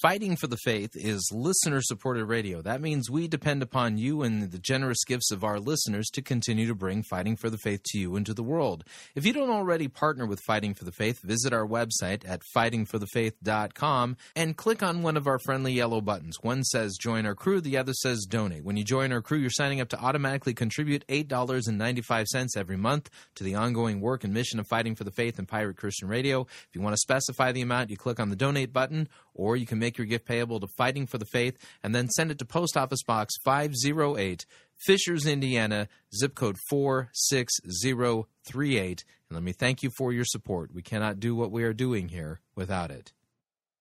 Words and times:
Fighting 0.00 0.36
for 0.36 0.46
the 0.46 0.56
Faith 0.58 0.94
is 0.94 1.28
listener 1.32 1.82
supported 1.82 2.26
radio. 2.26 2.62
That 2.62 2.80
means 2.80 3.10
we 3.10 3.26
depend 3.26 3.64
upon 3.64 3.98
you 3.98 4.22
and 4.22 4.52
the 4.52 4.58
generous 4.60 5.02
gifts 5.02 5.32
of 5.32 5.42
our 5.42 5.58
listeners 5.58 6.06
to 6.10 6.22
continue 6.22 6.68
to 6.68 6.74
bring 6.76 7.02
Fighting 7.02 7.34
for 7.34 7.50
the 7.50 7.58
Faith 7.58 7.82
to 7.86 7.98
you 7.98 8.14
and 8.14 8.24
to 8.24 8.32
the 8.32 8.44
world. 8.44 8.84
If 9.16 9.26
you 9.26 9.32
don't 9.32 9.50
already 9.50 9.88
partner 9.88 10.24
with 10.24 10.38
Fighting 10.46 10.72
for 10.72 10.84
the 10.84 10.92
Faith, 10.92 11.20
visit 11.22 11.52
our 11.52 11.66
website 11.66 12.22
at 12.28 12.42
fightingforthefaith.com 12.54 14.16
and 14.36 14.56
click 14.56 14.84
on 14.84 15.02
one 15.02 15.16
of 15.16 15.26
our 15.26 15.40
friendly 15.40 15.72
yellow 15.72 16.00
buttons. 16.00 16.38
One 16.42 16.62
says 16.62 16.96
join 16.96 17.26
our 17.26 17.34
crew, 17.34 17.60
the 17.60 17.76
other 17.76 17.92
says 17.92 18.24
donate. 18.24 18.62
When 18.62 18.76
you 18.76 18.84
join 18.84 19.12
our 19.12 19.20
crew, 19.20 19.38
you're 19.38 19.50
signing 19.50 19.80
up 19.80 19.88
to 19.88 19.98
automatically 19.98 20.54
contribute 20.54 21.04
$8.95 21.08 22.56
every 22.56 22.76
month 22.76 23.10
to 23.34 23.42
the 23.42 23.56
ongoing 23.56 24.00
work 24.00 24.22
and 24.22 24.32
mission 24.32 24.60
of 24.60 24.68
Fighting 24.68 24.94
for 24.94 25.02
the 25.02 25.10
Faith 25.10 25.40
and 25.40 25.48
Pirate 25.48 25.76
Christian 25.76 26.06
Radio. 26.06 26.42
If 26.42 26.68
you 26.74 26.82
want 26.82 26.92
to 26.92 27.00
specify 27.00 27.50
the 27.50 27.62
amount, 27.62 27.90
you 27.90 27.96
click 27.96 28.20
on 28.20 28.30
the 28.30 28.36
donate 28.36 28.72
button 28.72 29.08
or 29.38 29.56
you 29.56 29.64
can 29.64 29.78
make 29.78 29.96
your 29.96 30.06
gift 30.06 30.26
payable 30.26 30.60
to 30.60 30.66
Fighting 30.76 31.06
for 31.06 31.16
the 31.16 31.24
Faith 31.24 31.56
and 31.82 31.94
then 31.94 32.10
send 32.10 32.30
it 32.30 32.38
to 32.40 32.44
Post 32.44 32.76
Office 32.76 33.02
Box 33.02 33.32
508, 33.44 34.44
Fishers, 34.84 35.24
Indiana, 35.24 35.88
zip 36.14 36.34
code 36.34 36.58
46038. 36.68 39.04
And 39.30 39.36
let 39.36 39.42
me 39.42 39.52
thank 39.52 39.82
you 39.82 39.88
for 39.96 40.12
your 40.12 40.26
support. 40.26 40.74
We 40.74 40.82
cannot 40.82 41.20
do 41.20 41.34
what 41.34 41.50
we 41.50 41.64
are 41.64 41.72
doing 41.72 42.08
here 42.08 42.40
without 42.54 42.90
it. 42.90 43.14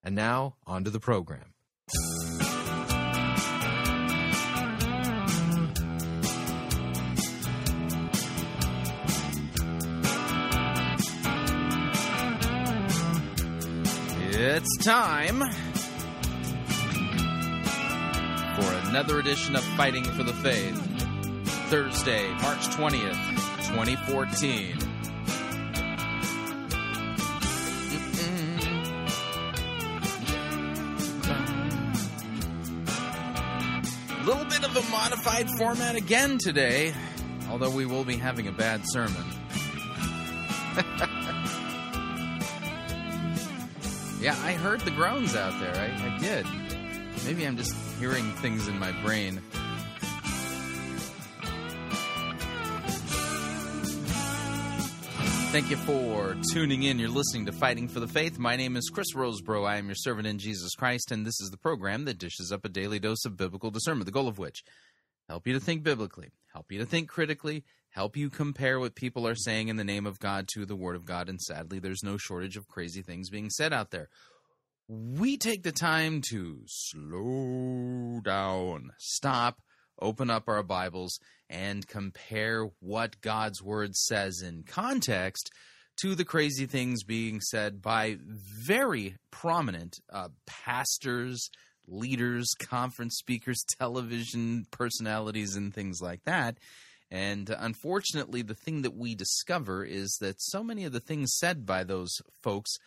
And 0.03 0.15
now, 0.15 0.55
on 0.65 0.85
to 0.85 0.89
the 0.89 1.01
program. 1.01 1.53
It's 14.57 14.75
time 14.77 15.39
for 18.55 18.73
another 18.89 19.19
edition 19.19 19.55
of 19.55 19.63
Fighting 19.75 20.03
for 20.03 20.23
the 20.23 20.33
Faith. 20.33 20.75
Thursday, 21.69 22.27
March 22.41 22.65
20th, 22.69 23.13
2014. 23.67 24.71
A 24.71 24.79
mm-hmm. 34.09 34.25
little 34.25 34.45
bit 34.45 34.63
of 34.63 34.75
a 34.75 34.81
modified 34.89 35.51
format 35.59 35.95
again 35.95 36.39
today, 36.39 36.95
although 37.51 37.69
we 37.69 37.85
will 37.85 38.03
be 38.03 38.17
having 38.17 38.47
a 38.47 38.51
bad 38.51 38.81
sermon. 38.85 39.23
yeah, 44.27 44.37
I 44.43 44.55
heard 44.55 44.81
the 44.81 44.91
groans 44.91 45.37
out 45.37 45.57
there. 45.61 45.73
I, 45.73 45.85
I 45.85 46.17
did. 46.17 46.45
Maybe 47.23 47.47
I'm 47.47 47.55
just 47.55 47.73
hearing 47.97 48.29
things 48.33 48.67
in 48.67 48.77
my 48.77 48.91
brain. 49.01 49.41
Thank 55.53 55.69
you 55.69 55.77
for 55.77 56.35
tuning 56.51 56.83
in. 56.83 56.99
You're 56.99 57.07
listening 57.07 57.45
to 57.45 57.53
Fighting 57.53 57.87
for 57.87 58.01
the 58.01 58.07
Faith. 58.09 58.37
My 58.37 58.57
name 58.57 58.75
is 58.75 58.89
Chris 58.93 59.13
Rosebrough. 59.15 59.65
I 59.65 59.77
am 59.77 59.85
your 59.85 59.95
servant 59.95 60.27
in 60.27 60.39
Jesus 60.39 60.75
Christ, 60.75 61.13
and 61.13 61.25
this 61.25 61.39
is 61.39 61.49
the 61.49 61.57
program 61.57 62.03
that 62.03 62.17
dishes 62.17 62.51
up 62.51 62.65
a 62.65 62.69
daily 62.69 62.99
dose 62.99 63.23
of 63.23 63.37
biblical 63.37 63.71
discernment, 63.71 64.07
the 64.07 64.11
goal 64.11 64.27
of 64.27 64.37
which 64.37 64.61
help 65.29 65.47
you 65.47 65.53
to 65.53 65.59
think 65.61 65.83
biblically, 65.83 66.31
help 66.51 66.69
you 66.69 66.79
to 66.79 66.85
think 66.85 67.07
critically, 67.07 67.63
help 67.97 68.15
you 68.15 68.29
compare 68.29 68.79
what 68.79 68.95
people 68.95 69.27
are 69.27 69.35
saying 69.35 69.67
in 69.67 69.75
the 69.75 69.83
name 69.83 70.05
of 70.05 70.19
God 70.19 70.47
to 70.53 70.65
the 70.65 70.75
Word 70.75 70.95
of 70.95 71.03
God. 71.03 71.27
And 71.27 71.41
sadly, 71.41 71.79
there's 71.79 72.03
no 72.03 72.15
shortage 72.15 72.55
of 72.55 72.67
crazy 72.67 73.01
things 73.01 73.29
being 73.29 73.49
said 73.49 73.73
out 73.73 73.91
there 73.91 74.07
we 74.87 75.37
take 75.37 75.63
the 75.63 75.71
time 75.71 76.21
to 76.21 76.61
slow 76.65 78.21
down, 78.23 78.91
stop, 78.97 79.59
open 80.01 80.29
up 80.29 80.47
our 80.47 80.63
Bibles, 80.63 81.19
and 81.49 81.85
compare 81.87 82.69
what 82.79 83.19
God's 83.21 83.61
Word 83.61 83.95
says 83.95 84.41
in 84.41 84.63
context 84.63 85.51
to 85.97 86.15
the 86.15 86.23
crazy 86.23 86.67
things 86.67 87.03
being 87.03 87.41
said 87.41 87.81
by 87.81 88.17
very 88.21 89.15
prominent 89.29 89.99
uh, 90.13 90.29
pastors, 90.45 91.49
leaders, 91.87 92.53
conference 92.57 93.17
speakers, 93.17 93.65
television 93.79 94.67
personalities, 94.71 95.55
and 95.57 95.73
things 95.73 95.99
like 96.01 96.23
that. 96.25 96.57
And 97.09 97.49
uh, 97.49 97.55
unfortunately, 97.59 98.41
the 98.41 98.55
thing 98.55 98.81
that 98.81 98.95
we 98.95 99.15
discover 99.15 99.83
is 99.83 100.17
that 100.21 100.41
so 100.41 100.63
many 100.63 100.83
of 100.83 100.91
the 100.91 100.99
things 100.99 101.35
said 101.37 101.65
by 101.65 101.83
those 101.83 102.11
folks 102.43 102.77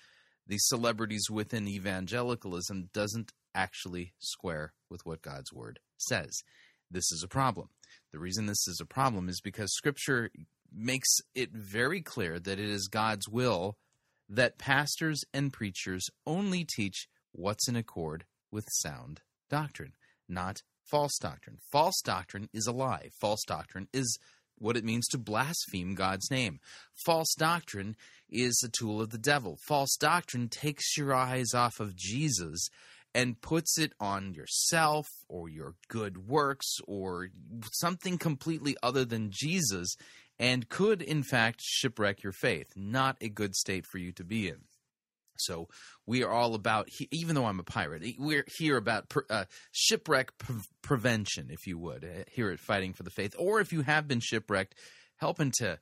the 0.46 0.58
celebrities 0.58 1.30
within 1.30 1.68
evangelicalism 1.68 2.90
doesn't 2.92 3.32
actually 3.54 4.14
square 4.18 4.72
with 4.90 5.06
what 5.06 5.22
God's 5.22 5.52
word 5.52 5.78
says. 5.96 6.42
This 6.90 7.12
is 7.12 7.22
a 7.22 7.28
problem. 7.28 7.68
The 8.12 8.18
reason 8.18 8.46
this 8.46 8.66
is 8.66 8.80
a 8.80 8.86
problem 8.86 9.28
is 9.28 9.40
because 9.40 9.72
scripture 9.72 10.30
makes 10.72 11.08
it 11.34 11.52
very 11.52 12.00
clear 12.00 12.40
that 12.40 12.58
it 12.58 12.68
is 12.68 12.88
God's 12.88 13.28
will 13.28 13.76
that 14.28 14.58
pastors 14.58 15.22
and 15.32 15.52
preachers 15.52 16.08
only 16.26 16.64
teach 16.64 17.06
what's 17.32 17.68
in 17.68 17.76
accord 17.76 18.24
with 18.50 18.66
sound 18.70 19.20
doctrine, 19.48 19.92
not 20.28 20.62
false 20.84 21.18
doctrine. 21.18 21.58
False 21.70 22.00
doctrine 22.02 22.48
is 22.52 22.66
a 22.66 22.72
lie. 22.72 23.10
False 23.20 23.44
doctrine 23.44 23.88
is 23.92 24.18
what 24.58 24.76
it 24.76 24.84
means 24.84 25.08
to 25.08 25.18
blaspheme 25.18 25.94
God's 25.94 26.30
name. 26.30 26.60
False 26.94 27.34
doctrine 27.34 27.96
is 28.28 28.62
a 28.64 28.68
tool 28.68 29.00
of 29.00 29.10
the 29.10 29.18
devil. 29.18 29.58
False 29.66 29.96
doctrine 29.96 30.48
takes 30.48 30.96
your 30.96 31.14
eyes 31.14 31.54
off 31.54 31.80
of 31.80 31.96
Jesus 31.96 32.68
and 33.14 33.40
puts 33.40 33.78
it 33.78 33.92
on 33.98 34.34
yourself 34.34 35.08
or 35.28 35.48
your 35.48 35.74
good 35.88 36.28
works 36.28 36.76
or 36.86 37.28
something 37.72 38.18
completely 38.18 38.76
other 38.82 39.04
than 39.04 39.30
Jesus 39.32 39.96
and 40.38 40.68
could, 40.68 41.02
in 41.02 41.22
fact, 41.22 41.60
shipwreck 41.60 42.22
your 42.22 42.32
faith. 42.32 42.72
Not 42.76 43.16
a 43.20 43.28
good 43.28 43.54
state 43.54 43.84
for 43.86 43.98
you 43.98 44.12
to 44.12 44.24
be 44.24 44.48
in. 44.48 44.69
So 45.40 45.68
we 46.06 46.22
are 46.22 46.30
all 46.30 46.54
about, 46.54 46.88
even 47.10 47.34
though 47.34 47.46
I'm 47.46 47.60
a 47.60 47.64
pirate, 47.64 48.02
we're 48.18 48.44
here 48.58 48.76
about 48.76 49.12
uh, 49.28 49.44
shipwreck 49.72 50.38
pre- 50.38 50.56
prevention, 50.82 51.48
if 51.50 51.66
you 51.66 51.78
would, 51.78 52.04
uh, 52.04 52.24
here 52.30 52.50
at 52.50 52.60
Fighting 52.60 52.92
for 52.92 53.02
the 53.02 53.10
Faith. 53.10 53.34
Or 53.38 53.60
if 53.60 53.72
you 53.72 53.82
have 53.82 54.06
been 54.08 54.20
shipwrecked, 54.20 54.74
helping 55.16 55.52
to 55.58 55.78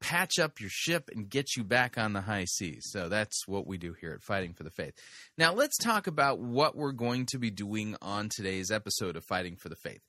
patch 0.00 0.38
up 0.38 0.60
your 0.60 0.70
ship 0.70 1.08
and 1.14 1.30
get 1.30 1.56
you 1.56 1.64
back 1.64 1.96
on 1.96 2.12
the 2.12 2.20
high 2.20 2.44
seas. 2.44 2.88
So 2.90 3.08
that's 3.08 3.46
what 3.46 3.66
we 3.66 3.78
do 3.78 3.94
here 3.98 4.12
at 4.12 4.22
Fighting 4.22 4.52
for 4.52 4.64
the 4.64 4.70
Faith. 4.70 4.94
Now 5.38 5.54
let's 5.54 5.78
talk 5.78 6.06
about 6.06 6.38
what 6.38 6.76
we're 6.76 6.92
going 6.92 7.26
to 7.26 7.38
be 7.38 7.50
doing 7.50 7.96
on 8.02 8.28
today's 8.28 8.70
episode 8.70 9.16
of 9.16 9.24
Fighting 9.24 9.56
for 9.56 9.68
the 9.68 9.76
Faith. 9.76 10.02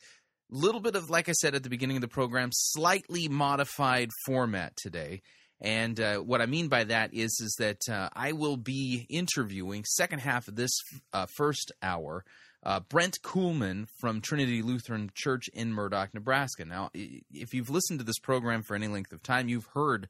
A 0.51 0.55
little 0.55 0.81
bit 0.81 0.95
of, 0.95 1.09
like 1.09 1.29
I 1.29 1.31
said 1.31 1.55
at 1.55 1.63
the 1.63 1.69
beginning 1.69 1.97
of 1.97 2.01
the 2.01 2.07
program, 2.07 2.49
slightly 2.51 3.27
modified 3.29 4.09
format 4.25 4.75
today. 4.75 5.21
And 5.61 5.99
uh, 5.99 6.17
what 6.17 6.41
I 6.41 6.45
mean 6.45 6.67
by 6.67 6.83
that 6.85 7.13
is, 7.13 7.39
is 7.41 7.55
that 7.59 7.87
uh, 7.89 8.09
I 8.13 8.33
will 8.33 8.57
be 8.57 9.05
interviewing 9.09 9.85
second 9.85 10.19
half 10.19 10.47
of 10.47 10.55
this 10.55 10.71
uh, 11.13 11.25
first 11.35 11.71
hour 11.81 12.25
uh, 12.65 12.79
Brent 12.79 13.19
Kuhlman 13.21 13.87
from 13.99 14.21
Trinity 14.21 14.61
Lutheran 14.61 15.11
Church 15.13 15.49
in 15.53 15.73
Murdock, 15.73 16.13
Nebraska. 16.13 16.65
Now, 16.65 16.89
if 16.93 17.53
you've 17.53 17.69
listened 17.69 17.99
to 17.99 18.05
this 18.05 18.19
program 18.19 18.63
for 18.63 18.75
any 18.75 18.87
length 18.87 19.11
of 19.11 19.21
time, 19.21 19.49
you've 19.49 19.67
heard 19.73 20.07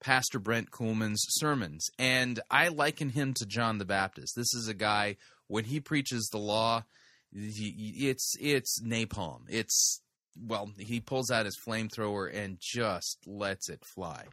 Pastor 0.00 0.38
Brent 0.38 0.70
Kuhlman's 0.70 1.24
sermons, 1.30 1.88
and 1.98 2.38
I 2.50 2.68
liken 2.68 3.10
him 3.10 3.34
to 3.34 3.46
John 3.46 3.78
the 3.78 3.84
Baptist. 3.84 4.34
This 4.36 4.54
is 4.54 4.68
a 4.68 4.74
guy 4.74 5.16
when 5.48 5.64
he 5.64 5.80
preaches 5.80 6.28
the 6.30 6.38
law, 6.38 6.84
it's 7.32 8.36
it's 8.40 8.80
napalm. 8.80 9.42
It's 9.48 10.00
well, 10.40 10.70
he 10.78 11.00
pulls 11.00 11.32
out 11.32 11.46
his 11.46 11.58
flamethrower 11.58 12.32
and 12.32 12.58
just 12.60 13.18
lets 13.26 13.68
it 13.68 13.84
fly. 13.84 14.26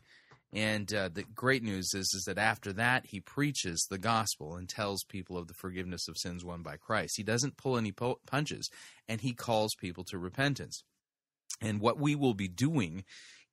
And 0.56 0.92
uh, 0.94 1.10
the 1.10 1.24
great 1.24 1.64
news 1.64 1.92
is, 1.94 2.14
is 2.16 2.24
that 2.28 2.38
after 2.38 2.72
that, 2.74 3.08
he 3.08 3.20
preaches 3.20 3.86
the 3.90 3.98
gospel 3.98 4.56
and 4.56 4.70
tells 4.70 5.04
people 5.04 5.38
of 5.38 5.50
the 5.50 5.54
forgiveness 5.54 6.08
of 6.08 6.18
sins 6.18 6.46
won 6.46 6.62
by 6.62 6.78
Christ. 6.78 7.16
He 7.18 7.24
doesn't 7.24 7.58
pull 7.58 7.78
any 7.78 7.92
po- 7.92 8.22
punches, 8.26 8.70
and 9.10 9.20
he 9.20 9.34
calls 9.34 9.76
people 9.76 10.06
to 10.06 10.18
repentance. 10.18 10.84
And 11.62 11.82
what 11.82 12.00
we 12.00 12.16
will 12.16 12.34
be 12.34 12.48
doing 12.48 13.04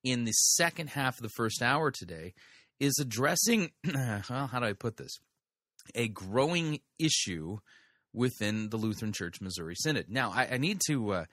in 0.05 0.25
the 0.25 0.33
second 0.33 0.91
half 0.91 1.17
of 1.17 1.23
the 1.23 1.33
first 1.37 1.61
hour 1.61 1.91
today 1.91 2.35
is 2.79 2.97
addressing, 3.01 3.73
well, 3.95 4.47
how 4.47 4.61
do 4.61 4.67
I 4.67 4.73
put 4.73 4.97
this? 4.97 5.19
A 5.97 6.07
growing 6.07 6.81
issue 7.01 7.59
within 8.13 8.69
the 8.69 8.77
Lutheran 8.77 9.13
Church 9.13 9.41
Missouri 9.41 9.75
Synod. 9.77 10.07
Now, 10.09 10.31
I, 10.31 10.51
I 10.53 10.59
need 10.59 10.81
to. 10.87 11.13
Uh, 11.13 11.25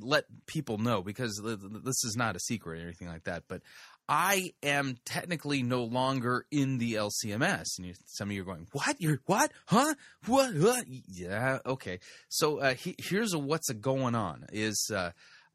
let 0.00 0.24
people 0.46 0.78
know 0.78 1.02
because 1.02 1.40
this 1.44 2.04
is 2.04 2.16
not 2.16 2.34
a 2.34 2.40
secret 2.40 2.80
or 2.80 2.82
anything 2.82 3.08
like 3.08 3.24
that. 3.24 3.44
But 3.48 3.62
I 4.08 4.54
am 4.62 4.96
technically 5.04 5.62
no 5.62 5.84
longer 5.84 6.46
in 6.50 6.78
the 6.78 6.94
LCMS. 6.94 7.66
And 7.76 7.86
you, 7.88 7.94
some 8.06 8.30
of 8.30 8.34
you 8.34 8.42
are 8.42 8.46
going, 8.46 8.66
what? 8.72 9.00
You're 9.00 9.20
what? 9.26 9.52
Huh? 9.66 9.94
What? 10.26 10.54
what? 10.54 10.86
Yeah. 10.88 11.58
Okay. 11.66 12.00
So 12.28 12.58
uh, 12.58 12.74
he, 12.74 12.94
here's 12.98 13.34
a, 13.34 13.38
what's 13.38 13.68
a 13.68 13.74
going 13.74 14.14
on 14.14 14.46
is 14.50 14.90
uh, 14.94 15.10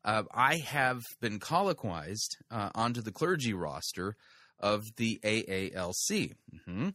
uh, 0.05 0.23
I 0.31 0.57
have 0.57 1.01
been 1.19 1.39
colloquized 1.39 2.38
uh, 2.51 2.69
onto 2.75 3.01
the 3.01 3.11
clergy 3.11 3.53
roster 3.53 4.15
of 4.59 4.83
the 4.97 5.19
AALC. 5.23 6.35
Mm-hmm. 6.53 6.89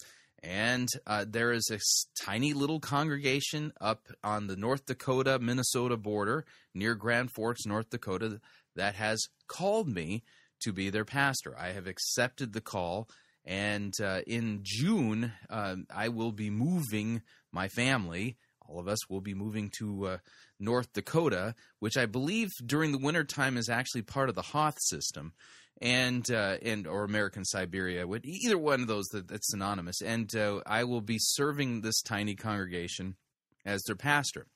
And 0.44 0.88
uh, 1.05 1.25
there 1.28 1.50
is 1.50 1.69
a 1.72 1.81
tiny 2.25 2.52
little 2.52 2.78
congregation 2.78 3.72
up 3.81 4.06
on 4.22 4.46
the 4.46 4.55
North 4.55 4.87
Dakota 4.87 5.40
Minnesota 5.40 5.96
border 5.96 6.44
near 6.75 6.94
Grand 6.94 7.32
Forks, 7.32 7.66
North 7.66 7.90
Dakota, 7.90 8.40
that 8.76 8.94
has 8.94 9.26
called 9.49 9.88
me 9.88 10.22
to 10.60 10.72
be 10.72 10.90
their 10.90 11.05
pastor. 11.05 11.56
I 11.58 11.72
have 11.72 11.87
accepted 11.87 12.52
the 12.52 12.60
call, 12.60 13.08
and 13.44 13.94
uh, 14.02 14.20
in 14.26 14.60
June, 14.62 15.32
uh, 15.49 15.76
I 15.94 16.08
will 16.08 16.32
be 16.32 16.50
moving 16.50 17.22
my 17.52 17.69
family. 17.69 18.37
All 18.66 18.78
of 18.78 18.88
us 18.88 19.08
will 19.08 19.22
be 19.22 19.34
moving 19.34 19.70
to 19.78 20.06
uh, 20.06 20.19
North 20.60 20.93
Dakota, 20.93 21.55
which 21.78 21.96
I 21.96 22.06
believe 22.06 22.50
during 22.66 22.93
the 22.93 22.99
wintertime 22.99 23.56
is 23.56 23.69
actually 23.69 24.02
part 24.02 24.28
of 24.28 24.34
the 24.34 24.43
Hoth 24.43 24.76
system 24.81 25.32
and 25.81 26.28
uh, 26.31 26.56
and 26.62 26.87
or 26.87 27.05
American 27.05 27.44
Siberia, 27.44 28.05
either 28.25 28.58
one 28.58 28.81
of 28.81 28.88
those 28.88 29.06
that, 29.08 29.28
that's 29.28 29.50
synonymous. 29.50 30.02
And 30.02 30.34
uh, 30.34 30.60
I 30.66 30.84
will 30.84 31.00
be 31.00 31.19
serving 31.19 31.81
this 31.81 32.02
tiny 32.02 32.34
congregation 32.34 33.16
as 33.64 33.82
their 33.84 33.96
pastor. 33.96 34.46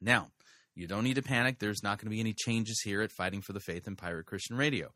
Now, 0.00 0.28
you 0.74 0.86
don't 0.86 1.04
need 1.04 1.14
to 1.14 1.22
panic. 1.22 1.58
There's 1.58 1.82
not 1.82 1.98
going 1.98 2.06
to 2.06 2.14
be 2.14 2.20
any 2.20 2.34
changes 2.34 2.80
here 2.82 3.02
at 3.02 3.12
Fighting 3.12 3.42
for 3.42 3.52
the 3.52 3.60
Faith 3.60 3.86
and 3.86 3.96
Pirate 3.96 4.26
Christian 4.26 4.56
Radio. 4.56 4.90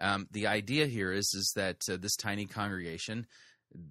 Um, 0.00 0.26
the 0.30 0.46
idea 0.46 0.86
here 0.86 1.12
is 1.12 1.32
is 1.34 1.52
that 1.56 1.76
uh, 1.90 1.96
this 2.00 2.16
tiny 2.16 2.46
congregation, 2.46 3.26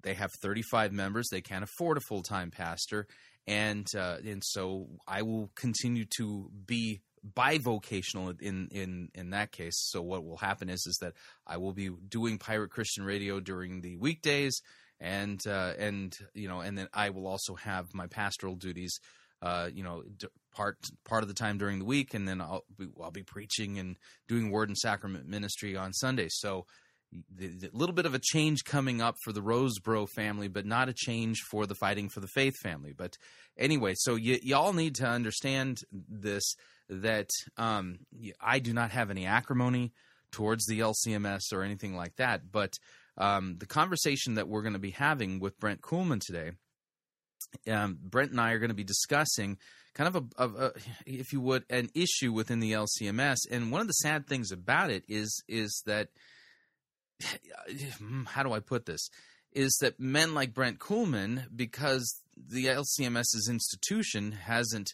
they 0.03 0.13
have 0.13 0.31
35 0.41 0.91
members. 0.91 1.27
They 1.29 1.41
can't 1.41 1.63
afford 1.63 1.97
a 1.97 2.01
full 2.01 2.23
time 2.23 2.51
pastor, 2.51 3.07
and 3.45 3.87
uh, 3.95 4.17
and 4.25 4.43
so 4.43 4.87
I 5.07 5.21
will 5.23 5.51
continue 5.55 6.05
to 6.17 6.49
be 6.65 7.01
bivocational 7.35 8.39
in 8.41 8.67
in 8.71 9.09
in 9.13 9.31
that 9.31 9.51
case. 9.51 9.75
So 9.89 10.01
what 10.01 10.23
will 10.23 10.37
happen 10.37 10.69
is 10.69 10.85
is 10.87 10.97
that 11.01 11.13
I 11.45 11.57
will 11.57 11.73
be 11.73 11.89
doing 11.89 12.37
Pirate 12.37 12.71
Christian 12.71 13.03
Radio 13.03 13.39
during 13.39 13.81
the 13.81 13.97
weekdays, 13.97 14.61
and 14.99 15.39
uh, 15.47 15.73
and 15.77 16.15
you 16.33 16.47
know, 16.47 16.61
and 16.61 16.77
then 16.77 16.87
I 16.93 17.09
will 17.09 17.27
also 17.27 17.55
have 17.55 17.93
my 17.93 18.07
pastoral 18.07 18.55
duties. 18.55 18.99
Uh, 19.41 19.69
you 19.71 19.83
know, 19.83 20.03
part 20.55 20.77
part 21.05 21.23
of 21.23 21.27
the 21.27 21.35
time 21.35 21.57
during 21.57 21.79
the 21.79 21.85
week, 21.85 22.13
and 22.13 22.27
then 22.27 22.41
I'll 22.41 22.65
be, 22.77 22.87
I'll 23.01 23.11
be 23.11 23.23
preaching 23.23 23.77
and 23.77 23.95
doing 24.27 24.49
word 24.49 24.69
and 24.69 24.77
sacrament 24.77 25.27
ministry 25.27 25.75
on 25.77 25.93
Sunday. 25.93 26.27
So 26.29 26.65
a 27.39 27.69
little 27.71 27.95
bit 27.95 28.05
of 28.05 28.13
a 28.13 28.19
change 28.19 28.63
coming 28.65 29.01
up 29.01 29.15
for 29.23 29.31
the 29.31 29.41
Rosebrough 29.41 30.09
family, 30.09 30.47
but 30.47 30.65
not 30.65 30.89
a 30.89 30.93
change 30.93 31.41
for 31.49 31.65
the 31.65 31.75
Fighting 31.75 32.09
for 32.09 32.19
the 32.19 32.27
Faith 32.27 32.57
family. 32.57 32.93
But 32.95 33.17
anyway, 33.57 33.93
so 33.95 34.15
you 34.15 34.39
y'all 34.41 34.73
need 34.73 34.95
to 34.95 35.07
understand 35.07 35.81
this 35.91 36.55
that 36.89 37.29
um, 37.57 37.99
I 38.41 38.59
do 38.59 38.73
not 38.73 38.91
have 38.91 39.11
any 39.11 39.25
acrimony 39.25 39.93
towards 40.31 40.65
the 40.65 40.79
LCMS 40.79 41.53
or 41.53 41.63
anything 41.63 41.95
like 41.95 42.15
that. 42.17 42.51
But 42.51 42.73
um, 43.17 43.57
the 43.57 43.65
conversation 43.65 44.35
that 44.35 44.47
we're 44.47 44.61
going 44.61 44.73
to 44.73 44.79
be 44.79 44.91
having 44.91 45.39
with 45.39 45.59
Brent 45.59 45.81
Kuhlman 45.81 46.21
today, 46.23 46.51
um, 47.69 47.97
Brent 48.01 48.31
and 48.31 48.41
I 48.41 48.51
are 48.51 48.59
going 48.59 48.69
to 48.69 48.75
be 48.75 48.83
discussing 48.83 49.57
kind 49.93 50.15
of 50.15 50.27
a, 50.37 50.43
a, 50.43 50.65
a, 50.65 50.71
if 51.05 51.33
you 51.33 51.41
would, 51.41 51.65
an 51.69 51.89
issue 51.95 52.31
within 52.31 52.59
the 52.59 52.73
LCMS. 52.73 53.37
And 53.49 53.71
one 53.71 53.81
of 53.81 53.87
the 53.87 53.93
sad 53.93 54.27
things 54.27 54.51
about 54.51 54.91
it 54.91 55.03
is 55.07 55.43
is 55.47 55.81
that 55.85 56.09
how 58.25 58.43
do 58.43 58.53
I 58.53 58.59
put 58.59 58.85
this? 58.85 59.09
Is 59.53 59.75
that 59.81 59.99
men 59.99 60.33
like 60.33 60.53
Brent 60.53 60.79
Kuhlman, 60.79 61.45
because 61.55 62.21
the 62.35 62.65
LCMS's 62.65 63.47
institution 63.49 64.33
hasn't 64.33 64.93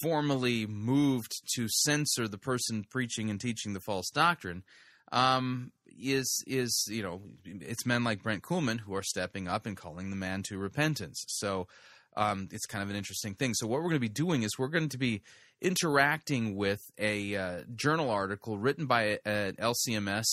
formally 0.00 0.66
moved 0.66 1.32
to 1.54 1.66
censor 1.68 2.28
the 2.28 2.38
person 2.38 2.84
preaching 2.88 3.28
and 3.30 3.40
teaching 3.40 3.72
the 3.72 3.80
false 3.80 4.08
doctrine, 4.10 4.62
um, 5.12 5.70
is 5.86 6.42
is 6.46 6.86
you 6.90 7.02
know 7.02 7.22
it's 7.44 7.86
men 7.86 8.02
like 8.02 8.22
Brent 8.22 8.42
Kuhlman 8.42 8.80
who 8.80 8.94
are 8.94 9.02
stepping 9.02 9.46
up 9.46 9.66
and 9.66 9.76
calling 9.76 10.10
the 10.10 10.16
man 10.16 10.42
to 10.44 10.58
repentance. 10.58 11.24
So 11.28 11.68
um, 12.16 12.48
it's 12.50 12.66
kind 12.66 12.82
of 12.82 12.90
an 12.90 12.96
interesting 12.96 13.34
thing. 13.34 13.54
So 13.54 13.66
what 13.66 13.76
we're 13.76 13.90
going 13.90 13.94
to 13.94 14.00
be 14.00 14.08
doing 14.08 14.42
is 14.42 14.58
we're 14.58 14.68
going 14.68 14.88
to 14.90 14.98
be 14.98 15.22
interacting 15.60 16.56
with 16.56 16.80
a 16.98 17.36
uh, 17.36 17.60
journal 17.74 18.10
article 18.10 18.58
written 18.58 18.86
by 18.86 19.18
an 19.24 19.54
LCMS 19.54 20.24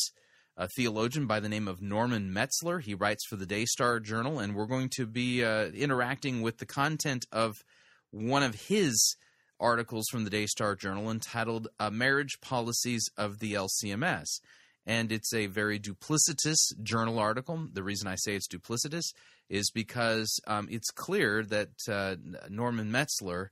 a 0.60 0.68
theologian 0.68 1.26
by 1.26 1.40
the 1.40 1.48
name 1.48 1.70
of 1.70 1.82
Norman 1.82 2.34
Metzler. 2.34 2.82
He 2.82 2.94
writes 2.94 3.26
for 3.26 3.38
the 3.38 3.46
Daystar 3.46 4.02
Journal, 4.02 4.40
and 4.40 4.54
we're 4.54 4.66
going 4.66 4.90
to 4.98 5.08
be 5.08 5.42
uh, 5.42 5.68
interacting 5.68 6.42
with 6.42 6.58
the 6.58 6.66
content 6.66 7.26
of 7.32 7.64
one 8.12 8.44
of 8.44 8.68
his 8.68 9.16
articles 9.58 10.08
from 10.12 10.26
the 10.26 10.30
Daystar 10.30 10.76
Journal 10.76 11.10
entitled 11.10 11.70
uh, 11.80 11.90
Marriage 11.90 12.42
Policies 12.42 13.06
of 13.18 13.40
the 13.40 13.54
LCMS. 13.54 14.42
And 14.86 15.12
it's 15.12 15.34
a 15.34 15.48
very 15.48 15.80
duplicitous 15.80 16.58
journal 16.82 17.20
article. 17.20 17.68
The 17.72 17.84
reason 17.84 18.08
I 18.08 18.16
say 18.16 18.36
it's 18.36 18.48
duplicitous 18.48 19.14
is 19.50 19.72
because 19.72 20.40
um, 20.48 20.68
it's 20.72 20.90
clear 20.90 21.44
that 21.44 21.70
uh, 21.88 22.16
Norman 22.50 22.92
Metzler 22.92 23.50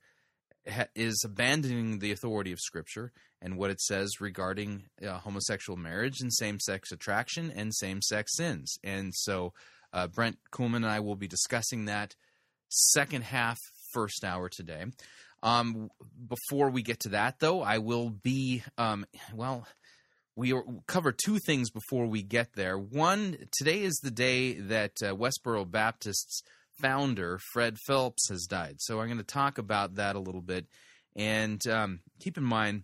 ha- 0.69 0.87
is 0.95 1.23
abandoning 1.25 1.99
the 1.99 2.11
authority 2.11 2.51
of 2.51 2.59
Scripture 2.59 3.11
and 3.41 3.57
what 3.57 3.69
it 3.69 3.81
says 3.81 4.19
regarding 4.19 4.85
uh, 5.05 5.19
homosexual 5.19 5.77
marriage 5.77 6.21
and 6.21 6.33
same 6.33 6.59
sex 6.59 6.91
attraction 6.91 7.51
and 7.55 7.73
same 7.73 8.01
sex 8.01 8.35
sins. 8.35 8.77
And 8.83 9.13
so 9.13 9.53
uh, 9.93 10.07
Brent 10.07 10.37
Kuhlman 10.51 10.77
and 10.77 10.87
I 10.87 10.99
will 10.99 11.15
be 11.15 11.27
discussing 11.27 11.85
that 11.85 12.15
second 12.69 13.23
half, 13.23 13.59
first 13.93 14.23
hour 14.23 14.49
today. 14.49 14.85
Um, 15.43 15.89
before 16.27 16.69
we 16.69 16.81
get 16.81 17.01
to 17.01 17.09
that, 17.09 17.39
though, 17.39 17.61
I 17.61 17.77
will 17.77 18.09
be, 18.09 18.63
um, 18.77 19.05
well, 19.33 19.67
we 20.37 20.53
cover 20.85 21.11
two 21.11 21.39
things 21.39 21.71
before 21.71 22.05
we 22.05 22.21
get 22.21 22.53
there. 22.53 22.77
One, 22.77 23.37
today 23.57 23.81
is 23.81 23.95
the 23.95 24.11
day 24.11 24.53
that 24.53 25.01
uh, 25.01 25.15
Westboro 25.15 25.69
Baptist's 25.69 26.43
founder, 26.79 27.39
Fred 27.51 27.79
Phelps, 27.87 28.29
has 28.29 28.45
died. 28.45 28.75
So 28.77 28.99
I'm 28.99 29.07
going 29.07 29.17
to 29.17 29.23
talk 29.23 29.57
about 29.57 29.95
that 29.95 30.15
a 30.15 30.19
little 30.19 30.43
bit. 30.43 30.67
And 31.15 31.59
um, 31.67 32.01
keep 32.19 32.37
in 32.37 32.43
mind, 32.43 32.83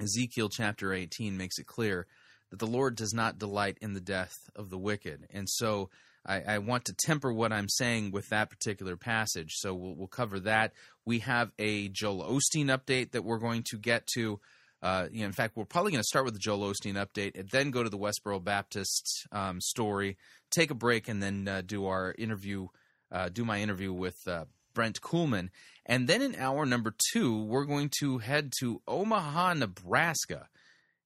Ezekiel 0.00 0.48
chapter 0.48 0.94
18 0.94 1.36
makes 1.36 1.58
it 1.58 1.66
clear 1.66 2.06
that 2.50 2.58
the 2.58 2.66
Lord 2.66 2.96
does 2.96 3.12
not 3.12 3.38
delight 3.38 3.76
in 3.82 3.92
the 3.92 4.00
death 4.00 4.34
of 4.56 4.70
the 4.70 4.78
wicked. 4.78 5.26
And 5.28 5.50
so 5.50 5.90
I, 6.24 6.40
I, 6.40 6.58
want 6.58 6.86
to 6.86 6.94
temper 6.94 7.30
what 7.30 7.52
I'm 7.52 7.68
saying 7.68 8.10
with 8.10 8.30
that 8.30 8.48
particular 8.48 8.96
passage. 8.96 9.52
So 9.56 9.74
we'll, 9.74 9.96
we'll 9.96 10.08
cover 10.08 10.40
that. 10.40 10.72
We 11.04 11.18
have 11.18 11.52
a 11.58 11.88
Joel 11.88 12.24
Osteen 12.24 12.74
update 12.74 13.10
that 13.10 13.24
we're 13.24 13.38
going 13.38 13.64
to 13.70 13.76
get 13.76 14.06
to. 14.14 14.40
Uh, 14.82 15.06
you 15.12 15.20
know, 15.20 15.26
in 15.26 15.32
fact, 15.32 15.56
we're 15.56 15.64
probably 15.64 15.92
going 15.92 16.02
to 16.02 16.08
start 16.08 16.24
with 16.24 16.34
the 16.34 16.40
Joel 16.40 16.70
Osteen 16.70 16.94
update 16.94 17.38
and 17.38 17.48
then 17.50 17.70
go 17.70 17.82
to 17.82 17.90
the 17.90 17.98
Westboro 17.98 18.42
Baptist 18.42 19.26
um, 19.30 19.60
story, 19.60 20.16
take 20.50 20.70
a 20.70 20.74
break, 20.74 21.08
and 21.08 21.22
then 21.22 21.46
uh, 21.46 21.62
do 21.64 21.86
our 21.86 22.14
interview, 22.18 22.68
uh, 23.12 23.28
do 23.28 23.44
my 23.44 23.60
interview 23.60 23.92
with 23.92 24.16
uh, 24.26 24.46
Brent 24.74 25.00
Kuhlman. 25.00 25.50
And 25.84 26.08
then 26.08 26.22
in 26.22 26.34
hour 26.36 26.64
number 26.64 26.94
two, 27.12 27.42
we're 27.42 27.64
going 27.64 27.90
to 28.00 28.18
head 28.18 28.52
to 28.60 28.80
Omaha, 28.88 29.54
Nebraska. 29.54 30.48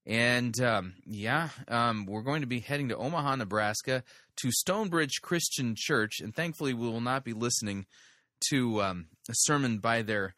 And 0.07 0.61
um, 0.61 0.95
yeah, 1.07 1.49
um, 1.67 2.07
we're 2.07 2.23
going 2.23 2.43
to 2.43 2.47
be 2.47 2.61
heading 2.61 2.91
to 2.91 2.97
Omaha, 2.97 3.37
Nebraska 3.37 4.05
to 4.37 4.51
Stonebridge 4.53 5.23
Christian 5.23 5.75
Church. 5.77 6.21
And 6.21 6.35
thankfully, 6.35 6.75
we 6.75 6.89
will 6.89 7.01
not 7.01 7.25
be 7.25 7.33
listening 7.33 7.87
to 8.51 8.83
um, 8.83 9.07
a 9.29 9.33
sermon 9.35 9.79
by 9.79 10.03
their 10.03 10.35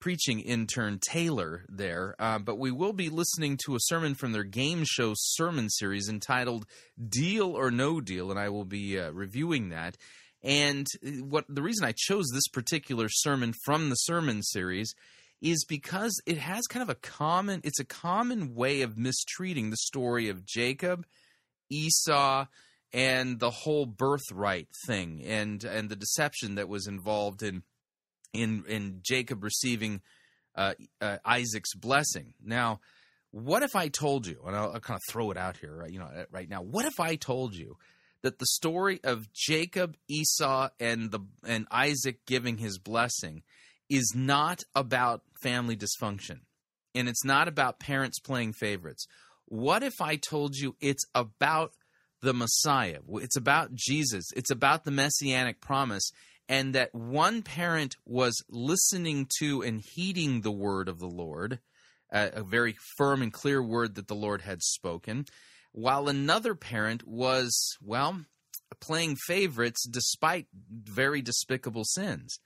preaching 0.00 0.40
intern 0.40 0.98
Taylor 1.00 1.64
there, 1.68 2.14
uh, 2.18 2.38
but 2.38 2.58
we 2.58 2.70
will 2.70 2.92
be 2.92 3.08
listening 3.08 3.58
to 3.64 3.74
a 3.74 3.80
sermon 3.80 4.14
from 4.14 4.32
their 4.32 4.44
game 4.44 4.84
show 4.86 5.12
sermon 5.16 5.68
series 5.68 6.08
entitled 6.08 6.66
Deal 7.08 7.52
or 7.56 7.70
No 7.70 8.00
Deal, 8.00 8.30
and 8.30 8.38
I 8.38 8.48
will 8.48 8.64
be 8.64 8.98
uh, 8.98 9.10
reviewing 9.10 9.70
that. 9.70 9.96
And 10.42 10.86
uh, 11.04 11.10
what 11.24 11.44
the 11.48 11.62
reason 11.62 11.84
I 11.84 11.94
chose 11.96 12.26
this 12.32 12.48
particular 12.48 13.08
sermon 13.08 13.52
from 13.64 13.90
the 13.90 13.96
sermon 13.96 14.42
series 14.42 14.94
is 15.40 15.64
because 15.68 16.20
it 16.26 16.38
has 16.38 16.66
kind 16.66 16.82
of 16.82 16.88
a 16.88 16.96
common 16.96 17.60
it's 17.64 17.80
a 17.80 17.84
common 17.84 18.54
way 18.54 18.82
of 18.82 18.98
mistreating 18.98 19.70
the 19.70 19.76
story 19.76 20.28
of 20.28 20.44
Jacob, 20.44 21.06
Esau, 21.70 22.46
and 22.92 23.38
the 23.38 23.50
whole 23.50 23.86
birthright 23.86 24.68
thing 24.86 25.22
and 25.24 25.64
and 25.64 25.88
the 25.88 25.96
deception 25.96 26.54
that 26.56 26.68
was 26.68 26.86
involved 26.86 27.42
in 27.42 27.62
in 28.32 28.64
in 28.68 29.00
Jacob 29.02 29.42
receiving 29.42 30.00
uh, 30.54 30.74
uh, 31.00 31.18
Isaac's 31.24 31.74
blessing. 31.74 32.34
Now, 32.44 32.80
what 33.30 33.62
if 33.62 33.76
I 33.76 33.88
told 33.88 34.26
you, 34.26 34.40
and 34.46 34.56
I'll, 34.56 34.72
I'll 34.72 34.80
kind 34.80 34.96
of 34.96 35.12
throw 35.12 35.30
it 35.30 35.36
out 35.36 35.56
here, 35.56 35.74
right? 35.74 35.90
You 35.90 36.00
know, 36.00 36.24
right 36.30 36.48
now, 36.48 36.62
what 36.62 36.84
if 36.84 36.98
I 36.98 37.16
told 37.16 37.54
you 37.54 37.76
that 38.22 38.38
the 38.38 38.46
story 38.46 39.00
of 39.04 39.32
Jacob, 39.32 39.96
Esau, 40.08 40.70
and 40.80 41.10
the 41.10 41.20
and 41.46 41.66
Isaac 41.70 42.26
giving 42.26 42.58
his 42.58 42.78
blessing 42.78 43.42
is 43.88 44.12
not 44.14 44.62
about 44.74 45.22
family 45.42 45.76
dysfunction, 45.76 46.40
and 46.94 47.08
it's 47.08 47.24
not 47.24 47.48
about 47.48 47.78
parents 47.78 48.18
playing 48.18 48.54
favorites. 48.54 49.06
What 49.46 49.82
if 49.82 50.00
I 50.00 50.16
told 50.16 50.56
you 50.56 50.76
it's 50.80 51.04
about 51.14 51.72
the 52.20 52.34
Messiah? 52.34 52.98
It's 53.08 53.36
about 53.36 53.74
Jesus. 53.74 54.26
It's 54.36 54.50
about 54.50 54.84
the 54.84 54.90
messianic 54.90 55.60
promise, 55.60 56.10
and 56.48 56.74
that 56.74 56.94
one 56.94 57.42
parent 57.42 57.96
was 58.04 58.42
listening 58.48 59.28
to 59.38 59.62
and 59.62 59.82
heeding 59.94 60.40
the 60.40 60.50
word 60.50 60.88
of 60.88 60.98
the 60.98 61.08
Lord, 61.08 61.58
a 62.10 62.42
very 62.42 62.76
firm 62.96 63.22
and 63.22 63.32
clear 63.32 63.62
word 63.62 63.96
that 63.96 64.08
the 64.08 64.14
Lord 64.14 64.42
had 64.42 64.62
spoken 64.62 65.26
while 65.72 66.08
another 66.08 66.54
parent 66.54 67.06
was, 67.06 67.76
well, 67.82 68.24
playing 68.80 69.16
favorites 69.26 69.86
despite 69.88 70.46
very 70.70 71.22
despicable 71.22 71.84
sins. 71.84 72.38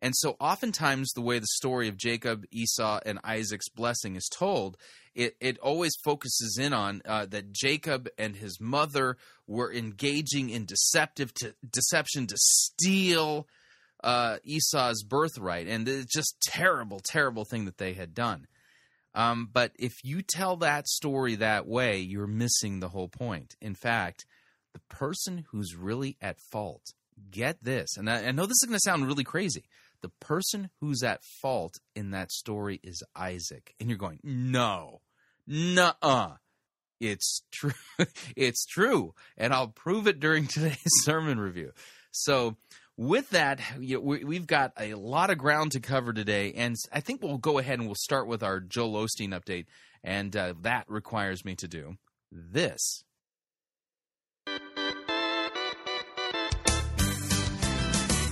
And 0.00 0.14
so, 0.14 0.36
oftentimes, 0.38 1.10
the 1.12 1.22
way 1.22 1.38
the 1.38 1.46
story 1.46 1.88
of 1.88 1.96
Jacob, 1.96 2.44
Esau, 2.50 3.00
and 3.06 3.18
Isaac's 3.24 3.70
blessing 3.70 4.14
is 4.16 4.28
told, 4.30 4.76
it, 5.14 5.36
it 5.40 5.58
always 5.58 5.94
focuses 6.04 6.58
in 6.60 6.74
on 6.74 7.00
uh, 7.06 7.24
that 7.26 7.52
Jacob 7.52 8.08
and 8.18 8.36
his 8.36 8.60
mother 8.60 9.16
were 9.46 9.72
engaging 9.72 10.50
in 10.50 10.66
deceptive 10.66 11.32
to, 11.34 11.54
deception 11.72 12.26
to 12.26 12.36
steal 12.36 13.48
uh, 14.04 14.36
Esau's 14.44 15.02
birthright, 15.02 15.66
and 15.66 15.88
it's 15.88 16.12
just 16.12 16.36
terrible, 16.42 17.00
terrible 17.02 17.46
thing 17.46 17.64
that 17.64 17.78
they 17.78 17.94
had 17.94 18.14
done. 18.14 18.46
Um, 19.14 19.48
but 19.50 19.72
if 19.78 19.94
you 20.04 20.20
tell 20.20 20.56
that 20.56 20.86
story 20.86 21.36
that 21.36 21.66
way, 21.66 22.00
you're 22.00 22.26
missing 22.26 22.80
the 22.80 22.90
whole 22.90 23.08
point. 23.08 23.56
In 23.62 23.74
fact, 23.74 24.26
the 24.74 24.80
person 24.90 25.46
who's 25.50 25.74
really 25.74 26.18
at 26.20 26.36
fault, 26.52 26.84
get 27.30 27.64
this, 27.64 27.96
and 27.96 28.10
I, 28.10 28.26
I 28.26 28.30
know 28.32 28.44
this 28.44 28.62
is 28.62 28.66
going 28.66 28.76
to 28.76 28.80
sound 28.84 29.06
really 29.06 29.24
crazy 29.24 29.64
the 30.02 30.10
person 30.20 30.70
who's 30.80 31.02
at 31.02 31.24
fault 31.24 31.74
in 31.94 32.10
that 32.10 32.32
story 32.32 32.80
is 32.82 33.02
Isaac. 33.14 33.74
And 33.80 33.88
you're 33.88 33.98
going, 33.98 34.20
no, 34.22 35.00
nuh 35.46 36.36
It's 37.00 37.42
true. 37.52 37.72
it's 38.36 38.64
true. 38.66 39.14
And 39.36 39.52
I'll 39.52 39.68
prove 39.68 40.06
it 40.06 40.20
during 40.20 40.46
today's 40.48 40.78
sermon 41.02 41.38
review. 41.38 41.72
So, 42.10 42.56
with 42.98 43.28
that, 43.30 43.60
you 43.78 43.96
know, 43.96 44.00
we, 44.00 44.36
have 44.36 44.46
got 44.46 44.72
a 44.80 44.94
lot 44.94 45.28
of 45.28 45.36
ground 45.36 45.72
to 45.72 45.80
cover 45.80 46.14
today. 46.14 46.54
And 46.54 46.74
I 46.90 47.00
think 47.00 47.22
we'll 47.22 47.36
go 47.36 47.58
ahead 47.58 47.78
and 47.78 47.86
we'll 47.86 47.94
start 47.94 48.26
with 48.26 48.42
our 48.42 48.58
Joel 48.58 49.04
Osteen 49.04 49.38
update. 49.38 49.66
And 50.02 50.34
uh, 50.34 50.54
that 50.62 50.86
requires 50.88 51.44
me 51.44 51.56
to 51.56 51.68
do 51.68 51.98
this. 52.32 53.04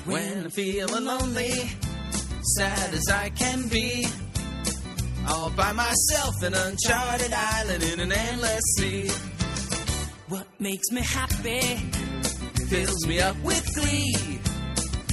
When 0.07 0.45
I'm 0.45 0.51
feeling 0.51 1.05
lonely, 1.07 1.53
sad 2.57 2.93
as 2.93 3.09
I 3.11 3.31
can 3.31 3.69
be, 3.69 4.07
all 5.27 5.49
by 5.57 5.73
myself, 5.73 6.43
an 6.43 6.53
uncharted 6.53 7.33
island 7.33 7.83
in 7.85 8.01
an 8.01 8.13
endless 8.13 8.61
sea. 8.77 9.09
What 10.29 10.47
makes 10.61 10.91
me 10.91 11.01
happy 11.01 11.77
fills 12.69 13.07
me 13.07 13.21
up 13.21 13.37
with 13.43 13.65
glee. 13.75 14.41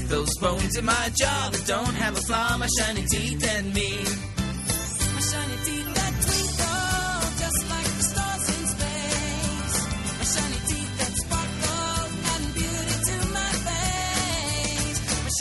Those 0.08 0.38
bones 0.42 0.76
in 0.76 0.84
my 0.84 1.10
jaw 1.16 1.50
that 1.54 1.64
don't 1.66 1.96
have 1.96 2.18
a 2.18 2.22
flaw, 2.22 2.58
my 2.58 2.68
shiny 2.78 3.06
teeth 3.06 3.48
and 3.48 3.74
me. 3.74 4.31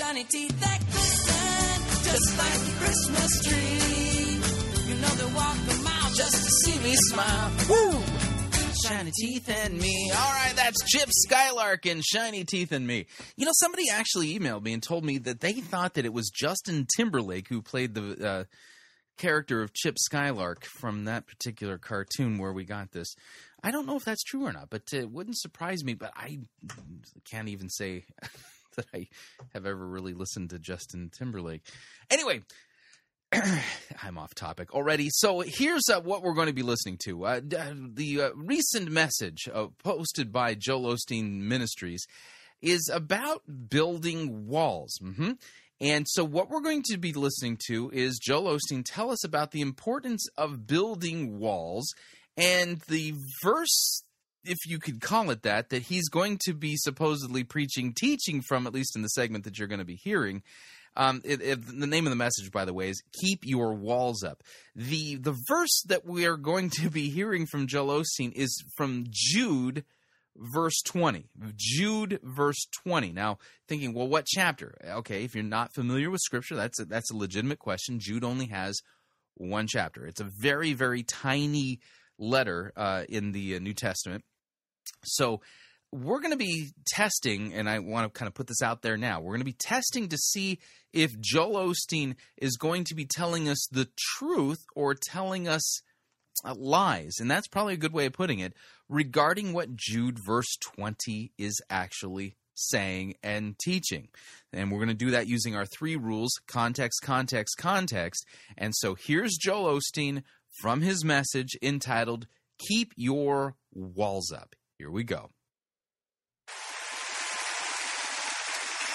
Shiny 0.01 0.25
teeth 0.25 0.61
that 0.61 0.81
glisten 0.91 2.11
just 2.11 2.39
like 2.39 2.61
the 2.65 2.73
Christmas 2.81 3.43
tree. 3.45 4.89
You 4.89 5.01
know 5.01 5.09
they 5.09 5.35
walk 5.35 5.57
a 5.57 5.83
mile 5.85 6.11
just 6.15 6.37
to 6.43 6.51
see 6.65 6.79
me 6.81 6.95
smile. 6.95 7.51
Woo! 7.69 8.03
Shiny 8.87 9.11
Teeth 9.11 9.51
and 9.51 9.79
Me. 9.79 10.11
All 10.15 10.33
right, 10.33 10.55
that's 10.57 10.83
Chip 10.87 11.11
Skylark 11.11 11.85
and 11.85 12.03
Shiny 12.03 12.45
Teeth 12.45 12.73
and 12.73 12.87
Me. 12.87 13.07
You 13.37 13.45
know, 13.45 13.53
somebody 13.55 13.91
actually 13.93 14.39
emailed 14.39 14.63
me 14.63 14.73
and 14.73 14.83
told 14.83 15.05
me 15.05 15.19
that 15.19 15.41
they 15.41 15.53
thought 15.53 15.95
that 15.95 16.07
it 16.07 16.15
was 16.15 16.31
Justin 16.31 16.87
Timberlake 16.97 17.49
who 17.49 17.61
played 17.61 17.93
the 17.95 18.27
uh, 18.27 18.45
character 19.19 19.61
of 19.61 19.75
Chip 19.75 19.97
Skylark 19.99 20.65
from 20.65 21.05
that 21.05 21.27
particular 21.27 21.77
cartoon 21.77 22.39
where 22.39 22.55
we 22.55 22.65
got 22.65 22.93
this. 22.93 23.15
I 23.63 23.71
don't 23.71 23.87
know 23.87 23.97
if 23.97 24.05
that's 24.07 24.25
true 24.25 24.47
or 24.47 24.53
not, 24.53 24.71
but 24.71 24.83
it 24.95 25.11
wouldn't 25.11 25.39
surprise 25.39 25.85
me. 25.85 25.93
But 25.93 26.13
I 26.17 26.39
can't 27.31 27.51
even 27.51 27.69
say 27.69 28.07
that 28.77 28.87
I 28.95 29.09
have 29.53 29.67
ever 29.67 29.87
really 29.87 30.15
listened 30.15 30.51
to 30.51 30.59
Justin 30.59 31.11
Timberlake. 31.17 31.63
Anyway, 32.11 32.43
I'm 34.03 34.19
off 34.19 34.35
topic 34.35 34.75
already. 34.75 35.09
So 35.11 35.41
here's 35.41 35.89
uh, 35.93 36.01
what 36.01 36.23
we're 36.23 36.35
going 36.35 36.49
to 36.49 36.53
be 36.53 36.63
listening 36.63 36.99
to. 37.05 37.25
Uh, 37.25 37.41
the 37.43 38.23
uh, 38.23 38.31
recent 38.35 38.91
message 38.91 39.49
uh, 39.53 39.67
posted 39.83 40.33
by 40.33 40.55
Joel 40.55 40.95
Osteen 40.95 41.41
Ministries 41.43 42.07
is 42.61 42.91
about 42.93 43.43
building 43.69 44.47
walls. 44.47 44.99
Mm-hmm. 45.03 45.33
And 45.81 46.07
so, 46.07 46.25
what 46.25 46.51
we're 46.51 46.61
going 46.61 46.83
to 46.91 46.99
be 46.99 47.15
listening 47.15 47.59
to 47.69 47.91
is 47.91 48.19
Joel 48.19 48.59
Osteen 48.59 48.83
tell 48.85 49.11
us 49.11 49.25
about 49.25 49.51
the 49.51 49.63
importance 49.63 50.27
of 50.37 50.67
building 50.67 51.39
walls 51.39 51.95
and 52.37 52.81
the 52.89 53.15
verse, 53.43 54.03
if 54.45 54.59
you 54.67 54.79
could 54.79 55.01
call 55.01 55.31
it 55.31 55.43
that, 55.43 55.71
that 55.71 55.83
he's 55.83 56.09
going 56.09 56.39
to 56.47 56.55
be 56.55 56.77
supposedly 56.77 57.45
preaching, 57.45 57.93
teaching 57.95 58.43
from, 58.43 58.67
at 58.67 58.75
least 58.75 58.97
in 58.97 59.03
the 59.03 59.09
segment 59.09 59.45
that 59.45 59.59
you're 59.59 59.69
going 59.69 59.81
to 59.81 59.85
be 59.85 59.97
hearing. 59.97 60.43
Um, 60.97 61.21
it, 61.25 61.41
it, 61.41 61.81
the 61.81 61.87
name 61.87 62.07
of 62.07 62.11
the 62.11 62.17
message, 62.17 62.51
by 62.51 62.65
the 62.65 62.75
way, 62.75 62.89
is 62.89 63.01
"Keep 63.21 63.45
Your 63.45 63.75
Walls 63.75 64.25
Up." 64.25 64.43
the 64.75 65.15
The 65.15 65.37
verse 65.47 65.85
that 65.87 66.05
we 66.05 66.27
are 66.27 66.37
going 66.37 66.71
to 66.81 66.91
be 66.91 67.11
hearing 67.11 67.47
from 67.47 67.69
Joel 67.69 68.03
Osteen 68.03 68.33
is 68.33 68.65
from 68.77 69.05
Jude, 69.09 69.85
verse 70.37 70.83
twenty. 70.85 71.31
Jude, 71.55 72.19
verse 72.25 72.67
twenty. 72.83 73.13
Now, 73.13 73.39
thinking, 73.69 73.95
well, 73.95 74.09
what 74.09 74.27
chapter? 74.27 74.75
Okay, 74.85 75.23
if 75.23 75.37
you're 75.37 75.45
not 75.45 75.75
familiar 75.75 76.11
with 76.11 76.23
Scripture, 76.23 76.57
that's 76.57 76.81
a, 76.81 76.87
that's 76.87 77.13
a 77.13 77.17
legitimate 77.17 77.61
question. 77.61 78.01
Jude 78.01 78.25
only 78.25 78.47
has 78.47 78.81
one 79.37 79.69
chapter. 79.69 80.07
It's 80.07 80.21
a 80.21 80.29
very, 80.41 80.73
very 80.73 81.05
tiny 81.05 81.79
letter 82.19 82.73
uh, 82.77 83.05
in 83.09 83.31
the 83.31 83.55
uh, 83.55 83.59
New 83.61 83.75
Testament. 83.75 84.25
So 85.05 85.41
we're 85.93 86.21
going 86.21 86.33
to 86.33 86.37
be 86.37 86.71
testing, 86.87 87.53
and 87.53 87.69
I 87.69 87.81
want 87.81 88.13
to 88.13 88.17
kind 88.17 88.29
of 88.29 88.35
put 88.35 88.47
this 88.47 88.63
out 88.63 88.83
there 88.83 88.97
now. 88.97 89.21
We're 89.21 89.33
going 89.33 89.41
to 89.41 89.45
be 89.45 89.53
testing 89.53 90.09
to 90.09 90.17
see 90.17 90.61
if 90.93 91.19
Joel 91.21 91.73
Osteen 91.73 92.15
is 92.37 92.57
going 92.57 92.85
to 92.85 92.95
be 92.95 93.07
telling 93.07 93.49
us 93.49 93.67
the 93.71 93.89
truth 94.17 94.65
or 94.77 94.95
telling 94.95 95.49
us 95.49 95.83
uh, 96.45 96.55
lies. 96.57 97.17
And 97.21 97.31
that's 97.31 97.49
probably 97.49 97.75
a 97.75 97.79
good 97.79 97.93
way 97.93 98.07
of 98.07 98.13
putting 98.13 98.39
it 98.39 98.55
regarding 98.89 99.53
what 99.53 99.75
Jude 99.75 100.19
verse 100.25 100.57
20 100.77 101.33
is 101.39 101.61
actually 101.69 102.37
saying 102.55 103.15
and 103.23 103.59
teaching. 103.59 104.09
And 104.53 104.71
we're 104.71 104.79
going 104.79 104.89
to 104.89 104.95
do 104.95 105.13
that 105.13 105.27
using 105.27 105.57
our 105.57 105.67
three 105.67 105.97
rules 105.97 106.33
context, 106.47 107.01
context, 107.03 107.57
context. 107.59 108.27
And 108.57 108.75
so 108.77 108.95
here's 108.95 109.37
Joel 109.37 109.79
Osteen 109.79 110.23
from 110.61 110.83
his 110.83 111.05
message 111.05 111.57
entitled, 111.63 112.27
Keep 112.59 112.93
Your 112.97 113.57
Walls 113.73 114.33
Up. 114.33 114.55
Here 114.81 114.91
we 114.91 115.05
go. 115.05 115.29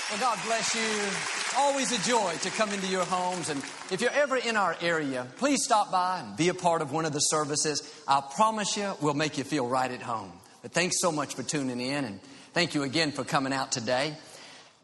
Well, 0.10 0.20
God 0.20 0.40
bless 0.44 0.74
you. 0.74 0.82
It's 0.82 1.54
always 1.56 1.92
a 1.92 2.10
joy 2.10 2.34
to 2.42 2.50
come 2.50 2.72
into 2.72 2.88
your 2.88 3.06
homes. 3.06 3.50
And 3.50 3.64
if 3.92 4.02
you're 4.02 4.10
ever 4.10 4.36
in 4.36 4.58
our 4.58 4.76
area, 4.82 5.28
please 5.38 5.64
stop 5.64 5.92
by 5.92 6.22
and 6.22 6.36
be 6.36 6.50
a 6.50 6.56
part 6.56 6.82
of 6.82 6.92
one 6.92 7.06
of 7.06 7.14
the 7.14 7.20
services. 7.20 7.84
I 8.08 8.24
promise 8.36 8.76
you, 8.76 8.94
we'll 9.00 9.14
make 9.14 9.38
you 9.38 9.44
feel 9.44 9.68
right 9.68 9.92
at 9.92 10.02
home. 10.02 10.32
But 10.64 10.72
thanks 10.72 10.96
so 11.00 11.12
much 11.12 11.36
for 11.36 11.44
tuning 11.44 11.80
in. 11.80 12.04
And 12.04 12.20
thank 12.54 12.74
you 12.74 12.82
again 12.82 13.12
for 13.12 13.24
coming 13.24 13.54
out 13.54 13.72
today. 13.72 14.18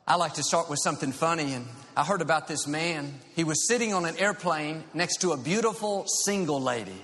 I 0.08 0.18
like 0.18 0.36
to 0.36 0.44
start 0.44 0.70
with 0.70 0.78
something 0.84 1.14
funny. 1.14 1.54
And 1.54 1.66
I 1.98 2.06
heard 2.06 2.22
about 2.22 2.48
this 2.48 2.68
man. 2.68 3.12
He 3.36 3.44
was 3.44 3.68
sitting 3.68 3.96
on 3.96 4.06
an 4.06 4.18
airplane 4.20 4.84
next 4.94 5.22
to 5.22 5.32
a 5.32 5.38
beautiful 5.38 6.06
single 6.26 6.62
lady. 6.62 7.02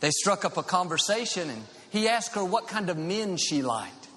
They 0.00 0.10
struck 0.10 0.46
up 0.46 0.56
a 0.56 0.62
conversation 0.62 1.50
and 1.50 1.62
he 1.96 2.08
asked 2.08 2.34
her 2.34 2.44
what 2.44 2.68
kind 2.68 2.90
of 2.90 2.98
men 2.98 3.36
she 3.36 3.62
liked. 3.62 4.08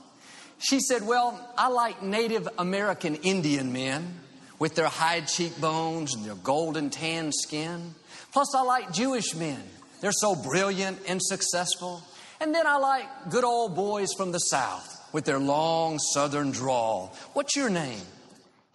She 0.57 0.79
said, 0.81 1.07
Well, 1.07 1.39
I 1.57 1.69
like 1.69 2.03
Native 2.03 2.47
American 2.57 3.15
Indian 3.15 3.71
men 3.71 4.19
with 4.59 4.75
their 4.75 4.87
high 4.87 5.21
cheekbones 5.21 6.13
and 6.13 6.25
their 6.25 6.35
golden 6.35 6.89
tan 6.89 7.31
skin. 7.31 7.95
Plus, 8.33 8.53
I 8.53 8.61
like 8.63 8.91
Jewish 8.91 9.33
men. 9.33 9.61
They're 10.01 10.11
so 10.11 10.35
brilliant 10.35 10.99
and 11.07 11.21
successful. 11.21 12.03
And 12.41 12.53
then 12.53 12.67
I 12.67 12.77
like 12.77 13.05
good 13.29 13.43
old 13.45 13.75
boys 13.75 14.09
from 14.15 14.31
the 14.31 14.39
South 14.39 14.97
with 15.13 15.25
their 15.25 15.39
long 15.39 15.99
southern 15.99 16.51
drawl. 16.51 17.15
What's 17.33 17.55
your 17.55 17.69
name? 17.69 18.01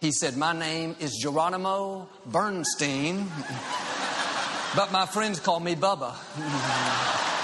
He 0.01 0.11
said, 0.11 0.35
My 0.35 0.53
name 0.53 0.95
is 0.99 1.17
Geronimo 1.21 2.09
Bernstein, 2.25 3.17
but 4.75 4.91
my 4.91 5.05
friends 5.05 5.39
call 5.39 5.59
me 5.59 5.75
Bubba. 5.75 7.31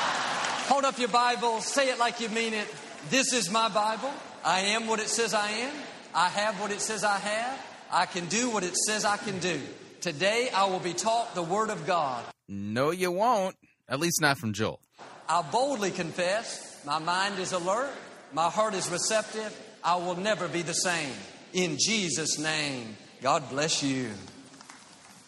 Hold 0.72 0.86
up 0.86 0.98
your 1.00 1.10
Bible, 1.10 1.60
say 1.60 1.90
it 1.90 2.00
like 2.00 2.22
you 2.22 2.30
mean 2.30 2.54
it. 2.54 2.66
This 3.10 3.34
is 3.34 3.52
my 3.52 3.68
Bible. 3.68 4.10
I 4.42 4.62
am 4.62 4.88
what 4.88 5.02
it 5.02 5.10
says 5.10 5.34
I 5.34 5.50
am. 5.50 5.74
I 6.16 6.30
have 6.30 6.62
what 6.62 6.72
it 6.72 6.80
says 6.80 7.04
I 7.04 7.18
have. 7.18 7.66
I 7.92 8.06
can 8.06 8.26
do 8.28 8.50
what 8.50 8.64
it 8.64 8.78
says 8.78 9.04
I 9.04 9.18
can 9.18 9.40
do. 9.40 9.60
Today 10.00 10.50
I 10.56 10.68
will 10.68 10.80
be 10.80 10.94
taught 10.94 11.36
the 11.36 11.44
Word 11.44 11.72
of 11.72 11.86
God. 11.86 12.24
No, 12.48 12.92
you 12.92 13.12
won't. 13.12 13.58
At 13.90 14.00
least 14.00 14.22
not 14.22 14.38
from 14.38 14.54
Joel. 14.54 14.80
I 15.28 15.42
boldly 15.42 15.92
confess 15.92 16.82
my 16.86 17.00
mind 17.00 17.38
is 17.38 17.52
alert, 17.52 17.92
my 18.32 18.50
heart 18.50 18.74
is 18.74 18.90
receptive. 18.90 19.54
I 19.84 19.98
will 19.98 20.16
never 20.16 20.48
be 20.48 20.62
the 20.62 20.72
same. 20.72 21.14
In 21.52 21.76
Jesus' 21.86 22.40
name, 22.40 22.96
God 23.22 23.50
bless 23.50 23.84
you. 23.84 24.10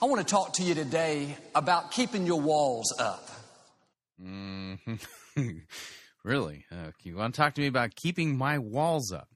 I 0.01 0.05
want 0.05 0.25
to 0.25 0.31
talk 0.31 0.53
to 0.53 0.63
you 0.63 0.73
today 0.73 1.35
about 1.53 1.91
keeping 1.91 2.25
your 2.25 2.39
walls 2.39 2.95
up. 2.97 3.29
Mm-hmm. 4.23 4.93
Really? 6.23 6.65
Uh, 6.71 6.91
you 7.03 7.17
want 7.17 7.35
to 7.35 7.41
talk 7.41 7.53
to 7.55 7.61
me 7.61 7.67
about 7.67 7.95
keeping 7.95 8.37
my 8.37 8.57
walls 8.57 9.11
up? 9.11 9.27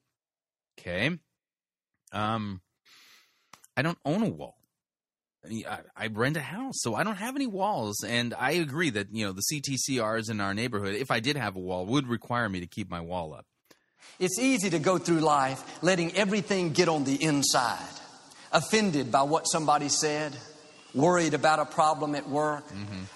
Okay. 0.79 1.17
Um, 2.13 2.61
I 3.75 3.81
don't 3.81 3.97
own 4.05 4.23
a 4.23 4.29
wall. 4.29 4.57
I, 5.45 5.63
I, 5.69 6.05
I 6.05 6.07
rent 6.07 6.37
a 6.37 6.41
house, 6.41 6.75
so 6.77 6.95
I 6.95 7.03
don't 7.03 7.17
have 7.17 7.35
any 7.35 7.47
walls. 7.47 8.03
And 8.05 8.33
I 8.33 8.51
agree 8.51 8.89
that 8.91 9.07
you 9.11 9.25
know 9.25 9.33
the 9.33 9.43
CTCRs 9.51 10.29
in 10.29 10.39
our 10.39 10.53
neighborhood, 10.53 10.95
if 10.95 11.11
I 11.11 11.19
did 11.19 11.35
have 11.35 11.57
a 11.57 11.59
wall, 11.59 11.85
would 11.87 12.07
require 12.07 12.47
me 12.47 12.61
to 12.61 12.67
keep 12.67 12.89
my 12.89 13.01
wall 13.01 13.33
up. 13.33 13.45
It's 14.19 14.39
easy 14.39 14.69
to 14.69 14.79
go 14.79 14.97
through 14.97 15.19
life 15.19 15.83
letting 15.83 16.15
everything 16.15 16.71
get 16.71 16.87
on 16.87 17.03
the 17.03 17.21
inside, 17.21 17.79
offended 18.53 19.11
by 19.11 19.23
what 19.23 19.43
somebody 19.43 19.89
said, 19.89 20.35
worried 20.95 21.33
about 21.33 21.59
a 21.59 21.65
problem 21.65 22.15
at 22.15 22.29
work, 22.29 22.63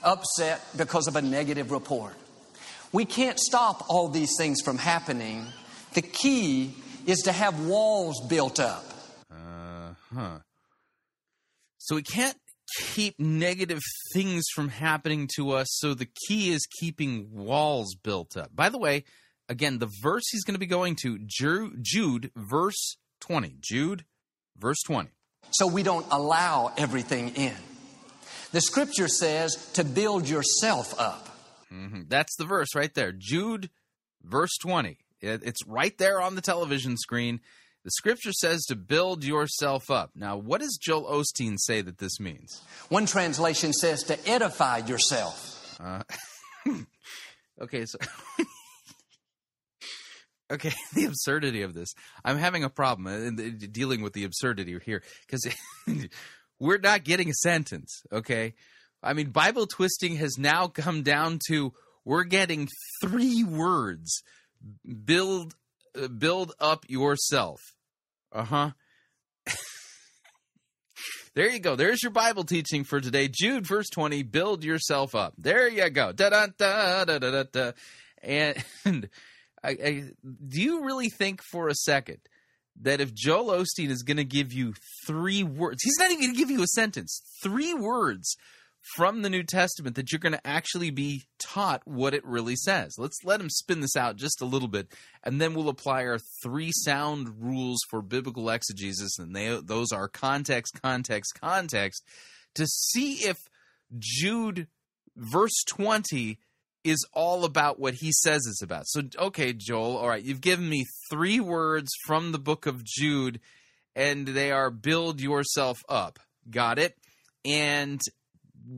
upset 0.04 0.62
because 0.76 1.08
of 1.08 1.16
a 1.16 1.22
negative 1.22 1.72
report. 1.72 2.16
We 2.92 3.06
can't 3.06 3.40
stop 3.40 3.86
all 3.90 4.10
these 4.10 4.32
things 4.38 4.62
from 4.62 4.78
happening. 4.78 5.46
The 5.94 6.02
key 6.02 6.74
is 7.06 7.20
to 7.20 7.32
have 7.32 7.66
walls 7.66 8.22
built 8.28 8.60
up. 8.60 8.84
Uh 9.32 9.94
huh. 10.14 10.40
So 11.78 11.96
we 11.96 12.04
can't 12.04 12.38
keep 12.94 13.20
negative 13.20 13.80
things 14.14 14.44
from 14.54 14.70
happening 14.70 15.30
to 15.36 15.52
us. 15.52 15.68
So 15.72 15.94
the 15.94 16.08
key 16.28 16.52
is 16.52 16.66
keeping 16.80 17.30
walls 17.32 17.96
built 17.96 18.38
up. 18.38 18.56
By 18.56 18.70
the 18.70 18.78
way, 18.78 19.04
again, 19.50 19.80
the 19.80 19.90
verse 20.02 20.24
he's 20.32 20.44
going 20.44 20.56
to 20.56 20.60
be 20.60 20.66
going 20.68 20.96
to 21.04 21.20
Jude, 21.26 22.32
verse 22.36 22.98
twenty. 23.20 23.56
Jude, 23.62 24.06
verse 24.58 24.82
twenty. 24.86 25.10
so 25.52 25.68
we 25.68 25.84
don't 25.84 26.06
allow 26.12 26.72
everything 26.78 27.30
in. 27.36 27.56
The 28.52 28.62
scripture 28.62 29.08
says 29.08 29.72
to 29.74 29.84
build 29.86 30.28
yourself 30.28 30.98
up. 31.00 31.30
Mhm. 31.72 32.10
That's 32.10 32.36
the 32.38 32.46
verse 32.46 32.76
right 32.76 32.94
there. 32.94 33.12
Jude, 33.12 33.70
verse 34.22 34.56
20. 34.62 34.98
It- 35.22 35.44
It's 35.44 35.66
right 35.66 35.98
there 35.98 36.22
on 36.22 36.36
the 36.36 36.42
television 36.42 36.98
screen. 36.98 37.40
The 37.84 37.92
scripture 37.92 38.32
says 38.34 38.64
to 38.68 38.76
build 38.76 39.24
yourself 39.24 39.90
up. 39.90 40.12
Now, 40.16 40.38
what 40.38 40.62
does 40.62 40.78
Joel 40.80 41.06
Osteen 41.06 41.56
say 41.58 41.82
that 41.82 41.98
this 41.98 42.20
means? 42.20 42.62
One 42.90 43.06
translation 43.08 43.74
says 43.74 44.04
to 44.04 44.30
edify 44.30 44.80
yourself. 44.80 45.80
Uh, 45.80 46.04
okay, 47.62 47.86
so. 47.88 47.98
okay, 50.52 50.72
the 50.94 51.06
absurdity 51.06 51.62
of 51.64 51.74
this. 51.74 51.90
I'm 52.24 52.38
having 52.38 52.64
a 52.64 52.70
problem 52.70 53.36
dealing 53.72 54.02
with 54.02 54.14
the 54.14 54.26
absurdity 54.26 54.78
here 54.86 55.02
because 55.26 55.48
we're 56.60 56.78
not 56.78 57.04
getting 57.04 57.30
a 57.30 57.34
sentence, 57.34 58.04
okay? 58.12 58.54
I 59.04 59.14
mean, 59.14 59.30
Bible 59.30 59.68
twisting 59.68 60.16
has 60.18 60.38
now 60.38 60.68
come 60.74 61.04
down 61.04 61.40
to 61.48 61.74
we're 62.06 62.24
getting 62.24 62.68
three 63.02 63.44
words. 63.44 64.22
Build 65.06 65.56
uh, 66.00 66.08
build 66.08 66.54
up 66.60 66.86
yourself. 66.88 67.60
Uh-huh. 68.32 68.72
There 71.34 71.50
you 71.50 71.60
go. 71.60 71.78
There's 71.78 72.04
your 72.04 72.12
bible 72.12 72.44
teaching 72.44 72.84
for 72.84 73.00
today. 73.00 73.30
Jude 73.32 73.66
verse 73.66 73.88
20 73.90 74.22
build 74.24 74.66
yourself 74.66 75.16
up. 75.16 75.34
There 75.38 75.70
you 75.70 75.90
go. 75.90 76.12
Da 76.12 76.30
da 76.30 76.48
da 76.58 77.06
da 77.06 77.20
da 77.20 77.44
da 77.44 77.72
and 78.22 78.58
I, 79.64 79.70
I, 79.70 80.04
do 80.24 80.62
you 80.62 80.84
really 80.84 81.10
think 81.10 81.42
for 81.42 81.68
a 81.68 81.76
second 81.76 82.18
that 82.82 83.00
if 83.00 83.14
Joel 83.14 83.64
Osteen 83.64 83.90
is 83.90 84.04
going 84.04 84.18
to 84.18 84.24
give 84.24 84.52
you 84.52 84.74
three 85.08 85.44
words, 85.44 85.82
he's 85.84 85.98
not 86.00 86.12
even 86.12 86.22
going 86.22 86.34
to 86.34 86.38
give 86.38 86.52
you 86.52 86.64
a 86.64 86.68
sentence, 86.68 87.22
three 87.44 87.74
words 87.74 88.36
from 88.96 89.22
the 89.22 89.30
New 89.30 89.44
Testament 89.44 89.96
that 89.96 90.12
you're 90.12 90.20
going 90.20 90.34
to 90.34 90.48
actually 90.48 90.90
be 90.90 91.24
taught 91.40 91.82
what 91.86 92.14
it 92.14 92.26
really 92.26 92.56
says. 92.56 92.96
Let's 92.98 93.20
let 93.24 93.40
him 93.40 93.50
spin 93.50 93.80
this 93.80 93.96
out 93.96 94.16
just 94.16 94.42
a 94.42 94.46
little 94.46 94.68
bit, 94.68 94.88
and 95.24 95.40
then 95.40 95.54
we'll 95.54 95.70
apply 95.70 96.06
our 96.06 96.20
three 96.44 96.72
sound 96.74 97.42
rules 97.42 97.80
for 97.90 98.02
biblical 98.02 98.50
exegesis, 98.50 99.18
and 99.20 99.36
they, 99.36 99.60
those 99.64 99.92
are 99.92 100.08
context, 100.08 100.80
context, 100.82 101.40
context, 101.40 102.04
to 102.56 102.66
see 102.68 103.14
if 103.26 103.38
Jude 103.98 104.68
verse 105.16 105.64
20 105.68 106.38
is 106.84 107.06
all 107.14 107.46
about 107.46 107.80
what 107.80 107.96
he 107.96 108.12
says 108.12 108.42
it's 108.48 108.62
about. 108.62 108.88
So, 108.88 109.04
okay, 109.18 109.54
Joel, 109.54 109.98
all 109.98 110.10
right, 110.10 110.24
you've 110.24 110.42
given 110.42 110.68
me 110.68 110.86
three 111.10 111.40
words 111.40 111.92
from 112.06 112.32
the 112.32 112.40
book 112.40 112.66
of 112.66 112.84
Jude, 112.84 113.40
and 113.96 114.28
they 114.28 114.52
are 114.52 114.72
build 114.72 115.22
yourself 115.22 115.84
up. 115.88 116.20
Got 116.50 116.80
it? 116.80 116.98
And 117.46 118.02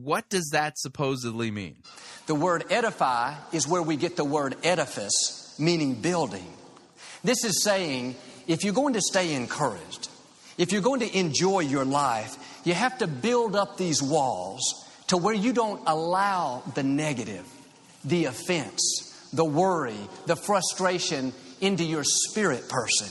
what 0.02 0.28
does 0.28 0.50
that 0.52 0.76
supposedly 0.76 1.50
mean? 1.50 1.76
The 2.26 2.34
word 2.34 2.64
edify 2.70 3.34
is 3.52 3.68
where 3.68 3.82
we 3.82 3.96
get 3.96 4.16
the 4.16 4.24
word 4.24 4.56
edifice, 4.64 5.54
meaning 5.58 5.94
building. 5.94 6.52
This 7.22 7.44
is 7.44 7.62
saying 7.62 8.16
if 8.48 8.64
you're 8.64 8.74
going 8.74 8.94
to 8.94 9.00
stay 9.00 9.34
encouraged, 9.34 10.08
if 10.58 10.72
you're 10.72 10.82
going 10.82 11.00
to 11.00 11.18
enjoy 11.18 11.60
your 11.60 11.84
life, 11.84 12.36
you 12.64 12.74
have 12.74 12.98
to 12.98 13.06
build 13.06 13.54
up 13.54 13.76
these 13.76 14.02
walls 14.02 14.84
to 15.08 15.16
where 15.16 15.34
you 15.34 15.52
don't 15.52 15.80
allow 15.86 16.62
the 16.74 16.82
negative, 16.82 17.46
the 18.04 18.24
offense, 18.24 19.28
the 19.32 19.44
worry, 19.44 19.98
the 20.26 20.36
frustration 20.36 21.32
into 21.60 21.84
your 21.84 22.04
spirit 22.04 22.68
person. 22.68 23.08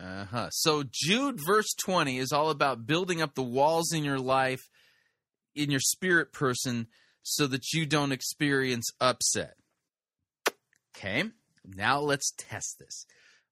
Uh 0.00 0.24
huh. 0.24 0.50
So, 0.50 0.82
Jude 0.90 1.38
verse 1.46 1.72
20 1.84 2.18
is 2.18 2.32
all 2.32 2.50
about 2.50 2.86
building 2.86 3.22
up 3.22 3.34
the 3.34 3.42
walls 3.42 3.92
in 3.92 4.04
your 4.04 4.18
life, 4.18 4.68
in 5.54 5.70
your 5.70 5.80
spirit 5.80 6.32
person, 6.32 6.86
so 7.22 7.46
that 7.46 7.72
you 7.72 7.86
don't 7.86 8.12
experience 8.12 8.90
upset. 9.00 9.54
Okay, 10.96 11.24
now 11.64 12.00
let's 12.00 12.32
test 12.36 12.78
this. 12.78 13.06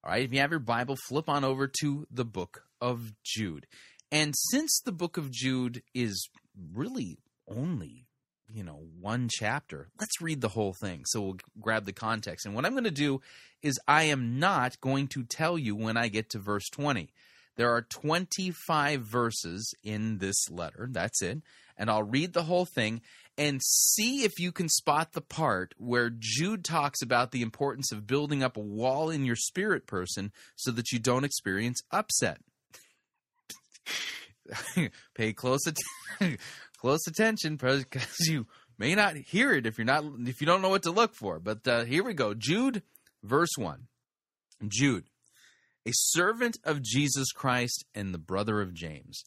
All 0.05 0.11
right, 0.11 0.25
if 0.25 0.33
you 0.33 0.41
have 0.41 0.51
your 0.51 0.61
Bible, 0.61 0.97
flip 1.09 1.29
on 1.29 1.45
over 1.45 1.71
to 1.81 2.07
the 2.11 2.25
book 2.25 2.65
of 2.81 3.13
Jude. 3.25 3.67
And 4.11 4.35
since 4.37 4.81
the 4.85 4.93
book 4.93 5.17
of 5.17 5.31
Jude 5.31 5.83
is 5.95 6.29
really 6.75 7.19
only, 7.49 8.07
you 8.47 8.63
know, 8.63 8.83
one 9.01 9.29
chapter, 9.31 9.89
let's 9.99 10.21
read 10.21 10.41
the 10.41 10.49
whole 10.49 10.75
thing. 10.75 11.05
So 11.07 11.21
we'll 11.21 11.37
grab 11.61 11.87
the 11.87 11.93
context. 11.93 12.45
And 12.45 12.55
what 12.55 12.67
I'm 12.67 12.73
going 12.73 12.85
to 12.85 12.91
do 12.91 13.21
is 13.63 13.79
I 13.89 14.05
am 14.05 14.39
not 14.39 14.81
going 14.81 15.09
to 15.09 15.25
tell 15.25 15.57
you 15.57 15.75
when 15.75 15.97
I 15.97 16.09
get 16.09 16.31
to 16.31 16.39
verse 16.39 16.69
20. 16.69 17.11
There 17.57 17.71
are 17.71 17.83
25 17.83 19.03
verses 19.03 19.75
in 19.83 20.19
this 20.19 20.51
letter. 20.51 20.89
That's 20.91 21.23
it. 21.23 21.43
And 21.83 21.91
I'll 21.91 22.05
read 22.05 22.33
the 22.33 22.45
whole 22.45 22.65
thing 22.65 23.01
and 23.37 23.61
see 23.61 24.23
if 24.23 24.39
you 24.39 24.53
can 24.53 24.69
spot 24.69 25.15
the 25.15 25.21
part 25.21 25.75
where 25.79 26.13
Jude 26.17 26.65
talks 26.65 27.03
about 27.03 27.33
the 27.33 27.43
importance 27.43 27.91
of 27.91 28.07
building 28.07 28.41
up 28.41 28.57
a 28.57 28.61
wall 28.61 29.11
in 29.11 29.25
your 29.25 29.35
spirit 29.35 29.89
person 29.89 30.31
so 30.55 30.71
that 30.71 30.93
you 30.93 31.01
don't 31.01 31.25
experience 31.25 31.83
upset. 31.91 32.39
Pay 35.17 35.33
close 35.33 35.63
close 36.79 37.01
attention 37.09 37.57
because 37.57 38.17
you 38.29 38.47
may 38.79 38.95
not 38.95 39.17
hear 39.17 39.53
it 39.53 39.67
if 39.67 39.77
you're 39.77 39.85
not 39.85 40.05
if 40.21 40.41
you 40.41 40.47
don't 40.47 40.63
know 40.63 40.69
what 40.69 40.85
to 40.85 40.93
look 40.93 41.17
for. 41.17 41.41
But 41.41 41.67
uh, 41.67 41.83
here 41.83 42.05
we 42.05 42.15
go. 42.15 42.33
Jude 42.33 42.85
verse 43.25 43.59
1. 43.59 43.89
Jude, 44.69 45.09
a 45.85 45.91
servant 45.93 46.59
of 46.63 46.81
Jesus 46.81 47.33
Christ 47.33 47.85
and 47.93 48.15
the 48.15 48.19
brother 48.19 48.61
of 48.61 48.73
James, 48.73 49.25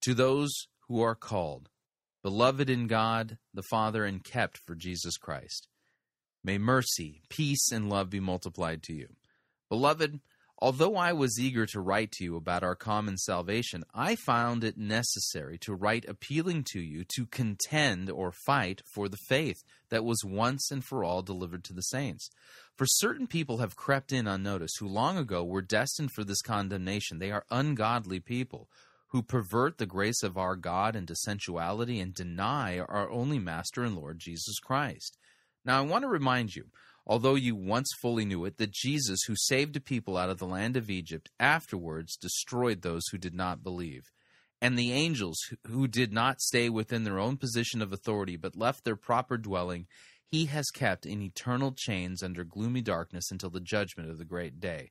to 0.00 0.14
those 0.14 0.50
who 0.88 1.00
are 1.00 1.14
called, 1.14 1.68
beloved 2.22 2.70
in 2.70 2.86
God 2.86 3.38
the 3.52 3.62
Father 3.62 4.04
and 4.04 4.22
kept 4.22 4.58
for 4.58 4.74
Jesus 4.74 5.16
Christ. 5.16 5.68
May 6.44 6.58
mercy, 6.58 7.22
peace, 7.28 7.70
and 7.72 7.88
love 7.88 8.10
be 8.10 8.20
multiplied 8.20 8.82
to 8.84 8.92
you. 8.92 9.08
Beloved, 9.68 10.20
although 10.58 10.96
I 10.96 11.12
was 11.12 11.38
eager 11.40 11.66
to 11.66 11.80
write 11.80 12.12
to 12.12 12.24
you 12.24 12.36
about 12.36 12.62
our 12.62 12.74
common 12.74 13.16
salvation, 13.16 13.84
I 13.94 14.16
found 14.16 14.64
it 14.64 14.76
necessary 14.76 15.56
to 15.58 15.74
write 15.74 16.04
appealing 16.08 16.64
to 16.72 16.80
you 16.80 17.04
to 17.16 17.26
contend 17.26 18.10
or 18.10 18.32
fight 18.32 18.82
for 18.92 19.08
the 19.08 19.18
faith 19.28 19.62
that 19.90 20.04
was 20.04 20.24
once 20.24 20.70
and 20.70 20.84
for 20.84 21.04
all 21.04 21.22
delivered 21.22 21.64
to 21.64 21.72
the 21.72 21.82
saints. 21.82 22.28
For 22.76 22.86
certain 22.86 23.26
people 23.26 23.58
have 23.58 23.76
crept 23.76 24.12
in 24.12 24.26
unnoticed, 24.26 24.78
who 24.80 24.88
long 24.88 25.16
ago 25.16 25.44
were 25.44 25.62
destined 25.62 26.10
for 26.12 26.24
this 26.24 26.42
condemnation. 26.42 27.18
They 27.18 27.30
are 27.30 27.44
ungodly 27.50 28.20
people 28.20 28.68
who 29.12 29.22
pervert 29.22 29.76
the 29.76 29.86
grace 29.86 30.22
of 30.22 30.38
our 30.38 30.56
God 30.56 30.96
into 30.96 31.14
sensuality 31.14 32.00
and 32.00 32.14
deny 32.14 32.78
our 32.78 33.10
only 33.10 33.38
Master 33.38 33.84
and 33.84 33.94
Lord 33.94 34.18
Jesus 34.18 34.58
Christ. 34.58 35.18
Now, 35.66 35.78
I 35.78 35.82
want 35.82 36.02
to 36.04 36.08
remind 36.08 36.56
you, 36.56 36.64
although 37.06 37.34
you 37.34 37.54
once 37.54 37.90
fully 38.00 38.24
knew 38.24 38.46
it, 38.46 38.56
that 38.56 38.72
Jesus, 38.72 39.20
who 39.26 39.34
saved 39.36 39.76
a 39.76 39.80
people 39.80 40.16
out 40.16 40.30
of 40.30 40.38
the 40.38 40.46
land 40.46 40.78
of 40.78 40.88
Egypt, 40.88 41.28
afterwards 41.38 42.16
destroyed 42.16 42.80
those 42.80 43.02
who 43.12 43.18
did 43.18 43.34
not 43.34 43.62
believe. 43.62 44.04
And 44.62 44.78
the 44.78 44.92
angels 44.92 45.38
who 45.66 45.86
did 45.86 46.10
not 46.10 46.40
stay 46.40 46.70
within 46.70 47.04
their 47.04 47.18
own 47.18 47.36
position 47.36 47.82
of 47.82 47.92
authority 47.92 48.36
but 48.36 48.56
left 48.56 48.84
their 48.84 48.96
proper 48.96 49.36
dwelling, 49.36 49.86
he 50.26 50.46
has 50.46 50.70
kept 50.70 51.04
in 51.04 51.20
eternal 51.20 51.72
chains 51.76 52.22
under 52.22 52.44
gloomy 52.44 52.80
darkness 52.80 53.30
until 53.30 53.50
the 53.50 53.60
judgment 53.60 54.08
of 54.08 54.16
the 54.16 54.24
great 54.24 54.58
day. 54.58 54.90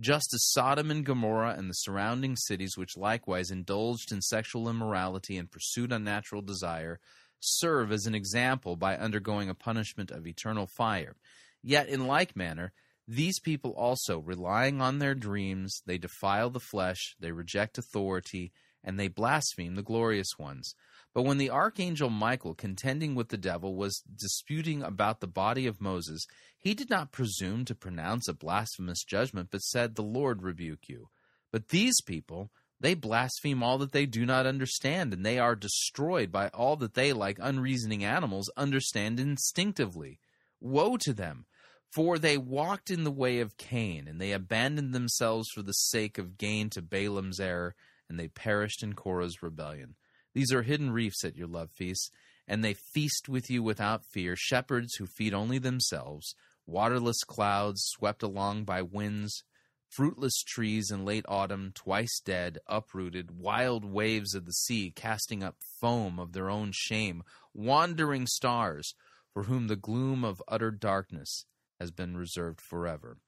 Just 0.00 0.34
as 0.34 0.50
Sodom 0.50 0.90
and 0.90 1.04
Gomorrah 1.04 1.54
and 1.56 1.70
the 1.70 1.74
surrounding 1.74 2.36
cities, 2.36 2.76
which 2.76 2.96
likewise 2.96 3.50
indulged 3.50 4.10
in 4.10 4.20
sexual 4.20 4.68
immorality 4.68 5.36
and 5.36 5.50
pursued 5.50 5.92
unnatural 5.92 6.42
desire, 6.42 6.98
serve 7.40 7.92
as 7.92 8.06
an 8.06 8.14
example 8.14 8.76
by 8.76 8.96
undergoing 8.96 9.48
a 9.48 9.54
punishment 9.54 10.10
of 10.10 10.26
eternal 10.26 10.66
fire. 10.66 11.16
Yet, 11.62 11.88
in 11.88 12.06
like 12.06 12.34
manner, 12.34 12.72
These 13.08 13.40
people 13.40 13.72
also, 13.72 14.20
relying 14.20 14.80
on 14.80 14.98
their 14.98 15.14
dreams, 15.14 15.82
they 15.86 15.98
defile 15.98 16.50
the 16.50 16.60
flesh, 16.60 17.16
they 17.18 17.32
reject 17.32 17.78
authority, 17.78 18.52
and 18.84 18.98
they 18.98 19.08
blaspheme 19.08 19.74
the 19.74 19.82
glorious 19.82 20.38
ones. 20.38 20.74
But 21.14 21.22
when 21.24 21.38
the 21.38 21.50
archangel 21.50 22.08
Michael, 22.08 22.54
contending 22.54 23.14
with 23.14 23.28
the 23.28 23.36
devil, 23.36 23.76
was 23.76 24.02
disputing 24.16 24.82
about 24.82 25.20
the 25.20 25.26
body 25.26 25.66
of 25.66 25.80
Moses, 25.80 26.26
he 26.58 26.72
did 26.74 26.88
not 26.88 27.12
presume 27.12 27.64
to 27.66 27.74
pronounce 27.74 28.28
a 28.28 28.34
blasphemous 28.34 29.04
judgment, 29.04 29.48
but 29.50 29.62
said, 29.62 29.94
The 29.94 30.02
Lord 30.02 30.42
rebuke 30.42 30.88
you. 30.88 31.08
But 31.50 31.68
these 31.68 32.00
people, 32.00 32.50
they 32.80 32.94
blaspheme 32.94 33.62
all 33.62 33.76
that 33.78 33.92
they 33.92 34.06
do 34.06 34.24
not 34.24 34.46
understand, 34.46 35.12
and 35.12 35.24
they 35.24 35.38
are 35.38 35.54
destroyed 35.54 36.32
by 36.32 36.48
all 36.48 36.76
that 36.76 36.94
they, 36.94 37.12
like 37.12 37.38
unreasoning 37.40 38.02
animals, 38.04 38.50
understand 38.56 39.20
instinctively. 39.20 40.18
Woe 40.60 40.96
to 40.98 41.12
them! 41.12 41.44
For 41.92 42.18
they 42.18 42.38
walked 42.38 42.90
in 42.90 43.04
the 43.04 43.10
way 43.10 43.40
of 43.40 43.58
Cain, 43.58 44.08
and 44.08 44.18
they 44.18 44.32
abandoned 44.32 44.94
themselves 44.94 45.50
for 45.50 45.60
the 45.60 45.72
sake 45.72 46.16
of 46.16 46.38
gain 46.38 46.70
to 46.70 46.80
Balaam's 46.80 47.38
error, 47.38 47.74
and 48.08 48.18
they 48.18 48.28
perished 48.28 48.82
in 48.82 48.94
Korah's 48.94 49.42
rebellion. 49.42 49.96
These 50.34 50.52
are 50.52 50.62
hidden 50.62 50.90
reefs 50.90 51.24
at 51.24 51.36
your 51.36 51.46
love 51.46 51.70
feasts, 51.70 52.10
and 52.48 52.64
they 52.64 52.74
feast 52.74 53.28
with 53.28 53.50
you 53.50 53.62
without 53.62 54.04
fear, 54.04 54.34
shepherds 54.36 54.94
who 54.96 55.06
feed 55.06 55.34
only 55.34 55.58
themselves, 55.58 56.34
waterless 56.66 57.22
clouds 57.24 57.82
swept 57.84 58.22
along 58.22 58.64
by 58.64 58.82
winds, 58.82 59.44
fruitless 59.88 60.42
trees 60.42 60.90
in 60.90 61.04
late 61.04 61.24
autumn, 61.28 61.70
twice 61.74 62.20
dead, 62.24 62.58
uprooted, 62.66 63.30
wild 63.38 63.84
waves 63.84 64.34
of 64.34 64.46
the 64.46 64.52
sea 64.52 64.90
casting 64.90 65.42
up 65.42 65.56
foam 65.80 66.18
of 66.18 66.32
their 66.32 66.48
own 66.48 66.70
shame, 66.72 67.22
wandering 67.52 68.26
stars, 68.26 68.94
for 69.32 69.44
whom 69.44 69.68
the 69.68 69.76
gloom 69.76 70.24
of 70.24 70.42
utter 70.48 70.70
darkness 70.70 71.44
has 71.78 71.90
been 71.90 72.16
reserved 72.16 72.60
forever. 72.60 73.18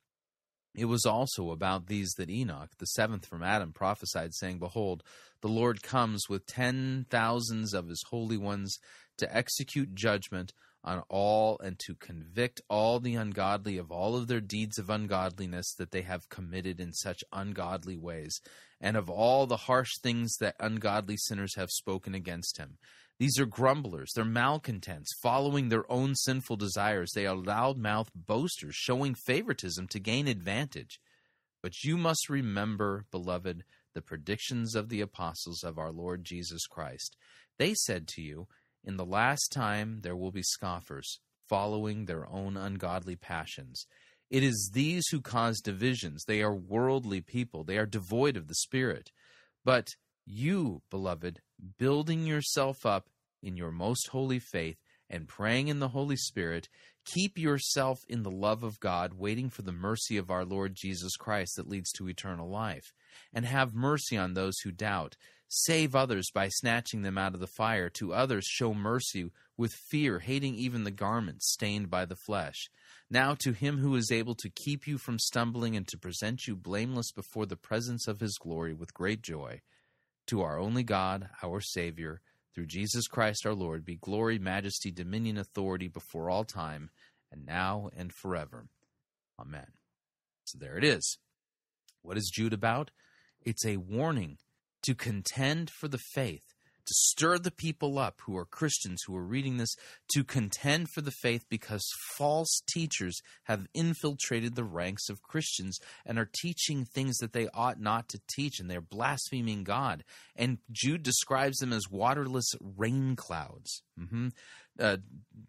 It 0.75 0.87
was 0.87 1.07
also 1.07 1.51
about 1.51 1.87
these 1.87 2.15
that 2.15 2.31
Enoch, 2.31 2.71
the 2.79 2.87
seventh 2.87 3.27
from 3.27 3.45
Adam, 3.45 3.73
prophesied, 3.73 4.35
saying, 4.35 4.59
Behold, 4.59 5.05
the 5.41 5.49
Lord 5.49 5.83
comes 5.83 6.29
with 6.29 6.47
ten 6.47 7.07
thousands 7.11 7.75
of 7.75 7.89
his 7.89 8.05
holy 8.11 8.37
ones 8.37 8.79
to 9.19 9.37
execute 9.37 9.95
judgment 9.95 10.53
on 10.83 11.03
all 11.09 11.59
and 11.61 11.79
to 11.79 11.95
convict 11.95 12.61
all 12.69 13.01
the 13.01 13.15
ungodly 13.15 13.79
of 13.79 13.91
all 13.91 14.17
of 14.17 14.27
their 14.27 14.41
deeds 14.41 14.79
of 14.79 14.91
ungodliness 14.91 15.73
that 15.75 15.93
they 15.93 16.03
have 16.03 16.29
committed 16.29 16.81
in 16.81 16.93
such 16.93 17.25
ungodly 17.33 17.97
ways, 17.97 18.41
and 18.81 18.97
of 18.97 19.09
all 19.09 19.47
the 19.47 19.57
harsh 19.57 19.93
things 20.03 20.37
that 20.41 20.57
ungodly 20.61 21.17
sinners 21.17 21.55
have 21.55 21.71
spoken 21.71 22.15
against 22.15 22.59
him. 22.59 22.77
These 23.18 23.38
are 23.38 23.46
grumblers, 23.46 24.12
they're 24.14 24.24
malcontents, 24.24 25.12
following 25.22 25.68
their 25.68 25.90
own 25.90 26.16
sinful 26.16 26.57
desires. 26.57 27.12
They 27.14 27.27
are 27.27 27.37
loudmouth 27.37 28.09
boasters, 28.14 28.74
showing 28.74 29.14
favoritism 29.14 29.87
to 29.88 30.00
gain 30.00 30.27
advantage. 30.27 30.98
But 31.62 31.85
you 31.85 31.96
must 31.96 32.29
remember, 32.29 33.07
beloved, 33.11 33.64
the 33.94 34.03
predictions 34.03 34.74
of 34.74 34.88
the 34.88 35.00
apostles 35.00 35.62
of 35.62 35.79
our 35.79 35.92
Lord 35.92 36.24
Jesus 36.24 36.66
Christ. 36.66 37.16
They 37.59 37.74
said 37.74 38.09
to 38.09 38.22
you, 38.22 38.48
In 38.85 38.96
the 38.96 39.07
last 39.07 39.53
time 39.53 40.00
there 40.03 40.16
will 40.16 40.33
be 40.33 40.42
scoffers, 40.42 41.20
following 41.48 42.05
their 42.05 42.29
own 42.29 42.57
ungodly 42.57 43.16
passions. 43.16 43.87
It 44.29 44.42
is 44.42 44.72
these 44.74 45.07
who 45.11 45.20
cause 45.20 45.61
divisions. 45.61 46.24
They 46.24 46.42
are 46.42 46.55
worldly 46.55 47.20
people, 47.20 47.62
they 47.62 47.79
are 47.79 47.87
devoid 47.87 48.37
of 48.37 48.48
the 48.48 48.55
Spirit. 48.57 49.11
But 49.64 49.90
you, 50.27 50.83
beloved, 50.90 51.40
building 51.79 52.27
yourself 52.27 52.85
up 52.85 53.09
in 53.43 53.57
your 53.57 53.71
most 53.71 54.09
holy 54.09 54.38
faith 54.38 54.79
and 55.11 55.29
praying 55.29 55.69
in 55.69 55.79
the 55.79 55.88
Holy 55.88 56.17
Spirit, 56.17 56.69
keep 57.05 57.38
yourself 57.38 58.01
in 58.09 58.23
the 58.23 58.31
love 58.31 58.62
of 58.62 58.81
God, 58.81 59.14
waiting 59.14 59.51
for 59.51 59.62
the 59.62 59.73
mercy 59.73 60.17
of 60.17 60.31
our 60.31 60.45
Lord 60.45 60.75
Jesus 60.75 61.17
Christ 61.17 61.57
that 61.57 61.69
leads 61.69 61.93
to 61.93 62.09
eternal 62.09 62.49
life. 62.49 62.93
And 63.33 63.45
have 63.45 63.75
mercy 63.75 64.17
on 64.17 64.35
those 64.35 64.59
who 64.61 64.73
doubt. 64.73 65.17
Save 65.49 65.95
others 65.95 66.31
by 66.35 66.49
snatching 66.49 67.03
them 67.03 67.17
out 67.17 67.35
of 67.35 67.40
the 67.40 67.47
fire. 67.47 67.88
To 67.90 68.12
others, 68.12 68.45
show 68.45 68.75
mercy 68.75 69.31
with 69.57 69.73
fear, 69.73 70.19
hating 70.19 70.57
even 70.57 70.83
the 70.83 70.90
garments 70.90 71.53
stained 71.53 71.90
by 71.90 72.07
the 72.07 72.17
flesh. 72.17 72.69
Now, 73.09 73.37
to 73.40 73.53
him 73.53 73.79
who 73.79 73.95
is 73.95 74.11
able 74.11 74.35
to 74.37 74.51
keep 74.51 74.87
you 74.87 74.99
from 74.99 75.19
stumbling 75.19 75.77
and 75.77 75.87
to 75.88 75.99
present 75.99 76.49
you 76.49 76.57
blameless 76.57 77.12
before 77.12 77.47
the 77.47 77.57
presence 77.57 78.09
of 78.09 78.19
his 78.19 78.37
glory 78.38 78.73
with 78.73 78.95
great 78.95 79.23
joy, 79.23 79.61
to 80.27 80.43
our 80.43 80.59
only 80.59 80.83
God, 80.83 81.29
our 81.43 81.61
Savior, 81.61 82.21
through 82.55 82.67
Jesus 82.67 83.09
Christ 83.09 83.45
our 83.45 83.55
Lord, 83.55 83.85
be 83.85 83.97
glory, 83.97 84.39
majesty, 84.39 84.91
dominion, 84.91 85.37
authority 85.37 85.89
before 85.89 86.31
all 86.31 86.45
time, 86.45 86.91
and 87.33 87.45
now 87.45 87.91
and 87.97 88.13
forever. 88.13 88.67
Amen. 89.41 89.67
So 90.45 90.59
there 90.59 90.79
it 90.79 90.85
is. 90.85 91.19
What 92.03 92.17
is 92.17 92.31
Jude 92.33 92.53
about? 92.53 92.91
It's 93.45 93.67
a 93.67 93.79
warning 93.79 94.39
to 94.83 94.95
contend 94.95 95.71
for 95.71 95.89
the 95.89 95.99
faith, 95.99 96.54
to 96.87 96.94
stir 96.94 97.38
the 97.38 97.51
people 97.51 97.99
up 97.99 98.20
who 98.25 98.37
are 98.37 98.44
Christians 98.44 99.03
who 99.07 99.16
are 99.16 99.25
reading 99.25 99.57
this, 99.57 99.75
to 100.14 100.25
contend 100.25 100.88
for 100.90 101.01
the 101.01 101.11
faith 101.11 101.44
because 101.49 101.85
false 102.16 102.62
teachers 102.73 103.20
have 103.44 103.66
infiltrated 103.75 104.55
the 104.55 104.64
ranks 104.64 105.09
of 105.09 105.23
Christians 105.23 105.79
and 106.05 106.18
are 106.18 106.31
teaching 106.42 106.85
things 106.85 107.18
that 107.18 107.33
they 107.33 107.49
ought 107.55 107.81
not 107.81 108.09
to 108.11 108.20
teach, 108.35 108.61
and 108.61 108.70
they're 108.70 108.81
blaspheming 108.81 109.64
God. 109.64 110.05
And 110.37 110.59
Jude 110.70 111.03
describes 111.03 111.59
them 111.59 111.73
as 111.73 111.90
waterless 111.90 112.51
rain 112.61 113.16
clouds. 113.16 113.83
hmm 113.99 114.29
uh, 114.79 114.97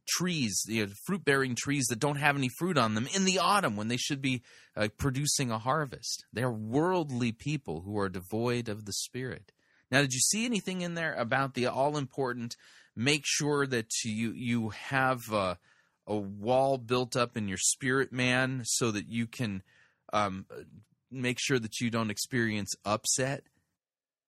trees, 0.07 0.63
you 0.67 0.85
know, 0.85 0.91
fruit 1.05 1.25
bearing 1.25 1.55
trees 1.55 1.85
that 1.87 1.99
don't 1.99 2.17
have 2.17 2.35
any 2.35 2.49
fruit 2.59 2.77
on 2.77 2.93
them 2.93 3.07
in 3.15 3.25
the 3.25 3.39
autumn 3.39 3.75
when 3.75 3.87
they 3.87 3.97
should 3.97 4.21
be 4.21 4.41
uh, 4.75 4.87
producing 4.97 5.51
a 5.51 5.59
harvest. 5.59 6.25
They 6.33 6.43
are 6.43 6.53
worldly 6.53 7.31
people 7.31 7.81
who 7.81 7.97
are 7.97 8.09
devoid 8.09 8.69
of 8.69 8.85
the 8.85 8.93
Spirit. 8.93 9.51
Now, 9.91 10.01
did 10.01 10.13
you 10.13 10.19
see 10.19 10.45
anything 10.45 10.81
in 10.81 10.95
there 10.95 11.13
about 11.13 11.53
the 11.53 11.67
all 11.67 11.97
important? 11.97 12.55
Make 12.95 13.23
sure 13.25 13.67
that 13.67 13.91
you 14.03 14.31
you 14.31 14.69
have 14.69 15.31
a, 15.31 15.57
a 16.07 16.15
wall 16.15 16.77
built 16.77 17.15
up 17.15 17.37
in 17.37 17.47
your 17.47 17.57
spirit, 17.57 18.11
man, 18.11 18.61
so 18.65 18.91
that 18.91 19.07
you 19.07 19.27
can 19.27 19.63
um, 20.13 20.45
make 21.11 21.37
sure 21.39 21.59
that 21.59 21.79
you 21.79 21.89
don't 21.89 22.09
experience 22.09 22.73
upset 22.85 23.43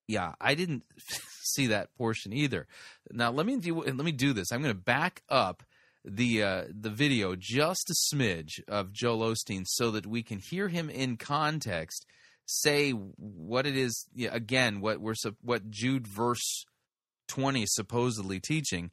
yeah, 0.07 0.33
I 0.39 0.55
didn't 0.55 0.83
see 1.43 1.67
that 1.67 1.93
portion 1.97 2.33
either. 2.33 2.67
Now 3.11 3.31
let 3.31 3.45
me 3.45 3.57
do 3.57 3.81
let 3.81 3.95
me 3.95 4.11
do 4.11 4.33
this. 4.33 4.51
I'm 4.51 4.61
going 4.61 4.73
to 4.73 4.81
back 4.81 5.21
up 5.29 5.63
the 6.03 6.43
uh, 6.43 6.63
the 6.69 6.89
video 6.89 7.35
just 7.35 7.89
a 7.89 8.15
smidge 8.15 8.61
of 8.67 8.93
Joel 8.93 9.31
Osteen 9.31 9.63
so 9.65 9.91
that 9.91 10.07
we 10.07 10.23
can 10.23 10.39
hear 10.39 10.69
him 10.69 10.89
in 10.89 11.17
context 11.17 12.05
say 12.47 12.91
what 12.91 13.67
it 13.67 13.75
is 13.75 14.07
yeah, 14.15 14.29
again 14.31 14.81
what 14.81 14.99
we're 14.99 15.13
what 15.41 15.69
Jude 15.69 16.07
verse 16.07 16.65
20 17.27 17.63
is 17.63 17.75
supposedly 17.75 18.39
teaching 18.39 18.89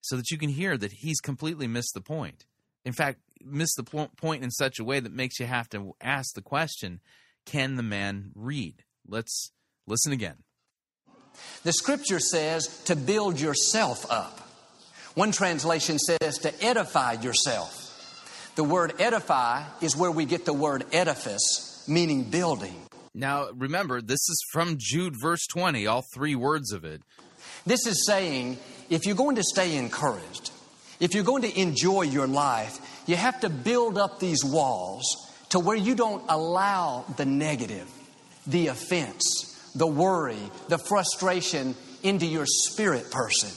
so 0.00 0.16
that 0.16 0.30
you 0.30 0.38
can 0.38 0.48
hear 0.48 0.76
that 0.76 0.92
he's 0.92 1.20
completely 1.20 1.66
missed 1.66 1.94
the 1.94 2.00
point. 2.00 2.46
In 2.84 2.92
fact, 2.92 3.20
missed 3.44 3.76
the 3.76 3.84
po- 3.84 4.10
point 4.16 4.42
in 4.42 4.50
such 4.50 4.78
a 4.78 4.84
way 4.84 5.00
that 5.00 5.12
makes 5.12 5.38
you 5.38 5.46
have 5.46 5.68
to 5.70 5.94
ask 6.00 6.34
the 6.34 6.42
question, 6.42 7.00
can 7.44 7.76
the 7.76 7.82
man 7.82 8.30
read? 8.34 8.84
Let's 9.06 9.52
listen 9.86 10.12
again. 10.12 10.36
The 11.64 11.72
scripture 11.72 12.20
says 12.20 12.82
to 12.84 12.96
build 12.96 13.40
yourself 13.40 14.10
up. 14.10 14.40
One 15.14 15.32
translation 15.32 15.98
says 15.98 16.38
to 16.38 16.64
edify 16.64 17.12
yourself. 17.14 17.78
The 18.54 18.64
word 18.64 18.94
edify 18.98 19.64
is 19.80 19.96
where 19.96 20.10
we 20.10 20.24
get 20.24 20.44
the 20.44 20.52
word 20.52 20.84
edifice, 20.92 21.84
meaning 21.88 22.24
building. 22.24 22.74
Now, 23.14 23.48
remember, 23.54 24.00
this 24.00 24.20
is 24.28 24.44
from 24.52 24.76
Jude, 24.78 25.14
verse 25.20 25.46
20, 25.46 25.86
all 25.86 26.04
three 26.14 26.34
words 26.34 26.72
of 26.72 26.84
it. 26.84 27.02
This 27.66 27.86
is 27.86 28.06
saying 28.06 28.58
if 28.88 29.04
you're 29.04 29.16
going 29.16 29.36
to 29.36 29.42
stay 29.42 29.76
encouraged, 29.76 30.50
if 30.98 31.14
you're 31.14 31.24
going 31.24 31.42
to 31.42 31.60
enjoy 31.60 32.02
your 32.02 32.26
life, 32.26 32.78
you 33.06 33.16
have 33.16 33.40
to 33.40 33.50
build 33.50 33.98
up 33.98 34.18
these 34.18 34.44
walls 34.44 35.04
to 35.50 35.58
where 35.58 35.76
you 35.76 35.94
don't 35.94 36.24
allow 36.28 37.04
the 37.16 37.26
negative, 37.26 37.90
the 38.46 38.68
offense, 38.68 39.70
the 39.74 39.86
worry, 39.86 40.50
the 40.68 40.78
frustration 40.78 41.74
into 42.02 42.24
your 42.24 42.46
spirit 42.46 43.10
person. 43.10 43.50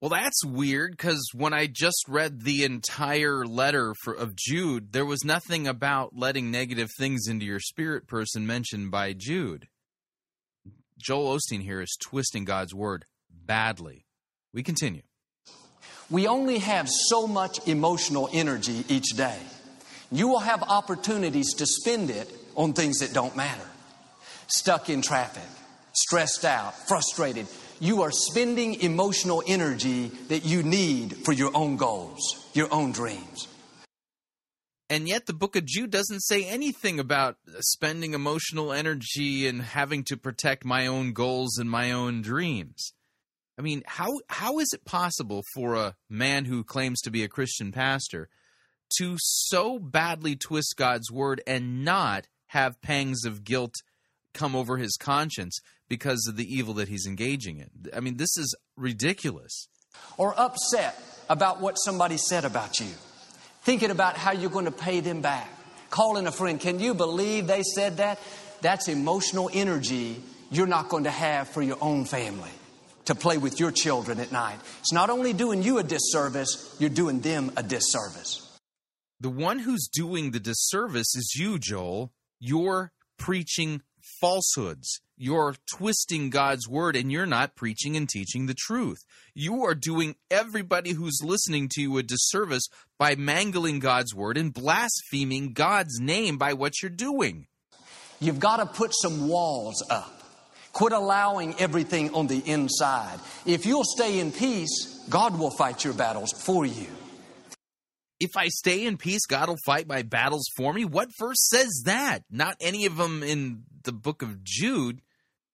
Well, 0.00 0.10
that's 0.10 0.44
weird 0.44 0.92
because 0.92 1.30
when 1.34 1.52
I 1.52 1.66
just 1.66 2.04
read 2.08 2.42
the 2.42 2.62
entire 2.62 3.44
letter 3.44 3.94
for, 4.02 4.14
of 4.14 4.36
Jude, 4.36 4.92
there 4.92 5.04
was 5.04 5.24
nothing 5.24 5.66
about 5.66 6.14
letting 6.14 6.52
negative 6.52 6.90
things 6.96 7.26
into 7.26 7.44
your 7.44 7.58
spirit 7.58 8.06
person 8.06 8.46
mentioned 8.46 8.92
by 8.92 9.12
Jude. 9.12 9.66
Joel 10.98 11.36
Osteen 11.36 11.62
here 11.62 11.80
is 11.80 11.96
twisting 12.00 12.44
God's 12.44 12.74
word 12.74 13.06
badly. 13.30 14.06
We 14.52 14.62
continue. 14.62 15.02
We 16.10 16.28
only 16.28 16.58
have 16.58 16.88
so 16.88 17.26
much 17.26 17.66
emotional 17.66 18.30
energy 18.32 18.84
each 18.88 19.16
day. 19.16 19.38
You 20.12 20.28
will 20.28 20.38
have 20.38 20.62
opportunities 20.62 21.54
to 21.54 21.66
spend 21.66 22.10
it 22.10 22.32
on 22.54 22.72
things 22.72 22.98
that 22.98 23.12
don't 23.12 23.36
matter 23.36 23.66
stuck 24.48 24.88
in 24.88 25.02
traffic, 25.02 25.42
stressed 25.92 26.44
out, 26.44 26.74
frustrated. 26.88 27.46
You 27.80 28.02
are 28.02 28.10
spending 28.10 28.80
emotional 28.80 29.42
energy 29.46 30.08
that 30.28 30.44
you 30.44 30.64
need 30.64 31.16
for 31.24 31.32
your 31.32 31.56
own 31.56 31.76
goals, 31.76 32.20
your 32.52 32.72
own 32.72 32.90
dreams. 32.90 33.46
And 34.90 35.06
yet, 35.06 35.26
the 35.26 35.34
book 35.34 35.54
of 35.54 35.64
Jude 35.64 35.90
doesn't 35.90 36.22
say 36.22 36.44
anything 36.44 36.98
about 36.98 37.36
spending 37.60 38.14
emotional 38.14 38.72
energy 38.72 39.46
and 39.46 39.62
having 39.62 40.02
to 40.04 40.16
protect 40.16 40.64
my 40.64 40.86
own 40.88 41.12
goals 41.12 41.56
and 41.58 41.70
my 41.70 41.92
own 41.92 42.20
dreams. 42.20 42.94
I 43.58 43.62
mean, 43.62 43.82
how 43.86 44.10
how 44.28 44.58
is 44.58 44.70
it 44.72 44.84
possible 44.84 45.44
for 45.54 45.74
a 45.74 45.94
man 46.08 46.46
who 46.46 46.64
claims 46.64 47.00
to 47.02 47.10
be 47.10 47.22
a 47.22 47.28
Christian 47.28 47.70
pastor 47.70 48.28
to 48.98 49.16
so 49.18 49.78
badly 49.78 50.34
twist 50.34 50.74
God's 50.76 51.12
word 51.12 51.42
and 51.46 51.84
not 51.84 52.26
have 52.48 52.80
pangs 52.80 53.24
of 53.24 53.44
guilt 53.44 53.74
come 54.34 54.54
over 54.54 54.76
his 54.76 54.96
conscience 54.96 55.58
because 55.88 56.26
of 56.28 56.36
the 56.36 56.44
evil 56.44 56.74
that 56.74 56.88
he's 56.88 57.06
engaging 57.06 57.58
in? 57.58 57.90
I 57.94 58.00
mean, 58.00 58.16
this 58.16 58.36
is 58.36 58.54
ridiculous. 58.76 59.68
Or 60.16 60.38
upset 60.38 61.00
about 61.28 61.60
what 61.60 61.74
somebody 61.74 62.16
said 62.16 62.44
about 62.44 62.80
you. 62.80 62.90
Thinking 63.62 63.90
about 63.90 64.16
how 64.16 64.32
you're 64.32 64.50
going 64.50 64.64
to 64.64 64.70
pay 64.70 65.00
them 65.00 65.20
back. 65.20 65.48
Calling 65.90 66.26
a 66.26 66.32
friend, 66.32 66.60
can 66.60 66.80
you 66.80 66.94
believe 66.94 67.46
they 67.46 67.62
said 67.62 67.98
that? 67.98 68.18
That's 68.60 68.88
emotional 68.88 69.50
energy 69.52 70.22
you're 70.50 70.66
not 70.66 70.88
going 70.88 71.04
to 71.04 71.10
have 71.10 71.48
for 71.48 71.62
your 71.62 71.78
own 71.80 72.04
family 72.04 72.50
to 73.06 73.14
play 73.14 73.38
with 73.38 73.58
your 73.58 73.70
children 73.70 74.20
at 74.20 74.32
night. 74.32 74.58
It's 74.80 74.92
not 74.92 75.10
only 75.10 75.32
doing 75.32 75.62
you 75.62 75.78
a 75.78 75.82
disservice, 75.82 76.76
you're 76.78 76.90
doing 76.90 77.20
them 77.20 77.52
a 77.56 77.62
disservice. 77.62 78.44
The 79.20 79.30
one 79.30 79.58
who's 79.58 79.88
doing 79.92 80.30
the 80.30 80.40
disservice 80.40 81.16
is 81.16 81.34
you, 81.36 81.58
Joel. 81.58 82.12
You're 82.38 82.92
preaching 83.18 83.82
falsehoods. 84.20 85.00
You're 85.16 85.56
twisting 85.74 86.30
God's 86.30 86.68
word 86.68 86.94
and 86.94 87.10
you're 87.10 87.26
not 87.26 87.56
preaching 87.56 87.96
and 87.96 88.08
teaching 88.08 88.46
the 88.46 88.54
truth. 88.54 88.98
You 89.34 89.64
are 89.64 89.74
doing 89.74 90.14
everybody 90.30 90.92
who's 90.92 91.20
listening 91.22 91.68
to 91.72 91.82
you 91.82 91.98
a 91.98 92.02
disservice 92.02 92.68
by 92.98 93.16
mangling 93.16 93.80
God's 93.80 94.14
word 94.14 94.36
and 94.36 94.54
blaspheming 94.54 95.52
God's 95.52 95.98
name 96.00 96.38
by 96.38 96.52
what 96.52 96.82
you're 96.82 96.90
doing. 96.90 97.46
You've 98.20 98.40
got 98.40 98.58
to 98.58 98.66
put 98.66 98.92
some 98.94 99.28
walls 99.28 99.82
up. 99.90 100.22
Quit 100.72 100.92
allowing 100.92 101.58
everything 101.58 102.14
on 102.14 102.26
the 102.26 102.38
inside. 102.38 103.18
If 103.46 103.66
you'll 103.66 103.84
stay 103.84 104.20
in 104.20 104.30
peace, 104.30 105.04
God 105.08 105.38
will 105.38 105.50
fight 105.50 105.84
your 105.84 105.94
battles 105.94 106.32
for 106.32 106.66
you. 106.66 106.86
If 108.20 108.36
I 108.36 108.48
stay 108.48 108.84
in 108.84 108.96
peace, 108.96 109.26
God 109.26 109.48
will 109.48 109.58
fight 109.64 109.86
my 109.86 110.02
battles 110.02 110.48
for 110.56 110.72
me. 110.72 110.84
What 110.84 111.10
verse 111.18 111.48
says 111.48 111.82
that? 111.84 112.24
Not 112.30 112.56
any 112.60 112.84
of 112.86 112.96
them 112.96 113.22
in 113.22 113.62
the 113.84 113.92
book 113.92 114.22
of 114.22 114.42
Jude. 114.42 115.02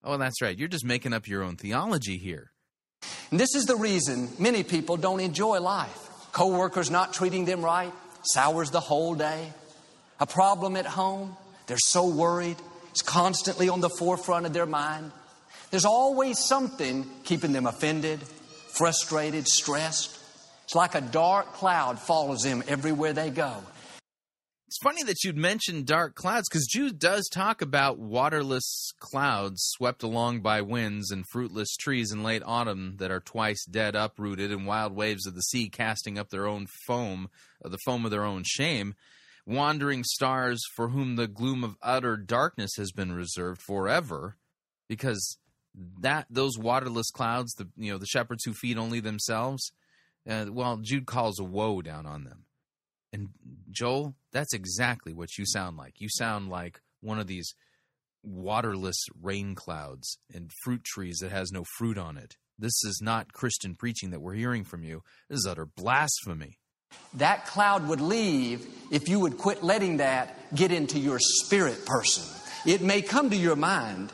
Oh, 0.02 0.16
that's 0.16 0.40
right. 0.40 0.58
You're 0.58 0.68
just 0.68 0.84
making 0.84 1.12
up 1.12 1.28
your 1.28 1.42
own 1.42 1.56
theology 1.56 2.16
here. 2.16 2.52
And 3.30 3.38
this 3.38 3.54
is 3.54 3.66
the 3.66 3.76
reason 3.76 4.30
many 4.38 4.62
people 4.62 4.96
don't 4.96 5.20
enjoy 5.20 5.60
life. 5.60 6.08
Co-workers 6.32 6.90
not 6.90 7.12
treating 7.12 7.44
them 7.44 7.62
right, 7.62 7.92
sours 8.22 8.70
the 8.70 8.80
whole 8.80 9.14
day. 9.14 9.52
A 10.20 10.26
problem 10.26 10.76
at 10.76 10.86
home, 10.86 11.36
they're 11.66 11.76
so 11.78 12.06
worried. 12.06 12.56
It's 12.90 13.02
constantly 13.02 13.68
on 13.68 13.80
the 13.80 13.90
forefront 13.90 14.46
of 14.46 14.52
their 14.52 14.66
mind. 14.66 15.12
There's 15.70 15.84
always 15.84 16.38
something 16.38 17.04
keeping 17.24 17.52
them 17.52 17.66
offended, 17.66 18.20
frustrated, 18.68 19.46
stressed. 19.48 20.13
It's 20.64 20.74
like 20.74 20.94
a 20.94 21.00
dark 21.00 21.52
cloud 21.52 21.98
follows 21.98 22.40
them 22.42 22.62
everywhere 22.66 23.12
they 23.12 23.30
go. 23.30 23.62
It's 24.66 24.82
funny 24.82 25.04
that 25.04 25.22
you'd 25.22 25.36
mention 25.36 25.84
dark 25.84 26.16
clouds 26.16 26.48
because 26.50 26.66
Jude 26.66 26.98
does 26.98 27.28
talk 27.28 27.62
about 27.62 27.98
waterless 27.98 28.92
clouds 28.98 29.60
swept 29.62 30.02
along 30.02 30.40
by 30.40 30.62
winds 30.62 31.12
and 31.12 31.24
fruitless 31.30 31.76
trees 31.76 32.10
in 32.10 32.24
late 32.24 32.42
autumn 32.44 32.96
that 32.96 33.12
are 33.12 33.20
twice 33.20 33.64
dead, 33.66 33.94
uprooted, 33.94 34.50
and 34.50 34.66
wild 34.66 34.92
waves 34.96 35.26
of 35.26 35.36
the 35.36 35.42
sea 35.42 35.68
casting 35.68 36.18
up 36.18 36.30
their 36.30 36.48
own 36.48 36.66
foam, 36.86 37.28
uh, 37.64 37.68
the 37.68 37.78
foam 37.84 38.04
of 38.04 38.10
their 38.10 38.24
own 38.24 38.42
shame. 38.44 38.94
Wandering 39.46 40.02
stars 40.02 40.60
for 40.74 40.88
whom 40.88 41.14
the 41.14 41.28
gloom 41.28 41.62
of 41.62 41.76
utter 41.82 42.16
darkness 42.16 42.72
has 42.76 42.90
been 42.90 43.12
reserved 43.12 43.60
forever, 43.60 44.38
because 44.88 45.38
that 46.00 46.26
those 46.30 46.58
waterless 46.58 47.10
clouds, 47.10 47.52
the 47.54 47.68
you 47.76 47.92
know 47.92 47.98
the 47.98 48.06
shepherds 48.06 48.42
who 48.44 48.54
feed 48.54 48.78
only 48.78 48.98
themselves, 48.98 49.70
uh, 50.28 50.46
well, 50.50 50.78
Jude 50.78 51.06
calls 51.06 51.38
a 51.38 51.44
woe 51.44 51.82
down 51.82 52.06
on 52.06 52.24
them. 52.24 52.44
And 53.12 53.28
Joel, 53.70 54.16
that's 54.32 54.54
exactly 54.54 55.12
what 55.12 55.38
you 55.38 55.44
sound 55.46 55.76
like. 55.76 56.00
You 56.00 56.08
sound 56.10 56.48
like 56.48 56.80
one 57.00 57.18
of 57.18 57.26
these 57.26 57.54
waterless 58.24 58.96
rain 59.22 59.54
clouds 59.54 60.18
and 60.32 60.50
fruit 60.64 60.82
trees 60.82 61.18
that 61.20 61.30
has 61.30 61.52
no 61.52 61.64
fruit 61.78 61.98
on 61.98 62.16
it. 62.16 62.36
This 62.58 62.84
is 62.84 63.00
not 63.02 63.32
Christian 63.32 63.74
preaching 63.74 64.10
that 64.10 64.20
we're 64.20 64.34
hearing 64.34 64.64
from 64.64 64.82
you. 64.82 65.02
This 65.28 65.38
is 65.38 65.46
utter 65.48 65.66
blasphemy. 65.66 66.58
That 67.14 67.46
cloud 67.46 67.88
would 67.88 68.00
leave 68.00 68.66
if 68.90 69.08
you 69.08 69.20
would 69.20 69.38
quit 69.38 69.62
letting 69.62 69.98
that 69.98 70.54
get 70.54 70.72
into 70.72 70.98
your 70.98 71.18
spirit 71.18 71.84
person. 71.84 72.24
It 72.64 72.80
may 72.80 73.02
come 73.02 73.30
to 73.30 73.36
your 73.36 73.56
mind. 73.56 74.12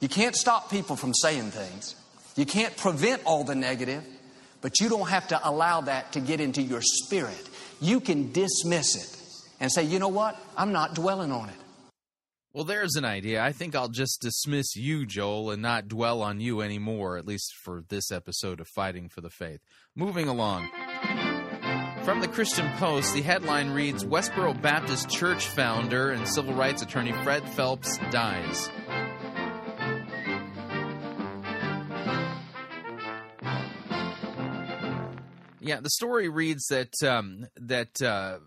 You 0.00 0.08
can't 0.08 0.36
stop 0.36 0.70
people 0.70 0.96
from 0.96 1.14
saying 1.14 1.50
things. 1.50 1.96
You 2.36 2.46
can't 2.46 2.76
prevent 2.76 3.22
all 3.24 3.44
the 3.44 3.54
negative, 3.54 4.04
but 4.60 4.80
you 4.80 4.88
don't 4.88 5.08
have 5.08 5.28
to 5.28 5.48
allow 5.48 5.80
that 5.82 6.12
to 6.12 6.20
get 6.20 6.40
into 6.40 6.62
your 6.62 6.82
spirit. 6.82 7.48
You 7.80 8.00
can 8.00 8.32
dismiss 8.32 8.96
it 8.96 9.18
and 9.60 9.70
say, 9.70 9.84
you 9.84 9.98
know 9.98 10.08
what? 10.08 10.36
I'm 10.56 10.72
not 10.72 10.94
dwelling 10.94 11.32
on 11.32 11.48
it. 11.48 11.54
Well, 12.54 12.64
there's 12.64 12.96
an 12.96 13.04
idea. 13.04 13.42
I 13.42 13.52
think 13.52 13.76
I'll 13.76 13.88
just 13.88 14.20
dismiss 14.20 14.74
you, 14.74 15.06
Joel, 15.06 15.50
and 15.50 15.62
not 15.62 15.86
dwell 15.86 16.22
on 16.22 16.40
you 16.40 16.60
anymore, 16.62 17.16
at 17.16 17.26
least 17.26 17.54
for 17.62 17.82
this 17.88 18.10
episode 18.10 18.58
of 18.58 18.66
Fighting 18.68 19.08
for 19.08 19.20
the 19.20 19.30
Faith. 19.30 19.60
Moving 19.94 20.28
along. 20.28 20.68
From 22.04 22.20
the 22.20 22.28
Christian 22.28 22.68
Post, 22.78 23.12
the 23.14 23.20
headline 23.20 23.70
reads 23.70 24.02
Westboro 24.02 24.60
Baptist 24.60 25.10
Church 25.10 25.46
founder 25.46 26.10
and 26.10 26.26
civil 26.26 26.54
rights 26.54 26.80
attorney 26.80 27.12
Fred 27.22 27.46
Phelps 27.50 27.98
dies. 28.10 28.70
Yeah, 35.68 35.80
the 35.80 35.90
story 35.90 36.30
reads 36.30 36.64
that 36.68 36.94
um, 37.06 37.46
that 37.56 38.00
uh, 38.00 38.38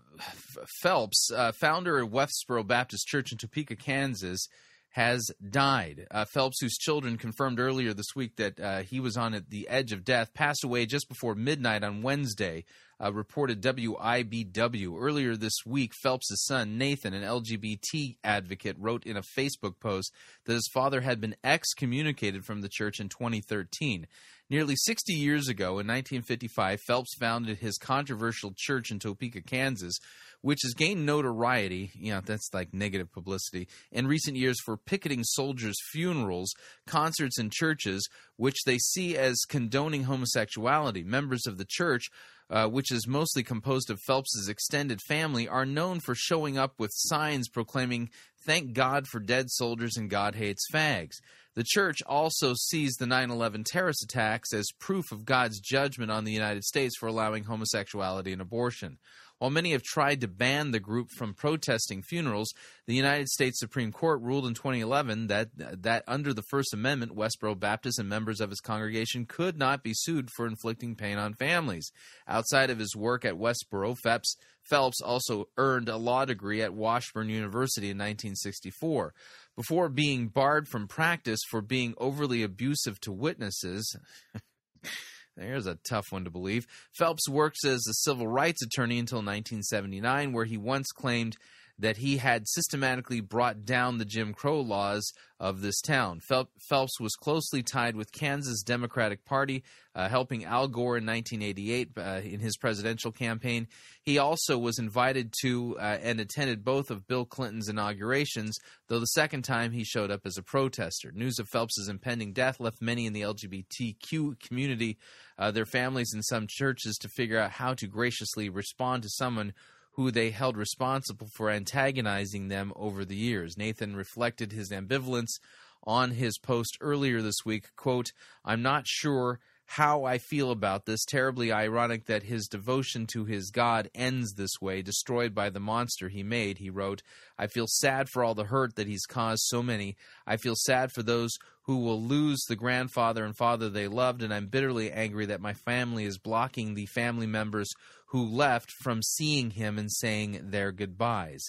Phelps, 0.82 1.30
uh, 1.32 1.52
founder 1.52 2.00
of 2.00 2.10
Westboro 2.10 2.66
Baptist 2.66 3.06
Church 3.06 3.30
in 3.30 3.38
Topeka, 3.38 3.76
Kansas, 3.76 4.48
has 4.88 5.30
died. 5.48 6.08
Uh, 6.10 6.24
Phelps, 6.24 6.60
whose 6.60 6.76
children 6.76 7.18
confirmed 7.18 7.60
earlier 7.60 7.94
this 7.94 8.16
week 8.16 8.34
that 8.38 8.58
uh, 8.58 8.82
he 8.82 8.98
was 8.98 9.16
on 9.16 9.40
the 9.50 9.68
edge 9.68 9.92
of 9.92 10.04
death, 10.04 10.34
passed 10.34 10.64
away 10.64 10.84
just 10.84 11.08
before 11.08 11.36
midnight 11.36 11.84
on 11.84 12.02
Wednesday. 12.02 12.64
Uh, 13.00 13.12
reported 13.12 13.60
WIBW. 13.62 14.96
Earlier 14.96 15.36
this 15.36 15.64
week, 15.66 15.92
Phelps' 16.02 16.44
son, 16.44 16.78
Nathan, 16.78 17.14
an 17.14 17.24
LGBT 17.24 18.16
advocate, 18.22 18.76
wrote 18.78 19.04
in 19.06 19.16
a 19.16 19.22
Facebook 19.22 19.80
post 19.80 20.12
that 20.46 20.54
his 20.54 20.70
father 20.72 21.00
had 21.00 21.20
been 21.20 21.34
excommunicated 21.42 22.44
from 22.44 22.60
the 22.60 22.68
church 22.68 23.00
in 23.00 23.08
2013. 23.08 24.06
Nearly 24.52 24.76
60 24.76 25.14
years 25.14 25.48
ago, 25.48 25.78
in 25.78 25.86
1955, 25.86 26.82
Phelps 26.82 27.14
founded 27.18 27.56
his 27.56 27.78
controversial 27.78 28.52
church 28.54 28.90
in 28.90 28.98
Topeka, 28.98 29.40
Kansas, 29.40 29.98
which 30.42 30.58
has 30.62 30.74
gained 30.74 31.06
notoriety, 31.06 31.90
you 31.94 32.12
know, 32.12 32.20
that's 32.20 32.50
like 32.52 32.74
negative 32.74 33.10
publicity, 33.10 33.66
in 33.90 34.06
recent 34.06 34.36
years 34.36 34.58
for 34.62 34.76
picketing 34.76 35.24
soldiers' 35.24 35.78
funerals, 35.90 36.52
concerts, 36.86 37.38
and 37.38 37.50
churches, 37.50 38.06
which 38.36 38.64
they 38.66 38.76
see 38.76 39.16
as 39.16 39.38
condoning 39.48 40.02
homosexuality. 40.02 41.02
Members 41.02 41.46
of 41.46 41.56
the 41.56 41.66
church 41.66 42.10
uh, 42.50 42.68
which 42.68 42.92
is 42.92 43.08
mostly 43.08 43.42
composed 43.42 43.88
of 43.88 43.98
Phelps's 44.00 44.46
extended 44.46 45.00
family, 45.08 45.48
are 45.48 45.64
known 45.64 46.00
for 46.00 46.14
showing 46.14 46.58
up 46.58 46.74
with 46.78 46.90
signs 46.92 47.48
proclaiming, 47.48 48.10
Thank 48.44 48.74
God 48.74 49.06
for 49.06 49.20
dead 49.20 49.48
soldiers 49.48 49.96
and 49.96 50.10
God 50.10 50.34
hates 50.34 50.66
fags. 50.70 51.14
The 51.54 51.64
church 51.64 52.02
also 52.06 52.54
sees 52.54 52.94
the 52.94 53.06
9 53.06 53.30
11 53.30 53.64
terrorist 53.64 54.02
attacks 54.02 54.54
as 54.54 54.70
proof 54.78 55.12
of 55.12 55.26
God's 55.26 55.60
judgment 55.60 56.10
on 56.10 56.24
the 56.24 56.32
United 56.32 56.64
States 56.64 56.96
for 56.98 57.06
allowing 57.06 57.44
homosexuality 57.44 58.32
and 58.32 58.40
abortion. 58.40 58.98
While 59.42 59.50
many 59.50 59.72
have 59.72 59.82
tried 59.82 60.20
to 60.20 60.28
ban 60.28 60.70
the 60.70 60.78
group 60.78 61.08
from 61.10 61.34
protesting 61.34 62.02
funerals, 62.02 62.54
the 62.86 62.94
United 62.94 63.28
States 63.28 63.58
Supreme 63.58 63.90
Court 63.90 64.22
ruled 64.22 64.46
in 64.46 64.54
2011 64.54 65.26
that 65.26 65.48
that 65.82 66.04
under 66.06 66.32
the 66.32 66.44
First 66.48 66.72
Amendment, 66.72 67.16
Westboro 67.16 67.58
Baptist 67.58 67.98
and 67.98 68.08
members 68.08 68.40
of 68.40 68.50
his 68.50 68.60
congregation 68.60 69.26
could 69.26 69.58
not 69.58 69.82
be 69.82 69.94
sued 69.94 70.30
for 70.30 70.46
inflicting 70.46 70.94
pain 70.94 71.18
on 71.18 71.34
families. 71.34 71.90
Outside 72.28 72.70
of 72.70 72.78
his 72.78 72.94
work 72.94 73.24
at 73.24 73.34
Westboro, 73.34 73.96
Phelps, 73.98 74.36
Phelps 74.62 75.00
also 75.02 75.48
earned 75.56 75.88
a 75.88 75.96
law 75.96 76.24
degree 76.24 76.62
at 76.62 76.72
Washburn 76.72 77.28
University 77.28 77.88
in 77.88 77.98
1964. 77.98 79.12
Before 79.56 79.88
being 79.88 80.28
barred 80.28 80.66
from 80.66 80.88
practice 80.88 81.40
for 81.50 81.60
being 81.60 81.94
overly 81.98 82.42
abusive 82.42 82.98
to 83.00 83.12
witnesses, 83.12 83.96
There's 85.36 85.66
a 85.66 85.78
tough 85.88 86.06
one 86.10 86.24
to 86.24 86.30
believe. 86.30 86.66
Phelps 86.92 87.28
works 87.28 87.64
as 87.64 87.86
a 87.88 87.94
civil 87.94 88.26
rights 88.26 88.62
attorney 88.62 88.98
until 88.98 89.18
1979, 89.18 90.32
where 90.32 90.44
he 90.44 90.58
once 90.58 90.88
claimed 90.88 91.36
that 91.82 91.96
he 91.96 92.16
had 92.16 92.46
systematically 92.46 93.20
brought 93.20 93.64
down 93.64 93.98
the 93.98 94.04
Jim 94.04 94.32
Crow 94.32 94.60
laws 94.60 95.12
of 95.40 95.62
this 95.62 95.80
town. 95.80 96.20
Phelps 96.20 97.00
was 97.00 97.16
closely 97.16 97.64
tied 97.64 97.96
with 97.96 98.12
Kansas 98.12 98.62
Democratic 98.62 99.24
Party, 99.24 99.64
uh, 99.96 100.08
helping 100.08 100.44
Al 100.44 100.68
Gore 100.68 100.96
in 100.96 101.04
1988 101.04 101.88
uh, 101.98 102.20
in 102.22 102.38
his 102.38 102.56
presidential 102.56 103.10
campaign. 103.10 103.66
He 104.04 104.18
also 104.18 104.56
was 104.56 104.78
invited 104.78 105.34
to 105.42 105.76
uh, 105.76 105.98
and 106.00 106.20
attended 106.20 106.64
both 106.64 106.88
of 106.92 107.08
Bill 107.08 107.24
Clinton's 107.24 107.68
inaugurations, 107.68 108.56
though 108.86 109.00
the 109.00 109.06
second 109.06 109.42
time 109.42 109.72
he 109.72 109.82
showed 109.82 110.12
up 110.12 110.20
as 110.24 110.38
a 110.38 110.42
protester. 110.42 111.10
News 111.12 111.40
of 111.40 111.48
Phelps's 111.48 111.88
impending 111.88 112.32
death 112.32 112.60
left 112.60 112.80
many 112.80 113.06
in 113.06 113.12
the 113.12 113.22
LGBTQ 113.22 114.38
community, 114.38 114.98
uh, 115.36 115.50
their 115.50 115.66
families, 115.66 116.12
and 116.14 116.24
some 116.24 116.46
churches 116.48 116.96
to 116.98 117.08
figure 117.08 117.40
out 117.40 117.50
how 117.50 117.74
to 117.74 117.88
graciously 117.88 118.48
respond 118.48 119.02
to 119.02 119.08
someone 119.08 119.52
who 119.92 120.10
they 120.10 120.30
held 120.30 120.56
responsible 120.56 121.28
for 121.32 121.50
antagonizing 121.50 122.48
them 122.48 122.72
over 122.76 123.04
the 123.04 123.16
years. 123.16 123.56
Nathan 123.56 123.94
reflected 123.94 124.52
his 124.52 124.70
ambivalence 124.70 125.38
on 125.84 126.12
his 126.12 126.38
post 126.38 126.78
earlier 126.80 127.20
this 127.20 127.44
week, 127.44 127.74
quote, 127.76 128.12
"I'm 128.44 128.62
not 128.62 128.86
sure 128.86 129.40
how 129.66 130.04
I 130.04 130.18
feel 130.18 130.50
about 130.50 130.84
this. 130.84 131.02
Terribly 131.04 131.50
ironic 131.50 132.04
that 132.04 132.24
his 132.24 132.46
devotion 132.46 133.06
to 133.06 133.24
his 133.24 133.50
God 133.50 133.88
ends 133.94 134.34
this 134.34 134.60
way, 134.60 134.82
destroyed 134.82 135.34
by 135.34 135.48
the 135.48 135.60
monster 135.60 136.10
he 136.10 136.22
made, 136.22 136.58
he 136.58 136.68
wrote. 136.68 137.02
I 137.38 137.46
feel 137.46 137.66
sad 137.66 138.10
for 138.10 138.22
all 138.22 138.34
the 138.34 138.44
hurt 138.44 138.76
that 138.76 138.86
he's 138.86 139.06
caused 139.06 139.44
so 139.44 139.62
many. 139.62 139.96
I 140.26 140.36
feel 140.36 140.56
sad 140.56 140.92
for 140.92 141.02
those 141.02 141.38
who 141.62 141.78
will 141.78 142.02
lose 142.02 142.42
the 142.42 142.56
grandfather 142.56 143.24
and 143.24 143.34
father 143.36 143.70
they 143.70 143.88
loved, 143.88 144.22
and 144.22 144.34
I'm 144.34 144.48
bitterly 144.48 144.92
angry 144.92 145.26
that 145.26 145.40
my 145.40 145.54
family 145.54 146.04
is 146.04 146.18
blocking 146.18 146.74
the 146.74 146.86
family 146.86 147.26
members 147.26 147.72
who 148.12 148.24
left 148.24 148.70
from 148.70 149.02
seeing 149.02 149.50
him 149.50 149.78
and 149.78 149.90
saying 149.90 150.38
their 150.50 150.70
goodbyes. 150.70 151.42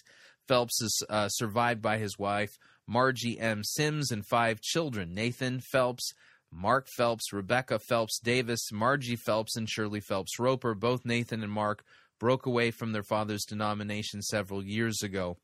Phelps 0.47 0.82
is 0.82 1.04
uh, 1.10 1.28
survived 1.28 1.82
by 1.82 1.97
his 1.97 2.17
wife, 2.17 2.58
Margie 2.88 3.38
M. 3.38 3.63
Simms, 3.63 4.12
and 4.12 4.26
five 4.26 4.62
children 4.62 5.13
Nathan 5.13 5.60
Phelps, 5.60 6.13
Mark 6.52 6.88
Phelps, 6.95 7.34
Rebecca 7.34 7.80
Phelps 7.80 8.17
Davis, 8.19 8.71
Margie 8.71 9.17
Phelps, 9.17 9.58
and 9.58 9.69
Shirley 9.69 9.99
Phelps 9.99 10.39
Roper. 10.39 10.73
Both 10.73 11.06
Nathan 11.06 11.43
and 11.43 11.52
Mark 11.52 11.84
broke 12.17 12.45
away 12.45 12.71
from 12.71 12.93
their 12.93 13.04
father's 13.04 13.43
denomination 13.43 14.21
several 14.21 14.63
years 14.63 15.04
ago. 15.04 15.38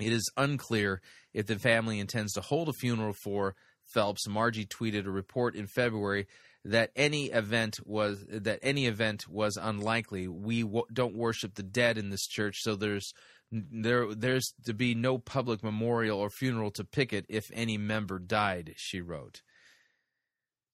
It 0.00 0.12
is 0.12 0.30
unclear 0.36 1.00
if 1.32 1.46
the 1.46 1.58
family 1.58 1.98
intends 1.98 2.32
to 2.34 2.40
hold 2.40 2.68
a 2.68 2.72
funeral 2.72 3.14
for 3.24 3.56
Phelps. 3.92 4.28
Margie 4.28 4.66
tweeted 4.66 5.06
a 5.06 5.10
report 5.10 5.56
in 5.56 5.66
February 5.66 6.26
that 6.64 6.90
any 6.96 7.26
event 7.26 7.78
was 7.84 8.24
that 8.28 8.58
any 8.62 8.86
event 8.86 9.28
was 9.28 9.56
unlikely. 9.56 10.28
We 10.28 10.62
w- 10.62 10.86
don't 10.92 11.16
worship 11.16 11.54
the 11.54 11.62
dead 11.62 11.98
in 11.98 12.10
this 12.10 12.26
church, 12.26 12.58
so 12.60 12.74
there's 12.74 13.12
there 13.52 14.14
there's 14.14 14.54
to 14.64 14.74
be 14.74 14.94
no 14.94 15.18
public 15.18 15.62
memorial 15.62 16.18
or 16.18 16.30
funeral 16.30 16.70
to 16.72 16.84
picket 16.84 17.26
if 17.28 17.44
any 17.52 17.76
member 17.76 18.18
died. 18.18 18.74
She 18.76 19.00
wrote. 19.00 19.42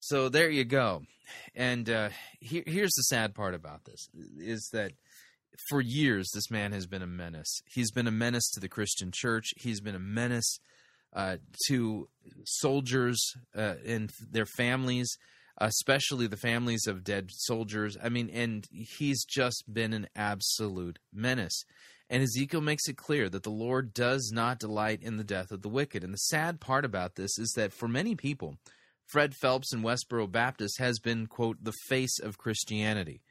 So 0.00 0.28
there 0.28 0.48
you 0.48 0.64
go. 0.64 1.02
And 1.54 1.88
uh, 1.88 2.08
here, 2.40 2.64
here's 2.66 2.94
the 2.94 3.02
sad 3.02 3.34
part 3.34 3.54
about 3.54 3.84
this 3.84 4.08
is 4.38 4.70
that 4.72 4.92
for 5.68 5.80
years 5.80 6.30
this 6.32 6.50
man 6.50 6.72
has 6.72 6.86
been 6.86 7.02
a 7.02 7.06
menace. 7.06 7.60
He's 7.66 7.90
been 7.90 8.06
a 8.06 8.12
menace 8.12 8.50
to 8.52 8.60
the 8.60 8.68
Christian 8.68 9.10
church. 9.12 9.52
He's 9.56 9.80
been 9.80 9.94
a 9.94 10.00
menace 10.00 10.58
uh, 11.12 11.36
to 11.68 12.08
soldiers 12.44 13.20
uh, 13.54 13.74
and 13.84 14.10
their 14.30 14.46
families, 14.46 15.18
especially 15.60 16.26
the 16.26 16.36
families 16.36 16.86
of 16.86 17.04
dead 17.04 17.30
soldiers. 17.30 17.96
I 18.02 18.08
mean, 18.08 18.30
and 18.30 18.66
he's 18.72 19.24
just 19.24 19.64
been 19.72 19.92
an 19.92 20.08
absolute 20.16 20.98
menace. 21.12 21.64
And 22.08 22.22
Ezekiel 22.22 22.60
makes 22.60 22.88
it 22.88 22.96
clear 22.96 23.28
that 23.28 23.44
the 23.44 23.50
Lord 23.50 23.94
does 23.94 24.32
not 24.34 24.58
delight 24.58 25.00
in 25.02 25.16
the 25.16 25.24
death 25.24 25.52
of 25.52 25.62
the 25.62 25.68
wicked. 25.68 26.02
And 26.02 26.12
the 26.12 26.18
sad 26.18 26.60
part 26.60 26.84
about 26.84 27.14
this 27.14 27.38
is 27.38 27.52
that 27.56 27.72
for 27.72 27.86
many 27.86 28.16
people, 28.16 28.56
Fred 29.06 29.34
Phelps 29.34 29.72
in 29.72 29.82
Westboro 29.82 30.30
Baptist 30.30 30.78
has 30.78 30.98
been, 30.98 31.26
quote, 31.26 31.58
the 31.62 31.74
face 31.88 32.18
of 32.18 32.38
Christianity. 32.38 33.22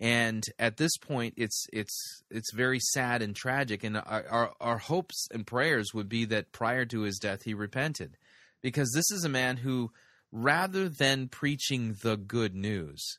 And 0.00 0.44
at 0.58 0.76
this 0.76 0.96
point, 0.96 1.34
it's 1.36 1.66
it's 1.72 2.22
it's 2.30 2.54
very 2.54 2.78
sad 2.80 3.20
and 3.20 3.34
tragic. 3.34 3.82
And 3.82 3.96
our, 3.96 4.24
our, 4.30 4.52
our 4.60 4.78
hopes 4.78 5.26
and 5.32 5.46
prayers 5.46 5.92
would 5.92 6.08
be 6.08 6.24
that 6.26 6.52
prior 6.52 6.84
to 6.86 7.00
his 7.00 7.18
death, 7.18 7.42
he 7.42 7.52
repented, 7.52 8.16
because 8.62 8.92
this 8.92 9.10
is 9.10 9.24
a 9.24 9.28
man 9.28 9.56
who, 9.56 9.90
rather 10.32 10.88
than 10.88 11.28
preaching 11.28 11.96
the 12.02 12.16
good 12.16 12.54
news, 12.54 13.18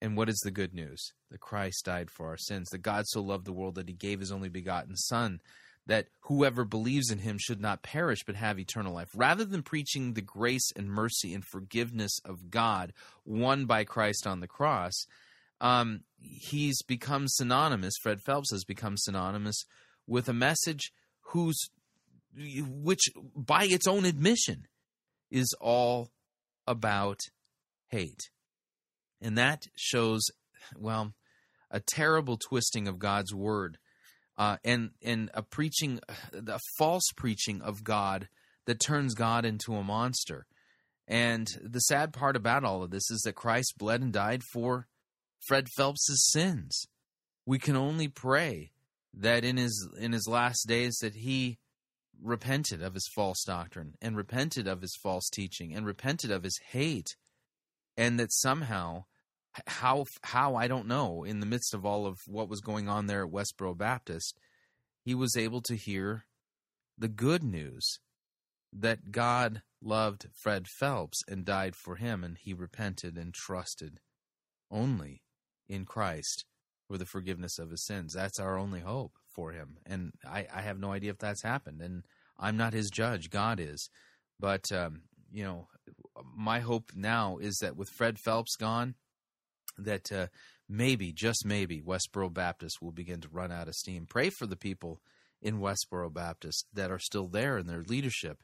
and 0.00 0.16
what 0.16 0.28
is 0.28 0.40
the 0.44 0.50
good 0.50 0.74
news? 0.74 1.12
That 1.30 1.40
Christ 1.40 1.84
died 1.84 2.10
for 2.10 2.26
our 2.26 2.36
sins. 2.36 2.68
That 2.70 2.78
God 2.78 3.06
so 3.06 3.22
loved 3.22 3.46
the 3.46 3.52
world 3.52 3.76
that 3.76 3.88
He 3.88 3.94
gave 3.94 4.20
His 4.20 4.32
only 4.32 4.48
begotten 4.48 4.96
Son, 4.96 5.40
that 5.86 6.06
whoever 6.22 6.64
believes 6.64 7.10
in 7.10 7.18
him 7.18 7.38
should 7.38 7.60
not 7.60 7.82
perish 7.82 8.20
but 8.24 8.36
have 8.36 8.58
eternal 8.58 8.94
life. 8.94 9.10
Rather 9.14 9.44
than 9.44 9.62
preaching 9.62 10.12
the 10.12 10.22
grace 10.22 10.70
and 10.76 10.88
mercy 10.88 11.34
and 11.34 11.44
forgiveness 11.44 12.18
of 12.24 12.50
God 12.50 12.92
won 13.24 13.64
by 13.64 13.84
Christ 13.84 14.26
on 14.26 14.40
the 14.40 14.46
cross, 14.46 15.06
um, 15.60 16.00
he's 16.18 16.82
become 16.82 17.26
synonymous, 17.26 17.94
Fred 18.02 18.20
Phelps 18.20 18.52
has 18.52 18.64
become 18.64 18.96
synonymous 18.96 19.64
with 20.06 20.28
a 20.28 20.32
message 20.32 20.92
whose, 21.26 21.70
which 22.36 23.02
by 23.34 23.64
its 23.64 23.86
own 23.86 24.04
admission 24.04 24.66
is 25.30 25.54
all 25.60 26.10
about 26.66 27.20
hate. 27.88 28.30
And 29.20 29.38
that 29.38 29.66
shows, 29.76 30.22
well, 30.76 31.12
a 31.70 31.80
terrible 31.80 32.36
twisting 32.36 32.88
of 32.88 32.98
God's 32.98 33.34
word 33.34 33.78
uh, 34.38 34.56
and 34.64 34.90
and 35.02 35.30
a 35.34 35.42
preaching, 35.42 36.00
a 36.32 36.58
false 36.78 37.10
preaching 37.16 37.60
of 37.62 37.84
God 37.84 38.28
that 38.66 38.80
turns 38.80 39.14
God 39.14 39.44
into 39.44 39.74
a 39.74 39.84
monster. 39.84 40.46
And 41.06 41.48
the 41.62 41.80
sad 41.80 42.12
part 42.12 42.36
about 42.36 42.64
all 42.64 42.82
of 42.82 42.90
this 42.90 43.10
is 43.10 43.20
that 43.22 43.34
Christ 43.34 43.74
bled 43.78 44.00
and 44.00 44.12
died 44.12 44.42
for 44.52 44.86
Fred 45.46 45.68
Phelps's 45.76 46.30
sins. 46.30 46.86
We 47.44 47.58
can 47.58 47.76
only 47.76 48.08
pray 48.08 48.70
that 49.14 49.44
in 49.44 49.56
his 49.56 49.88
in 49.98 50.12
his 50.12 50.26
last 50.26 50.66
days 50.66 50.96
that 51.02 51.14
he 51.14 51.58
repented 52.22 52.82
of 52.82 52.94
his 52.94 53.08
false 53.08 53.42
doctrine 53.44 53.94
and 54.00 54.16
repented 54.16 54.66
of 54.66 54.80
his 54.80 54.94
false 54.94 55.28
teaching 55.28 55.74
and 55.74 55.84
repented 55.84 56.30
of 56.30 56.44
his 56.44 56.58
hate 56.70 57.16
and 57.96 58.18
that 58.18 58.32
somehow 58.32 59.04
how 59.66 60.06
how 60.22 60.54
I 60.54 60.66
don't 60.66 60.86
know 60.86 61.24
in 61.24 61.40
the 61.40 61.46
midst 61.46 61.74
of 61.74 61.84
all 61.84 62.06
of 62.06 62.20
what 62.26 62.48
was 62.48 62.60
going 62.60 62.88
on 62.88 63.06
there 63.06 63.24
at 63.24 63.32
Westboro 63.32 63.76
Baptist, 63.76 64.38
he 65.04 65.14
was 65.14 65.36
able 65.36 65.60
to 65.62 65.74
hear 65.74 66.24
the 66.96 67.08
good 67.08 67.42
news 67.42 67.98
that 68.72 69.10
God 69.10 69.62
loved 69.82 70.28
Fred 70.34 70.68
Phelps 70.68 71.22
and 71.28 71.44
died 71.44 71.76
for 71.76 71.96
him, 71.96 72.24
and 72.24 72.38
he 72.38 72.54
repented 72.54 73.18
and 73.18 73.34
trusted 73.34 74.00
only 74.70 75.22
in 75.68 75.84
Christ 75.84 76.46
for 76.88 76.96
the 76.96 77.04
forgiveness 77.04 77.58
of 77.58 77.70
his 77.70 77.84
sins. 77.84 78.14
That's 78.14 78.40
our 78.40 78.56
only 78.56 78.80
hope 78.80 79.12
for 79.34 79.52
him, 79.52 79.78
and 79.86 80.12
I, 80.24 80.46
I 80.54 80.62
have 80.62 80.78
no 80.78 80.92
idea 80.92 81.10
if 81.10 81.18
that's 81.18 81.42
happened, 81.42 81.80
and 81.80 82.04
I'm 82.38 82.56
not 82.56 82.72
his 82.72 82.90
judge. 82.90 83.30
God 83.30 83.60
is, 83.60 83.88
but 84.38 84.70
um, 84.72 85.02
you 85.32 85.44
know, 85.44 85.68
my 86.36 86.60
hope 86.60 86.92
now 86.94 87.38
is 87.38 87.58
that 87.62 87.76
with 87.76 87.88
Fred 87.88 88.18
Phelps 88.18 88.56
gone 88.56 88.94
that 89.78 90.12
uh, 90.12 90.26
maybe, 90.68 91.12
just 91.12 91.46
maybe, 91.46 91.80
Westboro 91.80 92.32
Baptist 92.32 92.82
will 92.82 92.92
begin 92.92 93.20
to 93.20 93.28
run 93.28 93.50
out 93.50 93.68
of 93.68 93.74
steam. 93.74 94.06
Pray 94.06 94.30
for 94.30 94.46
the 94.46 94.56
people 94.56 95.00
in 95.40 95.60
Westboro 95.60 96.12
Baptist 96.12 96.66
that 96.72 96.90
are 96.90 96.98
still 96.98 97.26
there 97.26 97.58
in 97.58 97.66
their 97.66 97.82
leadership. 97.82 98.38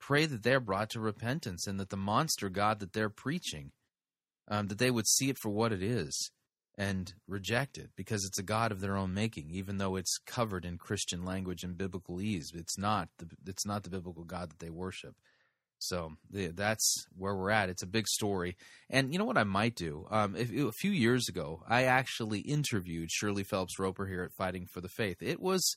Pray 0.00 0.26
that 0.26 0.42
they're 0.42 0.60
brought 0.60 0.90
to 0.90 1.00
repentance 1.00 1.66
and 1.66 1.78
that 1.78 1.90
the 1.90 1.96
monster 1.96 2.48
God 2.48 2.80
that 2.80 2.92
they're 2.92 3.08
preaching, 3.08 3.70
um, 4.48 4.66
that 4.66 4.78
they 4.78 4.90
would 4.90 5.06
see 5.06 5.28
it 5.28 5.38
for 5.38 5.50
what 5.50 5.72
it 5.72 5.82
is 5.82 6.30
and 6.76 7.12
reject 7.28 7.76
it 7.76 7.90
because 7.96 8.24
it's 8.24 8.38
a 8.38 8.42
God 8.42 8.72
of 8.72 8.80
their 8.80 8.96
own 8.96 9.12
making, 9.12 9.50
even 9.50 9.78
though 9.78 9.96
it's 9.96 10.18
covered 10.26 10.64
in 10.64 10.78
Christian 10.78 11.24
language 11.24 11.62
and 11.62 11.76
biblical 11.76 12.20
ease. 12.20 12.50
It's 12.54 12.78
not 12.78 13.08
the, 13.18 13.28
it's 13.46 13.66
not 13.66 13.82
the 13.82 13.90
biblical 13.90 14.24
God 14.24 14.50
that 14.50 14.58
they 14.58 14.70
worship. 14.70 15.14
So 15.78 16.12
that's 16.30 17.06
where 17.16 17.34
we're 17.34 17.50
at. 17.50 17.68
It's 17.68 17.82
a 17.82 17.88
big 17.88 18.06
story. 18.06 18.56
And 18.88 19.12
you 19.12 19.18
know 19.18 19.24
what 19.24 19.36
I 19.36 19.42
might 19.44 19.74
do? 19.74 20.06
Um, 20.10 20.36
if, 20.36 20.52
a 20.52 20.70
few 20.70 20.92
years 20.92 21.28
ago, 21.28 21.64
I 21.68 21.84
actually 21.84 22.38
interviewed 22.40 23.10
Shirley 23.10 23.42
Phelps 23.42 23.80
Roper 23.80 24.06
here 24.06 24.22
at 24.22 24.32
Fighting 24.32 24.66
for 24.66 24.80
the 24.80 24.88
Faith. 24.88 25.16
It 25.20 25.40
was 25.40 25.76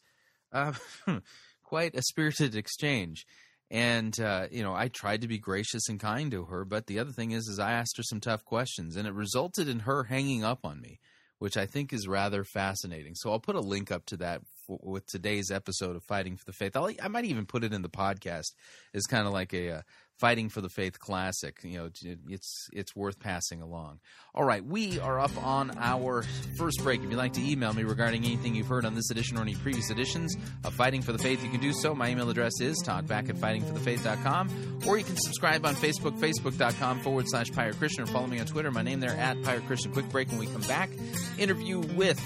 uh, 0.53 0.73
quite 1.63 1.95
a 1.95 2.03
spirited 2.03 2.55
exchange. 2.55 3.25
And 3.72 4.20
uh, 4.20 4.48
you 4.52 4.63
know, 4.63 4.76
I 4.76 4.90
tried 4.90 5.22
to 5.22 5.28
be 5.28 5.40
gracious 5.40 5.90
and 5.90 6.00
kind 6.00 6.32
to 6.32 6.46
her, 6.46 6.66
but 6.66 6.88
the 6.88 7.00
other 7.00 7.12
thing 7.12 7.32
is, 7.32 7.48
is 7.48 7.60
I 7.60 7.72
asked 7.72 7.98
her 7.98 8.04
some 8.04 8.20
tough 8.20 8.46
questions, 8.46 8.96
and 8.96 9.08
it 9.08 9.13
resulted 9.13 9.68
in 9.68 9.80
her 9.82 10.04
hanging 10.04 10.44
up 10.44 10.60
on 10.63 10.80
me, 10.80 11.00
which 11.40 11.58
I 11.58 11.66
think 11.66 11.92
is 11.92 12.08
rather 12.08 12.44
fascinating. 12.44 13.16
So 13.16 13.32
I'll 13.32 13.40
put 13.40 13.56
a 13.56 13.62
link 13.62 13.92
up 13.92 14.06
to 14.08 14.18
that 14.18 14.42
with 14.68 15.06
today's 15.08 15.52
episode 15.52 15.96
of 15.96 16.04
Fighting 16.04 16.38
for 16.38 16.46
the 16.46 16.54
Faith. 16.54 16.76
I'll, 16.76 16.92
I 17.02 17.08
might 17.08 17.26
even 17.26 17.46
put 17.46 17.63
it 17.63 17.74
in 17.74 17.82
the 17.82 17.90
podcast 17.90 18.54
as 18.94 19.06
kind 19.06 19.26
of 19.28 19.34
like 19.34 19.54
a, 19.54 19.70
uh 19.72 19.82
Fighting 20.18 20.48
for 20.48 20.62
the 20.62 20.70
Faith 20.70 20.98
Classic. 20.98 21.60
You 21.63 21.78
know, 21.78 21.90
it's 22.30 22.70
it's 22.72 22.96
worth 22.96 23.20
passing 23.20 23.62
along. 23.62 24.00
All 24.34 24.46
right, 24.46 24.63
we 24.66 24.98
are 25.00 25.20
up 25.20 25.36
on 25.44 25.72
our 25.78 26.24
first 26.58 26.82
break. 26.84 27.04
If 27.04 27.10
you'd 27.10 27.18
like 27.18 27.34
to 27.34 27.46
email 27.46 27.74
me 27.74 27.84
regarding 27.84 28.24
anything 28.24 28.56
you've 28.56 28.68
heard 28.68 28.86
on 28.86 28.96
this 28.96 29.12
edition 29.12 29.38
or 29.38 29.42
any 29.42 29.56
previous 29.56 29.90
editions 29.90 30.36
of 30.63 30.74
Fighting 30.74 31.02
for 31.02 31.12
the 31.12 31.18
Faith, 31.18 31.44
you 31.44 31.50
can 31.50 31.60
do 31.60 31.74
so. 31.74 31.94
My 31.94 32.10
email 32.10 32.30
address 32.30 32.54
is 32.62 32.82
talkback 32.86 33.30
at 33.30 33.36
fightingforthefaith.com, 33.36 34.82
or 34.88 34.98
you 34.98 35.04
can 35.04 35.18
subscribe 35.18 35.66
on 35.66 35.76
Facebook, 35.76 36.18
facebook.com 36.18 37.02
forward 37.02 37.26
slash 37.28 37.52
Pirate 37.52 37.78
Christian, 37.78 38.06
or 38.06 38.08
follow 38.08 38.28
me 38.28 38.40
on 38.40 38.46
Twitter. 38.46 38.72
My 38.72 38.84
name 38.84 39.02
there 39.02 39.18
at 39.18 39.42
Pirate 39.44 39.66
Christian. 39.68 39.92
Quick 39.92 40.10
break 40.10 40.30
when 40.30 40.40
we 40.40 40.48
come 40.48 40.62
back. 40.62 40.90
Interview 41.38 41.80
with 41.80 42.22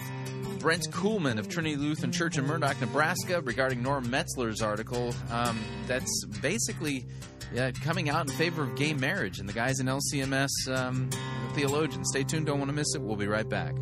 Brent 0.60 0.84
Kuhlman 0.92 1.40
of 1.40 1.48
Trinity 1.48 1.78
Lutheran 1.78 2.12
Church 2.12 2.38
in 2.38 2.46
Murdock, 2.46 2.80
Nebraska, 2.82 3.42
regarding 3.42 3.82
Norm 3.82 4.06
Metzler's 4.06 4.62
article. 4.62 5.16
Um, 5.32 5.58
that's 5.88 6.26
basically 6.42 7.06
yeah, 7.54 7.72
coming 7.72 8.10
out 8.10 8.30
in 8.30 8.36
favor 8.36 8.64
of 8.64 8.76
gay 8.76 8.94
marriage, 8.94 9.40
and 9.40 9.48
the 9.48 9.54
guys 9.54 9.80
in 9.80 9.88
LCMS 9.88 10.50
um, 10.68 11.10
theologians. 11.54 12.10
Stay 12.12 12.24
tuned, 12.24 12.46
don't 12.46 12.60
want 12.60 12.70
to 12.70 12.76
miss 12.76 12.94
it. 12.96 13.02
We'll 13.02 13.16
be 13.16 13.28
right 13.28 13.48
back. 13.48 13.76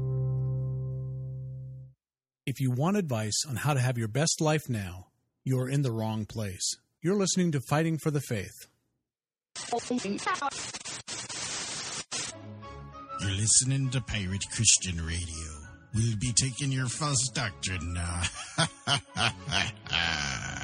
If 2.45 2.61
you 2.61 2.72
want 2.72 2.97
advice 2.97 3.43
on 3.47 3.57
how 3.57 3.74
to 3.74 3.80
have 3.80 3.97
your 3.97 4.07
best 4.07 4.39
life 4.39 4.70
now, 4.70 5.07
you're 5.43 5.70
in 5.70 5.82
the 5.82 5.91
wrong 5.91 6.26
place. 6.26 6.76
You're 7.01 7.18
listening 7.18 7.51
to 7.51 7.61
Fighting 7.70 7.97
for 7.97 8.09
the 8.09 8.22
Faith. 8.22 8.68
You're 13.20 13.32
listening 13.32 13.89
to 13.89 14.01
Pirate 14.01 14.45
Christian 14.53 15.05
Radio. 15.05 15.51
We'll 15.93 16.18
be 16.20 16.32
taking 16.34 16.72
your 16.72 16.88
false 16.88 17.30
doctrine 17.34 17.93
now. 17.93 18.22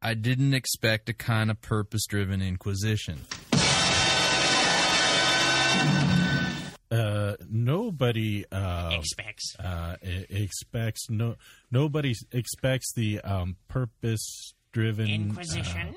I 0.00 0.14
didn't 0.14 0.54
expect 0.54 1.08
a 1.08 1.12
kind 1.12 1.50
of 1.50 1.60
purpose 1.60 2.06
driven 2.06 2.40
inquisition. 2.40 3.18
Uh, 6.90 7.34
nobody 7.50 8.44
uh, 8.50 8.90
Expects. 8.92 9.54
uh, 9.58 9.96
expects 10.02 11.10
no 11.10 11.36
nobody 11.70 12.14
expects 12.32 12.94
the 12.94 13.20
um, 13.20 13.56
purpose 13.68 14.54
driven 14.72 15.06
Inquisition. 15.06 15.94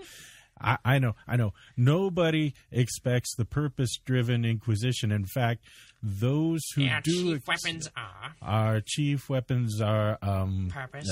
I, 0.60 0.78
I 0.84 0.99
know, 0.99 1.16
I 1.28 1.38
know. 1.38 1.54
Nobody 1.76 2.54
expects 2.72 3.36
the 3.36 3.45
purpose-driven 3.45 4.45
Inquisition. 4.45 5.12
In 5.12 5.26
fact, 5.26 5.64
those 6.04 6.62
who 6.76 6.86
our 6.88 7.02
do 7.02 7.12
chief 7.12 7.36
ex- 7.38 7.64
weapons 7.64 7.89
are. 7.95 8.36
our 8.43 8.82
chief 8.86 9.28
weapons 9.28 9.82
are 9.82 10.20
um, 10.22 10.68
Purpose. 10.72 11.10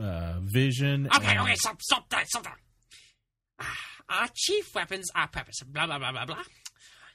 Uh, 0.00 0.34
vision. 0.42 1.08
Okay, 1.14 1.26
and- 1.32 1.40
okay, 1.40 1.54
stop, 1.56 1.80
stop 1.82 2.08
that, 2.10 2.26
stop 2.28 2.44
that. 2.44 2.56
Ah, 3.60 3.76
Our 4.22 4.28
chief 4.34 4.74
weapons 4.74 5.10
are 5.14 5.28
purpose. 5.28 5.56
Blah, 5.66 5.86
blah, 5.86 5.98
blah, 5.98 6.12
blah, 6.12 6.24
blah. 6.26 6.42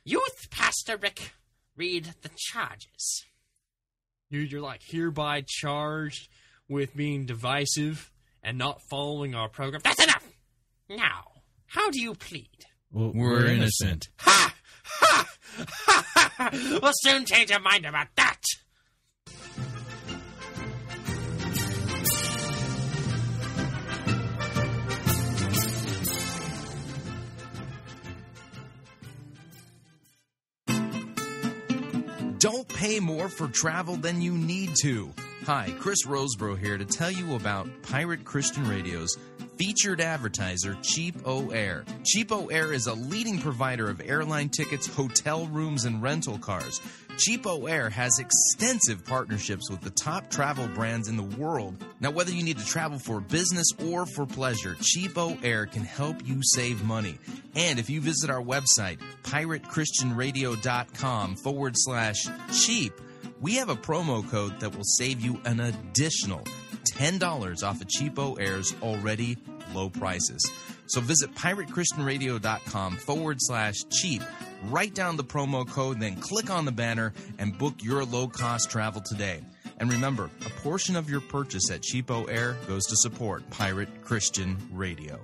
Youth 0.04 0.50
Pastor 0.52 0.98
Rick, 0.98 1.32
read 1.76 2.14
the 2.22 2.30
charges. 2.38 3.24
Dude, 4.32 4.52
you're 4.52 4.62
like 4.62 4.82
hereby 4.84 5.44
charged 5.48 6.30
with 6.70 6.96
being 6.96 7.26
divisive 7.26 8.12
and 8.44 8.58
not 8.58 8.82
following 8.90 9.34
our 9.36 9.50
program. 9.50 9.82
That's 9.84 10.04
enough! 10.04 10.24
Now, 10.90 11.24
how 11.68 11.90
do 11.90 12.00
you 12.00 12.14
plead? 12.14 12.50
Well, 12.92 13.12
We're 13.16 13.48
innocent. 13.48 14.08
Ha! 14.20 14.54
Ha! 14.86 15.28
Ha! 15.58 16.06
ha. 16.38 16.50
We'll 16.82 16.92
soon 17.02 17.26
change 17.26 17.50
your 17.50 17.60
mind 17.60 17.86
about 17.86 18.08
that. 18.18 18.42
Don't 32.46 32.68
pay 32.68 33.00
more 33.00 33.28
for 33.28 33.48
travel 33.48 33.96
than 33.96 34.22
you 34.22 34.38
need 34.38 34.76
to. 34.84 35.12
Hi, 35.48 35.74
Chris 35.80 36.06
Rosebrough 36.06 36.60
here 36.60 36.78
to 36.78 36.86
tell 36.86 37.10
you 37.10 37.34
about 37.34 37.68
Pirate 37.82 38.24
Christian 38.24 38.70
Radio's 38.70 39.18
featured 39.58 40.02
advertiser, 40.02 40.78
Cheap 40.82 41.16
O 41.26 41.50
Air. 41.50 41.86
CheapOair 42.04 42.74
is 42.74 42.88
a 42.88 42.94
leading 42.94 43.40
provider 43.40 43.90
of 43.90 44.02
airline 44.04 44.50
tickets, 44.50 44.88
hotel 44.88 45.48
rooms, 45.48 45.86
and 45.86 46.02
rental 46.02 46.38
cars. 46.38 46.82
CheapOair 47.16 47.90
has 47.92 48.20
extensive 48.20 49.06
partnerships 49.06 49.70
with 49.70 49.80
the 49.82 49.92
top 49.92 50.30
travel 50.30 50.68
brands 50.68 51.08
in 51.08 51.16
the 51.16 51.24
world. 51.24 51.82
Now, 52.02 52.12
whether 52.12 52.32
you 52.32 52.44
need 52.44 52.58
to 52.58 52.66
travel 52.66 53.00
for 53.00 53.22
business 53.22 53.68
or 53.90 54.06
for 54.06 54.26
pleasure, 54.26 54.76
CheapOair 54.76 55.72
can 55.72 55.84
help 55.84 56.28
you 56.28 56.42
save 56.44 56.84
money. 56.84 57.18
And 57.56 57.80
if 57.80 57.90
you 57.90 58.02
visit 58.02 58.30
our 58.30 58.42
website, 58.42 59.00
piratechristianradio.com 59.24 61.36
forward 61.38 61.74
slash 61.78 62.28
cheap, 62.54 62.94
we 63.40 63.56
have 63.56 63.70
a 63.70 63.76
promo 63.76 64.30
code 64.30 64.60
that 64.60 64.76
will 64.76 64.84
save 64.84 65.22
you 65.22 65.40
an 65.46 65.60
additional 65.60 66.44
$10 66.86 67.64
off 67.64 67.82
of 67.82 67.88
CheapOair's 67.88 68.76
already 68.82 69.38
low 69.74 69.90
prices. 69.90 70.50
So 70.88 71.02
visit 71.02 71.34
piratechristianradio.com 71.36 72.98
forward 72.98 73.38
slash 73.40 73.76
cheap, 73.92 74.22
write 74.66 74.94
down 74.94 75.18
the 75.18 75.24
promo 75.24 75.68
code, 75.68 76.00
then 76.00 76.16
click 76.16 76.50
on 76.50 76.66
the 76.66 76.72
banner 76.72 77.14
and 77.40 77.58
book 77.58 77.76
your 77.82 78.06
low 78.06 78.28
cost 78.28 78.70
travel 78.70 79.02
today. 79.02 79.42
And 79.78 79.92
remember, 79.92 80.30
a 80.46 80.50
portion 80.62 80.96
of 80.96 81.10
your 81.10 81.22
purchase 81.22 81.70
at 81.70 81.82
Cheapo 81.82 82.30
Air 82.30 82.56
goes 82.68 82.86
to 82.86 82.96
support 82.96 83.50
Pirate 83.50 84.04
Christian 84.04 84.58
Radio. 84.72 85.20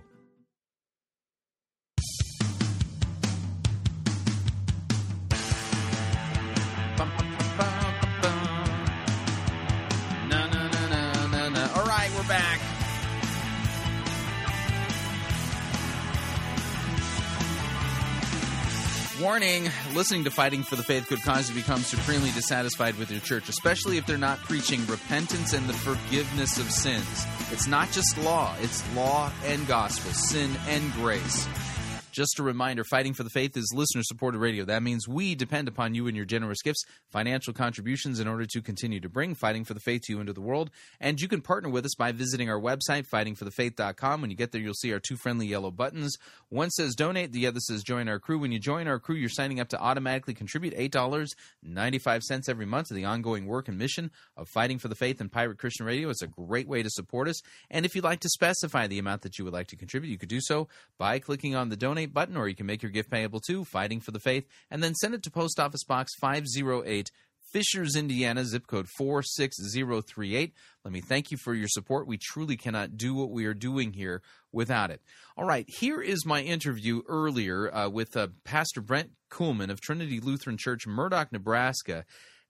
Back. 12.31 12.61
Warning 19.19 19.69
listening 19.93 20.23
to 20.23 20.31
Fighting 20.31 20.63
for 20.63 20.77
the 20.77 20.83
Faith 20.83 21.07
could 21.07 21.21
cause 21.23 21.49
you 21.49 21.55
to 21.55 21.61
become 21.61 21.81
supremely 21.81 22.31
dissatisfied 22.31 22.97
with 22.97 23.11
your 23.11 23.19
church, 23.19 23.49
especially 23.49 23.97
if 23.97 24.05
they're 24.05 24.17
not 24.17 24.39
preaching 24.39 24.85
repentance 24.87 25.51
and 25.51 25.67
the 25.67 25.73
forgiveness 25.73 26.57
of 26.57 26.71
sins. 26.71 27.25
It's 27.51 27.67
not 27.67 27.91
just 27.91 28.17
law, 28.19 28.55
it's 28.61 28.81
law 28.95 29.29
and 29.45 29.67
gospel, 29.67 30.11
sin 30.13 30.51
and 30.69 30.93
grace. 30.93 31.47
Just 32.11 32.39
a 32.39 32.43
reminder 32.43 32.83
Fighting 32.83 33.13
for 33.13 33.23
the 33.23 33.29
Faith 33.29 33.55
is 33.55 33.71
listener 33.73 34.03
supported 34.03 34.39
radio. 34.39 34.65
That 34.65 34.83
means 34.83 35.07
we 35.07 35.33
depend 35.33 35.69
upon 35.69 35.95
you 35.95 36.07
and 36.07 36.15
your 36.15 36.25
generous 36.25 36.61
gifts, 36.61 36.83
financial 37.09 37.53
contributions 37.53 38.19
in 38.19 38.27
order 38.27 38.45
to 38.45 38.61
continue 38.61 38.99
to 38.99 39.07
bring 39.07 39.33
Fighting 39.33 39.63
for 39.63 39.73
the 39.73 39.79
Faith 39.79 40.01
to 40.07 40.13
you 40.13 40.19
into 40.19 40.33
the 40.33 40.41
world. 40.41 40.71
And 40.99 41.21
you 41.21 41.29
can 41.29 41.39
partner 41.39 41.69
with 41.69 41.85
us 41.85 41.95
by 41.95 42.11
visiting 42.11 42.49
our 42.49 42.59
website, 42.59 43.07
fightingforthefaith.com. 43.07 44.19
When 44.19 44.29
you 44.29 44.35
get 44.35 44.51
there, 44.51 44.59
you'll 44.59 44.73
see 44.73 44.91
our 44.91 44.99
two 44.99 45.15
friendly 45.15 45.47
yellow 45.47 45.71
buttons. 45.71 46.17
One 46.49 46.69
says 46.69 46.95
donate, 46.95 47.31
the 47.31 47.47
other 47.47 47.61
says 47.61 47.81
join 47.81 48.09
our 48.09 48.19
crew. 48.19 48.39
When 48.39 48.51
you 48.51 48.59
join 48.59 48.89
our 48.89 48.99
crew, 48.99 49.15
you're 49.15 49.29
signing 49.29 49.61
up 49.61 49.69
to 49.69 49.79
automatically 49.79 50.33
contribute 50.33 50.75
$8.95 50.75 52.49
every 52.49 52.65
month 52.65 52.89
to 52.89 52.93
the 52.93 53.05
ongoing 53.05 53.45
work 53.45 53.69
and 53.69 53.77
mission 53.77 54.11
of 54.35 54.49
Fighting 54.49 54.79
for 54.79 54.89
the 54.89 54.95
Faith 54.95 55.21
and 55.21 55.31
Pirate 55.31 55.59
Christian 55.59 55.85
Radio. 55.85 56.09
It's 56.09 56.21
a 56.21 56.27
great 56.27 56.67
way 56.67 56.83
to 56.83 56.89
support 56.89 57.29
us. 57.29 57.41
And 57.69 57.85
if 57.85 57.95
you'd 57.95 58.03
like 58.03 58.19
to 58.19 58.29
specify 58.29 58.87
the 58.87 58.99
amount 58.99 59.21
that 59.21 59.39
you 59.39 59.45
would 59.45 59.53
like 59.53 59.67
to 59.67 59.77
contribute, 59.77 60.11
you 60.11 60.17
could 60.17 60.27
do 60.27 60.41
so 60.41 60.67
by 60.97 61.19
clicking 61.19 61.55
on 61.55 61.69
the 61.69 61.77
donate 61.77 62.00
button, 62.05 62.37
or 62.37 62.47
you 62.47 62.55
can 62.55 62.65
make 62.65 62.83
your 62.83 62.91
gift 62.91 63.09
payable 63.09 63.39
to 63.41 63.63
Fighting 63.65 63.99
for 63.99 64.11
the 64.11 64.19
Faith 64.19 64.47
and 64.69 64.83
then 64.83 64.95
send 64.95 65.13
it 65.13 65.23
to 65.23 65.31
Post 65.31 65.59
Office 65.59 65.83
Box 65.83 66.13
508. 66.19 67.11
Fishers, 67.51 67.97
Indiana, 67.97 68.45
zip 68.45 68.65
code 68.65 68.87
46038. 68.97 70.53
Let 70.85 70.93
me 70.93 71.01
thank 71.01 71.31
you 71.31 71.37
for 71.37 71.53
your 71.53 71.67
support. 71.67 72.07
We 72.07 72.17
truly 72.17 72.55
cannot 72.55 72.95
do 72.95 73.13
what 73.13 73.29
we 73.29 73.45
are 73.45 73.53
doing 73.53 73.91
here 73.91 74.21
without 74.53 74.89
it. 74.89 75.01
All 75.35 75.45
right, 75.45 75.65
here 75.67 76.01
is 76.01 76.25
my 76.25 76.41
interview 76.41 77.01
earlier 77.09 77.73
uh, 77.73 77.89
with 77.89 78.15
uh, 78.15 78.29
Pastor 78.45 78.79
Brent 78.79 79.11
Kuhlman 79.29 79.69
of 79.69 79.81
Trinity 79.81 80.21
Lutheran 80.21 80.55
Church, 80.57 80.87
Murdock, 80.87 81.33
Nebraska, 81.33 82.05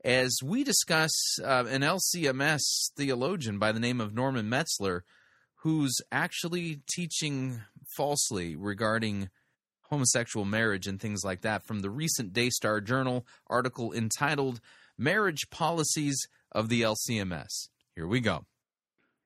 as 0.05 0.37
we 0.43 0.63
discuss 0.63 1.11
uh, 1.43 1.65
an 1.67 1.81
LCMS 1.81 2.61
theologian 2.95 3.57
by 3.57 3.71
the 3.71 3.79
name 3.79 3.99
of 3.99 4.13
Norman 4.13 4.49
Metzler, 4.49 5.01
who's 5.55 5.95
actually 6.11 6.81
teaching 6.91 7.61
falsely 7.95 8.55
regarding 8.55 9.29
homosexual 9.91 10.45
marriage 10.45 10.87
and 10.87 10.99
things 10.99 11.23
like 11.23 11.41
that 11.41 11.63
from 11.63 11.81
the 11.81 11.89
recent 11.89 12.33
Daystar 12.33 12.81
Journal 12.81 13.25
article 13.47 13.93
entitled 13.93 14.61
Marriage 14.97 15.49
Policies 15.51 16.17
of 16.51 16.69
the 16.69 16.81
LCMS. 16.81 17.69
Here 17.95 18.07
we 18.07 18.21
go. 18.21 18.45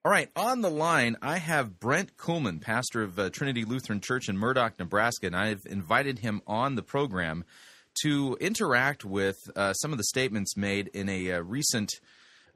All 0.04 0.12
right, 0.12 0.30
on 0.36 0.62
the 0.62 0.70
line, 0.70 1.18
I 1.22 1.38
have 1.38 1.80
Brent 1.80 2.16
Kuhlman, 2.18 2.62
pastor 2.62 3.02
of 3.02 3.18
uh, 3.18 3.30
Trinity 3.30 3.66
Lutheran 3.66 4.02
Church 4.02 4.30
in 4.30 4.38
Murdock, 4.38 4.78
Nebraska, 4.78 5.26
and 5.28 5.36
I've 5.36 5.64
invited 5.66 6.20
him 6.20 6.42
on 6.46 6.76
the 6.76 6.84
program 6.84 7.44
to 8.04 8.38
interact 8.40 9.04
with 9.04 9.38
uh, 9.56 9.74
some 9.74 9.92
of 9.92 9.98
the 9.98 10.04
statements 10.04 10.56
made 10.58 10.90
in 10.90 11.10
a 11.10 11.32
uh, 11.32 11.40
recent 11.40 11.92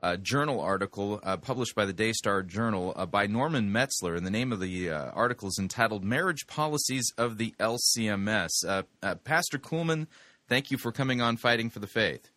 uh, 0.01 0.17
journal 0.17 0.59
article 0.59 1.19
uh, 1.23 1.37
published 1.37 1.75
by 1.75 1.85
the 1.85 1.93
Daystar 1.93 2.43
Journal 2.43 2.93
uh, 2.95 3.05
by 3.05 3.27
Norman 3.27 3.71
Metzler, 3.71 4.15
and 4.15 4.25
the 4.25 4.31
name 4.31 4.51
of 4.51 4.59
the 4.59 4.89
uh, 4.89 5.11
article 5.11 5.49
is 5.49 5.57
entitled 5.59 6.03
"Marriage 6.03 6.47
Policies 6.47 7.11
of 7.17 7.37
the 7.37 7.53
LCMS." 7.59 8.49
Uh, 8.67 8.83
uh, 9.03 9.15
Pastor 9.15 9.57
Kuhlman, 9.57 10.07
thank 10.47 10.71
you 10.71 10.77
for 10.77 10.91
coming 10.91 11.21
on 11.21 11.37
Fighting 11.37 11.69
for 11.69 11.79
the 11.79 11.87
Faith. 11.87 12.29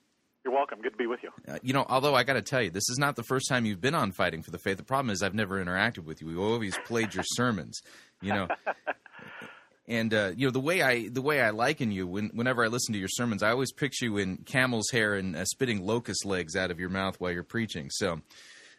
You're 0.45 0.55
welcome. 0.55 0.81
Good 0.83 0.91
to 0.91 0.97
be 0.97 1.07
with 1.07 1.23
you. 1.23 1.31
Uh, 1.47 1.59
you 1.63 1.73
know, 1.73 1.87
although 1.89 2.17
I 2.17 2.25
got 2.25 2.35
to 2.35 2.43
tell 2.43 2.63
you, 2.63 2.71
this 2.71 2.89
is 2.91 2.99
not 2.99 3.15
the 3.15 3.23
first 3.23 3.49
time 3.49 3.65
you've 3.65 3.81
been 3.81 3.95
on 3.95 4.11
Fighting 4.11 4.43
for 4.43 4.51
the 4.51 4.59
Faith. 4.59 4.77
The 4.77 4.83
problem 4.83 5.11
is 5.11 5.23
I've 5.23 5.35
never 5.35 5.65
interacted 5.65 6.05
with 6.05 6.21
you. 6.21 6.27
We've 6.27 6.39
always 6.39 6.77
played 6.85 7.15
your 7.15 7.25
sermons, 7.25 7.81
you 8.21 8.33
know. 8.33 8.49
And 9.93 10.15
uh, 10.15 10.33
you 10.35 10.47
know 10.47 10.51
the 10.51 10.59
way 10.59 10.81
I 10.81 11.09
the 11.09 11.21
way 11.21 11.43
I 11.43 11.51
liken 11.51 11.93
you 11.93 12.07
when, 12.07 12.31
whenever 12.31 12.65
I 12.65 12.69
listen 12.69 12.95
to 12.95 12.99
your 12.99 13.11
sermons, 13.11 13.43
I 13.43 13.51
always 13.51 13.73
picture 13.73 14.07
you 14.07 14.17
in 14.17 14.39
camel's 14.39 14.89
hair 14.91 15.17
and 15.17 15.37
uh, 15.37 15.45
spitting 15.45 15.85
locust 15.85 16.25
legs 16.25 16.57
out 16.57 16.71
of 16.71 16.81
your 16.81 16.89
mouth 16.89 17.21
while 17.21 17.31
you're 17.31 17.43
preaching. 17.43 17.91
So, 17.91 18.23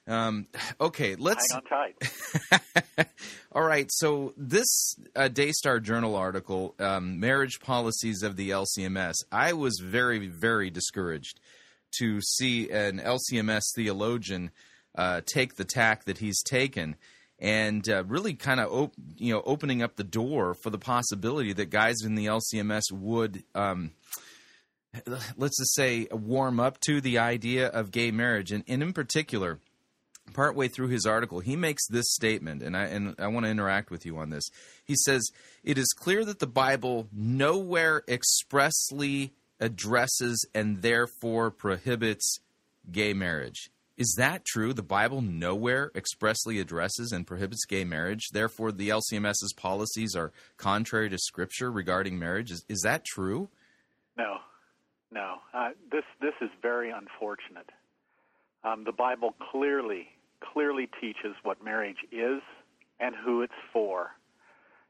um, 0.07 0.47
okay, 0.82 1.14
let's 1.14 1.45
Hang 1.53 1.61
on 1.61 2.66
tight. 2.97 3.07
All 3.51 3.61
right, 3.61 3.91
so 3.91 4.34
this 4.38 4.95
uh, 5.16 5.28
Daystar 5.28 5.80
Journal 5.80 6.16
article, 6.16 6.74
um, 6.80 7.20
Marriage 7.20 7.59
Policies 7.59 8.24
of 8.24 8.36
the 8.36 8.49
LCMS, 8.49 9.14
I 9.32 9.53
was 9.53 9.80
very, 9.84 10.28
very 10.28 10.72
discouraged 10.72 11.39
to 11.99 12.22
see 12.22 12.72
an 12.72 12.99
LCMS 12.99 13.61
theologian 13.76 14.49
uh, 14.95 15.22
take 15.28 15.57
the 15.57 15.66
tack 15.66 16.05
that 16.05 16.18
he's 16.18 16.41
taken 16.41 16.95
and 17.44 17.88
uh, 17.89 18.04
really 18.06 18.34
kind 18.34 18.60
of 18.62 18.72
op- 18.72 18.94
you 19.18 19.34
know 19.34 19.44
opening 19.46 19.84
up 19.84 19.98
the 19.98 20.04
door 20.04 20.56
for 20.64 20.70
the 20.70 20.80
possibility 20.80 21.54
that 21.54 21.70
guys 21.70 21.98
in 22.04 22.16
the 22.16 22.26
LCMS 22.26 22.91
would 22.91 23.44
um, 23.54 23.91
let's 25.38 25.60
just 25.60 25.76
say 25.76 26.08
warm 26.12 26.60
up 26.60 26.80
to 26.80 27.02
the 27.02 27.20
idea 27.20 27.68
of 27.68 27.91
gay 27.91 28.10
marriage 28.10 28.52
and, 28.52 28.64
and 28.68 28.82
in 28.82 28.94
particular 28.94 29.60
partway 30.34 30.70
through 30.70 30.88
his 30.88 31.06
article, 31.06 31.41
he 31.41 31.58
makes 31.58 31.86
this 31.88 32.06
statement, 32.14 32.64
and 32.64 32.78
I 32.78 32.86
and 32.86 33.14
I 33.20 33.28
want 33.28 33.46
to 33.46 33.52
interact 33.52 33.91
with 33.91 34.06
you 34.06 34.18
on 34.18 34.30
this. 34.30 34.50
He 34.86 34.96
says, 34.96 35.30
"It 35.64 35.78
is 35.78 35.94
clear 35.98 36.24
that 36.24 36.39
the 36.39 36.48
Bible 36.48 37.10
nowhere 37.12 38.04
expressly 38.08 39.34
addresses 39.60 40.48
and 40.56 40.82
therefore 40.82 41.52
prohibits 41.52 42.39
gay 42.89 43.14
marriage." 43.14 43.70
Is 43.96 44.16
that 44.18 44.44
true? 44.44 44.74
The 44.74 44.82
Bible 44.82 45.22
nowhere 45.22 45.91
expressly 45.94 46.60
addresses 46.60 47.12
and 47.12 47.28
prohibits 47.28 47.66
gay 47.66 47.84
marriage. 47.84 48.30
Therefore, 48.32 48.72
the 48.72 48.89
LCMS's 48.89 49.54
policies 49.56 50.16
are 50.16 50.32
contrary 50.58 51.10
to 51.10 51.18
Scripture 51.20 51.72
regarding 51.72 52.18
marriage. 52.18 52.50
Is, 52.50 52.66
is 52.68 52.82
that 52.82 53.06
true? 53.06 53.50
No, 54.18 54.38
no. 55.12 55.36
Uh, 55.54 55.70
this 55.91 56.04
this 56.22 56.34
is 56.41 56.50
very 56.62 56.89
unfortunate. 56.89 57.70
Um, 58.64 58.84
the 58.84 58.91
Bible 58.91 59.36
clearly 59.52 60.08
clearly 60.54 60.89
teaches 61.00 61.36
what 61.44 61.64
marriage 61.64 62.04
is 62.12 62.41
and 63.00 63.16
who 63.16 63.44
it's 63.44 63.54
for. 63.72 64.12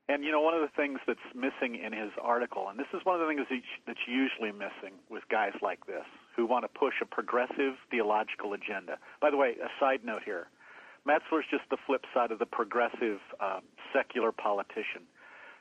And 0.07 0.23
you 0.23 0.31
know, 0.31 0.41
one 0.41 0.53
of 0.53 0.61
the 0.61 0.71
things 0.77 0.99
that's 1.05 1.19
missing 1.35 1.75
in 1.75 1.91
his 1.91 2.11
article, 2.21 2.69
and 2.69 2.79
this 2.79 2.87
is 2.93 3.01
one 3.03 3.19
of 3.19 3.27
the 3.27 3.27
things 3.27 3.63
that's 3.85 4.07
usually 4.07 4.51
missing 4.53 4.95
with 5.09 5.23
guys 5.29 5.53
like 5.61 5.85
this 5.87 6.05
who 6.35 6.45
want 6.45 6.63
to 6.63 6.79
push 6.79 6.95
a 7.01 7.05
progressive 7.05 7.75
theological 7.89 8.53
agenda. 8.53 8.97
By 9.21 9.29
the 9.29 9.37
way, 9.37 9.55
a 9.63 9.69
side 9.79 10.03
note 10.03 10.23
here: 10.23 10.47
Metzler's 11.07 11.45
just 11.49 11.63
the 11.69 11.77
flip 11.85 12.05
side 12.13 12.31
of 12.31 12.39
the 12.39 12.45
progressive 12.45 13.19
um, 13.39 13.61
secular 13.93 14.31
politician. 14.31 15.03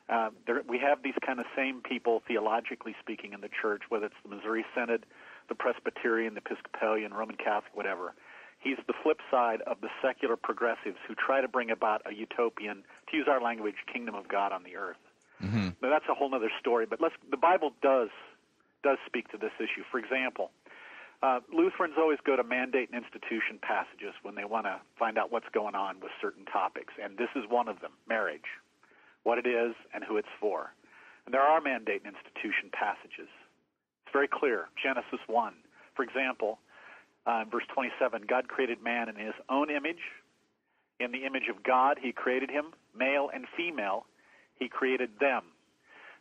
Uh, 0.08 0.30
there, 0.46 0.62
we 0.68 0.78
have 0.78 1.02
these 1.02 1.14
kind 1.24 1.38
of 1.38 1.46
same 1.56 1.80
people, 1.80 2.22
theologically 2.26 2.94
speaking, 3.00 3.32
in 3.32 3.40
the 3.40 3.48
church, 3.48 3.82
whether 3.88 4.06
it's 4.06 4.14
the 4.22 4.34
Missouri 4.34 4.64
Synod, 4.74 5.06
the 5.48 5.54
Presbyterian, 5.54 6.34
the 6.34 6.42
Episcopalian, 6.44 7.14
Roman 7.14 7.36
Catholic, 7.36 7.74
whatever. 7.74 8.14
He's 8.58 8.78
the 8.86 8.94
flip 9.02 9.20
side 9.30 9.60
of 9.62 9.80
the 9.80 9.88
secular 10.00 10.36
progressives 10.36 10.98
who 11.08 11.14
try 11.14 11.40
to 11.40 11.48
bring 11.48 11.70
about 11.70 12.02
a 12.06 12.14
utopian, 12.14 12.84
to 13.10 13.16
use 13.16 13.26
our 13.28 13.40
language, 13.40 13.74
kingdom 13.92 14.14
of 14.14 14.28
God 14.28 14.52
on 14.52 14.62
the 14.62 14.76
earth. 14.76 15.02
Mm-hmm. 15.42 15.70
Now 15.82 15.90
that's 15.90 16.04
a 16.08 16.14
whole 16.14 16.32
other 16.34 16.50
story. 16.60 16.86
But 16.86 17.00
let's, 17.00 17.14
the 17.30 17.36
Bible 17.36 17.72
does 17.82 18.10
does 18.82 18.98
speak 19.06 19.28
to 19.28 19.38
this 19.38 19.52
issue. 19.58 19.82
For 19.90 19.98
example, 19.98 20.50
uh, 21.22 21.38
Lutherans 21.54 21.94
always 21.96 22.18
go 22.26 22.34
to 22.34 22.42
mandate 22.42 22.90
and 22.92 23.02
institution 23.02 23.58
passages 23.62 24.14
when 24.22 24.34
they 24.34 24.44
want 24.44 24.66
to 24.66 24.80
find 24.98 25.16
out 25.16 25.30
what's 25.30 25.46
going 25.54 25.74
on 25.74 26.00
with 26.00 26.10
certain 26.20 26.44
topics, 26.46 26.92
and 27.02 27.16
this 27.16 27.30
is 27.36 27.44
one 27.48 27.68
of 27.68 27.80
them: 27.80 27.92
marriage, 28.08 28.58
what 29.22 29.38
it 29.38 29.46
is, 29.46 29.74
and 29.94 30.02
who 30.02 30.16
it's 30.16 30.34
for. 30.40 30.74
And 31.24 31.32
there 31.32 31.42
are 31.42 31.60
mandate 31.60 32.02
and 32.04 32.12
institution 32.12 32.70
passages. 32.72 33.30
It's 34.02 34.12
very 34.12 34.26
clear. 34.26 34.66
Genesis 34.82 35.20
one, 35.28 35.54
for 35.94 36.02
example, 36.02 36.58
uh, 37.24 37.44
verse 37.50 37.64
27: 37.72 38.22
God 38.28 38.48
created 38.48 38.82
man 38.82 39.08
in 39.08 39.14
His 39.14 39.34
own 39.48 39.70
image. 39.70 40.02
In 40.98 41.12
the 41.12 41.24
image 41.24 41.46
of 41.48 41.62
God, 41.62 41.98
He 42.02 42.10
created 42.10 42.50
him, 42.50 42.74
male 42.96 43.30
and 43.32 43.46
female. 43.56 44.06
He 44.58 44.68
created 44.68 45.10
them. 45.20 45.44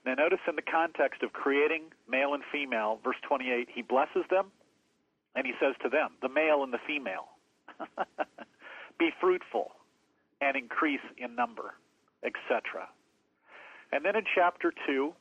Now, 0.06 0.16
notice 0.16 0.40
in 0.48 0.56
the 0.56 0.64
context 0.64 1.22
of 1.22 1.34
creating 1.34 1.94
male 2.10 2.34
and 2.34 2.42
female, 2.52 3.00
verse 3.04 3.18
28, 3.28 3.68
he 3.72 3.84
blesses 3.84 4.26
them 4.32 4.52
and 5.36 5.46
he 5.46 5.54
says 5.60 5.76
to 5.84 5.90
them, 5.90 6.12
the 6.22 6.30
male 6.30 6.64
and 6.64 6.74
the 6.74 6.80
female, 6.86 7.28
be 9.00 9.10
fruitful 9.20 9.72
and 10.42 10.56
increase 10.56 11.02
in 11.18 11.36
number, 11.36 11.76
etc. 12.24 12.88
And 13.92 14.06
then 14.06 14.16
in 14.16 14.24
chapter 14.36 14.74
2, 14.88 15.14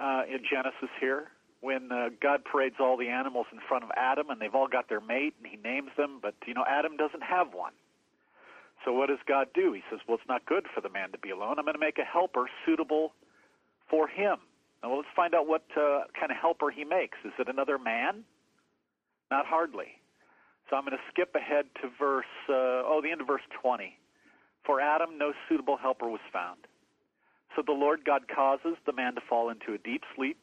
uh, 0.00 0.22
in 0.28 0.40
Genesis 0.48 0.90
here, 1.00 1.28
when 1.60 1.92
uh, 1.92 2.08
God 2.22 2.44
parades 2.44 2.76
all 2.80 2.96
the 2.96 3.08
animals 3.08 3.46
in 3.52 3.58
front 3.68 3.84
of 3.84 3.90
Adam 3.96 4.30
and 4.30 4.40
they've 4.40 4.54
all 4.54 4.68
got 4.68 4.88
their 4.88 5.00
mate 5.00 5.34
and 5.38 5.46
he 5.46 5.58
names 5.62 5.90
them, 5.96 6.18
but 6.20 6.34
you 6.46 6.54
know 6.54 6.64
Adam 6.66 6.96
doesn't 6.96 7.22
have 7.22 7.52
one. 7.52 7.72
So 8.84 8.94
what 8.94 9.08
does 9.08 9.18
God 9.28 9.48
do? 9.54 9.72
He 9.74 9.82
says, 9.90 10.00
"Well, 10.08 10.16
it's 10.16 10.28
not 10.28 10.46
good 10.46 10.66
for 10.74 10.80
the 10.80 10.88
man 10.88 11.12
to 11.12 11.18
be 11.18 11.30
alone. 11.30 11.58
I'm 11.58 11.66
going 11.66 11.74
to 11.74 11.80
make 11.80 11.98
a 11.98 12.04
helper 12.04 12.48
suitable 12.64 13.12
for 13.90 14.08
him." 14.08 14.38
Now 14.82 14.96
let's 14.96 15.08
find 15.14 15.34
out 15.34 15.46
what 15.46 15.64
uh, 15.76 16.04
kind 16.18 16.32
of 16.32 16.38
helper 16.40 16.70
he 16.70 16.84
makes. 16.84 17.18
Is 17.24 17.32
it 17.38 17.48
another 17.48 17.78
man? 17.78 18.24
Not 19.30 19.46
hardly. 19.46 19.98
So 20.68 20.76
I'm 20.76 20.84
going 20.84 20.96
to 20.96 21.04
skip 21.12 21.34
ahead 21.34 21.66
to 21.82 21.88
verse 21.98 22.24
uh, 22.48 22.86
oh 22.86 23.00
the 23.02 23.10
end 23.10 23.20
of 23.20 23.26
verse 23.26 23.42
20. 23.62 23.96
For 24.64 24.80
Adam 24.80 25.18
no 25.18 25.32
suitable 25.48 25.76
helper 25.76 26.08
was 26.08 26.20
found. 26.32 26.60
So 27.56 27.62
the 27.66 27.72
Lord 27.72 28.04
God 28.04 28.22
causes 28.34 28.76
the 28.86 28.92
man 28.92 29.14
to 29.16 29.20
fall 29.28 29.50
into 29.50 29.74
a 29.74 29.78
deep 29.78 30.02
sleep, 30.16 30.38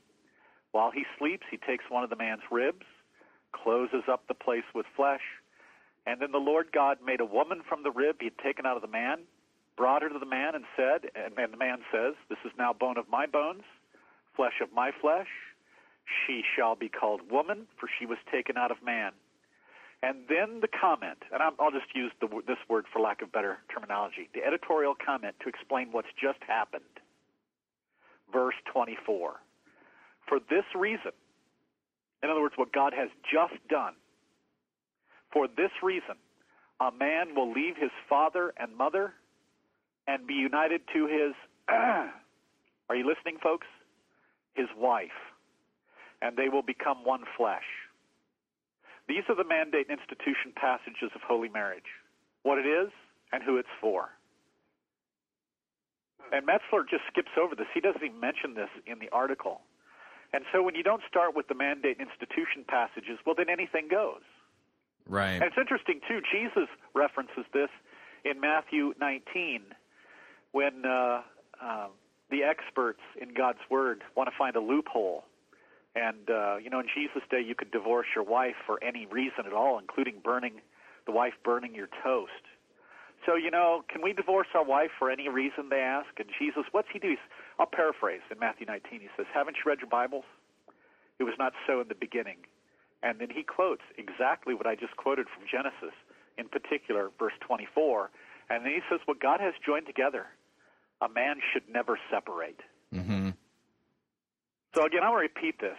While 0.71 0.91
he 0.91 1.05
sleeps, 1.17 1.45
he 1.49 1.57
takes 1.57 1.85
one 1.89 2.03
of 2.03 2.09
the 2.09 2.15
man's 2.15 2.43
ribs, 2.51 2.85
closes 3.53 4.03
up 4.11 4.27
the 4.27 4.33
place 4.33 4.65
with 4.75 4.85
flesh, 4.95 5.23
and 6.05 6.21
then 6.21 6.31
the 6.31 6.39
Lord 6.39 6.67
God 6.73 6.99
made 7.05 7.21
a 7.21 7.25
woman 7.25 7.61
from 7.67 7.83
the 7.83 7.91
rib 7.91 8.17
he 8.19 8.25
had 8.25 8.37
taken 8.39 8.65
out 8.65 8.75
of 8.75 8.81
the 8.81 8.87
man, 8.87 9.19
brought 9.77 10.03
her 10.03 10.09
to 10.09 10.19
the 10.19 10.25
man, 10.25 10.55
and 10.55 10.65
said, 10.75 11.09
and, 11.15 11.37
and 11.37 11.53
the 11.53 11.57
man 11.57 11.79
says, 11.91 12.15
This 12.29 12.39
is 12.45 12.51
now 12.57 12.73
bone 12.73 12.97
of 12.97 13.09
my 13.09 13.25
bones, 13.25 13.63
flesh 14.35 14.61
of 14.61 14.73
my 14.73 14.91
flesh. 15.01 15.27
She 16.25 16.41
shall 16.55 16.75
be 16.75 16.89
called 16.89 17.21
woman, 17.29 17.67
for 17.79 17.89
she 17.99 18.05
was 18.05 18.17
taken 18.31 18.57
out 18.57 18.71
of 18.71 18.77
man. 18.83 19.11
And 20.03 20.19
then 20.29 20.61
the 20.61 20.67
comment, 20.67 21.17
and 21.33 21.41
I'm, 21.41 21.53
I'll 21.59 21.71
just 21.71 21.95
use 21.95 22.11
the, 22.21 22.27
this 22.47 22.57
word 22.69 22.85
for 22.93 23.01
lack 23.01 23.21
of 23.21 23.31
better 23.31 23.57
terminology, 23.73 24.29
the 24.33 24.43
editorial 24.45 24.93
comment 24.93 25.35
to 25.41 25.49
explain 25.49 25.89
what's 25.91 26.07
just 26.21 26.39
happened. 26.47 26.83
Verse 28.31 28.55
24. 28.71 29.35
For 30.27 30.39
this 30.49 30.65
reason, 30.75 31.11
in 32.21 32.29
other 32.29 32.41
words, 32.41 32.53
what 32.57 32.71
God 32.71 32.93
has 32.93 33.09
just 33.31 33.55
done, 33.69 33.93
for 35.33 35.47
this 35.47 35.71
reason, 35.81 36.15
a 36.79 36.91
man 36.91 37.33
will 37.35 37.51
leave 37.51 37.75
his 37.75 37.91
father 38.07 38.53
and 38.57 38.75
mother 38.77 39.13
and 40.07 40.27
be 40.27 40.35
united 40.35 40.81
to 40.93 41.07
his, 41.07 41.33
are 41.69 42.95
you 42.95 43.05
listening, 43.07 43.37
folks? 43.41 43.67
His 44.53 44.67
wife. 44.77 45.09
And 46.21 46.35
they 46.35 46.49
will 46.49 46.63
become 46.63 47.05
one 47.05 47.23
flesh. 47.37 47.65
These 49.07 49.23
are 49.29 49.35
the 49.35 49.47
mandate 49.47 49.87
and 49.89 49.99
institution 49.99 50.51
passages 50.55 51.11
of 51.15 51.21
holy 51.21 51.49
marriage 51.49 51.87
what 52.43 52.57
it 52.57 52.65
is 52.65 52.89
and 53.31 53.43
who 53.43 53.57
it's 53.57 53.71
for. 53.81 54.09
And 56.31 56.45
Metzler 56.45 56.87
just 56.89 57.03
skips 57.11 57.31
over 57.39 57.55
this. 57.55 57.67
He 57.73 57.79
doesn't 57.79 58.03
even 58.03 58.19
mention 58.19 58.53
this 58.53 58.69
in 58.85 58.99
the 58.99 59.09
article. 59.11 59.61
And 60.33 60.43
so 60.51 60.61
when 60.61 60.75
you 60.75 60.83
don't 60.83 61.01
start 61.07 61.35
with 61.35 61.47
the 61.47 61.55
mandate 61.55 61.97
and 61.99 62.07
institution 62.07 62.65
passages, 62.67 63.19
well, 63.25 63.35
then 63.35 63.49
anything 63.49 63.87
goes. 63.89 64.23
Right. 65.07 65.35
And 65.39 65.43
it's 65.43 65.57
interesting, 65.57 66.01
too, 66.07 66.19
Jesus 66.31 66.67
references 66.93 67.45
this 67.53 67.69
in 68.25 68.41
Matthew 68.41 68.93
19 68.99 69.61
when 70.51 70.85
uh, 70.85 71.21
uh, 71.63 71.87
the 72.29 72.43
experts 72.43 72.99
in 73.21 73.33
God's 73.33 73.59
Word 73.69 74.03
want 74.15 74.29
to 74.29 74.35
find 74.37 74.55
a 74.55 74.59
loophole. 74.59 75.23
And, 75.97 76.29
uh, 76.29 76.57
you 76.61 76.69
know, 76.69 76.79
in 76.79 76.85
Jesus' 76.93 77.23
day, 77.31 77.41
you 77.41 77.55
could 77.55 77.71
divorce 77.71 78.05
your 78.13 78.23
wife 78.23 78.55
for 78.67 78.77
any 78.83 79.07
reason 79.07 79.47
at 79.47 79.53
all, 79.53 79.79
including 79.79 80.21
burning 80.23 80.61
the 81.07 81.11
wife 81.11 81.33
burning 81.43 81.73
your 81.73 81.87
toast. 82.03 82.45
So, 83.25 83.35
you 83.35 83.49
know, 83.49 83.83
can 83.89 84.03
we 84.03 84.13
divorce 84.13 84.47
our 84.53 84.63
wife 84.63 84.91
for 84.99 85.09
any 85.09 85.27
reason, 85.27 85.69
they 85.69 85.79
ask? 85.79 86.09
And 86.19 86.29
Jesus, 86.37 86.65
what's 86.71 86.89
he 86.93 86.99
do? 86.99 87.09
He's, 87.09 87.25
I'll 87.59 87.65
paraphrase 87.65 88.21
in 88.29 88.37
Matthew 88.37 88.67
19. 88.67 88.99
He 88.99 89.07
says, 89.17 89.25
Haven't 89.33 89.57
you 89.57 89.63
read 89.65 89.79
your 89.79 89.89
Bibles? 89.89 90.25
It 91.17 91.23
was 91.23 91.33
not 91.39 91.53
so 91.65 91.81
in 91.81 91.87
the 91.87 91.95
beginning. 91.95 92.37
And 93.01 93.19
then 93.19 93.29
he 93.33 93.41
quotes 93.41 93.81
exactly 93.97 94.53
what 94.53 94.67
I 94.67 94.75
just 94.75 94.97
quoted 94.97 95.25
from 95.33 95.45
Genesis, 95.49 95.95
in 96.37 96.47
particular, 96.47 97.09
verse 97.17 97.33
24. 97.41 98.11
And 98.51 98.63
then 98.63 98.73
he 98.73 98.81
says, 98.89 98.99
What 99.05 99.19
God 99.19 99.39
has 99.39 99.55
joined 99.65 99.87
together, 99.87 100.27
a 101.01 101.09
man 101.09 101.37
should 101.51 101.63
never 101.67 101.97
separate. 102.11 102.59
Mm-hmm. 102.93 103.29
So 104.75 104.85
again, 104.85 105.01
I 105.01 105.09
want 105.09 105.25
to 105.25 105.41
repeat 105.41 105.59
this. 105.59 105.77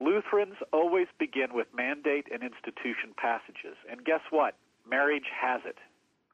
Lutherans 0.00 0.56
always 0.72 1.06
begin 1.18 1.48
with 1.52 1.66
mandate 1.74 2.26
and 2.32 2.42
institution 2.42 3.14
passages. 3.16 3.76
And 3.90 4.04
guess 4.04 4.20
what? 4.30 4.54
Marriage 4.88 5.26
has 5.40 5.60
it. 5.64 5.76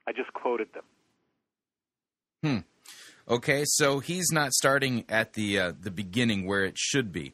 I 0.06 0.12
just 0.12 0.32
quoted 0.34 0.68
them. 0.74 0.84
Hmm. 2.42 2.58
Okay, 3.26 3.64
so 3.66 4.00
he's 4.00 4.30
not 4.30 4.52
starting 4.52 5.04
at 5.08 5.32
the 5.32 5.58
uh, 5.58 5.72
the 5.80 5.90
beginning 5.90 6.46
where 6.46 6.62
it 6.62 6.76
should 6.76 7.10
be, 7.10 7.32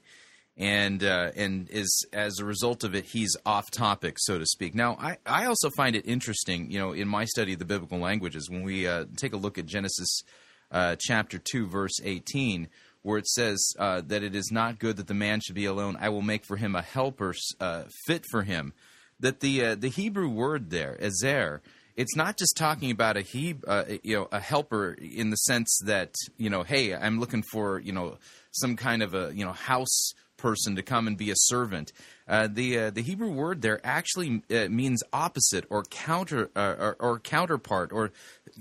and 0.56 1.02
uh, 1.02 1.32
and 1.34 1.68
is 1.68 2.06
as 2.12 2.38
a 2.38 2.44
result 2.44 2.84
of 2.84 2.94
it, 2.94 3.06
he's 3.06 3.36
off 3.44 3.72
topic, 3.72 4.14
so 4.18 4.38
to 4.38 4.46
speak. 4.46 4.72
Now, 4.72 4.96
I 5.00 5.18
I 5.26 5.46
also 5.46 5.68
find 5.76 5.96
it 5.96 6.06
interesting, 6.06 6.70
you 6.70 6.78
know, 6.78 6.92
in 6.92 7.08
my 7.08 7.24
study 7.24 7.54
of 7.54 7.58
the 7.58 7.64
biblical 7.64 7.98
languages, 7.98 8.48
when 8.48 8.62
we 8.62 8.86
uh, 8.86 9.06
take 9.16 9.32
a 9.32 9.36
look 9.36 9.58
at 9.58 9.66
Genesis 9.66 10.22
uh, 10.70 10.94
chapter 11.00 11.38
two, 11.38 11.66
verse 11.66 11.98
eighteen, 12.04 12.68
where 13.02 13.18
it 13.18 13.26
says 13.26 13.74
uh, 13.78 14.02
that 14.06 14.22
it 14.22 14.34
is 14.34 14.50
not 14.50 14.78
good 14.78 14.96
that 14.96 15.06
the 15.06 15.14
man 15.14 15.40
should 15.40 15.54
be 15.54 15.64
alone. 15.64 15.96
I 16.00 16.08
will 16.08 16.22
make 16.22 16.44
for 16.44 16.56
him 16.56 16.74
a 16.74 16.82
helper 16.82 17.34
uh, 17.60 17.84
fit 18.06 18.24
for 18.30 18.42
him. 18.42 18.72
That 19.18 19.40
the 19.40 19.64
uh, 19.64 19.74
the 19.74 19.88
Hebrew 19.88 20.28
word 20.28 20.70
there, 20.70 20.96
ezer, 21.00 21.60
it's 21.96 22.16
not 22.16 22.38
just 22.38 22.56
talking 22.56 22.90
about 22.90 23.18
a 23.18 23.20
he, 23.20 23.56
uh, 23.66 23.84
you 24.02 24.16
know, 24.16 24.28
a 24.32 24.40
helper 24.40 24.92
in 24.94 25.28
the 25.28 25.36
sense 25.36 25.78
that 25.84 26.14
you 26.38 26.48
know, 26.48 26.62
hey, 26.62 26.94
I'm 26.94 27.20
looking 27.20 27.42
for 27.42 27.78
you 27.80 27.92
know 27.92 28.16
some 28.52 28.76
kind 28.76 29.02
of 29.02 29.14
a 29.14 29.32
you 29.34 29.44
know 29.44 29.52
house 29.52 30.14
person 30.40 30.76
to 30.76 30.82
come 30.82 31.06
and 31.06 31.16
be 31.16 31.30
a 31.30 31.36
servant. 31.36 31.92
Uh, 32.26 32.48
the 32.50 32.78
uh, 32.78 32.90
the 32.90 33.02
Hebrew 33.02 33.30
word 33.30 33.62
there 33.62 33.80
actually 33.84 34.42
uh, 34.50 34.68
means 34.68 35.02
opposite 35.12 35.64
or 35.68 35.82
counter 35.84 36.50
uh, 36.56 36.76
or, 36.78 36.96
or 36.98 37.18
counterpart 37.18 37.92
or 37.92 38.12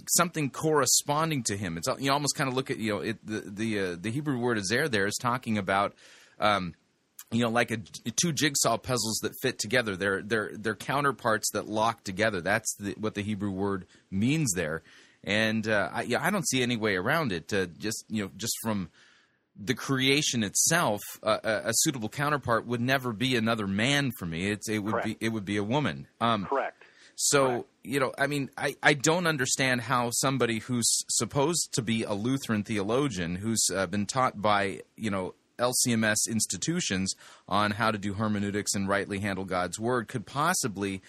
something 0.09 0.49
corresponding 0.49 1.43
to 1.43 1.57
him. 1.57 1.77
It's 1.77 1.88
you 1.99 2.11
almost 2.11 2.36
kind 2.36 2.49
of 2.49 2.55
look 2.55 2.69
at 2.69 2.77
you 2.77 2.93
know 2.93 2.99
it, 2.99 3.25
the 3.25 3.39
the 3.41 3.80
uh, 3.80 3.95
the 3.99 4.11
Hebrew 4.11 4.38
word 4.38 4.57
is 4.57 4.67
there 4.69 4.89
there 4.89 5.07
is 5.07 5.15
talking 5.15 5.57
about. 5.57 5.93
Um, 6.39 6.75
you 7.32 7.43
know, 7.43 7.49
like 7.49 7.69
a, 7.69 7.77
two 7.77 8.32
jigsaw 8.32 8.77
puzzles 8.77 9.19
that 9.21 9.34
fit 9.39 9.59
together. 9.59 9.95
They're 9.95 10.23
they're 10.23 10.51
they're 10.53 10.75
counterparts 10.75 11.51
that 11.51 11.67
lock 11.67 12.03
together. 12.03 12.41
That's 12.41 12.75
the, 12.80 12.95
what 12.97 13.13
the 13.13 13.21
Hebrew 13.21 13.51
word 13.51 13.86
means 14.09 14.53
there. 14.53 14.82
And 15.23 15.67
uh, 15.67 15.89
I, 15.93 16.01
yeah, 16.03 16.25
I 16.25 16.32
don't 16.32 16.47
see 16.47 16.63
any 16.63 16.75
way 16.75 16.95
around 16.95 17.32
it. 17.32 17.49
Just 17.77 18.05
you 18.09 18.23
know, 18.23 18.32
just 18.36 18.53
from 18.63 18.89
the 19.62 19.74
creation 19.74 20.43
itself, 20.43 21.01
uh, 21.22 21.38
a, 21.43 21.70
a 21.70 21.74
suitable 21.74 22.10
counterpart 22.10 22.66
would 22.66 22.82
never 22.82 23.12
be 23.12 23.36
another 23.36 23.68
man 23.68 24.12
for 24.18 24.26
me. 24.26 24.49
It's 24.49 24.70
it 24.70 24.80
would 24.80 24.93
Correct. 24.93 25.07
be 25.07 25.18
it 25.20 25.30
would 25.30 25.45
be 25.45 25.57
a 25.57 25.64
woman. 25.64 26.07
Um, 26.22 26.45
Correct. 26.45 26.84
so 27.16 27.47
Correct. 27.47 27.66
you 27.84 27.99
know, 27.99 28.14
I 28.18 28.28
mean, 28.28 28.49
I, 28.57 28.76
I 28.82 28.93
don't 28.93 29.28
understand 29.28 29.82
how 29.82 30.12
somebody 30.12 30.60
who's 30.60 31.03
supposed 31.10 31.74
to 31.74 31.82
be 31.82 32.03
a 32.03 32.14
Lutheran 32.14 32.64
theologian, 32.64 33.36
who's 33.36 33.66
uh, 33.76 33.86
been 33.88 34.05
taught 34.05 34.41
by 34.41 34.82
you 34.95 35.12
know 35.12 35.36
LCMS 35.60 36.30
institutions 36.30 37.14
on 37.47 37.72
how 37.72 37.91
to 37.91 37.97
do 37.97 38.14
hermeneutics 38.14 38.74
and 38.74 38.88
rightly 38.88 39.20
handle 39.20 39.43
God's 39.43 39.78
word, 39.78 40.07
could 40.07 40.26
possibly 40.26 41.01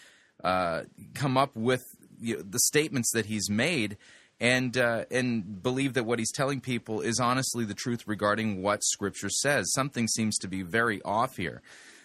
uh, 0.43 0.83
come 1.15 1.37
up 1.37 1.55
with 1.55 1.83
you 2.21 2.37
know, 2.37 2.43
the 2.43 2.59
statements 2.59 3.13
that 3.13 3.27
he's 3.27 3.49
made. 3.49 3.97
And 4.41 4.77
uh, 4.79 5.05
and 5.11 5.63
believe 5.63 5.93
that 5.95 6.07
what 6.07 6.19
he's 6.19 6.33
telling 6.33 6.63
people 6.63 7.03
is 7.03 7.21
honestly 7.21 7.67
the 7.67 7.75
truth 7.75 8.05
regarding 8.07 8.63
what 8.63 8.83
Scripture 8.83 9.29
says. 9.29 9.71
Something 9.73 10.09
seems 10.09 10.39
to 10.39 10.49
be 10.49 10.63
very 10.63 11.03
off 11.03 11.37
here. 11.37 11.61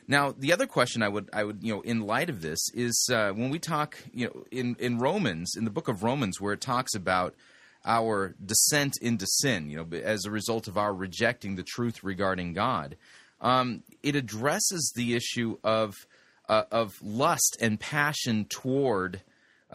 Now, 0.08 0.36
the 0.38 0.54
other 0.54 0.68
question 0.68 1.02
I 1.02 1.08
would, 1.08 1.30
I 1.34 1.44
would, 1.44 1.64
you 1.64 1.74
know, 1.74 1.82
in 1.82 2.02
light 2.02 2.30
of 2.30 2.42
this, 2.42 2.60
is 2.74 3.10
uh, 3.12 3.32
when 3.32 3.50
we 3.50 3.58
talk, 3.58 3.98
you 4.14 4.28
know, 4.28 4.44
in 4.52 4.76
in 4.80 5.00
Romans, 5.00 5.56
in 5.58 5.64
the 5.64 5.72
book 5.72 5.88
of 5.88 6.04
Romans, 6.04 6.40
where 6.42 6.54
it 6.54 6.62
talks 6.62 6.94
about 6.94 7.36
our 7.86 8.36
descent 8.44 8.98
into 9.02 9.26
sin, 9.28 9.70
you 9.70 9.78
know, 9.78 9.98
as 9.98 10.26
a 10.26 10.32
result 10.32 10.68
of 10.68 10.78
our 10.78 10.94
rejecting 10.94 11.56
the 11.56 11.64
truth 11.64 12.04
regarding 12.04 12.54
God, 12.54 12.98
um, 13.42 13.84
it 14.04 14.16
addresses 14.16 14.92
the 14.96 15.16
issue 15.16 15.58
of 15.64 15.94
uh, 16.50 16.64
of 16.72 17.02
lust 17.02 17.58
and 17.62 17.80
passion 17.80 18.46
toward 18.46 19.22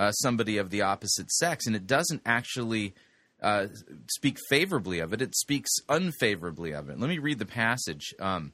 uh, 0.00 0.12
somebody 0.12 0.56
of 0.56 0.70
the 0.70 0.80
opposite 0.80 1.30
sex, 1.30 1.66
and 1.66 1.76
it 1.76 1.86
doesn't 1.86 2.22
actually 2.24 2.94
uh, 3.42 3.66
speak 4.08 4.38
favorably 4.48 4.98
of 4.98 5.12
it. 5.12 5.20
It 5.20 5.36
speaks 5.36 5.68
unfavorably 5.90 6.72
of 6.72 6.88
it. 6.88 6.98
Let 6.98 7.10
me 7.10 7.18
read 7.18 7.38
the 7.38 7.44
passage. 7.44 8.14
Um, 8.18 8.52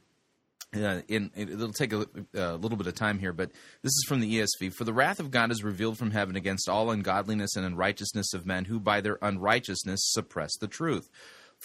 uh, 0.75 1.03
in, 1.07 1.31
it'll 1.37 1.73
take 1.73 1.93
a, 1.93 2.05
a 2.35 2.57
little 2.57 2.77
bit 2.77 2.89
of 2.89 2.97
time 2.97 3.21
here, 3.21 3.33
but 3.33 3.53
this 3.83 3.93
is 3.93 4.05
from 4.09 4.19
the 4.19 4.41
ESV. 4.41 4.73
For 4.75 4.83
the 4.83 4.93
wrath 4.93 5.21
of 5.21 5.31
God 5.31 5.53
is 5.53 5.63
revealed 5.63 5.99
from 5.99 6.11
heaven 6.11 6.35
against 6.35 6.69
all 6.69 6.91
ungodliness 6.91 7.55
and 7.55 7.65
unrighteousness 7.65 8.35
of 8.35 8.45
men 8.45 8.65
who 8.65 8.81
by 8.81 9.01
their 9.01 9.19
unrighteousness 9.23 10.01
suppress 10.03 10.51
the 10.59 10.67
truth. 10.67 11.09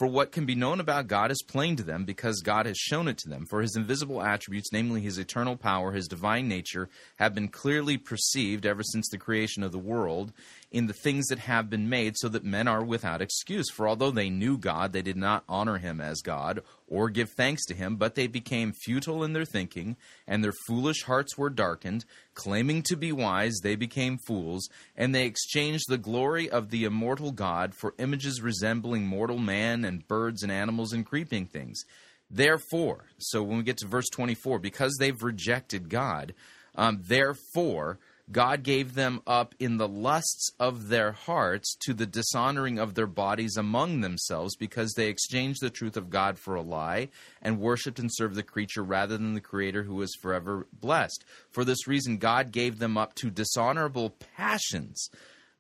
For 0.02 0.08
what 0.08 0.32
can 0.32 0.48
be 0.48 0.56
known 0.56 0.80
about 0.80 1.06
God 1.06 1.30
is 1.30 1.44
plain 1.44 1.76
to 1.76 1.84
them, 1.84 2.06
because 2.06 2.42
God 2.42 2.66
has 2.66 2.76
shown 2.76 3.08
it 3.08 3.20
to 3.20 3.30
them. 3.30 3.46
For 3.46 3.62
his 3.62 3.76
invisible 3.76 4.24
attributes, 4.24 4.72
namely 4.74 5.00
his 5.00 5.20
eternal 5.20 5.56
power, 5.56 5.92
his 5.92 6.08
divine 6.08 6.48
nature, 6.48 6.90
have 7.18 7.36
been 7.36 7.50
clearly 7.50 7.98
perceived 7.98 8.66
ever 8.66 8.82
since 8.82 9.08
the 9.10 9.20
creation 9.20 9.62
of 9.62 9.72
the 9.72 9.78
world 9.78 10.34
in 10.72 10.88
the 10.88 10.94
things 10.94 11.28
that 11.28 11.40
have 11.40 11.70
been 11.70 11.90
made, 11.90 12.16
so 12.18 12.30
that 12.30 12.46
men 12.46 12.68
are 12.68 12.84
without 12.84 13.22
excuse. 13.22 13.70
For 13.70 13.88
although 13.88 14.12
they 14.12 14.30
knew 14.30 14.58
God, 14.58 14.94
they 14.94 15.02
did 15.02 15.18
not 15.18 15.44
honor 15.50 15.78
him 15.78 16.00
as 16.00 16.22
God 16.22 16.62
or 16.88 17.10
give 17.10 17.30
thanks 17.32 17.66
to 17.66 17.74
him, 17.74 17.98
but 17.98 18.16
they 18.16 18.28
became 18.28 18.72
futile 18.72 19.24
in 19.24 19.34
their 19.34 19.46
thinking, 19.46 19.98
and 20.28 20.44
their 20.44 20.54
foolish 20.68 21.04
hearts 21.04 21.38
were 21.38 21.50
darkened. 21.50 22.06
Claiming 22.34 22.84
to 22.84 22.96
be 22.96 23.12
wise, 23.12 23.60
they 23.62 23.76
became 23.76 24.18
fools, 24.26 24.70
and 24.96 25.14
they 25.14 25.26
exchanged 25.26 25.86
the 25.90 25.98
glory 25.98 26.50
of 26.50 26.70
the 26.70 26.86
immortal 26.86 27.32
God 27.32 27.74
for 27.76 27.94
images 27.98 28.42
resembling 28.42 29.06
mortal 29.06 29.40
man 29.40 29.84
and 29.84 30.08
birds 30.08 30.42
and 30.42 30.52
animals 30.52 30.94
and 30.94 31.06
creeping 31.06 31.46
things. 31.46 31.84
Therefore, 32.30 33.06
so 33.18 33.44
when 33.44 33.58
we 33.58 33.64
get 33.64 33.78
to 33.78 33.88
verse 33.88 34.08
24, 34.10 34.60
because 34.60 34.96
they've 34.98 35.22
rejected 35.22 35.90
God, 35.90 36.34
um, 36.76 37.02
therefore, 37.06 38.00
God 38.32 38.64
gave 38.64 38.94
them 38.94 39.22
up 39.28 39.56
in 39.60 39.78
the 39.78 39.88
lusts 39.88 40.52
of 40.60 40.90
their 40.90 41.12
hearts 41.12 41.76
to 41.82 41.94
the 41.94 42.06
dishonoring 42.06 42.80
of 42.80 42.94
their 42.94 43.08
bodies 43.08 43.58
among 43.58 44.02
themselves, 44.02 44.56
because 44.56 44.94
they 44.94 45.08
exchanged 45.08 45.62
the 45.62 45.70
truth 45.70 45.98
of 45.98 46.10
God 46.10 46.38
for 46.38 46.56
a 46.56 46.62
lie 46.62 47.10
and 47.42 47.60
worshipped 47.60 48.00
and 48.00 48.10
served 48.12 48.36
the 48.36 48.44
creature 48.44 48.84
rather 48.84 49.18
than 49.18 49.34
the 49.34 49.42
Creator 49.42 49.84
who 49.84 50.02
is 50.02 50.18
forever 50.22 50.68
blessed. 50.72 51.26
For 51.50 51.66
this 51.66 51.88
reason, 51.88 52.18
God 52.18 52.52
gave 52.52 52.80
them 52.80 52.98
up 52.98 53.16
to 53.16 53.30
dishonorable 53.30 54.16
passions. 54.36 55.10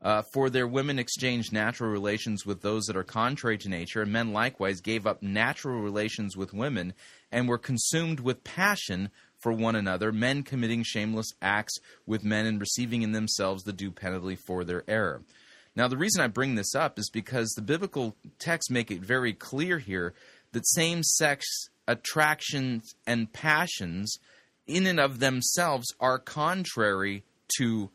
Uh, 0.01 0.23
for 0.33 0.49
their 0.49 0.67
women 0.67 0.97
exchanged 0.97 1.53
natural 1.53 1.91
relations 1.91 2.43
with 2.43 2.61
those 2.61 2.85
that 2.85 2.97
are 2.97 3.03
contrary 3.03 3.57
to 3.59 3.69
nature, 3.69 4.01
and 4.01 4.11
men 4.11 4.33
likewise 4.33 4.81
gave 4.81 5.05
up 5.05 5.21
natural 5.21 5.79
relations 5.79 6.35
with 6.35 6.55
women 6.55 6.93
and 7.31 7.47
were 7.47 7.59
consumed 7.59 8.19
with 8.19 8.43
passion 8.43 9.11
for 9.41 9.51
one 9.51 9.75
another, 9.75 10.11
men 10.11 10.43
committing 10.43 10.83
shameless 10.83 11.31
acts 11.41 11.77
with 12.05 12.23
men 12.23 12.45
and 12.45 12.59
receiving 12.59 13.01
in 13.01 13.11
themselves 13.11 13.63
the 13.63 13.73
due 13.73 13.91
penalty 13.91 14.35
for 14.35 14.63
their 14.63 14.83
error. 14.87 15.21
Now, 15.75 15.87
the 15.87 15.97
reason 15.97 16.21
I 16.21 16.27
bring 16.27 16.55
this 16.55 16.75
up 16.75 16.99
is 16.99 17.09
because 17.09 17.49
the 17.49 17.61
biblical 17.61 18.15
texts 18.39 18.69
make 18.69 18.91
it 18.91 19.01
very 19.01 19.33
clear 19.33 19.79
here 19.79 20.13
that 20.51 20.67
same 20.67 21.01
sex 21.03 21.45
attractions 21.87 22.93
and 23.07 23.31
passions, 23.31 24.17
in 24.67 24.85
and 24.85 24.99
of 24.99 25.19
themselves, 25.19 25.87
are 25.99 26.19
contrary 26.19 27.23
to 27.57 27.89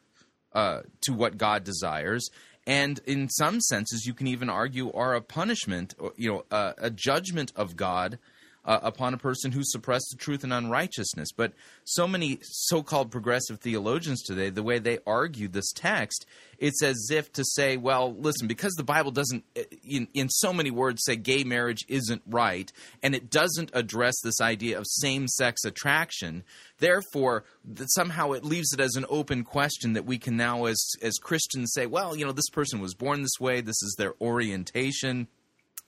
uh, 0.52 0.80
to 1.02 1.12
what 1.12 1.36
God 1.36 1.64
desires, 1.64 2.30
and 2.66 2.98
in 3.06 3.28
some 3.28 3.60
senses, 3.60 4.06
you 4.06 4.14
can 4.14 4.26
even 4.26 4.48
argue 4.48 4.90
are 4.92 5.14
a 5.14 5.20
punishment, 5.20 5.94
you 6.16 6.30
know, 6.30 6.44
uh, 6.50 6.72
a 6.78 6.90
judgment 6.90 7.52
of 7.54 7.76
God 7.76 8.18
uh, 8.66 8.80
upon 8.82 9.14
a 9.14 9.18
person 9.18 9.52
who 9.52 9.62
suppressed 9.64 10.08
the 10.10 10.18
truth 10.18 10.44
and 10.44 10.52
unrighteousness. 10.52 11.30
But 11.32 11.52
so 11.84 12.06
many 12.06 12.38
so-called 12.42 13.10
progressive 13.10 13.60
theologians 13.60 14.22
today, 14.22 14.50
the 14.50 14.62
way 14.62 14.78
they 14.78 14.98
argue 15.06 15.48
this 15.48 15.72
text, 15.72 16.26
it's 16.58 16.82
as 16.82 17.08
if 17.10 17.32
to 17.32 17.44
say, 17.44 17.76
well, 17.76 18.14
listen, 18.14 18.48
because 18.48 18.72
the 18.74 18.82
Bible 18.82 19.10
doesn't, 19.10 19.44
uh, 19.56 19.62
in, 19.84 20.08
in 20.12 20.28
so 20.28 20.52
many 20.52 20.70
words, 20.70 21.02
say 21.04 21.16
gay 21.16 21.44
marriage 21.44 21.84
isn't 21.88 22.22
right, 22.26 22.72
and 23.02 23.14
it 23.14 23.30
doesn't 23.30 23.70
address 23.72 24.14
this 24.22 24.40
idea 24.40 24.78
of 24.78 24.84
same-sex 24.86 25.64
attraction, 25.64 26.44
therefore, 26.78 27.44
somehow 27.88 28.32
it 28.32 28.44
leaves 28.44 28.72
it 28.72 28.80
as 28.80 28.96
an 28.96 29.06
open 29.08 29.44
question 29.44 29.92
that 29.92 30.04
we 30.04 30.18
can 30.18 30.36
now, 30.36 30.64
as 30.64 30.92
as 31.02 31.18
Christians, 31.18 31.72
say, 31.72 31.86
well, 31.86 32.16
you 32.16 32.24
know, 32.24 32.32
this 32.32 32.50
person 32.50 32.80
was 32.80 32.94
born 32.94 33.22
this 33.22 33.38
way, 33.40 33.60
this 33.60 33.82
is 33.82 33.94
their 33.96 34.14
orientation. 34.20 35.28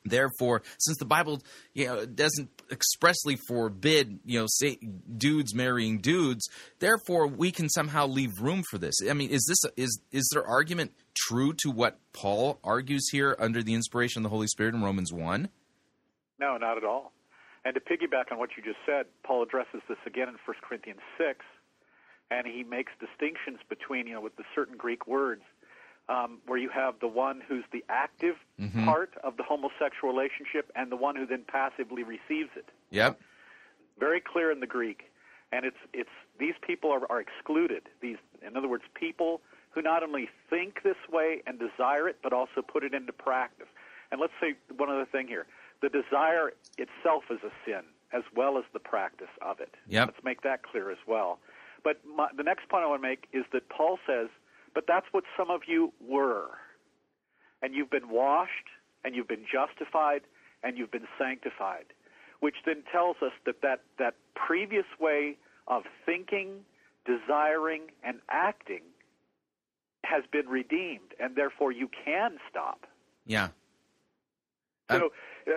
Therefore, 0.05 0.63
since 0.79 0.97
the 0.99 1.05
Bible, 1.05 1.43
you 1.75 1.87
know, 1.87 2.07
doesn't 2.07 2.51
expressly 2.71 3.37
forbid, 3.37 4.21
you 4.25 4.41
know, 4.41 4.47
say 4.49 4.79
dudes 5.17 5.55
marrying 5.55 5.99
dudes, 5.99 6.49
therefore 6.79 7.27
we 7.27 7.51
can 7.51 7.69
somehow 7.69 8.07
leave 8.07 8.41
room 8.41 8.63
for 8.71 8.79
this. 8.79 8.95
I 9.09 9.13
mean, 9.13 9.31
is 9.31 9.45
this 9.49 9.73
is 9.77 10.01
is 10.13 10.29
their 10.33 10.47
argument 10.47 10.93
true 11.15 11.53
to 11.59 11.71
what 11.71 11.99
Paul 12.13 12.59
argues 12.63 13.09
here 13.11 13.37
under 13.39 13.63
the 13.63 13.75
inspiration 13.75 14.21
of 14.21 14.25
the 14.25 14.29
Holy 14.31 14.47
Spirit 14.47 14.75
in 14.75 14.83
Romans 14.83 15.13
one? 15.13 15.49
No, 16.39 16.57
not 16.57 16.77
at 16.77 16.85
all. 16.85 17.13
And 17.65 17.75
to 17.75 17.81
piggyback 17.81 18.31
on 18.31 18.39
what 18.39 18.51
you 18.57 18.63
just 18.63 18.79
said, 18.87 19.07
Paul 19.25 19.43
addresses 19.43 19.83
this 19.89 19.99
again 20.07 20.29
in 20.29 20.37
1 20.47 20.57
Corinthians 20.63 21.01
6, 21.19 21.45
and 22.31 22.47
he 22.47 22.63
makes 22.63 22.93
distinctions 23.01 23.59
between, 23.69 24.07
you 24.07 24.15
know, 24.15 24.21
with 24.21 24.37
the 24.37 24.45
certain 24.55 24.77
Greek 24.77 25.07
words, 25.07 25.43
um, 26.09 26.39
where 26.47 26.59
you 26.59 26.71
have 26.71 26.95
the 27.01 27.09
one 27.09 27.43
who's 27.47 27.65
the 27.73 27.85
active 27.89 28.37
Mhm. 28.61 28.85
part 28.87 29.13
of 29.23 29.37
the 29.37 29.43
homosexual 29.43 30.13
relationship 30.13 30.71
and 30.75 30.91
the 30.91 30.97
one 30.97 31.15
who 31.17 31.27
then 31.27 31.45
passively 31.47 32.03
receives 32.03 32.51
it. 32.57 32.69
Yep. 32.91 33.21
Very 33.99 34.21
clear 34.21 34.51
in 34.51 34.61
the 34.61 34.67
Greek. 34.67 35.11
And 35.53 35.65
it's, 35.65 35.77
it's, 35.93 36.11
these 36.39 36.55
people 36.63 36.91
are, 36.91 37.11
are 37.11 37.21
excluded. 37.21 37.89
These, 38.01 38.19
in 38.47 38.57
other 38.57 38.69
words, 38.69 38.85
people 38.95 39.41
who 39.71 39.83
not 39.83 40.03
only 40.03 40.29
think 40.51 40.83
this 40.83 40.97
way 41.11 41.43
and 41.47 41.59
desire 41.59 42.09
it, 42.09 42.17
but 42.23 42.33
also 42.33 42.63
put 42.63 42.85
it 42.85 42.95
into 42.95 43.13
practice. 43.13 43.69
And 44.11 44.21
let's 44.21 44.33
say 44.41 44.55
one 44.77 44.91
other 44.91 45.07
thing 45.07 45.27
here. 45.29 45.47
The 45.81 45.89
desire 45.89 46.53
itself 46.77 47.25
is 47.31 47.39
a 47.45 47.51
sin, 47.65 47.83
as 48.13 48.23
well 48.35 48.59
as 48.59 48.65
the 48.73 48.79
practice 48.81 49.29
of 49.43 49.61
it. 49.61 49.75
Yep. 49.87 50.09
Let's 50.09 50.25
make 50.25 50.43
that 50.43 50.63
clear 50.63 50.91
as 50.91 50.99
well. 51.07 51.39
But 51.85 52.01
my, 52.05 52.29
the 52.37 52.43
next 52.43 52.69
point 52.69 52.83
I 52.85 52.87
want 52.89 53.01
to 53.03 53.09
make 53.09 53.27
is 53.33 53.45
that 53.53 53.69
Paul 53.69 53.99
says, 54.07 54.29
but 54.79 54.85
that's 54.87 55.07
what 55.11 55.25
some 55.37 55.51
of 55.51 55.63
you 55.67 55.93
were. 56.01 56.51
And 57.63 57.75
you've 57.75 57.91
been 57.91 58.11
washed, 58.11 58.69
and 59.03 59.13
you've 59.13 59.27
been 59.27 59.45
justified, 59.53 60.21
and 60.63 60.79
you've 60.79 60.93
been 60.93 61.09
sanctified. 61.19 61.87
Which 62.39 62.55
then 62.65 62.85
tells 62.93 63.17
us 63.21 63.33
that 63.45 63.57
that, 63.63 63.81
that 63.99 64.15
previous 64.37 64.85
way 65.01 65.37
of 65.67 65.83
thinking, 66.07 66.61
desiring, 67.05 67.89
and 68.05 68.21
acting 68.31 68.83
has 70.05 70.23
been 70.31 70.47
redeemed, 70.47 71.13
and 71.19 71.35
therefore 71.35 71.73
you 71.73 71.89
can 72.05 72.39
stop. 72.49 72.87
Yeah. 73.27 73.49
So 74.93 75.07
uh, 75.49 75.55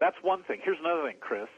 that's 0.00 0.16
one 0.22 0.44
thing. 0.44 0.60
Here's 0.64 0.78
another 0.80 1.02
thing, 1.06 1.18
Chris. 1.20 1.48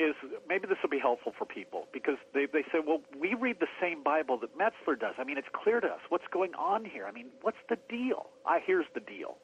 Is 0.00 0.14
maybe 0.48 0.66
this 0.66 0.78
will 0.82 0.88
be 0.88 0.98
helpful 0.98 1.32
for 1.36 1.44
people 1.44 1.84
because 1.92 2.16
they 2.32 2.46
they 2.46 2.62
say, 2.72 2.80
well, 2.80 3.02
we 3.20 3.34
read 3.34 3.60
the 3.60 3.68
same 3.80 4.02
Bible 4.02 4.38
that 4.38 4.56
Metzler 4.56 4.98
does. 4.98 5.14
I 5.18 5.24
mean, 5.24 5.36
it's 5.36 5.52
clear 5.52 5.80
to 5.80 5.88
us 5.88 6.00
what's 6.08 6.24
going 6.32 6.54
on 6.54 6.86
here. 6.86 7.04
I 7.06 7.12
mean, 7.12 7.26
what's 7.42 7.60
the 7.68 7.76
deal? 7.88 8.30
I 8.46 8.60
here's 8.64 8.86
the 8.94 9.00
deal. 9.00 9.36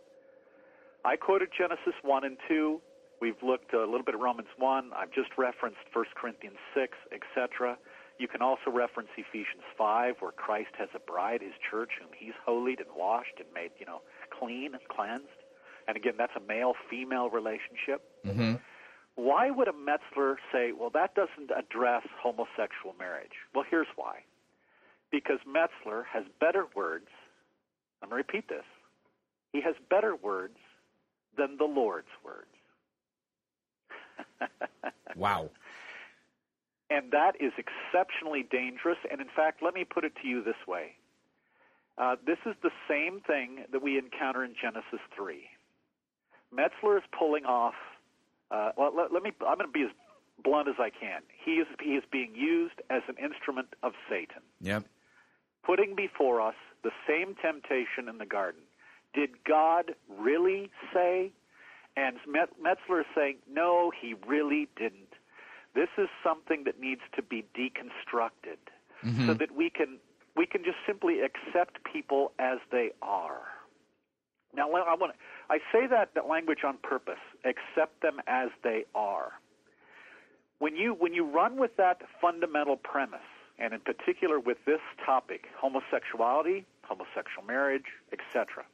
I 1.04 1.16
quoted 1.16 1.50
Genesis 1.56 1.94
one 2.00 2.24
and 2.24 2.38
two. 2.48 2.80
We've 3.20 3.42
looked 3.42 3.74
a 3.74 3.84
little 3.84 4.02
bit 4.02 4.14
at 4.14 4.20
Romans 4.20 4.48
one. 4.56 4.92
I've 4.96 5.12
just 5.12 5.28
referenced 5.36 5.80
1 5.92 6.04
Corinthians 6.14 6.56
six, 6.74 6.96
etc. 7.12 7.76
You 8.18 8.28
can 8.28 8.40
also 8.40 8.70
reference 8.72 9.10
Ephesians 9.16 9.64
five, 9.76 10.14
where 10.20 10.32
Christ 10.32 10.72
has 10.78 10.88
a 10.94 11.00
bride, 11.00 11.42
his 11.42 11.52
church, 11.70 11.90
whom 12.00 12.10
he's 12.16 12.34
holied 12.44 12.80
and 12.80 12.88
washed 12.96 13.38
and 13.38 13.48
made, 13.54 13.72
you 13.78 13.84
know, 13.84 14.00
clean 14.30 14.72
and 14.72 14.82
cleansed. 14.88 15.40
And 15.88 15.96
again, 15.96 16.14
that's 16.18 16.32
a 16.36 16.40
male-female 16.40 17.30
relationship. 17.30 18.02
Mm-hmm. 18.26 18.54
Why 19.16 19.50
would 19.50 19.68
a 19.68 19.72
Metzler 19.72 20.36
say, 20.52 20.72
well, 20.72 20.90
that 20.90 21.14
doesn't 21.14 21.50
address 21.50 22.02
homosexual 22.22 22.94
marriage? 22.98 23.32
Well, 23.54 23.64
here's 23.68 23.86
why. 23.96 24.20
Because 25.10 25.38
Metzler 25.48 26.04
has 26.12 26.24
better 26.38 26.66
words. 26.74 27.08
I'm 28.02 28.10
going 28.10 28.22
to 28.22 28.26
repeat 28.28 28.48
this. 28.48 28.64
He 29.52 29.60
has 29.62 29.74
better 29.88 30.14
words 30.14 30.58
than 31.36 31.56
the 31.56 31.64
Lord's 31.64 32.08
words. 32.24 32.46
Wow. 35.16 35.50
And 36.90 37.10
that 37.12 37.40
is 37.40 37.52
exceptionally 37.56 38.42
dangerous. 38.42 38.98
And 39.10 39.20
in 39.20 39.28
fact, 39.34 39.62
let 39.62 39.74
me 39.74 39.84
put 39.84 40.04
it 40.04 40.12
to 40.22 40.28
you 40.28 40.42
this 40.42 40.66
way 40.66 40.92
uh, 41.98 42.16
this 42.26 42.38
is 42.44 42.54
the 42.62 42.70
same 42.88 43.20
thing 43.20 43.64
that 43.72 43.82
we 43.82 43.98
encounter 43.98 44.44
in 44.44 44.54
Genesis 44.60 45.00
3. 45.16 45.48
Metzler 46.54 46.98
is 46.98 47.02
pulling 47.18 47.46
off. 47.46 47.74
Uh, 48.50 48.70
well, 48.76 48.92
let, 48.96 49.12
let 49.12 49.22
me. 49.22 49.32
I'm 49.46 49.56
going 49.58 49.68
to 49.68 49.72
be 49.72 49.82
as 49.82 49.90
blunt 50.42 50.68
as 50.68 50.76
I 50.78 50.90
can. 50.90 51.22
He 51.44 51.52
is 51.52 51.66
he 51.82 51.90
is 51.90 52.04
being 52.10 52.34
used 52.34 52.80
as 52.90 53.02
an 53.08 53.16
instrument 53.22 53.68
of 53.82 53.92
Satan, 54.08 54.42
Yep. 54.60 54.84
putting 55.64 55.94
before 55.96 56.40
us 56.40 56.54
the 56.82 56.90
same 57.08 57.34
temptation 57.34 58.08
in 58.08 58.18
the 58.18 58.26
garden. 58.26 58.62
Did 59.14 59.30
God 59.44 59.94
really 60.08 60.70
say? 60.92 61.32
And 61.96 62.18
Met- 62.28 62.60
Metzler 62.62 63.00
is 63.00 63.06
saying, 63.14 63.36
no, 63.50 63.90
he 63.98 64.14
really 64.26 64.68
didn't. 64.76 65.14
This 65.74 65.88
is 65.96 66.08
something 66.22 66.64
that 66.64 66.78
needs 66.78 67.00
to 67.16 67.22
be 67.22 67.42
deconstructed 67.56 68.58
so 69.26 69.34
that 69.34 69.54
we 69.56 69.70
can 69.70 69.98
we 70.36 70.44
can 70.46 70.62
just 70.62 70.76
simply 70.86 71.20
accept 71.20 71.78
people 71.90 72.32
as 72.38 72.58
they 72.70 72.90
are. 73.00 73.40
Now, 74.54 74.70
I 74.70 74.94
want 74.94 75.12
to, 75.12 75.18
I 75.48 75.58
say 75.72 75.86
that, 75.86 76.14
that 76.14 76.28
language 76.28 76.60
on 76.64 76.78
purpose. 76.82 77.20
Accept 77.44 78.02
them 78.02 78.20
as 78.26 78.48
they 78.62 78.84
are. 78.94 79.32
When 80.58 80.74
you 80.76 80.94
when 80.94 81.12
you 81.12 81.24
run 81.24 81.56
with 81.56 81.76
that 81.76 82.02
fundamental 82.20 82.76
premise, 82.76 83.20
and 83.58 83.74
in 83.74 83.80
particular 83.80 84.40
with 84.40 84.58
this 84.66 84.80
topic, 85.04 85.46
homosexuality, 85.56 86.64
homosexual 86.82 87.46
marriage, 87.46 87.86
etc., 88.12 88.64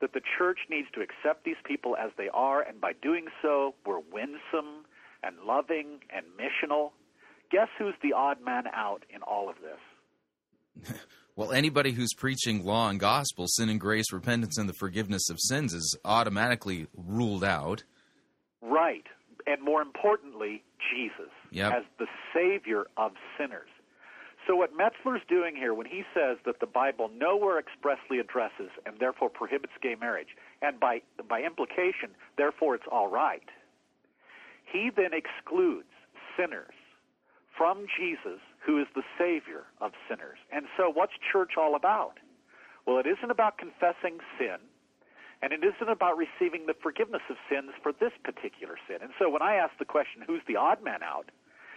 that 0.00 0.12
the 0.12 0.20
church 0.38 0.60
needs 0.70 0.88
to 0.94 1.00
accept 1.00 1.44
these 1.44 1.56
people 1.64 1.96
as 1.96 2.10
they 2.16 2.28
are, 2.32 2.62
and 2.62 2.80
by 2.80 2.92
doing 3.02 3.26
so, 3.42 3.74
we're 3.84 4.00
winsome 4.12 4.86
and 5.22 5.36
loving 5.44 6.00
and 6.14 6.24
missional. 6.38 6.92
Guess 7.50 7.68
who's 7.78 7.94
the 8.02 8.12
odd 8.12 8.40
man 8.44 8.64
out 8.72 9.04
in 9.10 9.22
all 9.22 9.48
of 9.48 9.56
this? 9.60 10.94
Well, 11.38 11.52
anybody 11.52 11.92
who's 11.92 12.14
preaching 12.16 12.64
law 12.64 12.88
and 12.88 12.98
gospel, 12.98 13.46
sin 13.46 13.68
and 13.68 13.78
grace, 13.78 14.12
repentance 14.12 14.58
and 14.58 14.68
the 14.68 14.72
forgiveness 14.72 15.30
of 15.30 15.36
sins 15.38 15.72
is 15.72 15.96
automatically 16.04 16.88
ruled 16.96 17.44
out. 17.44 17.84
Right. 18.60 19.04
And 19.46 19.62
more 19.62 19.80
importantly, 19.80 20.64
Jesus 20.90 21.30
Yep. 21.52 21.72
as 21.72 21.84
the 22.00 22.08
Savior 22.34 22.86
of 22.96 23.12
sinners. 23.38 23.68
So, 24.48 24.56
what 24.56 24.76
Metzler's 24.76 25.22
doing 25.28 25.54
here 25.54 25.74
when 25.74 25.86
he 25.86 26.02
says 26.12 26.38
that 26.44 26.58
the 26.58 26.66
Bible 26.66 27.08
nowhere 27.16 27.60
expressly 27.60 28.18
addresses 28.18 28.70
and 28.84 28.98
therefore 28.98 29.30
prohibits 29.30 29.74
gay 29.80 29.94
marriage, 29.94 30.34
and 30.60 30.80
by, 30.80 31.02
by 31.28 31.42
implication, 31.42 32.16
therefore 32.36 32.74
it's 32.74 32.88
all 32.90 33.06
right, 33.06 33.48
he 34.64 34.90
then 34.90 35.12
excludes 35.14 35.86
sinners 36.36 36.74
from 37.56 37.86
Jesus 37.96 38.40
who 38.68 38.78
is 38.78 38.86
the 38.94 39.02
Savior 39.18 39.64
of 39.80 39.92
sinners. 40.06 40.36
And 40.52 40.66
so, 40.76 40.92
what's 40.92 41.14
church 41.32 41.52
all 41.56 41.74
about? 41.74 42.20
Well, 42.86 42.98
it 42.98 43.06
isn't 43.06 43.30
about 43.30 43.56
confessing 43.56 44.20
sin, 44.38 44.60
and 45.40 45.54
it 45.54 45.64
isn't 45.64 45.88
about 45.88 46.18
receiving 46.18 46.66
the 46.66 46.76
forgiveness 46.76 47.22
of 47.30 47.36
sins 47.48 47.70
for 47.82 47.92
this 47.92 48.12
particular 48.22 48.76
sin. 48.86 48.98
And 49.00 49.12
so, 49.18 49.30
when 49.30 49.40
I 49.40 49.54
ask 49.54 49.72
the 49.78 49.86
question, 49.86 50.20
who's 50.26 50.42
the 50.46 50.56
odd 50.56 50.84
man 50.84 51.02
out? 51.02 51.30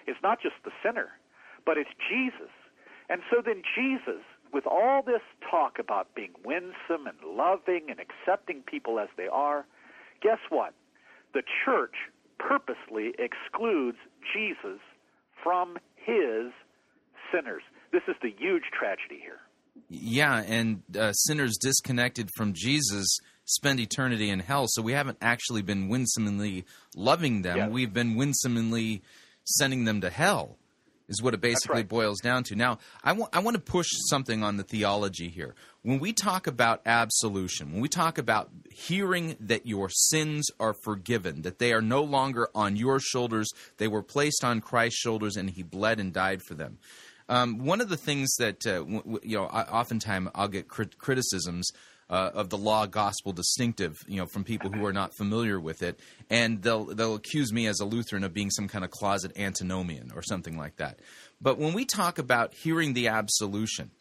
It's 0.05 0.19
not 0.21 0.41
just 0.41 0.55
the 0.65 0.71
sinner, 0.83 1.15
but 1.65 1.77
it's 1.77 1.95
Jesus. 2.11 2.51
And 3.07 3.21
so 3.31 3.41
then, 3.43 3.63
Jesus, 3.73 4.23
with 4.51 4.67
all 4.67 5.01
this 5.01 5.23
talk 5.49 5.79
about 5.79 6.13
being 6.13 6.33
winsome 6.43 7.07
and 7.07 7.17
loving 7.23 7.87
and 7.87 7.99
accepting 8.03 8.63
people 8.63 8.99
as 8.99 9.07
they 9.15 9.27
are, 9.31 9.65
guess 10.21 10.39
what? 10.49 10.73
The 11.33 11.43
church 11.63 11.95
purposely 12.37 13.13
excludes 13.17 13.97
Jesus 14.33 14.79
from 15.41 15.77
his 15.95 16.51
sinners. 17.33 17.63
This 17.91 18.03
is 18.07 18.15
the 18.21 18.29
huge 18.37 18.63
tragedy 18.77 19.19
here. 19.21 19.39
Yeah, 19.89 20.43
and 20.47 20.83
uh, 20.97 21.13
sinners 21.13 21.57
disconnected 21.59 22.29
from 22.35 22.53
Jesus 22.53 23.19
spend 23.45 23.79
eternity 23.79 24.29
in 24.29 24.39
hell. 24.39 24.65
So 24.69 24.81
we 24.81 24.93
haven't 24.93 25.17
actually 25.21 25.61
been 25.61 25.89
winsomely 25.89 26.65
loving 26.95 27.41
them. 27.41 27.71
We've 27.71 27.93
been 27.93 28.15
winsomely 28.15 29.01
sending 29.43 29.85
them 29.85 30.01
to 30.01 30.09
hell. 30.09 30.57
Is 31.09 31.21
what 31.21 31.33
it 31.33 31.41
basically 31.41 31.77
right. 31.77 31.89
boils 31.89 32.21
down 32.21 32.43
to. 32.45 32.55
Now, 32.55 32.77
I 33.03 33.11
I 33.33 33.39
want 33.39 33.55
to 33.55 33.61
push 33.61 33.87
something 34.09 34.43
on 34.43 34.55
the 34.55 34.63
theology 34.63 35.27
here. 35.27 35.55
When 35.81 35.99
we 35.99 36.13
talk 36.13 36.47
about 36.47 36.81
absolution, 36.85 37.73
when 37.73 37.81
we 37.81 37.89
talk 37.89 38.17
about 38.17 38.49
hearing 38.69 39.35
that 39.41 39.65
your 39.65 39.89
sins 39.89 40.47
are 40.57 40.73
forgiven, 40.73 41.41
that 41.41 41.59
they 41.59 41.73
are 41.73 41.81
no 41.81 42.01
longer 42.01 42.47
on 42.55 42.77
your 42.77 43.01
shoulders, 43.01 43.49
they 43.75 43.89
were 43.89 44.03
placed 44.03 44.45
on 44.45 44.61
Christ's 44.61 45.01
shoulders, 45.01 45.35
and 45.35 45.49
He 45.49 45.63
bled 45.63 45.99
and 45.99 46.13
died 46.13 46.43
for 46.43 46.53
them. 46.53 46.77
Um, 47.29 47.65
one 47.65 47.81
of 47.81 47.89
the 47.89 47.97
things 47.97 48.33
that 48.39 48.65
uh, 48.65 48.79
w- 48.79 49.19
you 49.23 49.37
know, 49.37 49.45
I, 49.45 49.63
oftentimes 49.63 50.29
I'll 50.35 50.47
get 50.47 50.67
crit- 50.67 50.97
criticisms 50.97 51.71
uh, 52.09 52.31
of 52.33 52.49
the 52.49 52.57
law 52.57 52.85
gospel 52.85 53.31
distinctive, 53.31 53.97
you 54.07 54.17
know, 54.17 54.25
from 54.25 54.43
people 54.43 54.69
who 54.69 54.85
are 54.85 54.91
not 54.91 55.15
familiar 55.15 55.59
with 55.59 55.81
it, 55.81 55.99
and 56.29 56.61
they'll 56.61 56.85
they'll 56.85 57.15
accuse 57.15 57.53
me 57.53 57.67
as 57.67 57.79
a 57.79 57.85
Lutheran 57.85 58.23
of 58.23 58.33
being 58.33 58.51
some 58.51 58.67
kind 58.67 58.83
of 58.83 58.91
closet 58.91 59.31
antinomian 59.37 60.11
or 60.13 60.21
something 60.21 60.57
like 60.57 60.75
that. 60.75 60.99
But 61.41 61.57
when 61.57 61.73
we 61.73 61.85
talk 61.85 62.19
about 62.19 62.53
hearing 62.53 62.93
the 62.93 63.07
absolution, 63.07 63.91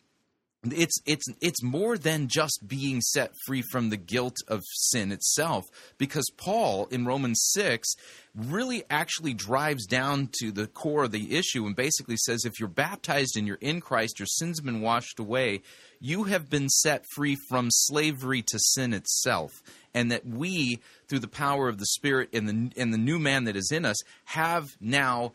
it's 0.65 1.01
it's 1.07 1.25
it's 1.41 1.63
more 1.63 1.97
than 1.97 2.29
just 2.29 2.65
being 2.67 3.01
set 3.01 3.33
free 3.47 3.63
from 3.63 3.89
the 3.89 3.97
guilt 3.97 4.37
of 4.47 4.63
sin 4.67 5.11
itself 5.11 5.65
because 5.97 6.31
Paul 6.37 6.87
in 6.91 7.07
Romans 7.07 7.41
6 7.53 7.89
really 8.35 8.85
actually 8.91 9.33
drives 9.33 9.87
down 9.87 10.29
to 10.41 10.53
the 10.53 10.67
core 10.67 11.05
of 11.05 11.13
the 11.13 11.35
issue 11.35 11.65
and 11.65 11.75
basically 11.75 12.17
says 12.19 12.45
if 12.45 12.61
you're 12.61 12.69
baptized 12.69 13.37
and 13.39 13.47
you're 13.47 13.57
in 13.63 13.81
Christ 13.81 14.19
your 14.19 14.27
sins 14.27 14.59
have 14.59 14.67
been 14.67 14.83
washed 14.83 15.19
away. 15.19 15.63
You 15.99 16.25
have 16.25 16.51
been 16.51 16.69
set 16.69 17.05
free 17.15 17.37
from 17.49 17.69
slavery 17.71 18.43
to 18.43 18.59
sin 18.59 18.93
itself 18.93 19.63
and 19.95 20.13
that 20.13 20.27
we 20.27 20.81
through 21.09 21.21
the 21.21 21.29
power 21.29 21.69
of 21.69 21.79
the 21.79 21.87
spirit 21.87 22.29
and 22.35 22.47
the 22.47 22.81
and 22.81 22.93
the 22.93 22.99
new 22.99 23.19
man 23.19 23.45
that 23.45 23.57
is 23.57 23.71
in 23.73 23.87
us 23.87 23.97
have 24.27 24.77
now 24.79 25.33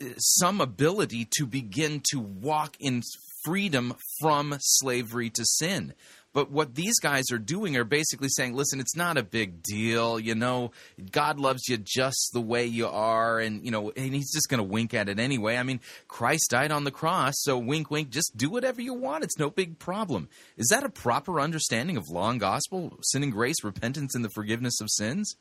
eh, 0.00 0.12
some 0.18 0.60
ability 0.60 1.26
to 1.38 1.46
begin 1.46 2.00
to 2.12 2.20
walk 2.20 2.76
in 2.78 3.02
freedom 3.44 3.94
from 4.20 4.56
slavery 4.60 5.30
to 5.30 5.44
sin. 5.44 5.94
But 6.32 6.50
what 6.50 6.74
these 6.74 6.98
guys 6.98 7.24
are 7.30 7.38
doing 7.38 7.76
are 7.76 7.84
basically 7.84 8.28
saying, 8.30 8.54
listen, 8.54 8.80
it's 8.80 8.96
not 8.96 9.18
a 9.18 9.22
big 9.22 9.62
deal. 9.62 10.18
You 10.18 10.34
know, 10.34 10.72
God 11.10 11.38
loves 11.38 11.68
you 11.68 11.76
just 11.76 12.30
the 12.32 12.40
way 12.40 12.64
you 12.64 12.86
are. 12.86 13.38
And, 13.38 13.64
you 13.64 13.70
know, 13.70 13.90
and 13.90 14.14
he's 14.14 14.32
just 14.32 14.48
going 14.48 14.58
to 14.58 14.64
wink 14.64 14.94
at 14.94 15.10
it 15.10 15.18
anyway. 15.18 15.56
I 15.56 15.62
mean, 15.62 15.80
Christ 16.08 16.48
died 16.50 16.72
on 16.72 16.84
the 16.84 16.90
cross. 16.90 17.34
So 17.36 17.58
wink, 17.58 17.90
wink, 17.90 18.08
just 18.08 18.36
do 18.36 18.48
whatever 18.48 18.80
you 18.80 18.94
want. 18.94 19.24
It's 19.24 19.38
no 19.38 19.50
big 19.50 19.78
problem. 19.78 20.28
Is 20.56 20.68
that 20.68 20.84
a 20.84 20.88
proper 20.88 21.38
understanding 21.38 21.98
of 21.98 22.08
law 22.08 22.30
and 22.30 22.40
gospel, 22.40 22.98
sin 23.02 23.22
and 23.22 23.32
grace, 23.32 23.62
repentance, 23.62 24.14
and 24.14 24.24
the 24.24 24.30
forgiveness 24.30 24.80
of 24.80 24.88
sins? 24.90 25.36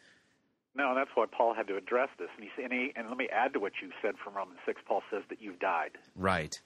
No, 0.76 0.93
that's 0.95 1.12
why 1.16 1.26
Paul 1.26 1.54
had 1.54 1.68
to 1.68 1.78
address 1.78 2.10
this. 2.18 2.30
And, 2.38 2.45
he, 2.45 2.64
and, 2.64 2.74
he, 2.74 2.91
and 2.95 3.08
let 3.08 3.18
me 3.18 3.30
add 3.32 3.54
to 3.54 3.60
what 3.60 3.74
you 3.82 3.91
said 4.02 4.16
from 4.22 4.36
Romans 4.36 4.60
6. 4.66 4.82
Paul 4.86 5.04
says 5.10 5.24
that 5.30 5.41
you've 5.41 5.60
died. 5.60 5.91
Right. 6.16 6.60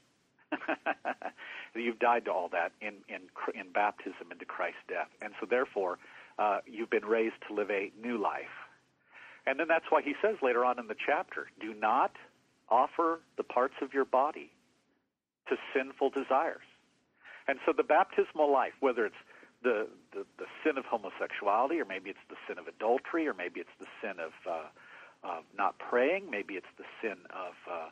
you've 1.75 1.99
died 1.99 2.25
to 2.25 2.31
all 2.31 2.49
that 2.49 2.71
in, 2.81 2.95
in, 3.07 3.21
in 3.59 3.71
baptism 3.71 4.31
into 4.31 4.45
Christ's 4.45 4.79
death. 4.87 5.09
And 5.21 5.33
so, 5.39 5.45
therefore, 5.49 5.97
uh, 6.39 6.59
you've 6.65 6.89
been 6.89 7.05
raised 7.05 7.35
to 7.47 7.53
live 7.53 7.69
a 7.69 7.91
new 8.01 8.17
life. 8.17 8.53
And 9.47 9.59
then 9.59 9.67
that's 9.67 9.85
why 9.89 10.01
he 10.01 10.13
says 10.21 10.35
later 10.41 10.65
on 10.65 10.79
in 10.79 10.87
the 10.87 10.95
chapter 10.95 11.47
do 11.61 11.73
not 11.73 12.11
offer 12.69 13.19
the 13.37 13.43
parts 13.43 13.75
of 13.81 13.93
your 13.93 14.05
body 14.05 14.51
to 15.49 15.55
sinful 15.73 16.09
desires. 16.09 16.65
And 17.47 17.59
so, 17.65 17.73
the 17.75 17.83
baptismal 17.83 18.51
life, 18.51 18.73
whether 18.79 19.05
it's 19.05 19.15
the, 19.63 19.87
the, 20.13 20.25
the 20.37 20.45
sin 20.63 20.77
of 20.77 20.85
homosexuality, 20.85 21.79
or 21.79 21.85
maybe 21.85 22.09
it's 22.09 22.25
the 22.29 22.37
sin 22.47 22.57
of 22.57 22.67
adultery, 22.67 23.27
or 23.27 23.33
maybe 23.33 23.59
it's 23.59 23.75
the 23.79 23.87
sin 24.01 24.19
of, 24.19 24.31
uh, 24.49 24.67
of 25.37 25.43
not 25.57 25.77
praying, 25.77 26.29
maybe 26.29 26.55
it's 26.55 26.73
the 26.77 26.85
sin 27.01 27.17
of 27.29 27.53
uh, 27.69 27.89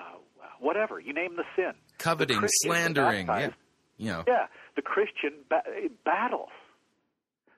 uh, 0.00 0.46
whatever 0.60 1.00
you 1.00 1.12
name 1.12 1.36
the 1.36 1.44
sin, 1.56 1.72
Coveting, 1.98 2.40
The 2.40 2.48
slandering. 2.48 3.26
Yeah. 3.26 3.50
You 3.96 4.10
know. 4.10 4.24
yeah, 4.26 4.46
the 4.74 4.82
Christian 4.82 5.32
ba- 5.48 5.62
battles 6.04 6.50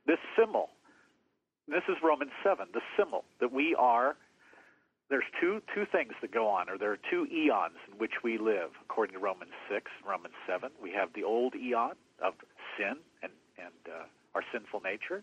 this 0.06 0.18
symbol. 0.38 0.70
This 1.68 1.82
is 1.88 1.96
Romans 2.02 2.30
seven, 2.44 2.66
the 2.72 2.82
symbol 2.96 3.24
that 3.40 3.52
we 3.52 3.74
are. 3.78 4.16
There's 5.08 5.24
two 5.40 5.62
two 5.74 5.84
things 5.90 6.12
that 6.20 6.30
go 6.32 6.48
on, 6.48 6.68
or 6.68 6.76
there 6.78 6.92
are 6.92 6.98
two 7.10 7.26
eons 7.32 7.76
in 7.90 7.98
which 7.98 8.22
we 8.22 8.38
live, 8.38 8.70
according 8.82 9.14
to 9.14 9.20
Romans 9.20 9.52
six, 9.70 9.90
Romans 10.06 10.34
seven. 10.46 10.70
We 10.82 10.92
have 10.92 11.12
the 11.14 11.24
old 11.24 11.54
eon 11.54 11.92
of 12.22 12.34
sin 12.76 12.96
and 13.22 13.32
and 13.58 13.72
uh, 13.88 14.04
our 14.34 14.42
sinful 14.52 14.80
nature, 14.82 15.22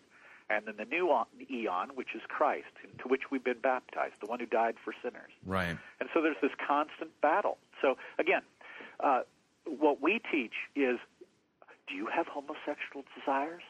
and 0.50 0.66
then 0.66 0.74
the 0.76 0.84
new 0.84 1.10
eon, 1.50 1.88
which 1.94 2.14
is 2.14 2.22
Christ, 2.28 2.66
into 2.84 3.08
which 3.08 3.30
we've 3.30 3.44
been 3.44 3.60
baptized, 3.62 4.14
the 4.20 4.26
one 4.26 4.40
who 4.40 4.46
died 4.46 4.76
for 4.84 4.92
sinners. 5.02 5.32
Right. 5.46 5.76
And 6.00 6.08
so 6.12 6.20
there's 6.22 6.36
this 6.42 6.52
constant 6.66 7.10
battle. 7.22 7.58
So 7.80 7.96
again, 8.18 8.42
uh, 9.00 9.20
what 9.66 10.00
we 10.02 10.20
teach 10.30 10.52
is 10.76 10.98
do 11.88 11.94
you 11.94 12.06
have 12.14 12.26
homosexual 12.26 13.04
desires? 13.18 13.62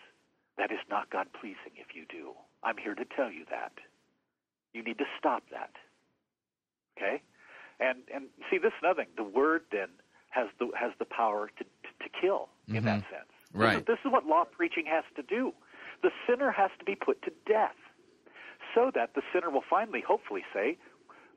That 0.58 0.70
is 0.70 0.78
not 0.88 1.10
God 1.10 1.26
pleasing 1.40 1.74
if 1.76 1.94
you 1.96 2.04
do. 2.08 2.32
I'm 2.62 2.76
here 2.76 2.94
to 2.94 3.04
tell 3.04 3.30
you 3.30 3.44
that. 3.50 3.72
You 4.72 4.82
need 4.82 4.98
to 4.98 5.04
stop 5.18 5.42
that. 5.50 5.70
Okay? 6.96 7.22
And 7.80 7.98
and 8.14 8.26
see 8.50 8.58
this 8.58 8.68
is 8.68 8.78
another 8.82 9.02
thing. 9.04 9.12
The 9.16 9.24
word 9.24 9.62
then 9.72 9.88
has 10.30 10.46
the 10.58 10.70
has 10.78 10.92
the 10.98 11.04
power 11.04 11.50
to 11.58 11.64
to, 11.64 11.68
to 12.04 12.20
kill 12.20 12.48
in 12.68 12.84
that 12.84 13.02
sense. 13.10 13.26
This 13.28 13.50
is- 13.50 13.60
Right. 13.60 13.86
This 13.86 13.98
is 14.04 14.10
what 14.10 14.26
law 14.26 14.44
preaching 14.44 14.84
has 14.86 15.04
to 15.16 15.22
do. 15.22 15.52
The 16.04 16.12
sinner 16.28 16.52
has 16.52 16.70
to 16.78 16.84
be 16.84 16.94
put 16.94 17.22
to 17.22 17.32
death 17.48 17.80
so 18.74 18.92
that 18.94 19.14
the 19.14 19.22
sinner 19.32 19.48
will 19.48 19.64
finally, 19.68 20.04
hopefully, 20.06 20.44
say, 20.52 20.76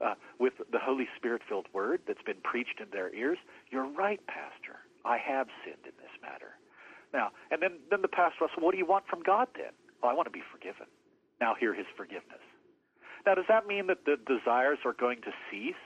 uh, 0.03 0.15
with 0.39 0.53
the 0.71 0.77
Holy 0.77 1.07
Spirit 1.15 1.41
filled 1.47 1.67
word 1.73 2.01
that's 2.05 2.21
been 2.21 2.43
preached 2.43 2.81
in 2.81 2.87
their 2.91 3.13
ears, 3.15 3.37
You're 3.71 3.87
right, 3.87 4.19
Pastor. 4.27 4.83
I 5.05 5.17
have 5.17 5.47
sinned 5.63 5.85
in 5.85 5.95
this 6.03 6.11
matter. 6.21 6.59
Now, 7.13 7.31
and 7.49 7.61
then, 7.61 7.79
then 7.89 8.01
the 8.01 8.09
pastor 8.11 8.45
say, 8.51 8.59
What 8.59 8.73
do 8.73 8.77
you 8.77 8.85
want 8.85 9.07
from 9.07 9.23
God 9.23 9.47
then? 9.55 9.71
Oh, 10.03 10.09
I 10.09 10.13
want 10.13 10.27
to 10.27 10.31
be 10.31 10.43
forgiven. 10.51 10.87
Now, 11.39 11.55
hear 11.57 11.73
his 11.73 11.85
forgiveness. 11.95 12.43
Now, 13.25 13.35
does 13.35 13.45
that 13.47 13.67
mean 13.67 13.87
that 13.87 14.03
the 14.05 14.17
desires 14.27 14.79
are 14.85 14.93
going 14.93 15.21
to 15.21 15.31
cease? 15.49 15.79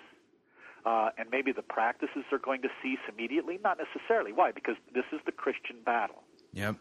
Uh, 0.84 1.10
and 1.20 1.30
maybe 1.30 1.52
the 1.52 1.62
practices 1.62 2.26
are 2.32 2.40
going 2.40 2.64
to 2.64 2.70
cease 2.82 3.00
immediately? 3.08 3.60
Not 3.64 3.78
necessarily. 3.78 4.34
Why? 4.34 4.52
Because 4.52 4.76
this 4.96 5.06
is 5.14 5.20
the 5.28 5.32
Christian 5.32 5.78
battle. 5.86 6.24
Yep. 6.54 6.78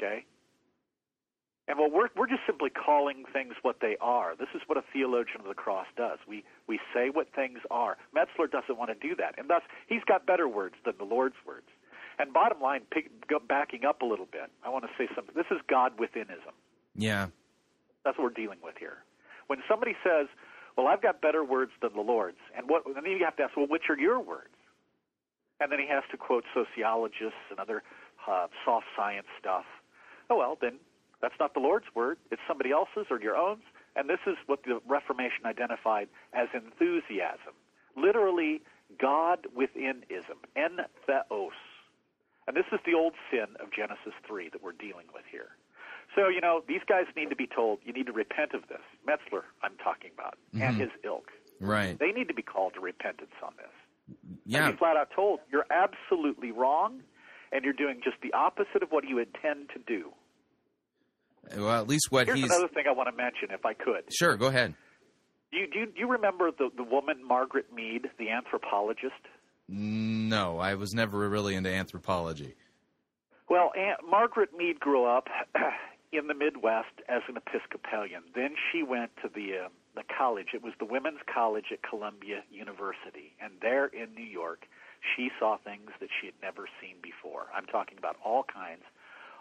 Okay? 0.00 0.24
And 1.68 1.78
well, 1.78 1.90
we're 1.90 2.08
we're 2.16 2.26
just 2.26 2.42
simply 2.46 2.70
calling 2.70 3.24
things 3.32 3.54
what 3.62 3.76
they 3.80 3.96
are. 4.00 4.34
This 4.36 4.48
is 4.54 4.62
what 4.66 4.76
a 4.76 4.82
theologian 4.92 5.40
of 5.40 5.46
the 5.46 5.54
cross 5.54 5.86
does. 5.96 6.18
We 6.26 6.44
we 6.66 6.80
say 6.92 7.10
what 7.10 7.28
things 7.34 7.58
are. 7.70 7.96
Metzler 8.14 8.50
doesn't 8.50 8.76
want 8.76 8.90
to 8.90 9.08
do 9.08 9.14
that, 9.16 9.38
and 9.38 9.48
thus 9.48 9.62
he's 9.86 10.02
got 10.06 10.26
better 10.26 10.48
words 10.48 10.74
than 10.84 10.94
the 10.98 11.04
Lord's 11.04 11.36
words. 11.46 11.66
And 12.18 12.32
bottom 12.34 12.60
line, 12.60 12.82
pick, 12.90 13.26
go, 13.28 13.38
backing 13.38 13.84
up 13.86 14.02
a 14.02 14.04
little 14.04 14.28
bit, 14.30 14.50
I 14.62 14.68
want 14.68 14.84
to 14.84 14.90
say 14.98 15.08
something. 15.14 15.34
This 15.34 15.46
is 15.50 15.58
God 15.68 15.96
withinism. 15.96 16.52
Yeah. 16.94 17.28
That's 18.04 18.18
what 18.18 18.24
we're 18.24 18.42
dealing 18.42 18.58
with 18.62 18.74
here. 18.78 18.98
When 19.46 19.62
somebody 19.68 19.96
says, 20.04 20.26
"Well, 20.76 20.86
I've 20.86 21.02
got 21.02 21.20
better 21.20 21.44
words 21.44 21.72
than 21.80 21.92
the 21.94 22.02
Lord's," 22.02 22.40
and 22.56 22.68
what, 22.68 22.84
and 22.84 22.96
then 22.96 23.04
you 23.06 23.24
have 23.24 23.36
to 23.36 23.44
ask, 23.44 23.56
"Well, 23.56 23.66
which 23.66 23.88
are 23.88 23.98
your 23.98 24.20
words?" 24.20 24.48
And 25.60 25.70
then 25.70 25.78
he 25.78 25.86
has 25.86 26.02
to 26.10 26.16
quote 26.16 26.44
sociologists 26.52 27.46
and 27.50 27.60
other 27.60 27.82
uh, 28.26 28.48
soft 28.64 28.86
science 28.96 29.26
stuff. 29.38 29.64
Oh 30.28 30.36
well, 30.36 30.58
then 30.60 30.78
that's 31.22 31.34
not 31.38 31.54
the 31.54 31.60
Lord's 31.60 31.86
word; 31.94 32.18
it's 32.30 32.42
somebody 32.46 32.70
else's 32.70 33.06
or 33.10 33.20
your 33.20 33.36
own. 33.36 33.58
And 33.96 34.08
this 34.08 34.20
is 34.26 34.36
what 34.46 34.62
the 34.64 34.80
Reformation 34.86 35.46
identified 35.46 36.08
as 36.32 36.48
enthusiasm, 36.54 37.54
literally 37.96 38.62
God 38.98 39.46
withinism, 39.56 40.38
en 40.56 40.78
theos. 41.06 41.52
And 42.46 42.56
this 42.56 42.66
is 42.72 42.80
the 42.84 42.94
old 42.94 43.14
sin 43.30 43.46
of 43.60 43.72
Genesis 43.72 44.14
3 44.26 44.48
that 44.50 44.62
we're 44.62 44.72
dealing 44.72 45.06
with 45.14 45.24
here. 45.30 45.50
So, 46.16 46.28
you 46.28 46.40
know, 46.40 46.62
these 46.66 46.80
guys 46.88 47.04
need 47.16 47.30
to 47.30 47.36
be 47.36 47.46
told, 47.46 47.78
you 47.84 47.92
need 47.92 48.06
to 48.06 48.12
repent 48.12 48.54
of 48.54 48.62
this. 48.68 48.82
Metzler, 49.06 49.42
I'm 49.62 49.76
talking 49.82 50.10
about, 50.12 50.34
and 50.52 50.62
mm-hmm. 50.62 50.80
his 50.80 50.90
ilk. 51.04 51.30
Right. 51.60 51.96
They 51.98 52.10
need 52.10 52.26
to 52.28 52.34
be 52.34 52.42
called 52.42 52.74
to 52.74 52.80
repentance 52.80 53.34
on 53.44 53.52
this. 53.56 54.16
Yeah. 54.44 54.66
And 54.66 54.74
be 54.74 54.78
flat 54.78 54.96
out 54.96 55.10
told 55.14 55.40
you're 55.52 55.66
absolutely 55.70 56.50
wrong, 56.50 57.02
and 57.52 57.64
you're 57.64 57.74
doing 57.74 58.00
just 58.02 58.16
the 58.22 58.32
opposite 58.32 58.82
of 58.82 58.90
what 58.90 59.04
you 59.04 59.18
intend 59.18 59.70
to 59.74 59.78
do. 59.86 60.10
Well, 61.56 61.70
at 61.70 61.88
least 61.88 62.10
what 62.10 62.26
Here's 62.26 62.40
he's. 62.40 62.50
another 62.50 62.68
thing 62.68 62.84
I 62.88 62.92
want 62.92 63.08
to 63.08 63.16
mention, 63.16 63.50
if 63.50 63.64
I 63.64 63.74
could. 63.74 64.04
Sure, 64.12 64.36
go 64.36 64.46
ahead. 64.46 64.74
Do 65.52 65.58
you, 65.58 65.66
do 65.66 65.78
you, 65.80 65.86
do 65.86 65.92
you 65.96 66.08
remember 66.10 66.50
the, 66.56 66.70
the 66.76 66.84
woman 66.84 67.26
Margaret 67.26 67.72
Mead, 67.74 68.08
the 68.18 68.30
anthropologist? 68.30 69.26
No, 69.68 70.58
I 70.58 70.74
was 70.74 70.94
never 70.94 71.28
really 71.28 71.54
into 71.54 71.70
anthropology. 71.70 72.54
Well, 73.48 73.72
Aunt 73.76 74.00
Margaret 74.08 74.50
Mead 74.56 74.78
grew 74.78 75.06
up 75.06 75.28
in 76.12 76.28
the 76.28 76.34
Midwest 76.34 76.94
as 77.08 77.22
an 77.28 77.36
Episcopalian. 77.36 78.22
Then 78.34 78.54
she 78.70 78.82
went 78.82 79.10
to 79.22 79.28
the 79.32 79.64
uh, 79.64 79.68
the 79.96 80.02
college. 80.16 80.48
It 80.54 80.62
was 80.62 80.72
the 80.78 80.84
Women's 80.84 81.18
College 81.32 81.66
at 81.72 81.82
Columbia 81.82 82.42
University, 82.50 83.34
and 83.42 83.54
there 83.60 83.86
in 83.86 84.14
New 84.14 84.24
York, 84.24 84.66
she 85.16 85.30
saw 85.38 85.56
things 85.56 85.90
that 86.00 86.10
she 86.20 86.26
had 86.26 86.34
never 86.42 86.68
seen 86.80 86.96
before. 87.02 87.46
I'm 87.54 87.66
talking 87.66 87.98
about 87.98 88.16
all 88.24 88.44
kinds 88.44 88.82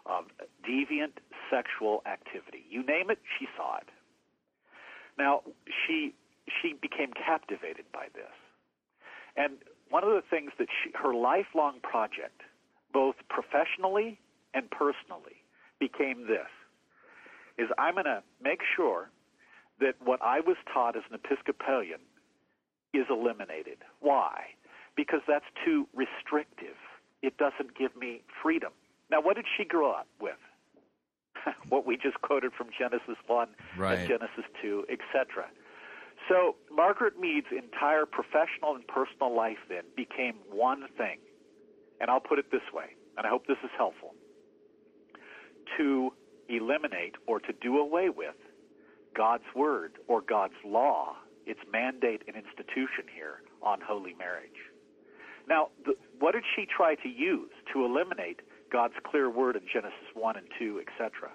of 0.10 0.26
deviant 0.68 1.22
sexual 1.50 2.02
activity. 2.06 2.66
You 2.70 2.84
name 2.84 3.10
it, 3.10 3.20
she 3.38 3.48
saw 3.56 3.78
it. 3.78 3.90
Now, 5.18 5.42
she 5.68 6.14
she 6.62 6.74
became 6.74 7.12
captivated 7.14 7.86
by 7.94 8.08
this. 8.16 8.34
And 9.38 9.58
one 9.90 10.04
of 10.04 10.10
the 10.10 10.24
things 10.28 10.52
that 10.58 10.68
she, 10.84 10.92
her 10.96 11.14
lifelong 11.14 11.80
project, 11.82 12.42
both 12.92 13.16
professionally 13.30 14.20
and 14.54 14.70
personally, 14.72 15.44
became 15.80 16.28
this 16.28 16.50
is 17.58 17.68
I'm 17.78 17.94
going 17.96 18.06
to 18.06 18.24
make 18.42 18.62
sure 18.76 19.10
that 19.80 19.96
what 20.04 20.22
I 20.22 20.40
was 20.40 20.58
taught 20.74 20.96
as 20.96 21.04
an 21.10 21.20
Episcopalian 21.24 22.00
is 22.94 23.06
eliminated. 23.10 23.78
Why? 24.00 24.56
Because 24.96 25.22
that's 25.28 25.46
too 25.64 25.88
restrictive. 25.94 26.76
It 27.22 27.38
doesn't 27.38 27.78
give 27.78 27.96
me 27.96 28.22
freedom. 28.42 28.72
Now, 29.10 29.22
what 29.22 29.36
did 29.36 29.46
she 29.58 29.66
grow 29.66 29.92
up 29.92 30.08
with? 30.22 30.38
what 31.70 31.86
we 31.86 31.98
just 31.98 32.22
quoted 32.22 32.52
from 32.54 32.68
Genesis 32.78 33.18
1 33.28 33.48
Right. 33.78 34.00
and 34.00 34.08
Genesis 34.08 34.46
2, 34.62 34.86
etc. 34.90 35.48
So, 36.28 36.56
Margaret 36.72 37.20
Mead's 37.20 37.48
entire 37.52 38.06
professional 38.06 38.76
and 38.76 38.86
personal 38.88 39.36
life 39.36 39.58
then 39.70 39.84
became 39.96 40.36
one 40.52 40.84
thing. 40.98 41.20
And 42.02 42.10
I'll 42.12 42.20
put 42.20 42.40
it 42.40 42.52
this 42.52 42.62
way, 42.74 42.96
and 43.18 43.26
I 43.26 43.30
hope 43.30 43.48
this 43.48 43.58
is 43.64 43.72
helpful 43.78 44.14
to 45.78 46.12
eliminate 46.48 47.16
or 47.28 47.40
to 47.40 47.54
do 47.62 47.78
away 47.78 48.10
with 48.10 48.36
God's 49.16 49.44
word 49.56 49.94
or 50.08 50.22
God's 50.22 50.56
law, 50.66 51.16
its 51.46 51.60
mandate 51.72 52.24
and 52.28 52.36
institution 52.36 53.06
here 53.14 53.42
on 53.62 53.80
holy 53.82 54.14
marriage. 54.14 54.50
Now, 55.48 55.70
the, 55.86 55.94
what 56.20 56.34
did 56.34 56.44
she 56.56 56.66
try 56.66 56.96
to 56.96 57.10
use 57.10 57.52
to 57.74 57.86
eliminate 57.86 58.42
God's 58.72 58.94
clear 59.06 59.30
word 59.30 59.56
in 59.56 59.64
Genesis 59.72 60.08
1 60.14 60.38
and 60.38 60.48
2, 60.60 60.82
etc.? 60.82 61.30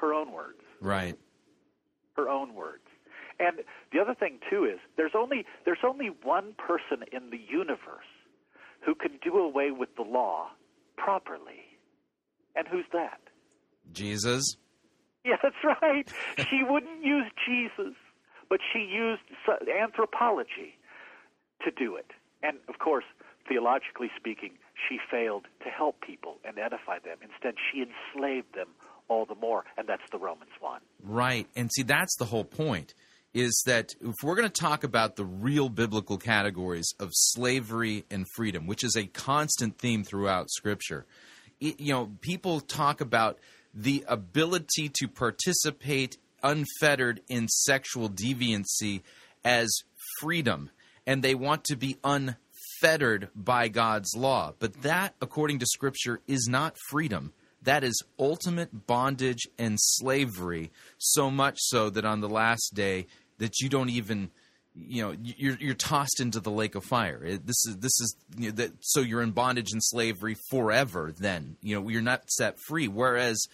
Her 0.00 0.12
own 0.14 0.32
words 0.32 0.58
Right. 0.80 1.16
her 2.16 2.28
own 2.28 2.54
words. 2.54 2.82
And 3.38 3.58
the 3.92 4.00
other 4.00 4.14
thing 4.14 4.38
too 4.50 4.64
is 4.64 4.78
there's 4.96 5.14
only 5.16 5.44
there's 5.64 5.84
only 5.84 6.08
one 6.22 6.54
person 6.58 7.04
in 7.12 7.30
the 7.30 7.38
universe 7.38 8.10
who 8.84 8.94
can 8.94 9.12
do 9.22 9.38
away 9.38 9.70
with 9.70 9.94
the 9.96 10.02
law 10.02 10.48
properly. 10.96 11.62
And 12.56 12.66
who's 12.68 12.84
that? 12.92 13.20
Jesus. 13.92 14.56
Yeah, 15.24 15.36
that's 15.42 15.54
right. 15.82 16.08
she 16.50 16.62
wouldn't 16.68 17.02
use 17.04 17.26
Jesus, 17.46 17.94
but 18.50 18.58
she 18.72 18.80
used 18.80 19.22
anthropology 19.80 20.76
to 21.64 21.70
do 21.70 21.96
it. 21.96 22.10
And 22.42 22.58
of 22.68 22.78
course, 22.80 23.04
theologically 23.48 24.10
speaking, 24.16 24.52
she 24.88 24.98
failed 25.10 25.46
to 25.64 25.70
help 25.70 26.00
people 26.00 26.38
and 26.44 26.58
edify 26.58 26.98
them. 26.98 27.18
Instead, 27.22 27.54
she 27.70 27.82
enslaved 27.82 28.54
them 28.54 28.68
all 29.08 29.26
the 29.26 29.34
more, 29.34 29.64
and 29.76 29.88
that's 29.88 30.02
the 30.10 30.18
Romans 30.18 30.50
one. 30.60 30.80
Right. 31.02 31.46
And 31.56 31.70
see, 31.72 31.82
that's 31.82 32.16
the 32.16 32.24
whole 32.24 32.44
point 32.44 32.94
is 33.34 33.62
that 33.66 33.94
if 34.00 34.14
we're 34.22 34.34
going 34.34 34.48
to 34.48 34.60
talk 34.60 34.84
about 34.84 35.16
the 35.16 35.24
real 35.24 35.68
biblical 35.68 36.18
categories 36.18 36.92
of 37.00 37.08
slavery 37.12 38.04
and 38.10 38.26
freedom, 38.34 38.66
which 38.66 38.84
is 38.84 38.94
a 38.94 39.06
constant 39.06 39.78
theme 39.78 40.04
throughout 40.04 40.50
Scripture, 40.50 41.06
it, 41.60 41.80
you 41.80 41.92
know, 41.92 42.10
people 42.20 42.60
talk 42.60 43.00
about 43.00 43.38
the 43.72 44.04
ability 44.06 44.90
to 45.00 45.08
participate 45.08 46.18
unfettered 46.42 47.22
in 47.28 47.48
sexual 47.48 48.10
deviancy 48.10 49.00
as 49.44 49.70
freedom, 50.20 50.70
and 51.06 51.22
they 51.22 51.34
want 51.34 51.64
to 51.64 51.76
be 51.76 51.96
unfettered 52.04 52.36
by 53.34 53.68
God's 53.68 54.14
law. 54.16 54.54
But 54.58 54.82
that, 54.82 55.14
according 55.20 55.58
to 55.60 55.66
Scripture, 55.66 56.20
is 56.26 56.46
not 56.48 56.76
freedom. 56.88 57.32
That 57.62 57.84
is 57.84 58.02
ultimate 58.18 58.86
bondage 58.86 59.46
and 59.58 59.76
slavery, 59.80 60.72
so 60.98 61.30
much 61.30 61.58
so 61.60 61.90
that 61.90 62.04
on 62.04 62.20
the 62.20 62.28
last 62.28 62.72
day 62.74 63.06
that 63.38 63.60
you 63.60 63.68
don't 63.68 63.90
even 63.90 64.30
you 64.74 65.02
know 65.02 65.14
you're 65.22 65.56
you're 65.60 65.74
tossed 65.74 66.18
into 66.20 66.40
the 66.40 66.50
lake 66.50 66.74
of 66.74 66.84
fire. 66.84 67.22
It- 67.24 67.46
This 67.46 67.64
is 67.66 67.76
this 67.78 67.92
is 68.00 68.16
you 68.36 68.46
know, 68.48 68.56
that 68.56 68.72
so 68.80 69.00
you're 69.00 69.22
in 69.22 69.30
bondage 69.32 69.72
and 69.72 69.82
slavery 69.84 70.36
forever. 70.50 71.12
Then 71.16 71.56
you 71.62 71.74
know 71.80 71.88
you're 71.88 72.02
not 72.02 72.28
set 72.30 72.58
free. 72.66 72.88
Whereas 72.88 73.46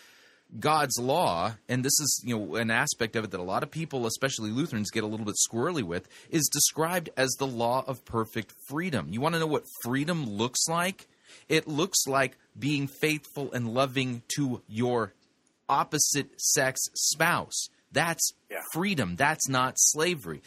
God's 0.58 0.98
law, 0.98 1.54
and 1.68 1.84
this 1.84 1.98
is 2.00 2.22
you 2.24 2.36
know 2.36 2.56
an 2.56 2.70
aspect 2.70 3.16
of 3.16 3.24
it 3.24 3.30
that 3.32 3.40
a 3.40 3.42
lot 3.42 3.62
of 3.62 3.70
people, 3.70 4.06
especially 4.06 4.50
Lutherans, 4.50 4.90
get 4.90 5.04
a 5.04 5.06
little 5.06 5.26
bit 5.26 5.36
squirrely 5.36 5.82
with, 5.82 6.08
is 6.30 6.48
described 6.48 7.10
as 7.16 7.30
the 7.38 7.46
law 7.46 7.84
of 7.86 8.04
perfect 8.04 8.54
freedom. 8.68 9.08
You 9.10 9.20
want 9.20 9.34
to 9.34 9.40
know 9.40 9.46
what 9.46 9.64
freedom 9.82 10.26
looks 10.26 10.66
like? 10.68 11.06
It 11.48 11.68
looks 11.68 12.06
like 12.06 12.38
being 12.58 12.86
faithful 12.86 13.52
and 13.52 13.74
loving 13.74 14.22
to 14.36 14.62
your 14.66 15.12
opposite 15.68 16.40
sex 16.40 16.80
spouse. 16.94 17.68
That's 17.92 18.32
freedom. 18.72 19.16
That's 19.16 19.48
not 19.48 19.74
slavery. 19.76 20.42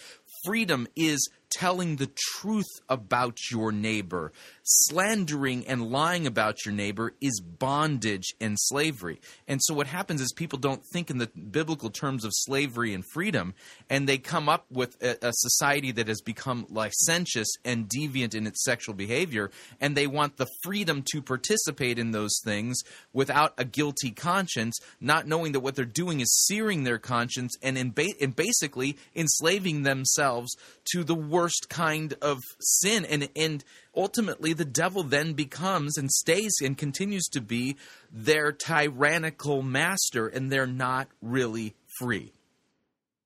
Freedom 0.45 0.87
is 0.95 1.29
telling 1.51 1.97
the 1.97 2.09
truth 2.39 2.69
about 2.89 3.37
your 3.51 3.71
neighbor. 3.71 4.31
Slandering 4.63 5.67
and 5.67 5.91
lying 5.91 6.25
about 6.25 6.65
your 6.65 6.73
neighbor 6.73 7.13
is 7.21 7.41
bondage 7.41 8.33
and 8.39 8.55
slavery. 8.57 9.19
And 9.47 9.59
so 9.63 9.73
what 9.73 9.87
happens 9.87 10.21
is 10.21 10.31
people 10.33 10.59
don't 10.59 10.83
think 10.93 11.09
in 11.09 11.17
the 11.17 11.27
biblical 11.27 11.89
terms 11.89 12.23
of 12.23 12.31
slavery 12.33 12.93
and 12.93 13.03
freedom, 13.13 13.53
and 13.89 14.07
they 14.07 14.17
come 14.17 14.47
up 14.47 14.65
with 14.71 15.01
a, 15.03 15.17
a 15.27 15.31
society 15.33 15.91
that 15.91 16.07
has 16.07 16.21
become 16.21 16.65
licentious 16.69 17.47
and 17.65 17.89
deviant 17.89 18.33
in 18.33 18.47
its 18.47 18.63
sexual 18.63 18.95
behavior, 18.95 19.51
and 19.79 19.95
they 19.95 20.07
want 20.07 20.37
the 20.37 20.47
freedom 20.63 21.03
to 21.11 21.21
participate 21.21 21.99
in 21.99 22.11
those 22.11 22.39
things 22.43 22.81
without 23.13 23.53
a 23.57 23.65
guilty 23.65 24.11
conscience, 24.11 24.79
not 24.99 25.27
knowing 25.27 25.51
that 25.51 25.59
what 25.59 25.75
they're 25.75 25.85
doing 25.85 26.21
is 26.21 26.45
searing 26.45 26.83
their 26.83 26.99
conscience 26.99 27.55
and, 27.61 27.77
in 27.77 27.91
ba- 27.91 28.15
and 28.21 28.35
basically 28.35 28.97
enslaving 29.15 29.83
themselves 29.83 30.55
to 30.91 31.03
the 31.03 31.15
worst 31.41 31.69
kind 31.69 32.13
of 32.21 32.39
sin. 32.59 33.03
And, 33.05 33.29
and 33.35 33.63
ultimately, 33.95 34.53
the 34.53 34.65
devil 34.65 35.01
then 35.01 35.33
becomes 35.33 35.97
and 35.97 36.11
stays 36.11 36.53
and 36.63 36.77
continues 36.77 37.25
to 37.31 37.41
be 37.41 37.77
their 38.11 38.51
tyrannical 38.51 39.63
master, 39.63 40.27
and 40.27 40.51
they're 40.51 40.67
not 40.67 41.07
really 41.21 41.73
free. 41.99 42.31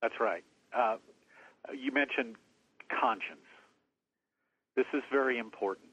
That's 0.02 0.20
right. 0.20 0.44
Uh, 0.74 0.98
you 1.78 1.92
mentioned 1.92 2.36
conscience. 2.90 3.40
This 4.78 4.86
is 4.94 5.04
very 5.12 5.38
important. 5.38 5.90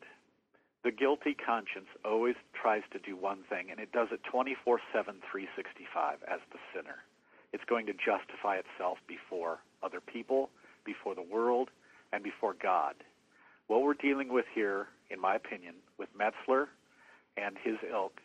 The 0.84 0.92
guilty 0.92 1.34
conscience 1.34 1.86
always 2.04 2.34
tries 2.60 2.82
to 2.92 2.98
do 2.98 3.16
one 3.16 3.38
thing, 3.48 3.70
and 3.70 3.80
it 3.80 3.90
does 3.92 4.08
it 4.12 4.20
24 4.30 4.80
7, 4.92 5.14
365 5.30 6.18
as 6.28 6.40
the 6.52 6.58
sinner. 6.74 6.98
It's 7.52 7.64
going 7.64 7.86
to 7.86 7.92
justify 7.92 8.56
itself 8.56 8.98
before 9.06 9.58
other 9.82 10.00
people, 10.00 10.50
before 10.84 11.14
the 11.14 11.22
world, 11.22 11.70
and 12.12 12.22
before 12.22 12.54
God. 12.60 12.94
What 13.68 13.82
we're 13.82 13.94
dealing 13.94 14.32
with 14.32 14.44
here, 14.54 14.88
in 15.10 15.20
my 15.20 15.34
opinion, 15.34 15.76
with 15.98 16.08
Metzler 16.16 16.66
and 17.36 17.56
his 17.62 17.76
ilk, 17.90 18.20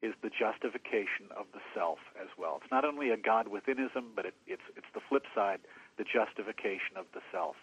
is 0.00 0.14
the 0.22 0.30
justification 0.30 1.26
of 1.36 1.46
the 1.52 1.60
self 1.74 1.98
as 2.20 2.28
well. 2.38 2.60
It's 2.62 2.70
not 2.70 2.84
only 2.84 3.10
a 3.10 3.16
God 3.16 3.46
withinism, 3.46 4.14
but 4.14 4.26
it, 4.26 4.34
it's 4.46 4.62
it's 4.76 4.86
the 4.94 5.00
flip 5.08 5.24
side, 5.34 5.60
the 5.96 6.04
justification 6.04 6.96
of 6.96 7.06
the 7.14 7.20
self. 7.32 7.56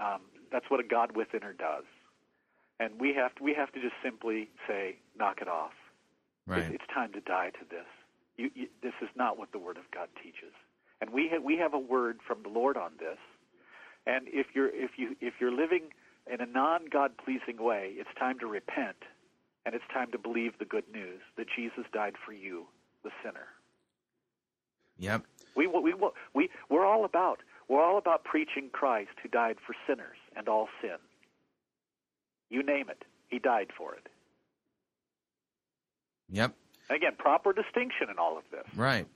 Um, 0.00 0.20
that's 0.52 0.66
what 0.68 0.80
a 0.80 0.82
God 0.82 1.14
withinner 1.14 1.56
does, 1.56 1.84
and 2.78 3.00
we 3.00 3.14
have 3.14 3.34
to, 3.36 3.42
we 3.42 3.54
have 3.54 3.72
to 3.72 3.80
just 3.80 3.94
simply 4.02 4.48
say, 4.68 4.96
knock 5.18 5.40
it 5.40 5.48
off. 5.48 5.72
Right. 6.46 6.64
It, 6.64 6.74
it's 6.74 6.84
time 6.92 7.12
to 7.12 7.20
die 7.20 7.50
to 7.50 7.64
this. 7.70 7.86
You, 8.36 8.50
you, 8.54 8.66
this 8.82 8.92
is 9.00 9.08
not 9.16 9.38
what 9.38 9.52
the 9.52 9.58
Word 9.58 9.78
of 9.78 9.84
God 9.94 10.08
teaches, 10.22 10.52
and 11.00 11.10
we 11.10 11.30
ha- 11.32 11.42
we 11.42 11.56
have 11.56 11.72
a 11.72 11.78
word 11.78 12.18
from 12.26 12.42
the 12.42 12.50
Lord 12.50 12.76
on 12.76 12.92
this. 12.98 13.18
And 14.06 14.28
if 14.28 14.48
you're 14.54 14.68
if 14.68 14.92
you 14.96 15.16
if 15.20 15.34
you're 15.40 15.52
living 15.54 15.90
in 16.32 16.40
a 16.40 16.46
non 16.46 16.86
God 16.90 17.12
pleasing 17.16 17.62
way, 17.62 17.92
it's 17.96 18.10
time 18.18 18.38
to 18.40 18.46
repent, 18.46 18.96
and 19.64 19.74
it's 19.74 19.84
time 19.92 20.10
to 20.12 20.18
believe 20.18 20.58
the 20.58 20.64
good 20.64 20.84
news 20.92 21.20
that 21.36 21.46
Jesus 21.54 21.84
died 21.92 22.14
for 22.24 22.32
you, 22.32 22.66
the 23.02 23.10
sinner. 23.22 23.46
Yep. 24.98 25.22
We 25.56 25.66
we 25.66 25.94
we 25.94 26.10
we 26.34 26.50
we're 26.68 26.84
all 26.84 27.04
about 27.04 27.38
we're 27.68 27.82
all 27.82 27.98
about 27.98 28.24
preaching 28.24 28.68
Christ 28.72 29.12
who 29.22 29.28
died 29.28 29.56
for 29.66 29.74
sinners 29.86 30.18
and 30.36 30.48
all 30.48 30.68
sin. 30.80 30.98
You 32.50 32.62
name 32.62 32.88
it. 32.90 33.04
He 33.28 33.38
died 33.38 33.68
for 33.76 33.94
it. 33.94 34.08
Yep. 36.30 36.54
Again, 36.90 37.12
proper 37.18 37.52
distinction 37.52 38.08
in 38.10 38.18
all 38.18 38.36
of 38.36 38.44
this. 38.50 38.66
Right. 38.76 39.06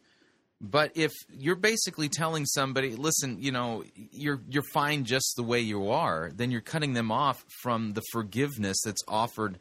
But 0.61 0.93
if 0.97 1.13
you're 1.31 1.55
basically 1.55 2.09
telling 2.09 2.45
somebody, 2.45 2.97
listen, 2.97 3.41
you 3.41 3.53
know, 3.53 3.85
you're 3.95 4.41
you're 4.49 4.65
fine 4.73 5.05
just 5.05 5.35
the 5.37 5.45
way 5.45 5.61
you 5.61 5.91
are, 5.91 6.33
then 6.35 6.51
you're 6.51 6.61
cutting 6.61 6.95
them 6.95 7.13
off 7.13 7.45
from 7.63 7.93
the 7.93 8.03
forgiveness 8.13 8.79
that's 8.85 9.03
offered 9.07 9.61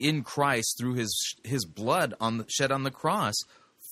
in 0.00 0.24
Christ 0.24 0.76
through 0.78 0.94
his 0.94 1.36
his 1.44 1.64
blood 1.64 2.14
on 2.20 2.38
the, 2.38 2.46
shed 2.48 2.72
on 2.72 2.82
the 2.82 2.90
cross 2.90 3.34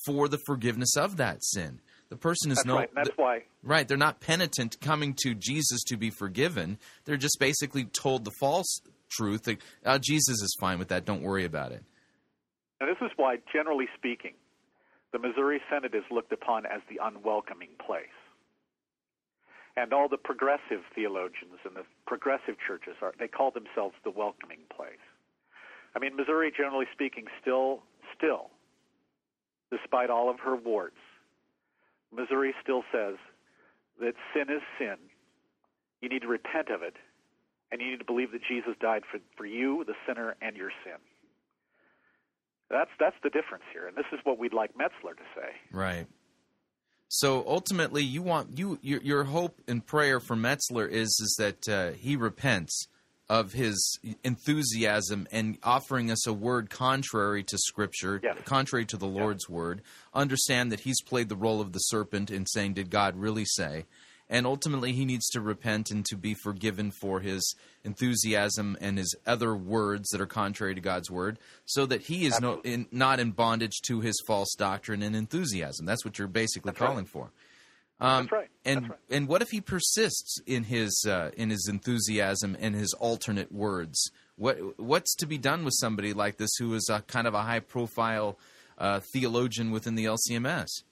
for 0.05 0.27
the 0.29 0.39
forgiveness 0.47 0.97
of 0.97 1.17
that 1.17 1.45
sin. 1.45 1.81
The 2.09 2.17
person 2.17 2.51
is 2.51 2.59
That's 2.59 2.67
no 2.67 2.77
right. 2.77 2.91
That's 2.93 3.17
why 3.17 3.43
right, 3.63 3.87
they're 3.87 3.97
not 3.97 4.21
penitent 4.21 4.81
coming 4.81 5.15
to 5.23 5.35
Jesus 5.35 5.83
to 5.85 5.97
be 5.97 6.11
forgiven. 6.11 6.79
They're 7.05 7.17
just 7.17 7.39
basically 7.39 7.85
told 7.85 8.25
the 8.25 8.33
false 8.41 8.81
truth 9.11 9.45
that 9.45 9.59
oh, 9.87 9.99
Jesus 9.99 10.43
is 10.43 10.57
fine 10.59 10.81
with 10.81 10.89
that, 10.89 11.05
don't 11.05 11.23
worry 11.23 11.45
about 11.45 11.71
it. 11.71 11.85
And 12.81 12.91
this 12.91 12.99
is 13.01 13.13
why, 13.17 13.37
generally 13.53 13.87
speaking, 13.97 14.33
the 15.13 15.19
Missouri 15.19 15.61
Synod 15.71 15.95
is 15.95 16.05
looked 16.11 16.33
upon 16.33 16.67
as 16.67 16.81
the 16.89 16.99
unwelcoming 17.03 17.77
place. 17.85 18.07
And 19.77 19.93
all 19.93 20.09
the 20.09 20.19
progressive 20.19 20.85
theologians 20.95 21.61
and 21.65 21.77
the 21.77 21.85
progressive 22.07 22.57
churches 22.67 22.95
are 23.01 23.13
they 23.19 23.29
call 23.29 23.51
themselves 23.51 23.95
the 24.05 24.11
welcoming 24.11 24.61
place. 24.75 25.01
I 25.95 25.99
mean, 25.99 26.17
Missouri, 26.17 26.53
generally 26.55 26.87
speaking, 26.93 27.25
still, 27.41 27.83
still, 28.17 28.51
despite 29.71 30.11
all 30.11 30.31
of 30.31 30.41
her 30.41 30.57
warts, 30.57 31.01
Missouri 32.15 32.55
still 32.63 32.83
says 32.93 33.17
that 34.01 34.15
sin 34.35 34.55
is 34.55 34.63
sin. 34.79 34.97
You 36.01 36.09
need 36.09 36.23
to 36.23 36.29
repent 36.29 36.69
of 36.69 36.83
it, 36.83 36.97
and 37.71 37.81
you 37.81 37.91
need 37.91 37.99
to 37.99 38.05
believe 38.05 38.33
that 38.33 38.43
Jesus 38.47 38.75
died 38.81 39.03
for, 39.11 39.21
for 39.37 39.47
you, 39.47 39.85
the 39.87 39.95
sinner, 40.07 40.35
and 40.43 40.57
your 40.57 40.71
sin. 40.85 40.99
That's 42.73 42.91
that's 42.99 43.17
the 43.23 43.31
difference 43.31 43.65
here, 43.73 43.87
and 43.87 43.97
this 43.97 44.07
is 44.13 44.19
what 44.25 44.39
we'd 44.39 44.55
like 44.55 44.73
Metzler 44.75 45.15
to 45.15 45.23
say. 45.37 45.51
Right. 45.71 46.07
So 47.09 47.45
ultimately, 47.47 48.03
you 48.03 48.23
want 48.23 48.59
you 48.59 48.79
your, 48.83 49.01
your 49.03 49.25
hope 49.25 49.61
and 49.69 49.87
prayer 49.87 50.19
for 50.19 50.35
Metzler 50.35 50.89
is 50.91 51.09
is 51.23 51.37
that 51.39 51.69
uh, 51.69 51.91
he 51.93 52.17
repents 52.17 52.89
of 53.29 53.53
his 53.53 53.99
enthusiasm 54.25 55.29
and 55.31 55.59
offering 55.63 56.11
us 56.11 56.27
a 56.27 56.33
word 56.33 56.71
contrary 56.71 57.43
to 57.45 57.57
Scripture, 57.59 58.21
Yes. 58.23 58.37
contrary 58.45 58.85
to 58.87 58.97
the 58.97 59.07
Lord's 59.07 59.49
word. 59.49 59.81
Understand 60.13 60.73
that 60.73 60.81
he's 60.81 61.01
played 61.03 61.29
the 61.29 61.37
role 61.37 61.61
of 61.61 61.73
the 61.73 61.79
serpent 61.79 62.31
in 62.31 62.47
saying, 62.47 62.73
"Did 62.75 62.91
God 62.91 63.17
really 63.17 63.45
say?" 63.45 63.85
And 64.33 64.47
ultimately, 64.47 64.95
he 64.95 65.05
needs 65.05 65.29
to 65.33 65.43
repent 65.43 65.91
and 65.91 66.07
to 66.07 66.17
be 66.17 66.33
forgiven 66.33 66.91
for 66.91 67.21
his 67.21 67.55
enthusiasm 67.85 68.79
and 68.81 68.97
his 68.97 69.15
other 69.27 69.55
words 69.55 70.09
that 70.09 70.23
are 70.23 70.27
contrary 70.27 70.75
to 70.75 70.81
God's 70.81 71.11
word, 71.11 71.39
so 71.67 71.85
that 71.85 72.01
he 72.01 72.25
is 72.25 72.41
no, 72.41 72.59
in, 72.65 72.87
not 72.91 73.21
in 73.21 73.33
bondage 73.33 73.83
to 73.83 74.01
his 74.01 74.19
false 74.27 74.55
doctrine 74.55 75.03
and 75.03 75.15
enthusiasm. 75.15 75.85
That's 75.85 76.03
what 76.03 76.19
you're 76.19 76.29
basically 76.29 76.71
That's 76.71 76.81
right. 76.81 76.87
calling 76.87 77.05
for. 77.05 77.31
Um, 78.01 78.23
That's 78.23 78.33
right. 78.33 78.49
And 78.65 78.77
That's 78.85 78.91
right. 78.91 78.99
and 79.11 79.29
what 79.29 79.43
if 79.43 79.51
he 79.51 79.61
persists 79.61 80.41
in 80.47 80.65
his 80.65 81.05
uh, 81.07 81.33
in 81.37 81.51
his 81.51 81.69
enthusiasm 81.69 82.57
and 82.59 82.75
his 82.75 82.95
alternate 82.95 83.53
words? 83.53 84.11
What 84.37 84.81
what's 84.81 85.15
to 85.17 85.27
be 85.27 85.37
done 85.37 85.63
with 85.63 85.75
somebody 85.77 86.15
like 86.15 86.39
this 86.39 86.57
who 86.59 86.73
is 86.73 86.89
a 86.91 87.03
kind 87.03 87.27
of 87.27 87.35
a 87.35 87.43
high 87.43 87.61
profile 87.61 88.39
uh, 88.79 89.01
theologian 89.13 89.73
within 89.73 89.95
the 89.95 90.07
LCMS? 90.07 90.85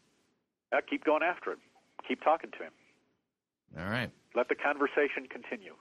Uh, 0.70 0.82
keep 0.88 1.04
going 1.04 1.22
after 1.22 1.52
him. 1.52 1.58
Keep 2.06 2.22
talking 2.22 2.50
to 2.50 2.64
him. 2.64 2.72
All 3.78 3.84
right. 3.84 4.10
Let 4.34 4.48
the 4.48 4.54
conversation 4.54 5.26
continue. 5.28 5.74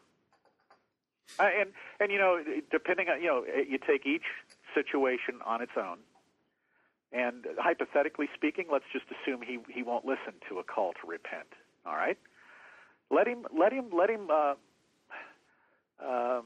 Uh, 1.37 1.49
and 1.59 1.69
and 1.99 2.11
you 2.11 2.17
know, 2.17 2.41
depending 2.71 3.09
on 3.09 3.21
you 3.21 3.27
know, 3.27 3.45
you 3.45 3.77
take 3.77 4.05
each 4.05 4.25
situation 4.73 5.39
on 5.45 5.61
its 5.61 5.73
own. 5.77 5.97
And 7.11 7.47
hypothetically 7.57 8.29
speaking, 8.35 8.65
let's 8.71 8.85
just 8.91 9.05
assume 9.09 9.41
he 9.41 9.59
he 9.71 9.83
won't 9.83 10.05
listen 10.05 10.33
to 10.49 10.59
a 10.59 10.63
call 10.63 10.93
to 11.01 11.07
repent. 11.07 11.47
All 11.85 11.95
right. 11.95 12.17
Let 13.11 13.27
him 13.27 13.45
let 13.57 13.73
him 13.73 13.89
let 13.91 14.09
him 14.09 14.29
uh, 14.31 14.53
uh, 16.03 16.41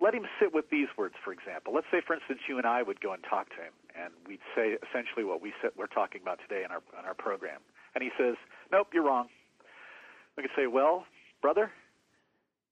let 0.00 0.14
him 0.14 0.26
sit 0.40 0.52
with 0.52 0.70
these 0.70 0.88
words. 0.96 1.14
For 1.24 1.32
example, 1.32 1.72
let's 1.74 1.86
say, 1.90 2.00
for 2.04 2.14
instance, 2.14 2.40
you 2.48 2.58
and 2.58 2.66
I 2.66 2.82
would 2.82 3.00
go 3.00 3.12
and 3.12 3.22
talk 3.22 3.50
to 3.50 3.62
him, 3.62 3.72
and 3.94 4.12
we'd 4.26 4.42
say 4.54 4.76
essentially 4.82 5.24
what 5.24 5.40
we 5.40 5.52
said 5.62 5.70
we're 5.76 5.86
talking 5.86 6.20
about 6.20 6.40
today 6.46 6.64
in 6.64 6.70
our 6.70 6.82
in 6.98 7.06
our 7.06 7.14
program. 7.14 7.60
And 7.94 8.02
he 8.02 8.10
says, 8.18 8.34
"Nope, 8.72 8.88
you're 8.92 9.04
wrong." 9.04 9.28
We 10.36 10.42
could 10.42 10.52
say, 10.56 10.66
"Well, 10.66 11.04
brother, 11.40 11.70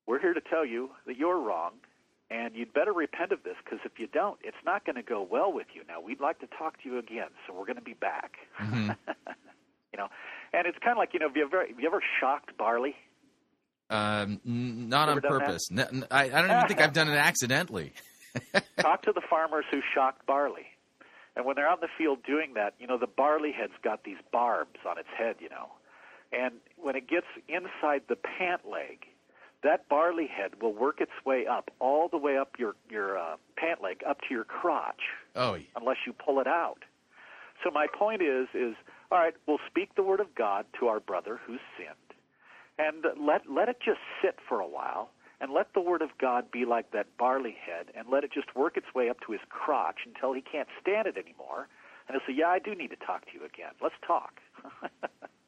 we're 0.07 0.19
here 0.21 0.35
to 0.35 0.41
tell 0.41 0.65
you 0.65 0.91
that 1.07 1.17
you're 1.17 1.39
wrong, 1.39 1.73
and 2.31 2.55
you'd 2.55 2.73
better 2.73 2.93
repent 2.93 3.33
of 3.33 3.43
this 3.43 3.57
because 3.65 3.81
if 3.85 3.99
you 3.99 4.07
don't, 4.07 4.39
it's 4.43 4.57
not 4.65 4.85
going 4.85 4.97
to 4.97 5.03
go 5.03 5.23
well 5.23 5.53
with 5.53 5.67
you. 5.75 5.83
Now, 5.89 6.01
we'd 6.01 6.21
like 6.21 6.39
to 6.41 6.47
talk 6.47 6.83
to 6.83 6.89
you 6.89 6.99
again, 6.99 7.29
so 7.47 7.53
we're 7.55 7.67
going 7.67 7.77
to 7.77 7.83
be 7.83 7.95
back." 7.95 8.37
Mhm. 8.59 8.97
you 9.93 9.99
know, 9.99 10.09
and 10.53 10.67
it's 10.67 10.79
kind 10.79 10.93
of 10.93 10.99
like 10.99 11.13
you 11.15 11.21
know, 11.21 11.29
have 11.29 11.37
you 11.37 11.45
ever 11.45 11.67
have 11.67 11.79
you 11.81 11.87
ever 11.87 12.03
shocked 12.21 12.57
barley? 12.57 12.95
Um, 13.91 14.41
n- 14.47 14.89
not 14.89 15.09
on 15.09 15.19
Ever 15.19 15.21
done 15.21 15.39
that? 15.39 15.47
purpose. 15.47 15.69
N- 15.73 15.81
n- 15.81 16.07
I, 16.13 16.25
I 16.27 16.29
don't 16.43 16.51
even 16.57 16.69
think 16.69 16.81
I've 16.81 16.93
done 16.93 17.09
it 17.09 17.17
accidentally. 17.17 17.93
Talk 18.79 19.03
to 19.03 19.13
the 19.13 19.21
farmers 19.29 19.65
who 19.69 19.81
shocked 19.93 20.25
barley. 20.27 20.67
And 21.35 21.45
when 21.45 21.57
they're 21.57 21.69
out 21.69 21.79
in 21.79 21.81
the 21.81 21.89
field 21.99 22.23
doing 22.25 22.55
that, 22.55 22.75
you 22.79 22.87
know, 22.87 22.99
the 22.99 23.09
barley 23.09 23.51
head's 23.51 23.73
got 23.83 24.05
these 24.05 24.19
barbs 24.33 24.79
on 24.89 24.97
its 24.99 25.09
head, 25.19 25.37
you 25.41 25.49
know. 25.49 25.71
And 26.33 26.55
when 26.77 26.97
it 26.97 27.09
gets 27.09 27.27
inside 27.49 28.03
the 28.09 28.17
pant 28.17 28.63
leg, 28.71 29.07
that 29.63 29.89
barley 29.89 30.27
head 30.27 30.63
will 30.63 30.73
work 30.73 31.01
its 31.01 31.13
way 31.25 31.47
up, 31.47 31.71
all 31.81 32.09
the 32.09 32.17
way 32.17 32.39
up 32.39 32.55
your, 32.59 32.75
your 32.89 33.19
uh, 33.19 33.37
pant 33.57 33.83
leg, 33.83 34.03
up 34.09 34.19
to 34.23 34.35
your 34.35 34.45
crotch, 34.45 35.03
Oh, 35.37 35.59
unless 35.77 35.99
you 36.07 36.13
pull 36.13 36.41
it 36.41 36.47
out. 36.47 36.85
So 37.63 37.71
my 37.71 37.87
point 37.87 38.23
is, 38.23 38.49
is 38.55 38.75
all 39.13 39.19
right, 39.19 39.35
we'll 39.47 39.59
speak 39.69 39.95
the 39.97 40.03
word 40.03 40.21
of 40.21 40.35
God 40.35 40.65
to 40.79 40.87
our 40.87 41.01
brother 41.01 41.41
who's 41.47 41.61
sinned, 41.77 41.97
and 42.79 43.05
let 43.21 43.43
let 43.51 43.69
it 43.69 43.79
just 43.85 43.99
sit 44.23 44.37
for 44.49 44.61
a 44.61 44.67
while, 44.67 45.11
and 45.41 45.53
let 45.53 45.75
the 45.75 45.81
word 45.81 46.01
of 46.01 46.11
God 46.19 46.51
be 46.51 46.65
like 46.65 46.93
that 46.93 47.07
barley 47.19 47.55
head, 47.61 47.87
and 47.95 48.09
let 48.09 48.25
it 48.25 48.33
just 48.33 48.55
work 48.57 48.77
its 48.77 48.95
way 48.95 49.11
up 49.11 49.19
to 49.27 49.33
his 49.33 49.41
crotch 49.51 50.07
until 50.07 50.33
he 50.33 50.41
can't 50.41 50.69
stand 50.81 51.07
it 51.07 51.19
anymore, 51.19 51.69
and 52.09 52.17
he'll 52.17 52.27
say, 52.27 52.39
"Yeah, 52.39 52.49
I 52.49 52.61
do 52.61 52.75
need 52.75 52.91
to 52.91 52.97
talk 52.97 53.27
to 53.27 53.33
you 53.35 53.45
again. 53.45 53.73
Let's 53.83 53.97
talk." 54.07 54.41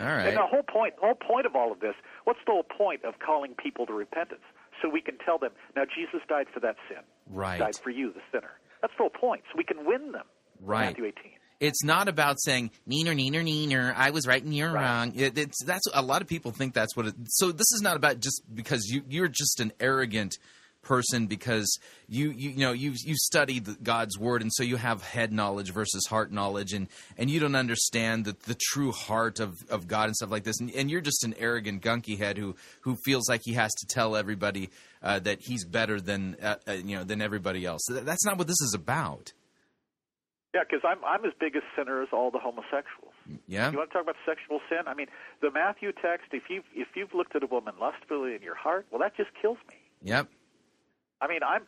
all 0.00 0.06
right. 0.06 0.28
And 0.28 0.36
the 0.36 0.46
whole 0.46 0.62
point, 0.62 0.94
whole 1.00 1.14
point 1.14 1.46
of 1.46 1.56
all 1.56 1.72
of 1.72 1.80
this, 1.80 1.94
what's 2.24 2.40
the 2.46 2.52
whole 2.52 2.62
point 2.64 3.04
of 3.04 3.14
calling 3.18 3.54
people 3.54 3.86
to 3.86 3.92
repentance? 3.92 4.42
So 4.80 4.88
we 4.88 5.00
can 5.00 5.18
tell 5.18 5.38
them, 5.38 5.50
now 5.74 5.82
Jesus 5.84 6.20
died 6.28 6.46
for 6.52 6.60
that 6.60 6.76
sin. 6.88 7.02
Right. 7.28 7.58
Died 7.58 7.76
for 7.82 7.90
you, 7.90 8.12
the 8.12 8.20
sinner. 8.32 8.52
That's 8.80 8.92
the 8.96 9.02
whole 9.02 9.10
point. 9.10 9.42
So 9.50 9.56
we 9.56 9.64
can 9.64 9.84
win 9.84 10.12
them. 10.12 10.26
Right. 10.60 10.86
Matthew 10.86 11.06
18. 11.06 11.32
It's 11.60 11.82
not 11.82 12.06
about 12.06 12.40
saying 12.40 12.70
neener 12.88 13.16
neener 13.16 13.42
neener. 13.42 13.92
I 13.96 14.10
was 14.10 14.28
right 14.28 14.42
and 14.42 14.54
you're 14.54 14.72
wrong. 14.72 15.12
It, 15.16 15.36
it's 15.36 15.64
that's 15.64 15.86
a 15.92 16.02
lot 16.02 16.22
of 16.22 16.28
people 16.28 16.52
think 16.52 16.72
that's 16.72 16.96
what. 16.96 17.06
it 17.06 17.14
So 17.26 17.50
this 17.50 17.72
is 17.72 17.80
not 17.82 17.96
about 17.96 18.20
just 18.20 18.42
because 18.54 18.84
you 18.88 19.02
you're 19.08 19.26
just 19.28 19.58
an 19.58 19.72
arrogant 19.80 20.36
person 20.82 21.26
because 21.26 21.78
you 22.08 22.30
you, 22.30 22.50
you 22.50 22.58
know 22.58 22.72
you 22.72 22.94
you 23.04 23.14
study 23.16 23.58
the, 23.58 23.76
God's 23.82 24.18
word 24.18 24.42
and 24.42 24.52
so 24.52 24.62
you 24.62 24.76
have 24.76 25.02
head 25.02 25.32
knowledge 25.32 25.72
versus 25.72 26.06
heart 26.06 26.32
knowledge 26.32 26.72
and 26.72 26.88
and 27.16 27.30
you 27.30 27.40
don't 27.40 27.56
understand 27.56 28.24
the, 28.24 28.36
the 28.46 28.56
true 28.70 28.92
heart 28.92 29.40
of, 29.40 29.54
of 29.68 29.86
God 29.86 30.06
and 30.06 30.16
stuff 30.16 30.30
like 30.30 30.44
this 30.44 30.60
and, 30.60 30.70
and 30.74 30.90
you're 30.90 31.00
just 31.00 31.24
an 31.24 31.34
arrogant 31.38 31.82
gunky 31.82 32.16
head 32.16 32.38
who 32.38 32.54
who 32.82 32.96
feels 33.04 33.28
like 33.28 33.42
he 33.44 33.54
has 33.54 33.72
to 33.74 33.86
tell 33.86 34.16
everybody 34.16 34.70
uh, 35.02 35.18
that 35.20 35.40
he's 35.40 35.64
better 35.64 36.00
than 36.00 36.36
uh, 36.42 36.56
uh, 36.66 36.72
you 36.72 36.96
know 36.96 37.04
than 37.04 37.22
everybody 37.22 37.64
else. 37.64 37.82
That's 37.88 38.24
not 38.24 38.38
what 38.38 38.46
this 38.46 38.60
is 38.60 38.74
about. 38.74 39.32
Yeah, 40.54 40.62
because 40.68 40.80
I'm 40.84 41.04
I'm 41.04 41.24
as 41.24 41.32
big 41.38 41.56
a 41.56 41.60
sinner 41.76 42.02
as 42.02 42.08
all 42.12 42.30
the 42.30 42.38
homosexuals. 42.38 43.12
Yeah. 43.46 43.70
You 43.70 43.78
want 43.78 43.90
to 43.90 43.94
talk 43.94 44.02
about 44.02 44.16
sexual 44.26 44.60
sin? 44.68 44.86
I 44.86 44.94
mean, 44.94 45.08
the 45.40 45.50
Matthew 45.50 45.92
text. 45.92 46.28
If 46.32 46.44
you 46.48 46.62
if 46.74 46.88
you've 46.94 47.14
looked 47.14 47.36
at 47.36 47.42
a 47.42 47.46
woman 47.46 47.74
lustfully 47.80 48.34
in 48.34 48.42
your 48.42 48.54
heart, 48.54 48.86
well, 48.90 49.00
that 49.00 49.16
just 49.16 49.30
kills 49.40 49.58
me. 49.68 49.76
Yep. 50.02 50.28
I 51.20 51.28
mean, 51.28 51.40
I'm 51.42 51.62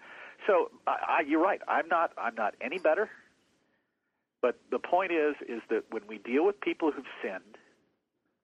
so 0.46 0.70
I, 0.86 1.18
I, 1.18 1.20
you're 1.26 1.42
right. 1.42 1.60
I'm 1.68 1.88
not 1.88 2.12
I'm 2.16 2.34
not 2.34 2.54
any 2.60 2.78
better. 2.78 3.10
But 4.42 4.58
the 4.70 4.78
point 4.78 5.12
is 5.12 5.34
is 5.48 5.60
that 5.70 5.84
when 5.90 6.02
we 6.08 6.18
deal 6.18 6.46
with 6.46 6.60
people 6.60 6.90
who've 6.92 7.12
sinned, 7.22 7.58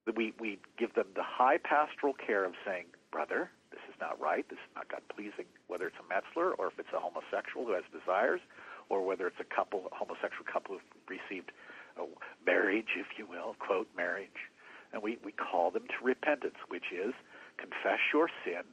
that 0.07 0.17
we 0.17 0.35
we 0.39 0.59
give 0.79 0.95
them 0.95 1.07
the 1.15 1.23
high 1.23 1.59
pastoral 1.59 2.15
care 2.15 2.45
of 2.45 2.53
saying, 2.65 2.87
brother, 3.11 3.51
this 3.71 3.81
is 3.89 3.95
not 4.01 4.21
right. 4.21 4.49
This 4.49 4.59
is 4.59 4.73
not 4.75 4.89
God 4.89 5.03
pleasing. 5.15 5.47
Whether 5.69 5.87
it's 5.87 5.97
a 6.01 6.07
Metzler 6.13 6.53
or 6.59 6.69
if 6.69 6.79
it's 6.79 6.93
a 6.95 7.01
homosexual 7.01 7.67
who 7.67 7.73
has 7.73 7.85
desires, 7.93 8.41
or 8.89 9.05
whether 9.05 9.27
it's 9.27 9.41
a 9.41 9.55
couple 9.55 9.89
a 9.91 9.95
homosexual 9.95 10.45
couple 10.45 10.77
who've 10.77 11.09
received 11.09 11.53
a 11.97 12.05
marriage, 12.45 12.93
if 12.99 13.07
you 13.17 13.27
will, 13.27 13.57
quote 13.59 13.89
marriage, 13.97 14.53
and 14.93 15.03
we 15.03 15.19
we 15.25 15.33
call 15.33 15.71
them 15.71 15.85
to 15.89 16.05
repentance, 16.05 16.61
which 16.69 16.93
is 16.93 17.15
confess 17.57 18.01
your 18.13 18.29
sin 18.45 18.65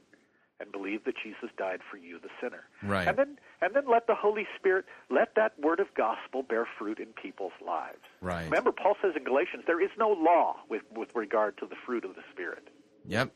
and 0.60 0.70
believe 0.70 1.04
that 1.04 1.14
Jesus 1.22 1.50
died 1.58 1.80
for 1.90 1.96
you, 1.96 2.18
the 2.20 2.28
sinner. 2.40 2.64
Right. 2.82 3.08
And 3.08 3.18
then 3.18 3.36
and 3.60 3.74
then 3.74 3.84
let 3.90 4.06
the 4.06 4.14
Holy 4.14 4.46
Spirit 4.58 4.84
let 5.10 5.34
that 5.36 5.58
word 5.60 5.80
of 5.80 5.88
gospel 5.96 6.42
bear 6.42 6.66
fruit 6.78 6.98
in 6.98 7.08
people's 7.20 7.52
lives. 7.64 7.98
Right. 8.20 8.44
Remember, 8.44 8.72
Paul 8.72 8.94
says 9.02 9.12
in 9.16 9.24
Galatians, 9.24 9.64
there 9.66 9.82
is 9.82 9.90
no 9.98 10.08
law 10.08 10.56
with 10.68 10.82
with 10.94 11.08
regard 11.14 11.58
to 11.58 11.66
the 11.66 11.76
fruit 11.86 12.04
of 12.04 12.14
the 12.14 12.22
Spirit. 12.32 12.68
Yep. 13.06 13.32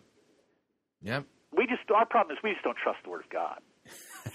Yep. 1.03 1.25
We 1.57 1.67
just 1.67 1.91
our 1.95 2.07
problem 2.07 2.37
is 2.37 2.43
we 2.43 2.53
just 2.53 2.65
don't 2.65 2.77
trust 2.83 2.99
the 3.05 3.11
word 3.11 3.25
of 3.25 3.31
God. 3.31 3.61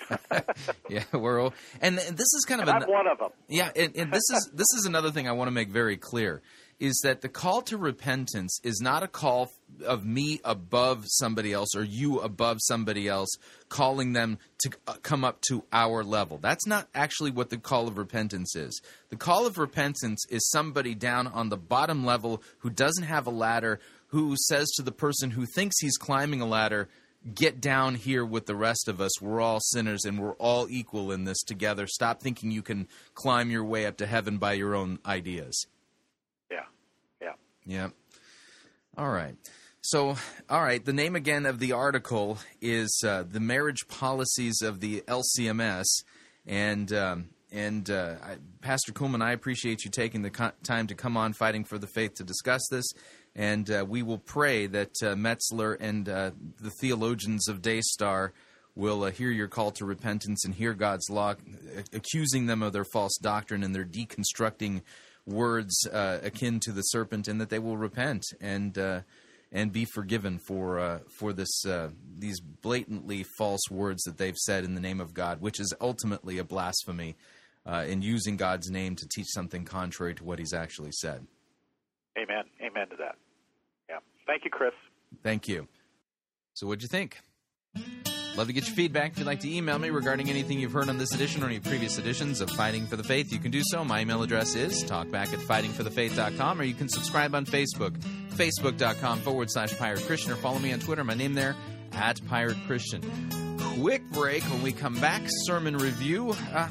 yeah, 0.89 1.03
we're 1.13 1.39
all, 1.39 1.53
and 1.81 1.97
this 1.97 2.33
is 2.33 2.45
kind 2.47 2.61
of 2.61 2.67
an- 2.67 2.83
I'm 2.83 2.89
one 2.89 3.07
of 3.07 3.19
them. 3.19 3.29
Yeah, 3.47 3.69
and, 3.75 3.95
and 3.95 4.11
this 4.11 4.23
is 4.31 4.49
this 4.53 4.67
is 4.77 4.85
another 4.85 5.11
thing 5.11 5.27
I 5.27 5.33
want 5.33 5.47
to 5.47 5.51
make 5.51 5.69
very 5.69 5.97
clear 5.97 6.41
is 6.79 6.99
that 7.03 7.21
the 7.21 7.29
call 7.29 7.61
to 7.63 7.77
repentance 7.77 8.59
is 8.63 8.79
not 8.81 9.03
a 9.03 9.07
call 9.07 9.51
of 9.85 10.05
me 10.05 10.39
above 10.43 11.05
somebody 11.07 11.53
else 11.53 11.75
or 11.75 11.83
you 11.83 12.19
above 12.19 12.57
somebody 12.61 13.07
else 13.07 13.29
calling 13.69 14.13
them 14.13 14.37
to 14.59 14.71
uh, 14.87 14.93
come 15.01 15.23
up 15.23 15.41
to 15.41 15.63
our 15.71 16.03
level. 16.03 16.37
That's 16.37 16.67
not 16.67 16.87
actually 16.93 17.31
what 17.31 17.49
the 17.49 17.57
call 17.57 17.87
of 17.87 17.97
repentance 17.97 18.55
is. 18.55 18.81
The 19.09 19.15
call 19.15 19.45
of 19.47 19.57
repentance 19.57 20.25
is 20.29 20.49
somebody 20.49 20.95
down 20.95 21.27
on 21.27 21.49
the 21.49 21.57
bottom 21.57 22.05
level 22.05 22.43
who 22.59 22.69
doesn't 22.69 23.03
have 23.03 23.27
a 23.27 23.31
ladder 23.31 23.79
who 24.07 24.35
says 24.37 24.69
to 24.75 24.83
the 24.83 24.91
person 24.91 25.31
who 25.31 25.45
thinks 25.45 25.79
he's 25.79 25.97
climbing 25.97 26.39
a 26.39 26.45
ladder, 26.45 26.87
get 27.33 27.61
down 27.61 27.95
here 27.95 28.25
with 28.25 28.45
the 28.45 28.55
rest 28.55 28.87
of 28.87 29.01
us. 29.01 29.21
We're 29.21 29.41
all 29.41 29.59
sinners 29.59 30.05
and 30.05 30.19
we're 30.19 30.33
all 30.33 30.67
equal 30.69 31.11
in 31.11 31.23
this 31.23 31.41
together. 31.41 31.87
Stop 31.87 32.21
thinking 32.21 32.51
you 32.51 32.61
can 32.61 32.87
climb 33.15 33.49
your 33.49 33.63
way 33.63 33.85
up 33.85 33.97
to 33.97 34.05
heaven 34.05 34.37
by 34.37 34.53
your 34.53 34.75
own 34.75 34.99
ideas. 35.05 35.65
Yeah. 37.65 37.89
All 38.97 39.09
right. 39.09 39.35
So, 39.81 40.15
all 40.49 40.61
right. 40.61 40.83
The 40.83 40.93
name 40.93 41.15
again 41.15 41.45
of 41.45 41.59
the 41.59 41.71
article 41.71 42.37
is 42.61 43.03
uh, 43.05 43.23
"The 43.29 43.39
Marriage 43.39 43.87
Policies 43.87 44.61
of 44.61 44.79
the 44.79 45.01
LCMS," 45.07 45.85
and 46.45 46.91
um, 46.93 47.29
and 47.51 47.89
uh, 47.89 48.15
I, 48.21 48.37
Pastor 48.61 48.91
Kuhlman, 48.91 49.21
I 49.21 49.31
appreciate 49.31 49.83
you 49.83 49.91
taking 49.91 50.21
the 50.21 50.29
co- 50.29 50.51
time 50.63 50.87
to 50.87 50.95
come 50.95 51.17
on 51.17 51.33
Fighting 51.33 51.63
for 51.63 51.77
the 51.77 51.87
Faith 51.87 52.15
to 52.15 52.23
discuss 52.23 52.61
this, 52.69 52.85
and 53.35 53.69
uh, 53.69 53.85
we 53.87 54.03
will 54.03 54.19
pray 54.19 54.67
that 54.67 54.91
uh, 55.01 55.15
Metzler 55.15 55.77
and 55.79 56.07
uh, 56.07 56.31
the 56.59 56.71
theologians 56.81 57.47
of 57.47 57.61
Daystar 57.61 58.33
will 58.75 59.03
uh, 59.03 59.11
hear 59.11 59.29
your 59.29 59.47
call 59.47 59.71
to 59.71 59.85
repentance 59.85 60.45
and 60.45 60.55
hear 60.55 60.73
God's 60.73 61.09
law, 61.09 61.35
accusing 61.93 62.47
them 62.47 62.63
of 62.63 62.73
their 62.73 62.85
false 62.85 63.17
doctrine 63.21 63.63
and 63.63 63.75
their 63.75 63.85
deconstructing 63.85 64.81
words 65.25 65.87
uh, 65.91 66.19
akin 66.23 66.59
to 66.61 66.71
the 66.71 66.81
serpent, 66.81 67.27
and 67.27 67.39
that 67.39 67.49
they 67.49 67.59
will 67.59 67.77
repent 67.77 68.23
and 68.41 68.77
uh, 68.77 69.01
and 69.51 69.71
be 69.71 69.85
forgiven 69.85 70.39
for 70.47 70.79
uh, 70.79 70.99
for 71.19 71.33
this 71.33 71.65
uh, 71.65 71.89
these 72.17 72.39
blatantly 72.39 73.23
false 73.37 73.69
words 73.69 74.03
that 74.03 74.17
they've 74.17 74.37
said 74.37 74.63
in 74.63 74.75
the 74.75 74.81
name 74.81 74.99
of 74.99 75.13
God, 75.13 75.41
which 75.41 75.59
is 75.59 75.73
ultimately 75.79 76.37
a 76.37 76.43
blasphemy 76.43 77.15
uh, 77.65 77.85
in 77.87 78.01
using 78.01 78.35
God's 78.35 78.69
name 78.69 78.95
to 78.95 79.07
teach 79.07 79.27
something 79.29 79.65
contrary 79.65 80.15
to 80.15 80.23
what 80.23 80.39
He's 80.39 80.53
actually 80.53 80.91
said. 80.91 81.25
Amen. 82.17 82.43
Amen 82.61 82.89
to 82.89 82.95
that. 82.97 83.15
Yeah. 83.89 83.99
Thank 84.27 84.45
you, 84.45 84.51
Chris. 84.51 84.73
Thank 85.23 85.47
you. 85.47 85.67
So, 86.53 86.67
what'd 86.67 86.81
you 86.81 86.87
think? 86.87 87.19
Love 88.35 88.47
to 88.47 88.53
get 88.53 88.65
your 88.65 88.75
feedback. 88.75 89.11
If 89.11 89.19
you'd 89.19 89.27
like 89.27 89.41
to 89.41 89.55
email 89.55 89.77
me 89.77 89.91
regarding 89.91 90.29
anything 90.29 90.59
you've 90.59 90.71
heard 90.71 90.89
on 90.89 90.97
this 90.97 91.13
edition 91.13 91.43
or 91.43 91.45
any 91.45 91.59
previous 91.59 91.99
editions 91.99 92.41
of 92.41 92.49
Fighting 92.49 92.87
for 92.87 92.95
the 92.95 93.03
Faith, 93.03 93.31
you 93.31 93.37
can 93.37 93.51
do 93.51 93.61
so. 93.63 93.85
My 93.85 94.01
email 94.01 94.23
address 94.23 94.55
is 94.55 94.83
talkback 94.83 95.33
at 95.33 95.39
fightingforthefaith.com, 95.39 96.59
or 96.59 96.63
you 96.63 96.73
can 96.73 96.89
subscribe 96.89 97.35
on 97.35 97.45
Facebook, 97.45 97.95
facebook.com 98.31 99.19
forward 99.19 99.51
slash 99.51 99.77
Pirate 99.77 100.01
Christian, 100.01 100.31
or 100.31 100.35
follow 100.35 100.57
me 100.57 100.73
on 100.73 100.79
Twitter. 100.79 101.03
My 101.03 101.13
name 101.13 101.35
there, 101.35 101.55
at 101.91 102.25
Pirate 102.27 102.57
Christian. 102.65 103.01
Quick 103.75 104.09
break. 104.09 104.41
When 104.43 104.63
we 104.63 104.71
come 104.71 104.99
back, 104.99 105.21
sermon 105.45 105.77
review. 105.77 106.35
Uh, 106.53 106.69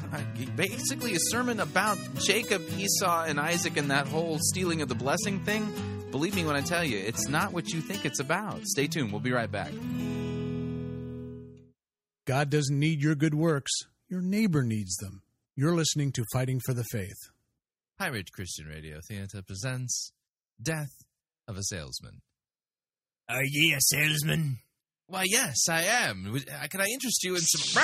basically, 0.57 1.13
a 1.13 1.19
sermon 1.29 1.61
about 1.61 1.97
Jacob, 2.19 2.61
Esau, 2.77 3.23
and 3.23 3.39
Isaac 3.39 3.77
and 3.77 3.89
that 3.89 4.07
whole 4.07 4.37
stealing 4.39 4.81
of 4.81 4.89
the 4.89 4.95
blessing 4.95 5.39
thing. 5.45 5.73
Believe 6.11 6.35
me 6.35 6.43
when 6.43 6.57
I 6.57 6.61
tell 6.61 6.83
you, 6.83 6.97
it's 6.97 7.29
not 7.29 7.53
what 7.53 7.69
you 7.69 7.79
think 7.79 8.05
it's 8.05 8.19
about. 8.19 8.65
Stay 8.65 8.87
tuned. 8.87 9.11
We'll 9.11 9.21
be 9.21 9.31
right 9.31 9.51
back. 9.51 9.71
God 12.25 12.49
doesn't 12.49 12.79
need 12.79 13.01
your 13.01 13.15
good 13.15 13.33
works, 13.33 13.71
your 14.07 14.21
neighbor 14.21 14.63
needs 14.63 14.95
them. 14.95 15.23
You're 15.55 15.75
listening 15.75 16.13
to 16.13 16.23
Fighting 16.31 16.61
for 16.65 16.73
the 16.73 16.85
Faith. 16.85 17.17
Pirate 17.99 18.31
Christian 18.31 18.65
Radio 18.67 18.99
Theater 19.07 19.41
presents 19.45 20.13
Death 20.61 21.03
of 21.47 21.57
a 21.57 21.63
Salesman. 21.63 22.21
Are 23.27 23.43
ye 23.43 23.73
a 23.73 23.79
salesman? 23.81 24.59
Why, 25.07 25.25
yes, 25.25 25.67
I 25.69 25.83
am. 25.83 26.33
Uh, 26.33 26.67
Can 26.69 26.79
I 26.79 26.85
interest 26.85 27.23
you 27.23 27.35
in 27.35 27.41
some. 27.41 27.83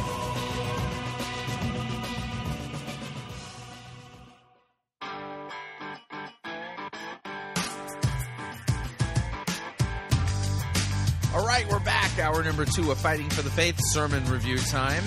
Hour 12.31 12.43
number 12.43 12.63
two 12.63 12.89
of 12.91 12.97
Fighting 12.97 13.29
for 13.29 13.41
the 13.41 13.49
Faith 13.49 13.75
sermon 13.91 14.23
review 14.31 14.57
time. 14.57 15.03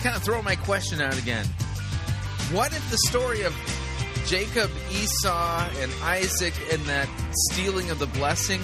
Kind 0.00 0.14
of 0.14 0.22
throw 0.22 0.40
my 0.42 0.54
question 0.54 1.00
out 1.00 1.18
again. 1.20 1.44
What 2.52 2.72
if 2.72 2.88
the 2.88 2.98
story 3.08 3.42
of 3.42 3.52
Jacob, 4.26 4.70
Esau, 4.92 5.68
and 5.80 5.90
Isaac 6.02 6.54
and 6.70 6.80
that 6.82 7.08
stealing 7.50 7.90
of 7.90 7.98
the 7.98 8.06
blessing 8.06 8.60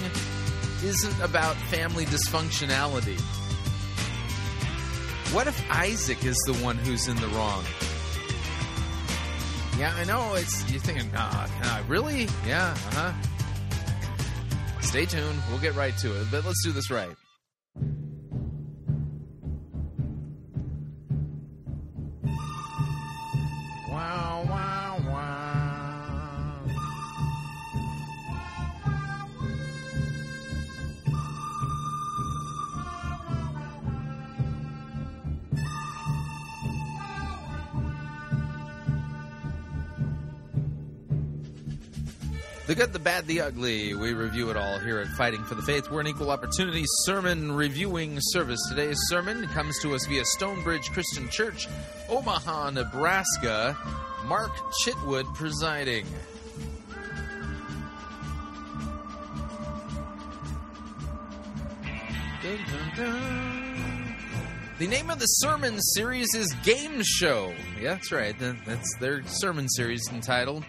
isn't 0.81 1.21
about 1.21 1.57
family 1.57 2.05
dysfunctionality? 2.05 3.19
What 5.33 5.47
if 5.47 5.61
Isaac 5.69 6.23
is 6.23 6.37
the 6.45 6.53
one 6.63 6.77
who's 6.77 7.09
in 7.09 7.17
the 7.17 7.27
wrong? 7.27 7.65
Yeah, 9.77 9.93
I 9.93 10.05
know. 10.05 10.35
It's 10.35 10.71
you're 10.71 10.79
thinking, 10.79 11.11
ah, 11.17 11.49
nah, 11.61 11.91
really? 11.91 12.29
Yeah, 12.47 12.71
uh 12.71 13.11
huh. 13.11 13.13
Stay 14.89 15.05
tuned. 15.05 15.39
We'll 15.51 15.59
get 15.59 15.75
right 15.75 15.95
to 15.97 16.19
it, 16.19 16.25
but 16.31 16.43
let's 16.45 16.63
do 16.63 16.71
this 16.71 16.89
right. 16.89 17.15
The 42.69 42.75
good, 42.75 42.93
the 42.93 42.99
bad, 42.99 43.25
the 43.25 43.41
ugly. 43.41 43.95
We 43.95 44.13
review 44.13 44.51
it 44.51 44.55
all 44.55 44.77
here 44.77 44.99
at 44.99 45.07
Fighting 45.07 45.43
for 45.43 45.55
the 45.55 45.63
Faith. 45.63 45.89
We're 45.89 46.01
an 46.01 46.07
equal 46.07 46.29
opportunity 46.29 46.83
sermon 46.85 47.51
reviewing 47.51 48.19
service. 48.21 48.59
Today's 48.69 48.99
sermon 49.07 49.47
comes 49.47 49.79
to 49.79 49.95
us 49.95 50.05
via 50.05 50.23
Stonebridge 50.23 50.91
Christian 50.91 51.27
Church, 51.29 51.67
Omaha, 52.09 52.69
Nebraska. 52.69 53.75
Mark 54.27 54.51
Chitwood 54.83 55.25
presiding. 55.33 56.05
Dun, 62.43 62.59
dun, 62.67 62.91
dun. 62.95 64.15
The 64.77 64.87
name 64.87 65.09
of 65.09 65.17
the 65.17 65.25
sermon 65.25 65.81
series 65.81 66.35
is 66.35 66.53
Game 66.63 67.01
Show. 67.01 67.51
Yeah, 67.81 67.95
that's 67.95 68.11
right. 68.11 68.35
That's 68.37 68.95
their 68.99 69.23
sermon 69.25 69.67
series 69.69 70.07
entitled. 70.11 70.63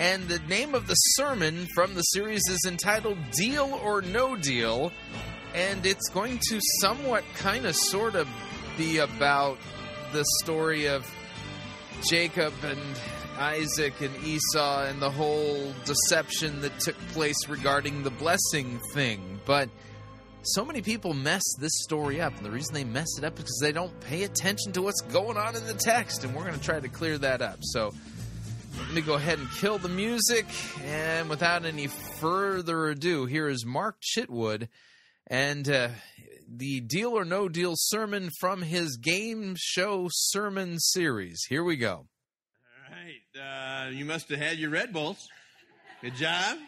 And 0.00 0.28
the 0.28 0.38
name 0.48 0.74
of 0.74 0.86
the 0.86 0.94
sermon 0.94 1.68
from 1.74 1.94
the 1.94 2.00
series 2.00 2.40
is 2.48 2.64
entitled 2.66 3.18
Deal 3.32 3.78
or 3.84 4.00
No 4.00 4.34
Deal. 4.34 4.92
And 5.54 5.84
it's 5.84 6.08
going 6.08 6.40
to 6.48 6.58
somewhat 6.80 7.22
kind 7.34 7.66
of 7.66 7.76
sort 7.76 8.14
of 8.14 8.26
be 8.78 8.96
about 8.96 9.58
the 10.14 10.24
story 10.42 10.86
of 10.86 11.06
Jacob 12.08 12.54
and 12.64 12.80
Isaac 13.38 14.00
and 14.00 14.16
Esau 14.24 14.84
and 14.84 15.02
the 15.02 15.10
whole 15.10 15.70
deception 15.84 16.62
that 16.62 16.80
took 16.80 16.96
place 17.08 17.46
regarding 17.46 18.02
the 18.02 18.10
blessing 18.10 18.80
thing. 18.94 19.38
But 19.44 19.68
so 20.40 20.64
many 20.64 20.80
people 20.80 21.12
mess 21.12 21.42
this 21.58 21.72
story 21.82 22.22
up, 22.22 22.34
and 22.38 22.46
the 22.46 22.50
reason 22.50 22.72
they 22.72 22.84
mess 22.84 23.18
it 23.18 23.24
up 23.24 23.34
is 23.34 23.40
because 23.40 23.58
they 23.60 23.72
don't 23.72 24.00
pay 24.00 24.22
attention 24.22 24.72
to 24.72 24.82
what's 24.82 25.02
going 25.02 25.36
on 25.36 25.56
in 25.56 25.66
the 25.66 25.74
text, 25.74 26.24
and 26.24 26.34
we're 26.34 26.44
going 26.44 26.58
to 26.58 26.64
try 26.64 26.80
to 26.80 26.88
clear 26.88 27.18
that 27.18 27.42
up. 27.42 27.58
So 27.60 27.92
let 28.80 28.94
me 28.94 29.00
go 29.02 29.14
ahead 29.14 29.38
and 29.38 29.50
kill 29.52 29.78
the 29.78 29.88
music, 29.88 30.46
and 30.84 31.28
without 31.28 31.64
any 31.64 31.86
further 31.86 32.88
ado, 32.88 33.26
here 33.26 33.48
is 33.48 33.64
Mark 33.64 33.96
Chitwood 34.00 34.68
and 35.26 35.68
uh, 35.68 35.88
the 36.48 36.80
Deal 36.80 37.10
or 37.10 37.24
No 37.24 37.48
Deal 37.48 37.74
sermon 37.76 38.30
from 38.40 38.62
his 38.62 38.96
game 38.96 39.54
show 39.56 40.08
sermon 40.10 40.78
series. 40.78 41.44
Here 41.48 41.62
we 41.62 41.76
go. 41.76 42.06
All 42.88 42.90
right. 42.90 43.86
Uh, 43.86 43.90
you 43.90 44.04
must 44.04 44.28
have 44.30 44.40
had 44.40 44.58
your 44.58 44.70
Red 44.70 44.92
Bulls. 44.92 45.28
Good 46.02 46.16
job. 46.16 46.58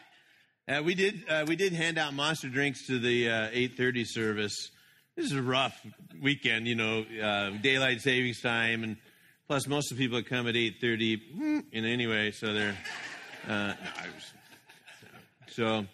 Uh, 0.68 0.82
we 0.84 0.94
did. 0.94 1.24
Uh, 1.28 1.44
we 1.48 1.56
did 1.56 1.72
hand 1.72 1.98
out 1.98 2.14
monster 2.14 2.48
drinks 2.48 2.86
to 2.86 2.98
the 2.98 3.28
uh, 3.28 3.50
8:30 3.50 4.06
service. 4.06 4.70
This 5.16 5.26
is 5.26 5.32
a 5.32 5.42
rough 5.42 5.78
weekend, 6.22 6.68
you 6.68 6.76
know, 6.76 7.04
uh, 7.22 7.50
daylight 7.60 8.00
savings 8.00 8.40
time, 8.40 8.84
and 8.84 8.96
plus 9.52 9.66
most 9.68 9.92
of 9.92 9.98
the 9.98 10.02
people 10.02 10.16
that 10.16 10.26
come 10.26 10.48
at 10.48 10.54
8:30. 10.54 11.20
mm, 11.36 11.64
And 11.74 11.84
anyway, 11.84 12.30
so 12.30 12.54
they're. 12.54 12.74
Uh, 13.46 13.74
so, 15.48 15.84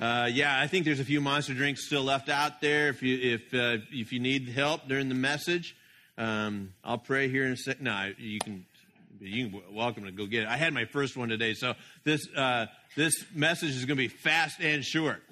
uh, 0.00 0.28
yeah, 0.32 0.60
I 0.60 0.66
think 0.66 0.84
there's 0.84 0.98
a 0.98 1.04
few 1.04 1.20
monster 1.20 1.54
drinks 1.54 1.86
still 1.86 2.02
left 2.02 2.28
out 2.28 2.60
there. 2.60 2.88
If 2.88 3.04
you 3.04 3.16
if 3.34 3.54
uh, 3.54 3.84
if 3.92 4.12
you 4.12 4.18
need 4.18 4.48
help 4.48 4.88
during 4.88 5.08
the 5.08 5.14
message, 5.14 5.76
um, 6.18 6.74
I'll 6.82 6.98
pray 6.98 7.28
here 7.28 7.46
in 7.46 7.52
a 7.52 7.56
second. 7.56 7.84
No, 7.84 8.10
you 8.18 8.40
can 8.40 8.66
you 9.20 9.48
can 9.48 9.62
welcome 9.72 10.06
to 10.06 10.10
go 10.10 10.26
get 10.26 10.42
it. 10.42 10.48
I 10.48 10.56
had 10.56 10.74
my 10.74 10.86
first 10.86 11.16
one 11.16 11.28
today, 11.28 11.54
so 11.54 11.74
this 12.02 12.26
uh, 12.36 12.66
this 12.96 13.14
message 13.32 13.76
is 13.76 13.84
going 13.84 13.96
to 13.96 14.02
be 14.02 14.08
fast 14.08 14.60
and 14.60 14.84
short. 14.84 15.22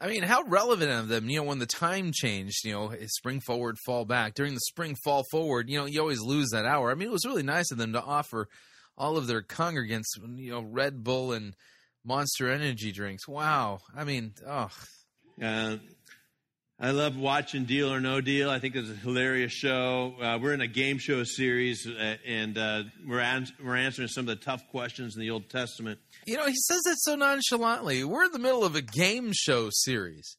I 0.00 0.08
mean, 0.08 0.22
how 0.22 0.42
relevant 0.42 0.90
of 0.92 1.08
them, 1.08 1.28
you 1.28 1.40
know, 1.40 1.44
when 1.48 1.58
the 1.58 1.66
time 1.66 2.12
changed, 2.12 2.64
you 2.64 2.72
know, 2.72 2.92
spring 3.06 3.40
forward, 3.40 3.78
fall 3.84 4.04
back. 4.04 4.34
During 4.34 4.54
the 4.54 4.60
spring 4.60 4.94
fall 5.04 5.24
forward, 5.30 5.68
you 5.68 5.76
know, 5.78 5.86
you 5.86 6.00
always 6.00 6.20
lose 6.20 6.50
that 6.50 6.64
hour. 6.64 6.90
I 6.90 6.94
mean, 6.94 7.08
it 7.08 7.12
was 7.12 7.26
really 7.26 7.42
nice 7.42 7.72
of 7.72 7.78
them 7.78 7.92
to 7.94 8.02
offer 8.02 8.48
all 8.96 9.16
of 9.16 9.26
their 9.26 9.42
congregants, 9.42 10.06
you 10.36 10.52
know, 10.52 10.60
Red 10.62 11.02
Bull 11.02 11.32
and 11.32 11.54
Monster 12.04 12.48
Energy 12.50 12.92
drinks. 12.92 13.26
Wow. 13.26 13.80
I 13.96 14.04
mean, 14.04 14.34
oh, 14.46 14.70
Uh, 15.42 15.76
I 16.80 16.92
love 16.92 17.16
watching 17.16 17.64
Deal 17.64 17.92
or 17.92 17.98
No 17.98 18.20
Deal. 18.20 18.48
I 18.48 18.60
think 18.60 18.76
it's 18.76 18.88
a 18.88 18.94
hilarious 18.94 19.50
show. 19.50 20.14
Uh, 20.22 20.38
we're 20.40 20.54
in 20.54 20.60
a 20.60 20.68
game 20.68 20.98
show 20.98 21.24
series, 21.24 21.84
uh, 21.88 22.14
and 22.24 22.56
uh, 22.56 22.84
we're 23.04 23.18
ans- 23.18 23.52
we're 23.60 23.74
answering 23.74 24.06
some 24.06 24.28
of 24.28 24.38
the 24.38 24.44
tough 24.44 24.62
questions 24.70 25.16
in 25.16 25.20
the 25.20 25.30
Old 25.30 25.50
Testament. 25.50 25.98
you 26.24 26.36
know, 26.36 26.46
he 26.46 26.54
says 26.54 26.80
that 26.84 26.94
so 26.98 27.16
nonchalantly. 27.16 28.04
We're 28.04 28.26
in 28.26 28.30
the 28.30 28.38
middle 28.38 28.64
of 28.64 28.76
a 28.76 28.80
game 28.80 29.32
show 29.32 29.70
series. 29.72 30.36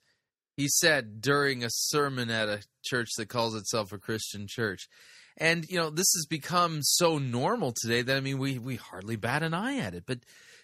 He 0.55 0.69
said 0.69 1.19
during 1.19 1.61
a 1.65 1.69
sermon 1.69 2.29
at 2.29 2.47
a 2.47 2.63
church 2.85 3.09
that 3.17 3.27
calls 3.27 3.53
itself 3.53 3.91
a 3.91 3.97
Christian 3.97 4.45
church. 4.47 4.87
And, 5.35 5.65
you 5.69 5.77
know, 5.77 5.89
this 5.89 6.07
has 6.15 6.25
become 6.29 6.79
so 6.83 7.17
normal 7.17 7.73
today 7.81 8.01
that, 8.01 8.15
I 8.15 8.21
mean, 8.21 8.37
we, 8.37 8.59
we 8.59 8.77
hardly 8.77 9.17
bat 9.17 9.43
an 9.43 9.53
eye 9.53 9.77
at 9.77 9.93
it. 9.93 10.03
But 10.05 10.19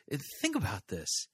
uh, 0.09 0.17
think 0.41 0.55
about 0.55 0.87
this. 0.87 1.27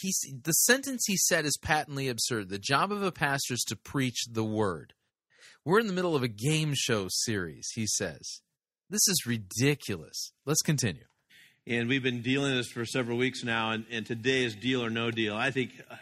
He's, 0.00 0.20
the 0.42 0.52
sentence 0.52 1.04
he 1.06 1.16
said 1.16 1.44
is 1.44 1.58
patently 1.60 2.08
absurd. 2.08 2.48
The 2.48 2.58
job 2.58 2.92
of 2.92 3.02
a 3.02 3.12
pastor 3.12 3.54
is 3.54 3.64
to 3.68 3.76
preach 3.76 4.26
the 4.30 4.44
word. 4.44 4.94
We're 5.64 5.80
in 5.80 5.86
the 5.86 5.92
middle 5.92 6.16
of 6.16 6.22
a 6.22 6.28
game 6.28 6.72
show 6.74 7.08
series, 7.08 7.68
he 7.74 7.86
says. 7.86 8.40
This 8.90 9.06
is 9.08 9.24
ridiculous. 9.26 10.32
Let's 10.46 10.62
continue. 10.62 11.04
And 11.66 11.88
we've 11.88 12.02
been 12.02 12.22
dealing 12.22 12.52
with 12.52 12.60
this 12.60 12.72
for 12.72 12.86
several 12.86 13.18
weeks 13.18 13.44
now, 13.44 13.72
and, 13.72 13.84
and 13.90 14.06
today 14.06 14.44
is 14.44 14.56
Deal 14.56 14.82
or 14.82 14.88
No 14.88 15.10
Deal. 15.10 15.36
I 15.36 15.50
think 15.50 15.72
uh, 15.90 15.96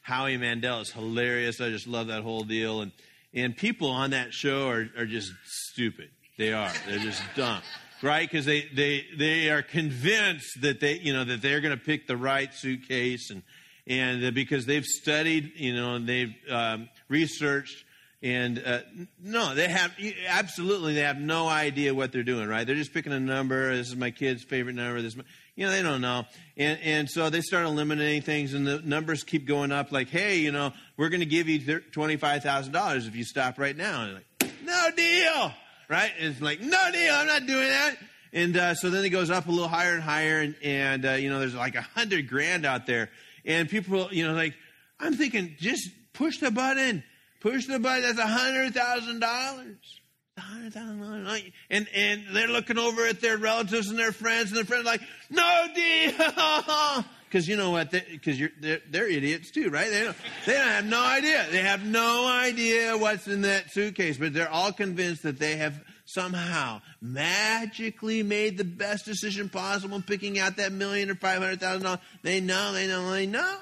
Howie 0.00 0.38
Mandel 0.38 0.80
is 0.80 0.90
hilarious. 0.90 1.60
I 1.60 1.68
just 1.68 1.86
love 1.86 2.06
that 2.06 2.22
whole 2.22 2.44
deal. 2.44 2.80
And, 2.80 2.92
and 3.34 3.54
people 3.54 3.88
on 3.88 4.10
that 4.10 4.32
show 4.32 4.68
are, 4.68 4.88
are 4.96 5.04
just 5.04 5.32
stupid. 5.44 6.08
They 6.38 6.54
are. 6.54 6.72
They're 6.88 6.98
just 6.98 7.22
dumb. 7.36 7.60
Right? 8.02 8.28
Because 8.30 8.46
they, 8.46 8.62
they, 8.74 9.04
they 9.16 9.50
are 9.50 9.62
convinced 9.62 10.62
that 10.62 10.80
they, 10.80 10.98
you 10.98 11.12
know, 11.12 11.24
that 11.24 11.42
they're 11.42 11.60
going 11.60 11.76
to 11.76 11.84
pick 11.84 12.06
the 12.06 12.16
right 12.16 12.52
suitcase 12.54 13.30
and, 13.30 13.42
and 13.86 14.24
uh, 14.24 14.30
because 14.30 14.64
they've 14.64 14.84
studied, 14.84 15.52
you 15.56 15.74
know, 15.74 15.96
and 15.96 16.08
they've 16.08 16.34
um, 16.50 16.88
researched 17.08 17.84
and 18.22 18.62
uh, 18.64 18.80
no, 19.22 19.54
they 19.54 19.68
have 19.68 19.92
absolutely 20.28 20.94
they 20.94 21.00
have 21.00 21.18
no 21.18 21.48
idea 21.48 21.94
what 21.94 22.12
they're 22.12 22.22
doing. 22.22 22.48
Right? 22.48 22.66
They're 22.66 22.76
just 22.76 22.92
picking 22.92 23.12
a 23.12 23.20
number. 23.20 23.74
This 23.74 23.88
is 23.88 23.96
my 23.96 24.10
kid's 24.10 24.44
favorite 24.44 24.74
number. 24.74 25.00
This, 25.00 25.16
you 25.56 25.64
know, 25.64 25.72
they 25.72 25.82
don't 25.82 26.02
know. 26.02 26.24
And 26.56 26.78
and 26.82 27.10
so 27.10 27.30
they 27.30 27.40
start 27.40 27.64
eliminating 27.64 28.22
things, 28.22 28.52
and 28.52 28.66
the 28.66 28.80
numbers 28.82 29.24
keep 29.24 29.46
going 29.46 29.72
up. 29.72 29.90
Like, 29.90 30.08
hey, 30.08 30.38
you 30.38 30.52
know, 30.52 30.72
we're 30.98 31.08
going 31.08 31.20
to 31.20 31.26
give 31.26 31.48
you 31.48 31.80
twenty 31.92 32.16
five 32.16 32.42
thousand 32.42 32.72
dollars 32.72 33.06
if 33.06 33.16
you 33.16 33.24
stop 33.24 33.58
right 33.58 33.76
now. 33.76 34.04
And 34.04 34.14
like, 34.14 34.52
no 34.64 34.90
deal. 34.94 35.52
Right? 35.90 36.12
And 36.20 36.28
it's 36.30 36.40
like, 36.40 36.60
no 36.60 36.92
deal. 36.92 37.12
I'm 37.12 37.26
not 37.26 37.46
doing 37.46 37.66
that. 37.66 37.96
And 38.32 38.56
uh, 38.56 38.74
so 38.74 38.90
then 38.90 39.04
it 39.04 39.08
goes 39.10 39.28
up 39.28 39.48
a 39.48 39.50
little 39.50 39.66
higher 39.66 39.94
and 39.94 40.02
higher, 40.02 40.38
and, 40.38 40.54
and 40.62 41.04
uh, 41.04 41.12
you 41.12 41.28
know, 41.28 41.40
there's 41.40 41.54
like 41.54 41.74
a 41.74 41.82
hundred 41.82 42.28
grand 42.28 42.64
out 42.64 42.86
there, 42.86 43.10
and 43.44 43.68
people, 43.68 44.08
you 44.12 44.24
know, 44.24 44.34
like 44.34 44.54
I'm 45.00 45.14
thinking, 45.14 45.56
just 45.58 45.90
push 46.12 46.38
the 46.38 46.52
button, 46.52 47.02
push 47.40 47.66
the 47.66 47.80
button. 47.80 48.02
That's 48.02 48.20
a 48.20 48.26
hundred 48.28 48.72
thousand 48.72 49.18
dollars. 49.18 50.00
Hundred 50.38 50.72
thousand 50.72 51.00
dollars. 51.00 51.42
And 51.70 51.88
and 51.92 52.22
they're 52.32 52.46
looking 52.46 52.78
over 52.78 53.04
at 53.04 53.20
their 53.20 53.36
relatives 53.36 53.88
and 53.88 53.98
their 53.98 54.12
friends, 54.12 54.50
and 54.50 54.58
their 54.58 54.64
friends 54.64 54.84
like, 54.84 55.02
no 55.28 55.66
deal. 55.74 56.12
Because 57.30 57.46
you 57.46 57.56
know 57.56 57.70
what? 57.70 57.92
Because 57.92 58.40
you're 58.40 58.50
they're, 58.60 58.80
they're 58.90 59.08
idiots 59.08 59.52
too, 59.52 59.70
right? 59.70 59.88
They 59.88 60.02
don't 60.02 60.16
they 60.46 60.54
don't 60.54 60.66
have 60.66 60.84
no 60.84 61.00
idea. 61.00 61.46
They 61.52 61.62
have 61.62 61.84
no 61.84 62.26
idea 62.26 62.98
what's 62.98 63.28
in 63.28 63.42
that 63.42 63.70
suitcase, 63.70 64.16
but 64.16 64.34
they're 64.34 64.50
all 64.50 64.72
convinced 64.72 65.22
that 65.22 65.38
they 65.38 65.56
have 65.56 65.80
somehow 66.06 66.82
magically 67.00 68.24
made 68.24 68.58
the 68.58 68.64
best 68.64 69.04
decision 69.04 69.48
possible 69.48 69.94
in 69.94 70.02
picking 70.02 70.40
out 70.40 70.56
that 70.56 70.72
million 70.72 71.08
or 71.08 71.14
five 71.14 71.40
hundred 71.40 71.60
thousand 71.60 71.84
dollars. 71.84 72.00
They 72.22 72.40
know, 72.40 72.72
they 72.72 72.88
know, 72.88 73.08
they 73.12 73.26
know. 73.26 73.58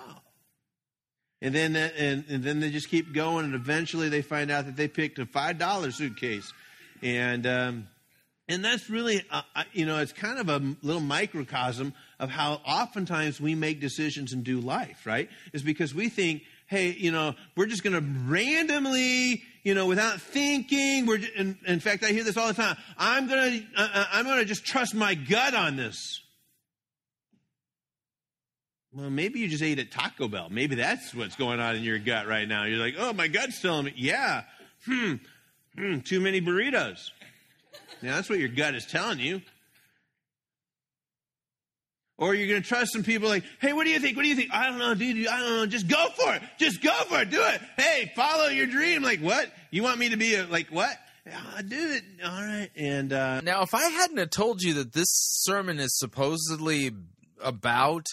And 1.43 1.55
then 1.55 1.77
uh, 1.77 1.91
and, 1.99 2.25
and 2.31 2.43
then 2.43 2.61
they 2.61 2.71
just 2.71 2.89
keep 2.89 3.13
going, 3.13 3.45
and 3.45 3.55
eventually 3.55 4.09
they 4.09 4.23
find 4.23 4.51
out 4.51 4.65
that 4.65 4.77
they 4.77 4.89
picked 4.89 5.19
a 5.19 5.27
five 5.27 5.59
dollar 5.59 5.91
suitcase, 5.91 6.55
and 7.03 7.47
um, 7.47 7.89
and 8.49 8.65
that's 8.65 8.89
really 8.91 9.23
uh, 9.31 9.43
uh, 9.55 9.65
you 9.73 9.87
know 9.87 9.99
it's 9.99 10.13
kind 10.13 10.39
of 10.39 10.49
a 10.49 10.75
little 10.83 11.03
microcosm 11.03 11.95
of 12.19 12.31
how 12.31 12.61
oftentimes 12.67 13.41
we 13.41 13.55
make 13.55 13.81
decisions 13.81 14.33
and 14.33 14.45
do 14.45 14.61
life. 14.61 15.07
Right? 15.07 15.29
Is 15.53 15.63
because 15.63 15.95
we 15.95 16.09
think. 16.09 16.43
Hey, 16.71 16.91
you 16.91 17.11
know, 17.11 17.35
we're 17.57 17.65
just 17.65 17.83
going 17.83 17.95
to 17.95 18.31
randomly, 18.31 19.43
you 19.63 19.75
know, 19.75 19.87
without 19.87 20.21
thinking. 20.21 21.07
We're, 21.07 21.17
ju- 21.17 21.31
in, 21.35 21.59
in 21.67 21.81
fact, 21.81 22.05
I 22.05 22.09
hear 22.09 22.25
this 22.25 22.37
all 22.37 22.47
the 22.47 22.53
time. 22.53 22.77
I'm 22.99 23.27
going 23.27 23.61
to, 23.61 23.67
uh, 23.75 23.89
uh, 23.91 24.05
I'm 24.13 24.27
going 24.27 24.41
to 24.41 24.45
just 24.45 24.67
trust 24.67 24.95
my 24.95 25.15
gut 25.15 25.55
on 25.55 25.77
this. 25.77 26.21
Well, 28.93 29.09
maybe 29.09 29.41
you 29.41 29.49
just 29.49 29.63
ate 29.63 29.79
at 29.79 29.91
Taco 29.91 30.29
Bell. 30.29 30.49
Maybe 30.51 30.75
that's 30.75 31.15
what's 31.15 31.37
going 31.37 31.59
on 31.59 31.77
in 31.77 31.83
your 31.83 31.99
gut 31.99 32.27
right 32.27 32.47
now. 32.47 32.65
You're 32.65 32.81
like, 32.81 32.97
oh, 32.99 33.15
my 33.15 33.29
gut's 33.29 33.63
telling 33.63 33.87
me, 33.87 33.95
yeah, 33.97 34.43
hmm, 34.85 35.15
hmm 35.75 36.01
too 36.01 36.21
many 36.21 36.43
burritos. 36.43 37.13
Yeah, 38.03 38.15
that's 38.15 38.31
what 38.31 38.39
your 38.39 38.49
gut 38.49 38.75
is 38.75 38.87
telling 38.87 39.19
you. 39.19 39.43
Or 42.19 42.35
you're 42.35 42.49
going 42.49 42.63
to 42.63 42.69
trust 42.69 42.93
some 42.93 43.05
people 43.05 43.29
like, 43.29 43.45
hey, 43.61 43.73
what 43.73 43.85
do 43.85 43.91
you 43.91 44.01
think? 44.01 44.17
What 44.17 44.25
do 44.25 44.29
you 44.29 44.35
think? 44.35 44.53
I 44.53 44.69
don't 44.69 44.79
know, 44.79 44.93
dude. 44.95 45.29
I 45.29 45.39
don't 45.41 45.57
know. 45.57 45.67
Just 45.67 45.87
go 45.87 46.09
for 46.17 46.35
it. 46.35 46.43
Just 46.59 46.83
go 46.83 46.93
for 47.09 47.21
it. 47.21 47.31
Do 47.31 47.41
it. 47.41 47.61
Hey, 47.77 48.13
follow 48.17 48.49
your 48.49 48.67
dream. 48.67 49.03
Like, 49.03 49.21
what? 49.21 49.53
You 49.71 49.85
want 49.85 49.99
me 49.99 50.09
to 50.09 50.17
be 50.17 50.35
a, 50.35 50.45
like, 50.47 50.67
what? 50.69 50.97
I 51.57 51.63
do 51.63 51.77
it. 51.77 52.03
All 52.25 52.31
right. 52.31 52.71
And 52.75 53.13
uh, 53.13 53.41
Now, 53.43 53.63
if 53.63 53.73
I 53.73 53.83
hadn't 53.83 54.17
have 54.17 54.31
told 54.31 54.63
you 54.63 54.75
that 54.75 54.95
this 54.95 55.07
sermon 55.11 55.79
is 55.79 55.97
supposedly 55.97 56.91
about 57.41 58.07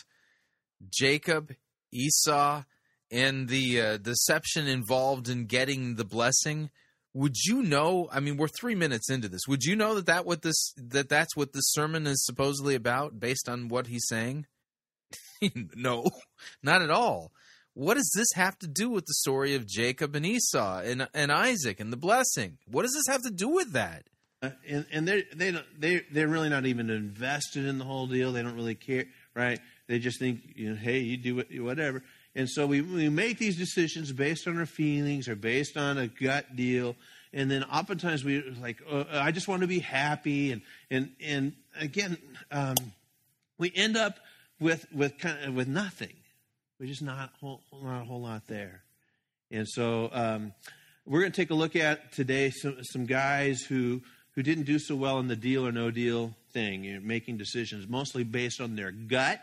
Jacob, 0.90 1.56
Esau, 1.92 2.64
and 3.10 3.48
the 3.48 3.82
uh, 3.82 3.98
deception 3.98 4.68
involved 4.68 5.30
in 5.30 5.46
getting 5.46 5.96
the 5.96 6.06
blessing, 6.06 6.70
would 7.16 7.38
you 7.46 7.64
know? 7.64 8.10
I 8.12 8.20
mean, 8.20 8.36
we're 8.36 8.50
three 8.50 8.76
minutes 8.76 9.10
into 9.10 9.30
this. 9.30 9.48
Would 9.48 9.64
you 9.64 9.76
know 9.76 9.96
that 9.96 10.06
that 10.08 10.26
what 10.26 10.42
this 10.42 10.74
that 10.76 11.08
that's 11.08 11.36
what 11.36 11.54
this 11.54 11.72
sermon 11.72 12.06
is 12.06 12.24
supposedly 12.26 12.76
about, 12.76 13.22
based 13.22 13.48
on 13.48 13.70
what 13.70 13.88
he's 13.88 14.06
saying? 14.08 14.46
no, 15.76 16.04
not 16.62 16.82
at 16.82 16.92
all. 16.92 17.32
What 17.74 17.96
does 17.96 18.12
this 18.16 18.28
have 18.36 18.60
to 18.60 18.68
do 18.68 18.90
with 18.90 19.06
the 19.06 19.14
story 19.14 19.56
of 19.56 19.66
Jacob 19.66 20.14
and 20.14 20.26
Esau 20.26 20.82
and 20.82 21.08
and 21.14 21.32
Isaac 21.32 21.80
and 21.80 21.92
the 21.92 21.98
blessing? 21.98 22.58
What 22.70 22.82
does 22.84 22.94
this 22.94 23.12
have 23.12 23.22
to 23.22 23.32
do 23.32 23.48
with 23.48 23.72
that? 23.72 24.04
Uh, 24.42 24.50
and 24.68 24.86
and 24.92 25.08
they're 25.08 25.24
they 25.34 25.52
don't 25.52 25.66
they 25.80 26.02
they're 26.12 26.28
really 26.28 26.50
not 26.50 26.66
even 26.66 26.90
invested 26.90 27.66
in 27.66 27.78
the 27.78 27.86
whole 27.86 28.08
deal. 28.08 28.34
They 28.34 28.44
don't 28.44 28.56
really 28.56 28.76
care, 28.76 29.06
right? 29.34 29.60
They 29.88 30.00
just 30.00 30.20
think, 30.20 30.42
you 30.56 30.72
know, 30.72 30.76
hey, 30.76 31.00
you 31.00 31.16
do 31.16 31.64
whatever. 31.64 32.04
And 32.36 32.50
so 32.50 32.68
we 32.68 32.82
we 32.82 33.10
make 33.10 33.38
these 33.38 33.58
decisions 33.58 34.12
based 34.12 34.48
on 34.48 34.58
our 34.60 34.66
feelings 34.66 35.28
or 35.28 35.36
based 35.36 35.78
on 35.78 35.98
a 35.98 36.08
gut 36.08 36.56
deal. 36.56 36.96
And 37.34 37.50
then 37.50 37.64
oftentimes 37.64 38.24
we 38.24 38.42
like, 38.62 38.82
uh, 38.90 39.06
I 39.12 39.32
just 39.32 39.48
want 39.48 39.62
to 39.62 39.68
be 39.68 39.80
happy, 39.80 40.52
and 40.52 40.62
and 40.90 41.12
and 41.22 41.54
again, 41.80 42.18
um, 42.52 42.76
we 43.58 43.72
end 43.76 43.98
up 43.98 44.20
with 44.60 44.86
with 44.94 45.18
kind 45.18 45.44
of, 45.44 45.54
with 45.54 45.68
nothing. 45.68 46.14
We're 46.80 46.88
just 46.88 47.02
not 47.02 47.32
whole, 47.40 47.62
not 47.82 48.02
a 48.02 48.06
whole 48.06 48.22
lot 48.22 48.48
there. 48.48 48.82
And 49.50 49.68
so 49.68 50.10
um, 50.12 50.54
we're 51.06 51.22
going 51.22 51.32
to 51.32 51.36
take 51.36 51.52
a 51.52 51.56
look 51.56 51.76
at 51.76 52.12
today 52.12 52.50
some, 52.50 52.78
some 52.84 53.06
guys 53.06 53.62
who, 53.62 54.02
who 54.32 54.44
didn't 54.44 54.66
do 54.66 54.80
so 54.80 54.96
well 54.96 55.20
in 55.20 55.28
the 55.28 55.36
deal 55.36 55.66
or 55.66 55.72
no 55.72 55.92
deal 55.92 56.36
thing, 56.52 56.84
you 56.84 56.96
know, 56.96 57.00
making 57.02 57.38
decisions 57.38 57.88
mostly 57.88 58.24
based 58.24 58.60
on 58.60 58.76
their 58.76 58.92
gut, 58.92 59.40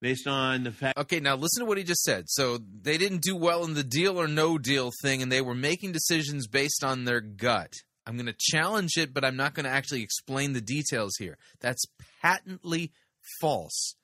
based 0.00 0.26
on 0.26 0.64
the 0.64 0.72
fact. 0.72 0.98
Okay, 0.98 1.20
now 1.20 1.36
listen 1.36 1.62
to 1.62 1.66
what 1.66 1.78
he 1.78 1.84
just 1.84 2.02
said. 2.02 2.24
So 2.28 2.58
they 2.58 2.98
didn't 2.98 3.22
do 3.22 3.36
well 3.36 3.64
in 3.64 3.74
the 3.74 3.84
deal 3.84 4.20
or 4.20 4.28
no 4.28 4.58
deal 4.58 4.90
thing, 5.02 5.22
and 5.22 5.30
they 5.30 5.40
were 5.40 5.54
making 5.54 5.92
decisions 5.92 6.46
based 6.46 6.84
on 6.84 7.04
their 7.04 7.20
gut. 7.20 7.72
I'm 8.06 8.16
going 8.16 8.26
to 8.26 8.36
challenge 8.38 8.96
it, 8.96 9.12
but 9.12 9.24
I'm 9.24 9.36
not 9.36 9.54
going 9.54 9.64
to 9.64 9.70
actually 9.70 10.02
explain 10.02 10.54
the 10.54 10.62
details 10.62 11.16
here. 11.18 11.36
That's 11.60 11.84
patently 12.22 12.92
false. 13.40 13.94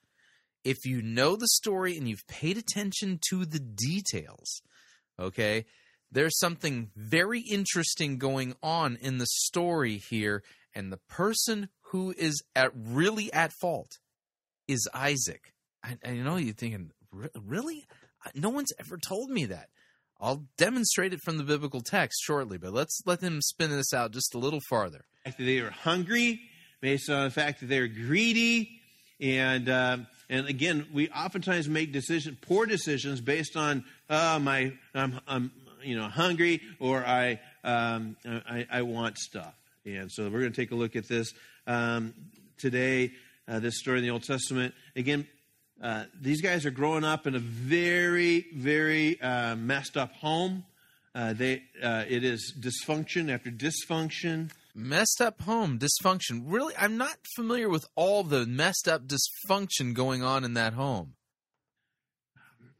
If 0.63 0.85
you 0.85 1.01
know 1.01 1.35
the 1.35 1.47
story 1.47 1.97
and 1.97 2.07
you've 2.07 2.27
paid 2.27 2.57
attention 2.57 3.19
to 3.29 3.45
the 3.45 3.59
details, 3.59 4.61
okay, 5.19 5.65
there's 6.11 6.37
something 6.37 6.91
very 6.95 7.39
interesting 7.41 8.17
going 8.17 8.55
on 8.61 8.95
in 9.01 9.17
the 9.17 9.27
story 9.27 9.97
here, 9.97 10.43
and 10.73 10.91
the 10.91 10.99
person 11.09 11.69
who 11.91 12.13
is 12.17 12.43
at 12.55 12.71
really 12.75 13.33
at 13.33 13.53
fault 13.59 13.97
is 14.67 14.87
Isaac. 14.93 15.54
I, 15.85 16.09
I 16.09 16.13
know 16.13 16.37
you're 16.37 16.53
thinking, 16.53 16.91
really? 17.45 17.85
No 18.33 18.49
one's 18.49 18.73
ever 18.79 18.97
told 18.97 19.29
me 19.29 19.45
that. 19.45 19.69
I'll 20.19 20.45
demonstrate 20.57 21.13
it 21.13 21.19
from 21.23 21.37
the 21.37 21.43
biblical 21.43 21.81
text 21.81 22.21
shortly, 22.23 22.57
but 22.57 22.73
let's 22.73 23.01
let 23.05 23.19
them 23.21 23.41
spin 23.41 23.69
this 23.69 23.93
out 23.93 24.11
just 24.11 24.33
a 24.33 24.37
little 24.37 24.61
farther. 24.69 25.05
they 25.37 25.61
were 25.61 25.71
hungry, 25.71 26.41
based 26.81 27.09
on 27.09 27.25
the 27.25 27.31
fact 27.31 27.59
that 27.59 27.67
they're 27.67 27.87
greedy, 27.87 28.79
and 29.19 29.69
um, 29.69 30.07
and 30.29 30.47
again, 30.47 30.87
we 30.93 31.09
oftentimes 31.09 31.67
make 31.67 31.91
decisions, 31.91 32.37
poor 32.41 32.65
decisions, 32.65 33.21
based 33.21 33.55
on 33.57 33.83
uh, 34.09 34.39
my 34.41 34.73
I'm, 34.93 35.19
I'm 35.27 35.51
you 35.83 35.97
know 35.97 36.07
hungry 36.07 36.61
or 36.79 37.05
I 37.05 37.39
um, 37.63 38.15
I, 38.25 38.65
I 38.71 38.81
want 38.83 39.17
stuff, 39.17 39.53
and 39.85 40.11
so 40.11 40.23
we're 40.23 40.39
going 40.39 40.53
to 40.53 40.61
take 40.61 40.71
a 40.71 40.75
look 40.75 40.95
at 40.95 41.07
this 41.07 41.33
um, 41.67 42.13
today. 42.57 43.11
Uh, 43.47 43.59
this 43.59 43.77
story 43.77 43.99
in 43.99 44.03
the 44.03 44.09
Old 44.09 44.23
Testament 44.23 44.73
again. 44.95 45.27
Uh, 45.81 46.05
these 46.19 46.41
guys 46.41 46.65
are 46.65 46.71
growing 46.71 47.03
up 47.03 47.27
in 47.27 47.35
a 47.35 47.39
very, 47.39 48.45
very 48.55 49.19
uh, 49.21 49.55
messed 49.55 49.97
up 49.97 50.13
home. 50.13 50.63
Uh, 51.13 51.33
they, 51.33 51.63
uh, 51.81 52.03
it 52.07 52.23
is 52.23 52.53
dysfunction 52.59 53.33
after 53.33 53.49
dysfunction. 53.49 54.51
Messed 54.73 55.21
up 55.21 55.41
home, 55.41 55.79
dysfunction. 55.79 56.43
Really, 56.45 56.73
I'm 56.77 56.97
not 56.97 57.17
familiar 57.35 57.69
with 57.69 57.85
all 57.95 58.23
the 58.23 58.45
messed 58.45 58.87
up 58.87 59.03
dysfunction 59.07 59.93
going 59.93 60.23
on 60.23 60.43
in 60.43 60.53
that 60.55 60.73
home. 60.73 61.13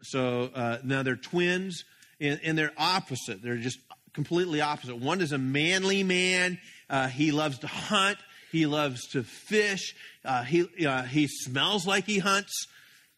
So 0.02 0.52
uh, 0.54 0.80
now 0.84 1.04
they're 1.04 1.16
twins, 1.16 1.84
and, 2.20 2.40
and 2.44 2.58
they're 2.58 2.74
opposite. 2.78 3.42
They're 3.42 3.58
just 3.58 3.80
completely 4.14 4.62
opposite. 4.62 4.98
One 4.98 5.22
is 5.22 5.32
a 5.32 5.38
manly 5.38 6.04
man. 6.04 6.60
Uh, 6.90 7.08
he 7.08 7.32
loves 7.32 7.60
to 7.60 7.68
hunt. 7.68 8.18
He 8.52 8.66
loves 8.66 9.08
to 9.12 9.24
fish. 9.24 9.96
Uh, 10.24 10.44
he 10.44 10.86
uh, 10.86 11.04
he 11.04 11.28
smells 11.28 11.86
like 11.86 12.06
he 12.06 12.20
hunts. 12.20 12.68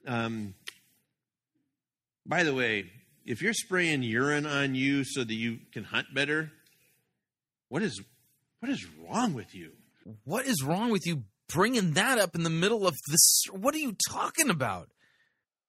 Um, 0.07 0.53
by 2.25 2.43
the 2.43 2.53
way, 2.53 2.89
if 3.25 3.41
you're 3.41 3.53
spraying 3.53 4.03
urine 4.03 4.45
on 4.45 4.73
you 4.73 5.03
so 5.03 5.23
that 5.23 5.33
you 5.33 5.59
can 5.73 5.83
hunt 5.83 6.13
better, 6.13 6.51
what 7.69 7.83
is 7.83 8.01
what 8.59 8.71
is 8.71 8.85
wrong 9.07 9.33
with 9.33 9.53
you? 9.53 9.73
What 10.23 10.45
is 10.45 10.63
wrong 10.63 10.89
with 10.89 11.05
you 11.05 11.23
bringing 11.53 11.93
that 11.93 12.17
up 12.17 12.35
in 12.35 12.43
the 12.43 12.49
middle 12.49 12.87
of 12.87 12.95
this? 13.09 13.43
What 13.51 13.75
are 13.75 13.79
you 13.79 13.95
talking 14.09 14.49
about? 14.49 14.89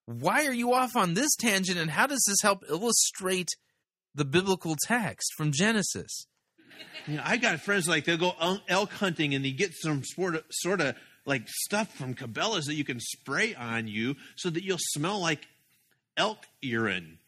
Why 0.06 0.47
are 0.47 0.52
you 0.52 0.73
off 0.73 0.97
on 0.97 1.15
this 1.15 1.35
tangent, 1.36 1.78
and 1.78 1.90
how 1.90 2.06
does 2.06 2.24
this 2.27 2.40
help 2.43 2.65
illustrate 2.69 3.51
the 4.15 4.24
biblical 4.24 4.74
text 4.86 5.35
from 5.36 5.52
Genesis? 5.52 6.27
You 7.06 7.16
know, 7.16 7.23
I 7.24 7.36
got 7.36 7.60
friends 7.60 7.89
like 7.89 8.05
they'll 8.05 8.16
go 8.16 8.35
elk 8.69 8.93
hunting 8.93 9.35
and 9.35 9.44
they 9.44 9.51
get 9.51 9.74
some 9.74 10.05
sort 10.05 10.36
of 10.36 10.44
sort 10.51 10.81
of 10.81 10.94
like 11.28 11.42
stuff 11.46 11.94
from 11.94 12.14
Cabela's 12.14 12.66
that 12.66 12.74
you 12.74 12.84
can 12.84 12.98
spray 12.98 13.55
on 13.55 13.86
you 13.86 14.16
so 14.34 14.48
that 14.48 14.64
you'll 14.64 14.78
smell 14.80 15.20
like 15.20 15.46
elk 16.16 16.38
urine. 16.62 17.18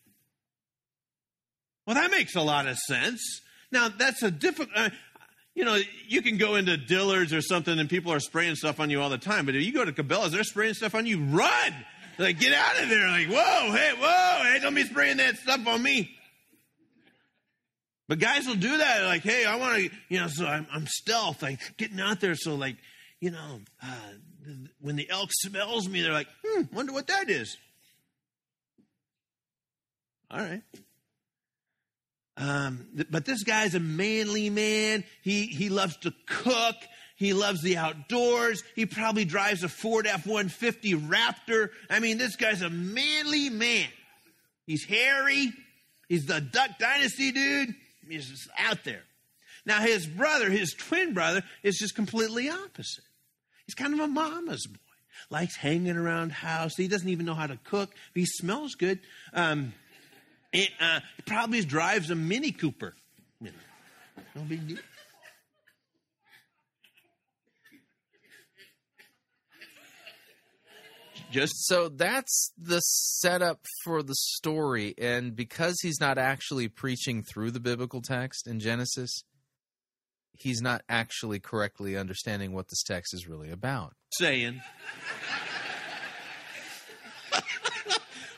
Well, 1.87 1.95
that 1.95 2.11
makes 2.11 2.35
a 2.35 2.41
lot 2.41 2.67
of 2.67 2.79
sense. 2.79 3.41
Now 3.71 3.89
that's 3.89 4.23
a 4.23 4.31
difficult. 4.31 4.71
Uh, 4.75 4.91
you 5.55 5.65
know, 5.65 5.79
you 6.09 6.23
can 6.23 6.39
go 6.39 6.55
into 6.55 6.77
Dillard's 6.77 7.35
or 7.35 7.43
something 7.43 7.79
and 7.79 7.91
people 7.91 8.13
are 8.13 8.21
spraying 8.21 8.55
stuff 8.55 8.81
on 8.81 8.89
you 8.89 9.03
all 9.03 9.11
the 9.11 9.19
time. 9.19 9.45
But 9.47 9.55
if 9.57 9.63
you 9.63 9.73
go 9.73 9.85
to 9.85 9.93
Cabela's, 9.93 10.33
they're 10.33 10.45
spraying 10.45 10.75
stuff 10.75 10.95
on 10.95 11.07
you. 11.07 11.23
Run! 11.23 11.75
Like, 12.19 12.39
get 12.39 12.55
out 12.55 12.83
of 12.83 12.89
there. 12.89 13.09
Like, 13.09 13.27
whoa, 13.29 13.73
hey, 13.73 13.93
whoa, 13.99 14.43
hey, 14.45 14.59
don't 14.61 14.75
be 14.75 14.85
spraying 14.85 15.19
that 15.19 15.37
stuff 15.37 15.67
on 15.67 15.83
me. 15.83 16.11
But 18.09 18.19
guys 18.19 18.47
will 18.47 18.57
do 18.57 18.79
that. 18.79 19.05
Like, 19.05 19.23
hey, 19.23 19.45
I 19.45 19.57
want 19.57 19.77
to, 19.77 19.91
you 20.09 20.21
know, 20.21 20.29
so 20.29 20.47
I'm, 20.47 20.67
I'm 20.73 20.87
stealth, 20.87 21.43
like 21.43 21.61
getting 21.77 22.01
out 22.01 22.21
there. 22.21 22.35
So, 22.35 22.55
like, 22.57 22.77
you 23.21 23.31
know, 23.31 23.61
uh, 23.83 24.13
when 24.81 24.97
the 24.97 25.09
elk 25.11 25.31
smells 25.33 25.89
me, 25.89 26.03
they're 26.03 26.13
like, 26.13 26.29
hmm, 26.45 26.63
wonder 26.73 26.93
what 26.93 27.07
that 27.09 27.29
is. 27.29 27.57
All 30.31 30.39
right. 30.41 30.63
Um, 32.37 32.87
but 33.11 33.27
this 33.27 33.43
guy's 33.43 33.75
a 33.75 33.81
manly 33.81 34.49
man. 34.49 35.05
He 35.23 35.47
he 35.47 35.69
loves 35.69 35.97
to 35.99 36.15
cook. 36.27 36.77
He 37.17 37.35
loves 37.35 37.61
the 37.61 37.77
outdoors. 37.77 38.63
He 38.75 38.87
probably 38.87 39.27
drives 39.27 39.63
a 39.63 39.69
Ford 39.69 40.07
F 40.07 40.27
one 40.27 40.49
fifty 40.49 40.95
Raptor. 40.95 41.69
I 41.91 42.01
mean, 42.01 42.17
this 42.17 42.37
guy's 42.37 42.63
a 42.63 42.71
manly 42.71 43.51
man. 43.51 43.89
He's 44.67 44.85
hairy. 44.85 45.53
He's 46.09 46.25
the 46.25 46.41
Duck 46.41 46.71
Dynasty 46.79 47.33
dude. 47.33 47.75
He's 48.09 48.49
out 48.59 48.85
there. 48.85 49.03
Now 49.67 49.81
his 49.81 50.07
brother, 50.07 50.49
his 50.49 50.73
twin 50.73 51.13
brother, 51.13 51.43
is 51.63 51.77
just 51.77 51.95
completely 51.95 52.49
opposite. 52.49 53.05
He's 53.71 53.75
kind 53.77 53.95
of 53.95 54.01
a 54.01 54.09
mama's 54.09 54.67
boy. 54.67 54.79
Likes 55.31 55.55
hanging 55.55 55.97
around 55.97 56.33
house. 56.33 56.73
He 56.77 56.89
doesn't 56.89 57.09
even 57.09 57.25
know 57.25 57.35
how 57.35 57.47
to 57.47 57.57
cook. 57.63 57.95
He 58.17 58.27
smells 58.27 58.75
good. 58.75 58.99
Um, 59.33 59.75
it, 60.53 60.71
uh, 60.81 60.99
probably 61.25 61.65
drives 61.65 62.11
a 62.11 62.17
Mini 62.17 62.51
Cooper. 62.51 62.97
You 63.41 63.53
know, 63.53 64.23
no 64.35 64.43
big 64.43 64.67
deal. 64.67 64.79
Just 71.31 71.69
so 71.69 71.89
that's 71.89 72.53
the 72.59 72.81
setup 72.81 73.61
for 73.85 74.03
the 74.03 74.17
story, 74.17 74.97
and 74.99 75.37
because 75.37 75.79
he's 75.81 76.01
not 76.01 76.19
actually 76.19 76.67
preaching 76.67 77.23
through 77.23 77.53
the 77.53 77.61
biblical 77.61 78.03
text 78.03 78.49
in 78.49 78.59
Genesis, 78.59 79.23
he's 80.43 80.61
not 80.63 80.83
actually 80.89 81.39
correctly 81.39 81.97
understanding 81.97 82.53
what 82.53 82.69
this 82.69 82.83
text 82.83 83.15
is 83.15 83.29
really 83.29 83.51
about. 83.51 83.95
saying. 84.13 84.61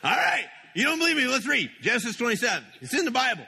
All 0.03 0.11
right. 0.11 0.45
You 0.75 0.83
don't 0.83 0.99
believe 0.99 1.15
me? 1.15 1.27
Let's 1.27 1.47
read 1.47 1.69
Genesis 1.81 2.17
27. 2.17 2.63
It's 2.81 2.93
in 2.93 3.05
the 3.05 3.11
Bible. 3.11 3.45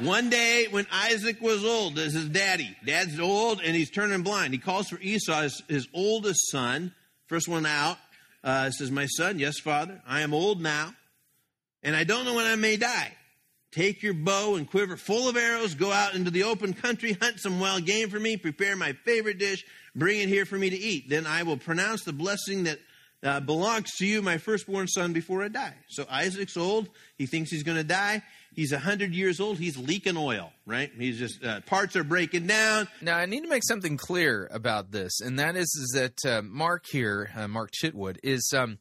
One 0.00 0.30
day 0.30 0.68
when 0.70 0.86
Isaac 0.90 1.40
was 1.42 1.64
old, 1.64 1.96
this 1.96 2.14
is 2.14 2.28
daddy. 2.28 2.74
Dad's 2.86 3.20
old 3.20 3.60
and 3.60 3.76
he's 3.76 3.90
turning 3.90 4.22
blind. 4.22 4.54
He 4.54 4.58
calls 4.58 4.88
for 4.88 4.98
Esau, 5.00 5.42
his, 5.42 5.62
his 5.68 5.88
oldest 5.92 6.40
son, 6.50 6.94
first 7.26 7.46
one 7.46 7.66
out. 7.66 7.98
Uh, 8.42 8.70
says, 8.70 8.90
My 8.90 9.06
son, 9.06 9.38
yes, 9.38 9.58
father, 9.60 10.00
I 10.06 10.22
am 10.22 10.34
old 10.34 10.60
now, 10.60 10.94
and 11.82 11.94
I 11.94 12.02
don't 12.02 12.24
know 12.24 12.34
when 12.34 12.46
I 12.46 12.56
may 12.56 12.76
die. 12.76 13.12
Take 13.72 14.02
your 14.02 14.12
bow 14.12 14.56
and 14.56 14.68
quiver 14.68 14.98
full 14.98 15.30
of 15.30 15.36
arrows, 15.36 15.74
go 15.74 15.90
out 15.90 16.14
into 16.14 16.30
the 16.30 16.42
open 16.42 16.74
country, 16.74 17.14
hunt 17.14 17.40
some 17.40 17.58
wild 17.58 17.86
game 17.86 18.10
for 18.10 18.20
me, 18.20 18.36
prepare 18.36 18.76
my 18.76 18.92
favorite 18.92 19.38
dish, 19.38 19.64
bring 19.94 20.20
it 20.20 20.28
here 20.28 20.44
for 20.44 20.58
me 20.58 20.68
to 20.68 20.76
eat. 20.76 21.08
Then 21.08 21.26
I 21.26 21.42
will 21.42 21.56
pronounce 21.56 22.04
the 22.04 22.12
blessing 22.12 22.64
that 22.64 22.78
uh, 23.22 23.40
belongs 23.40 23.90
to 23.96 24.06
you, 24.06 24.20
my 24.20 24.36
firstborn 24.36 24.88
son, 24.88 25.14
before 25.14 25.42
I 25.42 25.48
die. 25.48 25.74
So 25.88 26.04
Isaac's 26.10 26.56
old. 26.56 26.90
He 27.16 27.24
thinks 27.24 27.50
he's 27.50 27.62
going 27.62 27.78
to 27.78 27.84
die. 27.84 28.22
He's 28.54 28.72
a 28.72 28.76
100 28.76 29.14
years 29.14 29.40
old. 29.40 29.58
He's 29.58 29.78
leaking 29.78 30.18
oil, 30.18 30.52
right? 30.66 30.90
He's 30.98 31.18
just, 31.18 31.42
uh, 31.42 31.60
parts 31.62 31.96
are 31.96 32.04
breaking 32.04 32.46
down. 32.46 32.88
Now, 33.00 33.16
I 33.16 33.24
need 33.24 33.42
to 33.42 33.48
make 33.48 33.62
something 33.64 33.96
clear 33.96 34.50
about 34.52 34.90
this, 34.90 35.20
and 35.20 35.38
that 35.38 35.56
is, 35.56 35.68
is 35.68 35.92
that 35.94 36.30
uh, 36.30 36.42
Mark 36.42 36.84
here, 36.90 37.30
uh, 37.34 37.48
Mark 37.48 37.70
Chitwood, 37.72 38.18
is 38.22 38.52
um, 38.54 38.78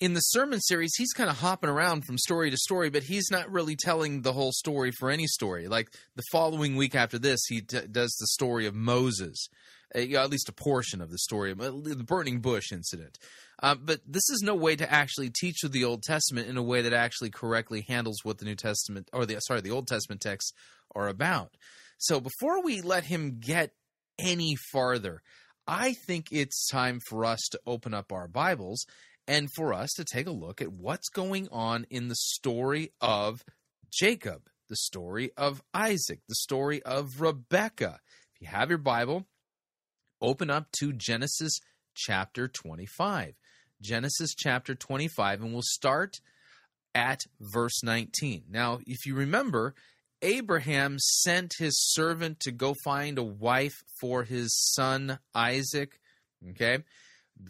in 0.00 0.14
the 0.14 0.20
sermon 0.20 0.60
series, 0.60 0.94
he's 0.96 1.12
kind 1.12 1.30
of 1.30 1.38
hopping 1.38 1.70
around 1.70 2.04
from 2.04 2.18
story 2.18 2.50
to 2.50 2.56
story, 2.56 2.90
but 2.90 3.04
he's 3.04 3.30
not 3.30 3.50
really 3.50 3.76
telling 3.76 4.22
the 4.22 4.32
whole 4.32 4.52
story 4.52 4.90
for 4.98 5.10
any 5.10 5.26
story. 5.26 5.68
Like 5.68 5.88
the 6.16 6.24
following 6.32 6.76
week 6.76 6.94
after 6.94 7.18
this, 7.18 7.40
he 7.46 7.60
does 7.60 8.14
the 8.16 8.26
story 8.26 8.66
of 8.66 8.74
Moses, 8.74 9.48
yeah, 9.94 10.22
at 10.22 10.30
least 10.30 10.48
a 10.48 10.52
portion 10.52 11.00
of 11.00 11.10
the 11.10 11.18
story, 11.18 11.52
of 11.52 11.58
the 11.58 12.04
burning 12.06 12.40
bush 12.40 12.72
incident. 12.72 13.18
Uh, 13.62 13.76
but 13.76 14.00
this 14.06 14.28
is 14.30 14.42
no 14.42 14.54
way 14.54 14.74
to 14.74 14.92
actually 14.92 15.30
teach 15.30 15.60
the 15.62 15.84
Old 15.84 16.02
Testament 16.02 16.48
in 16.48 16.56
a 16.56 16.62
way 16.62 16.82
that 16.82 16.92
actually 16.92 17.30
correctly 17.30 17.84
handles 17.86 18.18
what 18.24 18.38
the 18.38 18.44
New 18.44 18.56
Testament 18.56 19.08
or 19.12 19.24
the 19.24 19.38
sorry 19.40 19.60
the 19.60 19.70
Old 19.70 19.86
Testament 19.86 20.20
texts 20.20 20.52
are 20.94 21.08
about. 21.08 21.56
So 21.98 22.20
before 22.20 22.62
we 22.62 22.80
let 22.80 23.04
him 23.04 23.38
get 23.38 23.70
any 24.18 24.56
farther, 24.72 25.22
I 25.66 25.94
think 25.94 26.26
it's 26.30 26.68
time 26.68 27.00
for 27.08 27.24
us 27.24 27.40
to 27.52 27.60
open 27.66 27.94
up 27.94 28.12
our 28.12 28.28
Bibles 28.28 28.84
and 29.26 29.48
for 29.52 29.72
us 29.72 29.92
to 29.94 30.04
take 30.04 30.26
a 30.26 30.32
look 30.32 30.60
at 30.60 30.72
what's 30.72 31.08
going 31.08 31.48
on 31.50 31.86
in 31.90 32.08
the 32.08 32.16
story 32.16 32.92
of 33.00 33.44
Jacob, 33.92 34.48
the 34.68 34.76
story 34.76 35.30
of 35.36 35.62
Isaac, 35.72 36.20
the 36.28 36.34
story 36.34 36.82
of 36.82 37.20
Rebecca. 37.20 38.00
If 38.34 38.42
you 38.42 38.48
have 38.48 38.68
your 38.68 38.78
Bible, 38.78 39.26
open 40.20 40.50
up 40.50 40.70
to 40.78 40.92
Genesis 40.92 41.58
chapter 41.94 42.48
25. 42.48 43.34
Genesis 43.80 44.34
chapter 44.34 44.74
25, 44.74 45.42
and 45.42 45.52
we'll 45.52 45.62
start 45.62 46.20
at 46.94 47.20
verse 47.40 47.82
19. 47.82 48.44
Now, 48.48 48.78
if 48.86 49.04
you 49.04 49.14
remember, 49.14 49.74
Abraham 50.22 50.96
sent 50.98 51.52
his 51.58 51.78
servant 51.92 52.40
to 52.40 52.52
go 52.52 52.74
find 52.84 53.18
a 53.18 53.22
wife 53.22 53.82
for 54.00 54.24
his 54.24 54.54
son 54.72 55.18
Isaac. 55.34 56.00
Okay. 56.50 56.78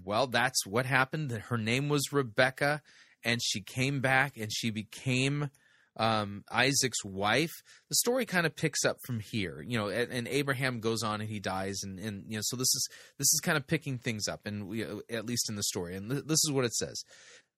Well, 0.05 0.27
that's 0.27 0.67
what 0.67 0.87
happened. 0.87 1.31
Her 1.31 1.59
name 1.59 1.89
was 1.89 2.13
Rebecca, 2.13 2.83
and 3.23 3.41
she 3.43 3.61
came 3.61 4.01
back 4.01 4.37
and 4.37 4.53
she 4.53 4.71
became 4.71 5.51
um, 5.97 6.45
Isaac's 6.51 7.05
wife. 7.05 7.53
The 7.89 7.97
story 7.97 8.27
kind 8.27 8.47
of 8.47 8.57
picks 8.57 8.85
up 8.85 8.97
from 9.07 9.21
here, 9.21 9.63
you 9.63 9.79
know, 9.79 9.89
and, 9.89 10.13
and 10.13 10.29
Abraham 10.29 10.81
goes 10.81 11.03
on 11.03 11.21
and 11.21 11.31
he 11.31 11.41
dies, 11.41 11.81
and, 11.83 11.99
and 11.99 12.25
you 12.29 12.37
know, 12.37 12.43
so 12.43 12.57
this 12.57 12.75
is 12.75 12.89
this 13.19 13.33
is 13.33 13.41
kind 13.43 13.57
of 13.57 13.67
picking 13.67 13.99
things 13.99 14.27
up, 14.29 14.47
and 14.47 14.67
we, 14.69 14.83
at 14.83 15.27
least 15.27 15.49
in 15.49 15.57
the 15.57 15.63
story, 15.63 15.95
and 15.95 16.11
th- 16.11 16.25
this 16.25 16.41
is 16.45 16.51
what 16.51 16.65
it 16.65 16.75
says. 16.75 17.05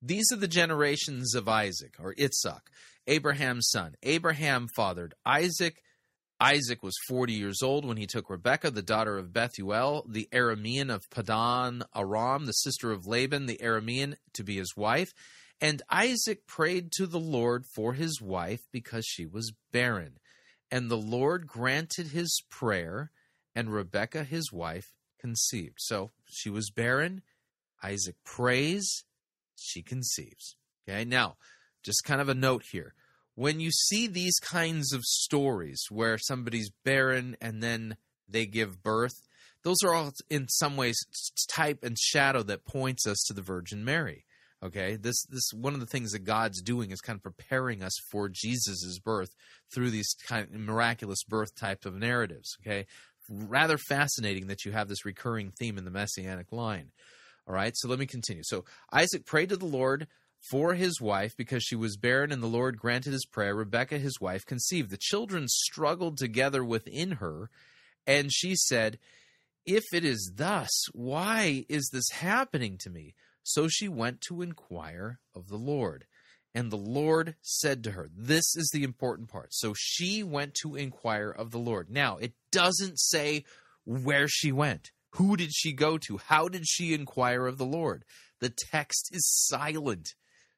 These 0.02 0.26
are 0.32 0.36
the 0.36 0.48
generations 0.48 1.34
of 1.34 1.48
Isaac 1.48 1.94
or 1.98 2.14
Itzhak, 2.14 2.60
Abraham's 3.06 3.70
son. 3.70 3.94
Abraham 4.02 4.68
fathered 4.76 5.14
Isaac. 5.24 5.82
Isaac 6.38 6.82
was 6.82 6.94
40 7.08 7.32
years 7.32 7.62
old 7.62 7.86
when 7.86 7.96
he 7.96 8.06
took 8.06 8.28
Rebekah, 8.28 8.70
the 8.70 8.82
daughter 8.82 9.16
of 9.16 9.32
Bethuel, 9.32 10.04
the 10.06 10.28
Aramean 10.32 10.94
of 10.94 11.08
Padan 11.10 11.82
Aram, 11.94 12.44
the 12.44 12.52
sister 12.52 12.92
of 12.92 13.06
Laban, 13.06 13.46
the 13.46 13.58
Aramean, 13.62 14.16
to 14.34 14.44
be 14.44 14.56
his 14.56 14.76
wife. 14.76 15.12
And 15.60 15.80
Isaac 15.90 16.46
prayed 16.46 16.92
to 16.92 17.06
the 17.06 17.20
Lord 17.20 17.64
for 17.74 17.94
his 17.94 18.20
wife 18.20 18.60
because 18.70 19.06
she 19.06 19.24
was 19.24 19.54
barren. 19.72 20.18
And 20.70 20.90
the 20.90 20.98
Lord 20.98 21.46
granted 21.46 22.08
his 22.08 22.42
prayer, 22.50 23.10
and 23.54 23.72
Rebekah, 23.72 24.24
his 24.24 24.52
wife, 24.52 24.92
conceived. 25.18 25.78
So 25.78 26.10
she 26.26 26.50
was 26.50 26.70
barren. 26.70 27.22
Isaac 27.82 28.16
prays, 28.24 29.04
she 29.54 29.82
conceives. 29.82 30.56
Okay, 30.86 31.04
now, 31.04 31.36
just 31.82 32.04
kind 32.04 32.20
of 32.20 32.28
a 32.28 32.34
note 32.34 32.64
here. 32.70 32.94
When 33.36 33.60
you 33.60 33.70
see 33.70 34.06
these 34.06 34.38
kinds 34.40 34.92
of 34.92 35.02
stories 35.04 35.80
where 35.90 36.18
somebody's 36.18 36.70
barren 36.84 37.36
and 37.40 37.62
then 37.62 37.96
they 38.28 38.46
give 38.46 38.82
birth, 38.82 39.14
those 39.62 39.76
are 39.84 39.94
all 39.94 40.12
in 40.30 40.48
some 40.48 40.76
ways 40.76 40.96
type 41.48 41.84
and 41.84 41.98
shadow 41.98 42.42
that 42.44 42.64
points 42.64 43.06
us 43.06 43.22
to 43.26 43.34
the 43.34 43.42
Virgin 43.42 43.84
Mary. 43.84 44.24
Okay, 44.62 44.96
this 44.96 45.22
this 45.26 45.50
one 45.52 45.74
of 45.74 45.80
the 45.80 45.86
things 45.86 46.12
that 46.12 46.24
God's 46.24 46.62
doing 46.62 46.90
is 46.90 47.02
kind 47.02 47.18
of 47.18 47.22
preparing 47.22 47.82
us 47.82 47.92
for 48.10 48.30
Jesus's 48.30 48.98
birth 48.98 49.34
through 49.72 49.90
these 49.90 50.14
kind 50.26 50.44
of 50.44 50.58
miraculous 50.58 51.22
birth 51.24 51.54
type 51.54 51.84
of 51.84 51.94
narratives. 51.94 52.56
Okay, 52.62 52.86
rather 53.28 53.76
fascinating 53.76 54.46
that 54.46 54.64
you 54.64 54.72
have 54.72 54.88
this 54.88 55.04
recurring 55.04 55.50
theme 55.50 55.76
in 55.76 55.84
the 55.84 55.90
messianic 55.90 56.52
line. 56.52 56.90
All 57.46 57.54
right, 57.54 57.76
so 57.76 57.86
let 57.88 57.98
me 57.98 58.06
continue. 58.06 58.42
So 58.44 58.64
Isaac 58.92 59.26
prayed 59.26 59.50
to 59.50 59.56
the 59.56 59.66
Lord 59.66 60.06
for 60.50 60.74
his 60.74 61.00
wife 61.00 61.36
because 61.36 61.62
she 61.62 61.76
was 61.76 61.96
barren, 61.96 62.32
and 62.32 62.42
the 62.42 62.46
Lord 62.46 62.78
granted 62.78 63.12
his 63.12 63.26
prayer. 63.26 63.54
Rebekah, 63.54 63.98
his 63.98 64.20
wife, 64.20 64.44
conceived. 64.46 64.90
The 64.90 64.98
children 64.98 65.48
struggled 65.48 66.18
together 66.18 66.64
within 66.64 67.12
her, 67.12 67.50
and 68.06 68.32
she 68.32 68.54
said, 68.56 68.98
If 69.64 69.84
it 69.92 70.04
is 70.04 70.32
thus, 70.36 70.70
why 70.92 71.64
is 71.68 71.90
this 71.92 72.10
happening 72.10 72.78
to 72.78 72.90
me? 72.90 73.14
So 73.42 73.68
she 73.68 73.88
went 73.88 74.20
to 74.22 74.42
inquire 74.42 75.20
of 75.34 75.48
the 75.48 75.56
Lord. 75.56 76.06
And 76.54 76.72
the 76.72 76.76
Lord 76.76 77.36
said 77.42 77.84
to 77.84 77.90
her, 77.92 78.08
This 78.16 78.56
is 78.56 78.70
the 78.72 78.82
important 78.82 79.28
part. 79.28 79.48
So 79.52 79.74
she 79.76 80.22
went 80.22 80.54
to 80.62 80.74
inquire 80.74 81.30
of 81.30 81.50
the 81.50 81.58
Lord. 81.58 81.90
Now, 81.90 82.16
it 82.16 82.32
doesn't 82.50 82.98
say 82.98 83.44
where 83.84 84.26
she 84.26 84.52
went. 84.52 84.90
Who 85.10 85.36
did 85.36 85.54
she 85.54 85.72
go 85.72 85.98
to? 85.98 86.18
How 86.18 86.48
did 86.48 86.66
she 86.66 86.94
inquire 86.94 87.46
of 87.46 87.58
the 87.58 87.66
Lord? 87.66 88.04
The 88.40 88.50
text 88.50 89.10
is 89.12 89.26
silent, 89.26 90.14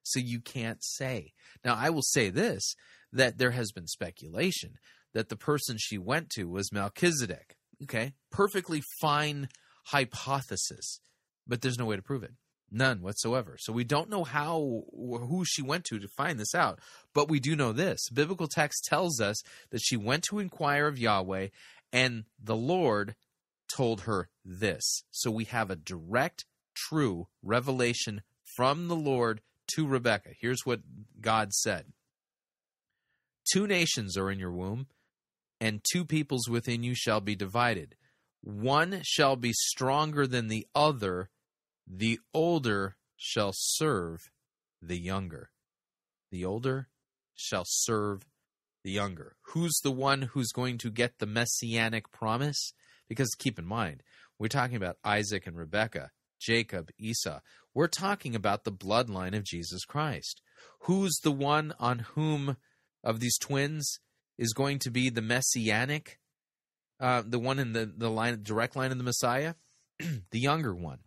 so 0.08 0.20
you 0.20 0.40
can't 0.40 0.82
say. 0.82 1.32
Now, 1.64 1.76
I 1.76 1.90
will 1.90 2.02
say 2.02 2.30
this 2.30 2.74
that 3.12 3.38
there 3.38 3.52
has 3.52 3.72
been 3.72 3.86
speculation 3.86 4.74
that 5.14 5.28
the 5.28 5.36
person 5.36 5.76
she 5.78 5.98
went 5.98 6.30
to 6.30 6.44
was 6.48 6.72
Melchizedek. 6.72 7.56
Okay, 7.82 8.14
perfectly 8.30 8.82
fine 9.00 9.48
hypothesis, 9.86 11.00
but 11.46 11.62
there's 11.62 11.78
no 11.78 11.86
way 11.86 11.96
to 11.96 12.02
prove 12.02 12.22
it. 12.22 12.32
None 12.70 13.00
whatsoever. 13.00 13.56
So 13.58 13.72
we 13.72 13.84
don't 13.84 14.10
know 14.10 14.24
how 14.24 14.82
who 14.92 15.44
she 15.46 15.62
went 15.62 15.84
to 15.86 15.98
to 15.98 16.08
find 16.08 16.38
this 16.38 16.54
out, 16.54 16.80
but 17.14 17.28
we 17.28 17.40
do 17.40 17.56
know 17.56 17.72
this. 17.72 18.10
Biblical 18.10 18.48
text 18.48 18.84
tells 18.84 19.20
us 19.20 19.42
that 19.70 19.80
she 19.80 19.96
went 19.96 20.24
to 20.24 20.38
inquire 20.38 20.86
of 20.86 20.98
Yahweh 20.98 21.48
and 21.92 22.24
the 22.42 22.56
Lord 22.56 23.14
told 23.68 24.02
her 24.02 24.28
this. 24.44 25.02
So 25.10 25.30
we 25.30 25.44
have 25.44 25.70
a 25.70 25.76
direct 25.76 26.44
true 26.74 27.28
revelation 27.42 28.22
from 28.56 28.88
the 28.88 28.96
Lord 28.96 29.40
to 29.74 29.86
Rebekah. 29.86 30.34
Here's 30.40 30.64
what 30.64 30.80
God 31.20 31.52
said. 31.52 31.86
Two 33.52 33.66
nations 33.66 34.16
are 34.16 34.30
in 34.30 34.38
your 34.38 34.52
womb 34.52 34.86
and 35.60 35.80
two 35.90 36.04
peoples 36.04 36.48
within 36.48 36.82
you 36.82 36.94
shall 36.94 37.20
be 37.20 37.34
divided. 37.34 37.96
One 38.42 39.00
shall 39.04 39.36
be 39.36 39.52
stronger 39.52 40.26
than 40.26 40.48
the 40.48 40.66
other 40.74 41.30
the 41.90 42.20
older 42.34 42.96
shall 43.16 43.52
serve 43.54 44.30
the 44.82 44.98
younger. 44.98 45.50
The 46.30 46.44
older 46.44 46.88
shall 47.34 47.64
serve 47.66 48.26
the 48.84 48.90
younger. 48.90 49.36
Who's 49.52 49.78
the 49.82 49.90
one 49.90 50.22
who's 50.22 50.52
going 50.52 50.78
to 50.78 50.90
get 50.90 51.18
the 51.18 51.26
messianic 51.26 52.12
promise? 52.12 52.72
Because 53.08 53.34
keep 53.38 53.58
in 53.58 53.64
mind, 53.64 54.02
we're 54.38 54.48
talking 54.48 54.76
about 54.76 54.98
Isaac 55.02 55.46
and 55.46 55.56
Rebekah, 55.56 56.10
Jacob, 56.40 56.90
Esau. 56.98 57.40
We're 57.78 57.86
talking 57.86 58.34
about 58.34 58.64
the 58.64 58.72
bloodline 58.72 59.36
of 59.36 59.44
Jesus 59.44 59.84
Christ. 59.84 60.42
Who's 60.80 61.16
the 61.22 61.30
one 61.30 61.72
on 61.78 62.00
whom 62.00 62.56
of 63.04 63.20
these 63.20 63.38
twins 63.38 64.00
is 64.36 64.52
going 64.52 64.80
to 64.80 64.90
be 64.90 65.10
the 65.10 65.22
messianic, 65.22 66.18
uh, 66.98 67.22
the 67.24 67.38
one 67.38 67.60
in 67.60 67.74
the, 67.74 67.86
the 67.86 68.10
line, 68.10 68.40
direct 68.42 68.74
line 68.74 68.90
of 68.90 68.98
the 68.98 69.04
Messiah? 69.04 69.54
the 70.00 70.40
younger 70.40 70.74
one. 70.74 70.98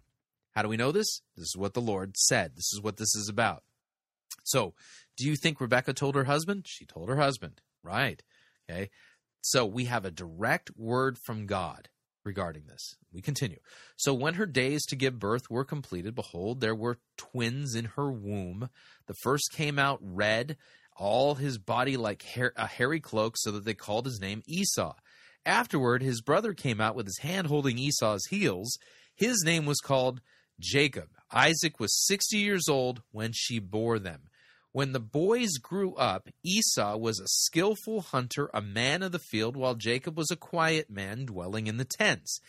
How 0.52 0.62
do 0.62 0.70
we 0.70 0.78
know 0.78 0.94
this? 0.94 1.20
This 1.36 1.48
is 1.48 1.58
what 1.58 1.74
the 1.74 1.82
Lord 1.82 2.16
said. 2.16 2.56
This 2.56 2.72
is 2.72 2.80
what 2.82 2.96
this 2.96 3.16
is 3.16 3.28
about. 3.28 3.64
So, 4.46 4.74
do 5.18 5.28
you 5.28 5.36
think 5.36 5.60
Rebecca 5.60 5.92
told 5.92 6.16
her 6.16 6.24
husband? 6.24 6.68
She 6.70 6.86
told 6.86 7.10
her 7.10 7.18
husband. 7.18 7.60
Right. 7.84 8.24
Okay. 8.70 8.92
So, 9.42 9.66
we 9.66 9.86
have 9.86 10.06
a 10.06 10.10
direct 10.10 10.72
word 10.78 11.18
from 11.18 11.48
God 11.48 11.90
regarding 12.24 12.64
this. 12.68 12.96
We 13.12 13.22
continue. 13.22 13.60
So, 13.98 14.14
when 14.14 14.36
her 14.36 14.46
days 14.46 14.86
to 14.88 14.96
give 14.96 15.20
birth 15.20 15.50
were 15.50 15.66
completed, 15.66 16.16
behold, 16.16 16.62
there 16.62 16.76
were 16.76 17.00
twins 17.18 17.76
in 17.76 17.86
her 17.96 18.12
womb. 18.12 18.70
The 19.08 19.16
first 19.22 19.52
came 19.54 19.80
out 19.80 20.00
red, 20.02 20.58
all 20.96 21.36
his 21.36 21.58
body 21.58 21.98
like 21.98 22.22
hair, 22.24 22.54
a 22.56 22.68
hairy 22.68 23.00
cloak, 23.00 23.36
so 23.38 23.52
that 23.52 23.66
they 23.66 23.74
called 23.74 24.06
his 24.06 24.20
name 24.20 24.44
Esau. 24.48 24.94
Afterward, 25.46 26.04
his 26.04 26.22
brother 26.22 26.54
came 26.54 26.80
out 26.80 26.96
with 26.96 27.08
his 27.08 27.20
hand 27.20 27.48
holding 27.48 27.78
Esau's 27.78 28.26
heels. 28.28 28.78
His 29.16 29.44
name 29.44 29.66
was 29.66 29.80
called 29.80 30.22
Jacob. 30.60 31.10
Isaac 31.32 31.80
was 31.80 32.06
60 32.06 32.38
years 32.38 32.68
old 32.70 33.02
when 33.12 33.32
she 33.34 33.60
bore 33.60 33.98
them. 33.98 34.30
When 34.74 34.94
the 34.94 35.02
boys 35.02 35.58
grew 35.62 35.96
up, 35.96 36.30
Esau 36.44 36.96
was 36.98 37.20
a 37.20 37.28
skillful 37.28 38.02
hunter, 38.02 38.50
a 38.54 38.62
man 38.62 39.04
of 39.04 39.12
the 39.12 39.20
field, 39.20 39.58
while 39.58 39.76
Jacob 39.76 40.18
was 40.18 40.32
a 40.32 40.38
quiet 40.38 40.90
man 40.90 41.26
dwelling 41.26 41.68
in 41.68 41.78
the 41.78 41.86
tents. 41.86 42.40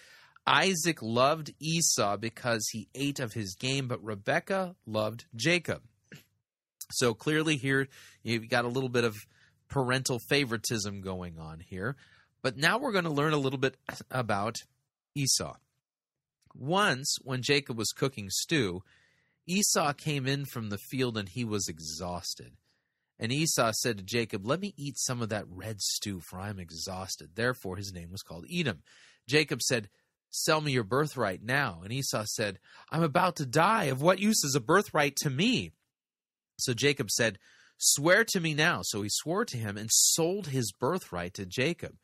Isaac 0.46 1.02
loved 1.02 1.52
Esau 1.60 2.16
because 2.16 2.68
he 2.72 2.88
ate 2.94 3.18
of 3.18 3.32
his 3.32 3.54
game, 3.54 3.88
but 3.88 4.02
Rebekah 4.02 4.76
loved 4.86 5.24
Jacob. 5.34 5.82
So 6.92 7.14
clearly, 7.14 7.56
here 7.56 7.88
you've 8.22 8.48
got 8.48 8.64
a 8.64 8.68
little 8.68 8.88
bit 8.88 9.04
of 9.04 9.16
parental 9.68 10.18
favoritism 10.28 11.00
going 11.00 11.38
on 11.38 11.60
here. 11.60 11.96
But 12.42 12.56
now 12.56 12.78
we're 12.78 12.92
going 12.92 13.04
to 13.04 13.10
learn 13.10 13.32
a 13.32 13.38
little 13.38 13.58
bit 13.58 13.76
about 14.10 14.58
Esau. 15.14 15.56
Once, 16.54 17.16
when 17.22 17.40
Jacob 17.42 17.78
was 17.78 17.92
cooking 17.92 18.28
stew, 18.30 18.82
Esau 19.46 19.92
came 19.92 20.26
in 20.26 20.44
from 20.44 20.68
the 20.68 20.78
field 20.78 21.16
and 21.16 21.28
he 21.28 21.44
was 21.44 21.68
exhausted. 21.68 22.52
And 23.18 23.32
Esau 23.32 23.72
said 23.72 23.98
to 23.98 24.04
Jacob, 24.04 24.46
Let 24.46 24.60
me 24.60 24.74
eat 24.76 24.98
some 24.98 25.22
of 25.22 25.28
that 25.28 25.44
red 25.48 25.80
stew, 25.80 26.20
for 26.20 26.38
I 26.38 26.48
am 26.48 26.58
exhausted. 26.58 27.30
Therefore, 27.34 27.76
his 27.76 27.92
name 27.92 28.10
was 28.10 28.22
called 28.22 28.46
Edom. 28.52 28.82
Jacob 29.28 29.62
said, 29.62 29.88
Sell 30.30 30.60
me 30.60 30.72
your 30.72 30.84
birthright 30.84 31.42
now. 31.42 31.82
And 31.84 31.92
Esau 31.92 32.24
said, 32.26 32.58
I'm 32.90 33.02
about 33.02 33.36
to 33.36 33.46
die. 33.46 33.84
Of 33.84 34.00
what 34.00 34.18
use 34.18 34.42
is 34.44 34.54
a 34.54 34.60
birthright 34.60 35.14
to 35.16 35.30
me? 35.30 35.72
So 36.58 36.74
Jacob 36.74 37.10
said, 37.10 37.38
Swear 37.78 38.24
to 38.28 38.40
me 38.40 38.54
now. 38.54 38.80
So 38.82 39.02
he 39.02 39.08
swore 39.10 39.44
to 39.44 39.58
him 39.58 39.76
and 39.76 39.90
sold 39.92 40.48
his 40.48 40.72
birthright 40.72 41.34
to 41.34 41.46
Jacob. 41.46 41.96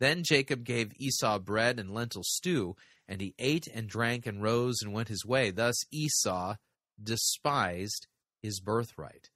Then 0.00 0.24
Jacob 0.24 0.64
gave 0.64 0.92
Esau 0.96 1.38
bread 1.38 1.78
and 1.78 1.94
lentil 1.94 2.22
stew, 2.24 2.76
and 3.08 3.20
he 3.20 3.34
ate 3.38 3.66
and 3.66 3.88
drank 3.88 4.26
and 4.26 4.42
rose 4.42 4.82
and 4.82 4.92
went 4.92 5.08
his 5.08 5.24
way. 5.24 5.50
Thus 5.50 5.76
Esau 5.92 6.56
despised 7.02 8.06
his 8.42 8.60
birthright. 8.60 9.30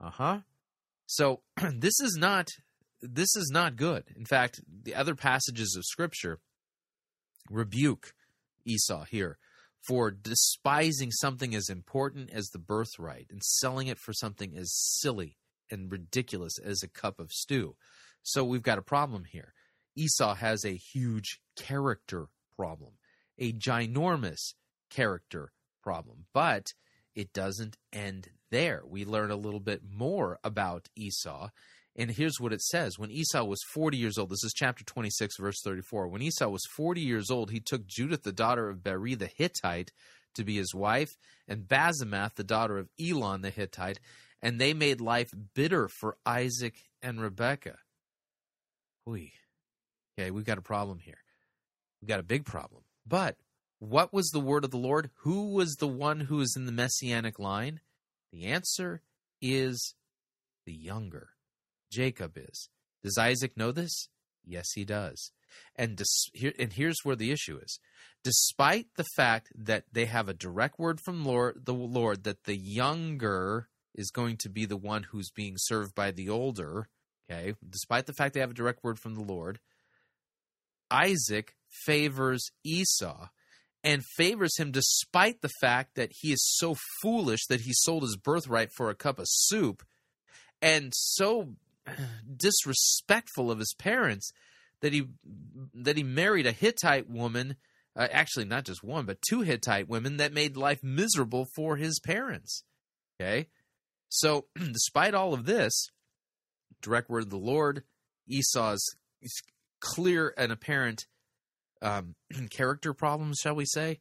Uh 0.00 0.10
huh. 0.10 0.38
So 1.06 1.40
this 1.72 2.00
is 2.00 2.16
not 2.18 2.48
this 3.02 3.36
is 3.36 3.50
not 3.52 3.76
good. 3.76 4.04
In 4.16 4.24
fact, 4.24 4.60
the 4.82 4.94
other 4.94 5.14
passages 5.14 5.74
of 5.76 5.84
Scripture 5.84 6.40
rebuke 7.50 8.12
Esau 8.64 9.04
here 9.04 9.38
for 9.86 10.10
despising 10.10 11.12
something 11.12 11.54
as 11.54 11.68
important 11.68 12.30
as 12.32 12.48
the 12.48 12.58
birthright 12.58 13.26
and 13.30 13.42
selling 13.42 13.86
it 13.86 13.98
for 13.98 14.12
something 14.12 14.56
as 14.56 14.72
silly 14.74 15.36
and 15.70 15.92
ridiculous 15.92 16.58
as 16.58 16.82
a 16.82 16.88
cup 16.88 17.20
of 17.20 17.30
stew. 17.30 17.76
So 18.22 18.44
we've 18.44 18.62
got 18.62 18.78
a 18.78 18.82
problem 18.82 19.24
here. 19.30 19.52
Esau 19.94 20.34
has 20.34 20.64
a 20.64 20.76
huge 20.76 21.40
character 21.56 22.26
problem, 22.56 22.94
a 23.38 23.52
ginormous 23.52 24.54
character 24.90 25.52
problem, 25.82 26.26
but 26.34 26.72
it 27.16 27.32
doesn't 27.32 27.76
end 27.92 28.28
there. 28.50 28.82
We 28.86 29.04
learn 29.04 29.30
a 29.30 29.36
little 29.36 29.60
bit 29.60 29.80
more 29.90 30.38
about 30.44 30.88
Esau. 30.94 31.48
And 31.98 32.10
here's 32.10 32.38
what 32.38 32.52
it 32.52 32.60
says 32.60 32.98
When 32.98 33.10
Esau 33.10 33.42
was 33.44 33.62
40 33.72 33.96
years 33.96 34.18
old, 34.18 34.30
this 34.30 34.44
is 34.44 34.52
chapter 34.54 34.84
26, 34.84 35.38
verse 35.40 35.60
34. 35.64 36.08
When 36.08 36.22
Esau 36.22 36.48
was 36.48 36.64
40 36.76 37.00
years 37.00 37.30
old, 37.30 37.50
he 37.50 37.60
took 37.60 37.86
Judith, 37.86 38.22
the 38.22 38.32
daughter 38.32 38.68
of 38.68 38.84
Beeri 38.84 39.14
the 39.14 39.30
Hittite, 39.34 39.90
to 40.34 40.44
be 40.44 40.56
his 40.56 40.74
wife, 40.74 41.16
and 41.48 41.66
Basemath, 41.66 42.34
the 42.34 42.44
daughter 42.44 42.76
of 42.78 42.90
Elon 43.00 43.40
the 43.40 43.50
Hittite, 43.50 43.98
and 44.42 44.60
they 44.60 44.74
made 44.74 45.00
life 45.00 45.32
bitter 45.54 45.88
for 45.88 46.18
Isaac 46.26 46.74
and 47.00 47.20
Rebekah. 47.20 47.78
Oy. 49.08 49.32
Okay, 50.18 50.30
we've 50.30 50.44
got 50.44 50.58
a 50.58 50.62
problem 50.62 50.98
here. 50.98 51.18
We've 52.00 52.08
got 52.08 52.20
a 52.20 52.24
big 52.24 52.44
problem. 52.44 52.82
But 53.06 53.36
what 53.78 54.12
was 54.12 54.28
the 54.30 54.40
word 54.40 54.64
of 54.64 54.70
the 54.70 54.78
Lord? 54.78 55.10
Who 55.20 55.52
was 55.52 55.74
the 55.74 55.88
one 55.88 56.20
who 56.20 56.40
is 56.40 56.54
in 56.56 56.66
the 56.66 56.72
messianic 56.72 57.38
line? 57.38 57.80
The 58.32 58.46
answer 58.46 59.02
is 59.40 59.94
the 60.64 60.72
younger. 60.72 61.30
Jacob 61.90 62.36
is. 62.36 62.68
Does 63.02 63.18
Isaac 63.18 63.56
know 63.56 63.72
this? 63.72 64.08
Yes, 64.44 64.72
he 64.74 64.84
does. 64.84 65.32
And 65.74 65.96
dis- 65.96 66.30
here, 66.32 66.52
and 66.58 66.72
here's 66.72 66.98
where 67.02 67.16
the 67.16 67.30
issue 67.30 67.58
is. 67.58 67.78
Despite 68.24 68.86
the 68.96 69.06
fact 69.16 69.52
that 69.54 69.84
they 69.92 70.06
have 70.06 70.28
a 70.28 70.34
direct 70.34 70.78
word 70.78 71.00
from 71.04 71.24
Lord, 71.24 71.64
the 71.64 71.74
Lord 71.74 72.24
that 72.24 72.44
the 72.44 72.56
younger 72.56 73.68
is 73.94 74.10
going 74.10 74.36
to 74.38 74.48
be 74.48 74.64
the 74.64 74.76
one 74.76 75.04
who's 75.04 75.30
being 75.30 75.54
served 75.56 75.94
by 75.94 76.10
the 76.10 76.28
older, 76.28 76.88
okay? 77.30 77.54
Despite 77.68 78.06
the 78.06 78.12
fact 78.12 78.34
they 78.34 78.40
have 78.40 78.50
a 78.50 78.54
direct 78.54 78.82
word 78.82 78.98
from 78.98 79.14
the 79.14 79.22
Lord, 79.22 79.60
Isaac 80.90 81.54
favors 81.68 82.50
Esau 82.64 83.28
and 83.86 84.04
favors 84.16 84.58
him 84.58 84.72
despite 84.72 85.40
the 85.40 85.50
fact 85.60 85.94
that 85.94 86.10
he 86.20 86.32
is 86.32 86.44
so 86.58 86.74
foolish 87.00 87.46
that 87.46 87.60
he 87.60 87.70
sold 87.72 88.02
his 88.02 88.16
birthright 88.16 88.70
for 88.76 88.90
a 88.90 88.96
cup 88.96 89.20
of 89.20 89.26
soup 89.28 89.84
and 90.60 90.92
so 90.94 91.54
disrespectful 92.36 93.48
of 93.48 93.60
his 93.60 93.72
parents 93.78 94.32
that 94.82 94.92
he 94.92 95.06
that 95.72 95.96
he 95.96 96.02
married 96.02 96.46
a 96.46 96.52
Hittite 96.52 97.08
woman 97.08 97.56
uh, 97.94 98.08
actually 98.10 98.44
not 98.44 98.64
just 98.64 98.82
one 98.82 99.06
but 99.06 99.22
two 99.26 99.42
Hittite 99.42 99.88
women 99.88 100.16
that 100.16 100.32
made 100.32 100.56
life 100.56 100.82
miserable 100.82 101.46
for 101.54 101.76
his 101.76 102.00
parents 102.00 102.64
okay? 103.18 103.46
So 104.08 104.46
despite 104.56 105.14
all 105.14 105.32
of 105.32 105.46
this 105.46 105.90
direct 106.82 107.08
word 107.08 107.22
of 107.22 107.30
the 107.30 107.38
Lord 107.38 107.84
Esau's 108.28 108.84
clear 109.80 110.34
and 110.36 110.50
apparent 110.50 111.06
um, 111.82 112.14
character 112.50 112.92
problems, 112.92 113.38
shall 113.42 113.54
we 113.54 113.66
say, 113.66 113.98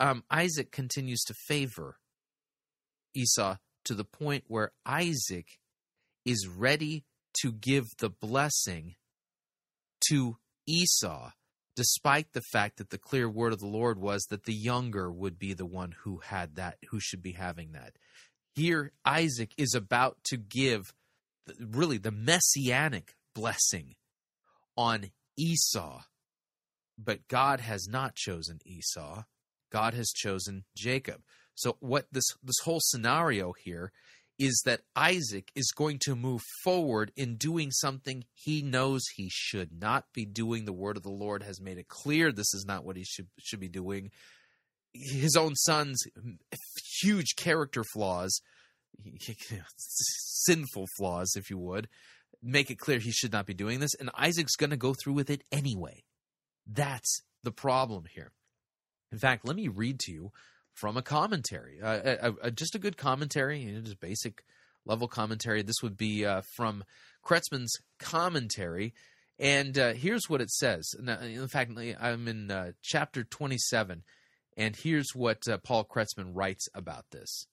um, 0.00 0.22
Isaac 0.30 0.70
continues 0.70 1.22
to 1.24 1.34
favor 1.46 1.96
Esau 3.14 3.56
to 3.84 3.94
the 3.94 4.04
point 4.04 4.44
where 4.46 4.72
Isaac 4.86 5.58
is 6.24 6.46
ready 6.46 7.04
to 7.42 7.52
give 7.52 7.86
the 7.98 8.10
blessing 8.10 8.96
to 10.08 10.36
Esau, 10.66 11.30
despite 11.74 12.32
the 12.32 12.42
fact 12.52 12.76
that 12.78 12.90
the 12.90 12.98
clear 12.98 13.28
word 13.28 13.52
of 13.52 13.60
the 13.60 13.66
Lord 13.66 13.98
was 13.98 14.26
that 14.30 14.44
the 14.44 14.54
younger 14.54 15.10
would 15.10 15.38
be 15.38 15.54
the 15.54 15.66
one 15.66 15.94
who 16.02 16.18
had 16.18 16.56
that, 16.56 16.78
who 16.90 17.00
should 17.00 17.22
be 17.22 17.32
having 17.32 17.72
that. 17.72 17.94
Here, 18.54 18.92
Isaac 19.04 19.52
is 19.56 19.74
about 19.74 20.18
to 20.24 20.36
give 20.36 20.92
really 21.60 21.98
the 21.98 22.10
messianic 22.10 23.14
blessing 23.34 23.94
on 24.76 25.10
Esau. 25.36 26.02
But 26.98 27.28
God 27.28 27.60
has 27.60 27.86
not 27.88 28.16
chosen 28.16 28.58
Esau. 28.64 29.22
God 29.70 29.94
has 29.94 30.08
chosen 30.08 30.64
Jacob. 30.76 31.22
So 31.54 31.76
what 31.80 32.06
this 32.12 32.24
this 32.42 32.58
whole 32.64 32.80
scenario 32.80 33.52
here 33.52 33.92
is 34.38 34.62
that 34.64 34.82
Isaac 34.94 35.50
is 35.56 35.72
going 35.74 35.98
to 36.04 36.14
move 36.14 36.42
forward 36.62 37.10
in 37.16 37.36
doing 37.36 37.72
something 37.72 38.24
he 38.34 38.62
knows 38.62 39.02
he 39.16 39.28
should 39.30 39.80
not 39.80 40.04
be 40.14 40.24
doing. 40.24 40.64
The 40.64 40.72
word 40.72 40.96
of 40.96 41.02
the 41.02 41.10
Lord 41.10 41.42
has 41.42 41.60
made 41.60 41.78
it 41.78 41.88
clear 41.88 42.30
this 42.30 42.54
is 42.54 42.64
not 42.66 42.84
what 42.84 42.96
he 42.96 43.04
should 43.04 43.28
should 43.40 43.60
be 43.60 43.68
doing. 43.68 44.10
His 44.94 45.36
own 45.36 45.54
son's 45.54 46.00
huge 47.00 47.36
character 47.36 47.84
flaws, 47.92 48.40
sinful 49.76 50.86
flaws, 50.96 51.34
if 51.36 51.50
you 51.50 51.58
would, 51.58 51.88
make 52.42 52.70
it 52.70 52.78
clear 52.78 52.98
he 52.98 53.10
should 53.10 53.32
not 53.32 53.46
be 53.46 53.54
doing 53.54 53.80
this. 53.80 53.94
And 53.98 54.10
Isaac's 54.14 54.56
going 54.56 54.70
to 54.70 54.76
go 54.76 54.94
through 54.94 55.12
with 55.12 55.30
it 55.30 55.42
anyway. 55.52 56.04
That's 56.68 57.22
the 57.42 57.52
problem 57.52 58.04
here. 58.14 58.32
In 59.10 59.18
fact, 59.18 59.46
let 59.46 59.56
me 59.56 59.68
read 59.68 59.98
to 60.00 60.12
you 60.12 60.32
from 60.74 60.96
a 60.96 61.02
commentary, 61.02 61.80
uh, 61.82 62.16
a, 62.22 62.34
a, 62.42 62.50
just 62.50 62.74
a 62.74 62.78
good 62.78 62.96
commentary, 62.96 63.60
you 63.60 63.72
know, 63.72 63.80
just 63.80 63.98
basic 63.98 64.44
level 64.84 65.08
commentary. 65.08 65.62
This 65.62 65.82
would 65.82 65.96
be 65.96 66.24
uh, 66.24 66.42
from 66.56 66.84
Kretzmann's 67.24 67.74
commentary. 67.98 68.94
And 69.38 69.78
uh, 69.78 69.92
here's 69.94 70.28
what 70.28 70.40
it 70.40 70.50
says. 70.50 70.94
Now, 71.00 71.20
in 71.20 71.48
fact, 71.48 71.72
I'm 72.00 72.28
in 72.28 72.50
uh, 72.50 72.72
chapter 72.82 73.24
27, 73.24 74.02
and 74.56 74.76
here's 74.76 75.14
what 75.14 75.46
uh, 75.48 75.58
Paul 75.58 75.84
Kretzmann 75.84 76.32
writes 76.34 76.68
about 76.74 77.06
this. 77.12 77.46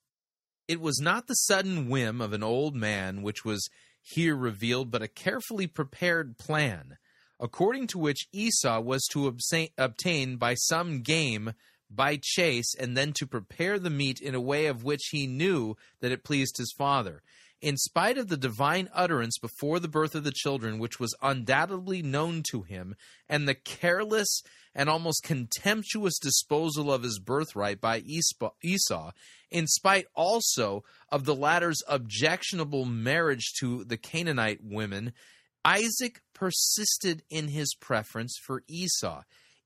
It 0.68 0.82
was 0.82 1.00
not 1.00 1.28
the 1.28 1.36
sudden 1.36 1.90
whim 1.90 2.22
of 2.22 2.34
an 2.34 2.42
old 2.42 2.76
man 2.76 3.22
which 3.22 3.46
was 3.46 3.70
here 4.02 4.36
revealed, 4.36 4.90
but 4.90 5.04
a 5.04 5.08
carefully 5.08 5.68
prepared 5.68 6.38
plan, 6.40 6.98
according 7.40 7.88
to 7.88 8.00
which 8.00 8.28
Esau 8.32 8.80
was 8.80 9.06
to 9.12 9.36
obtain 9.78 10.38
by 10.38 10.54
some 10.56 11.02
game 11.02 11.54
by 11.90 12.20
chase, 12.22 12.74
and 12.80 12.98
then 12.98 13.14
to 13.14 13.28
prepare 13.28 13.78
the 13.78 13.90
meat 13.90 14.20
in 14.20 14.36
a 14.36 14.42
way 14.42 14.66
of 14.66 14.84
which 14.84 15.10
he 15.12 15.28
knew 15.28 15.76
that 16.02 16.12
it 16.12 16.24
pleased 16.24 16.58
his 16.58 16.74
father. 16.78 17.22
In 17.62 17.78
spite 17.78 18.18
of 18.18 18.28
the 18.28 18.38
divine 18.38 18.90
utterance 18.94 19.38
before 19.38 19.80
the 19.80 19.88
birth 19.88 20.14
of 20.14 20.24
the 20.24 20.32
children, 20.32 20.78
which 20.78 21.00
was 21.00 21.16
undoubtedly 21.22 22.02
known 22.02 22.44
to 22.52 22.64
him, 22.64 22.96
and 23.30 23.48
the 23.48 23.56
careless 23.56 24.42
and 24.74 24.90
almost 24.90 25.24
contemptuous 25.24 26.20
disposal 26.20 26.92
of 26.92 27.04
his 27.04 27.18
birthright 27.18 27.80
by 27.80 28.04
Esau, 28.62 29.12
in 29.50 29.68
spite 29.68 30.06
also 30.14 30.84
of 31.10 31.24
the 31.24 31.36
latter's 31.36 31.82
objectionable 31.88 32.84
marriage 32.86 33.54
to 33.60 33.86
the 33.86 33.98
Canaanite 33.98 34.60
women, 34.62 35.14
Isaac 35.66 36.22
persisted 36.34 37.24
in 37.30 37.48
his 37.48 37.74
preference 37.82 38.38
for 38.42 38.62
Esau, 38.68 39.24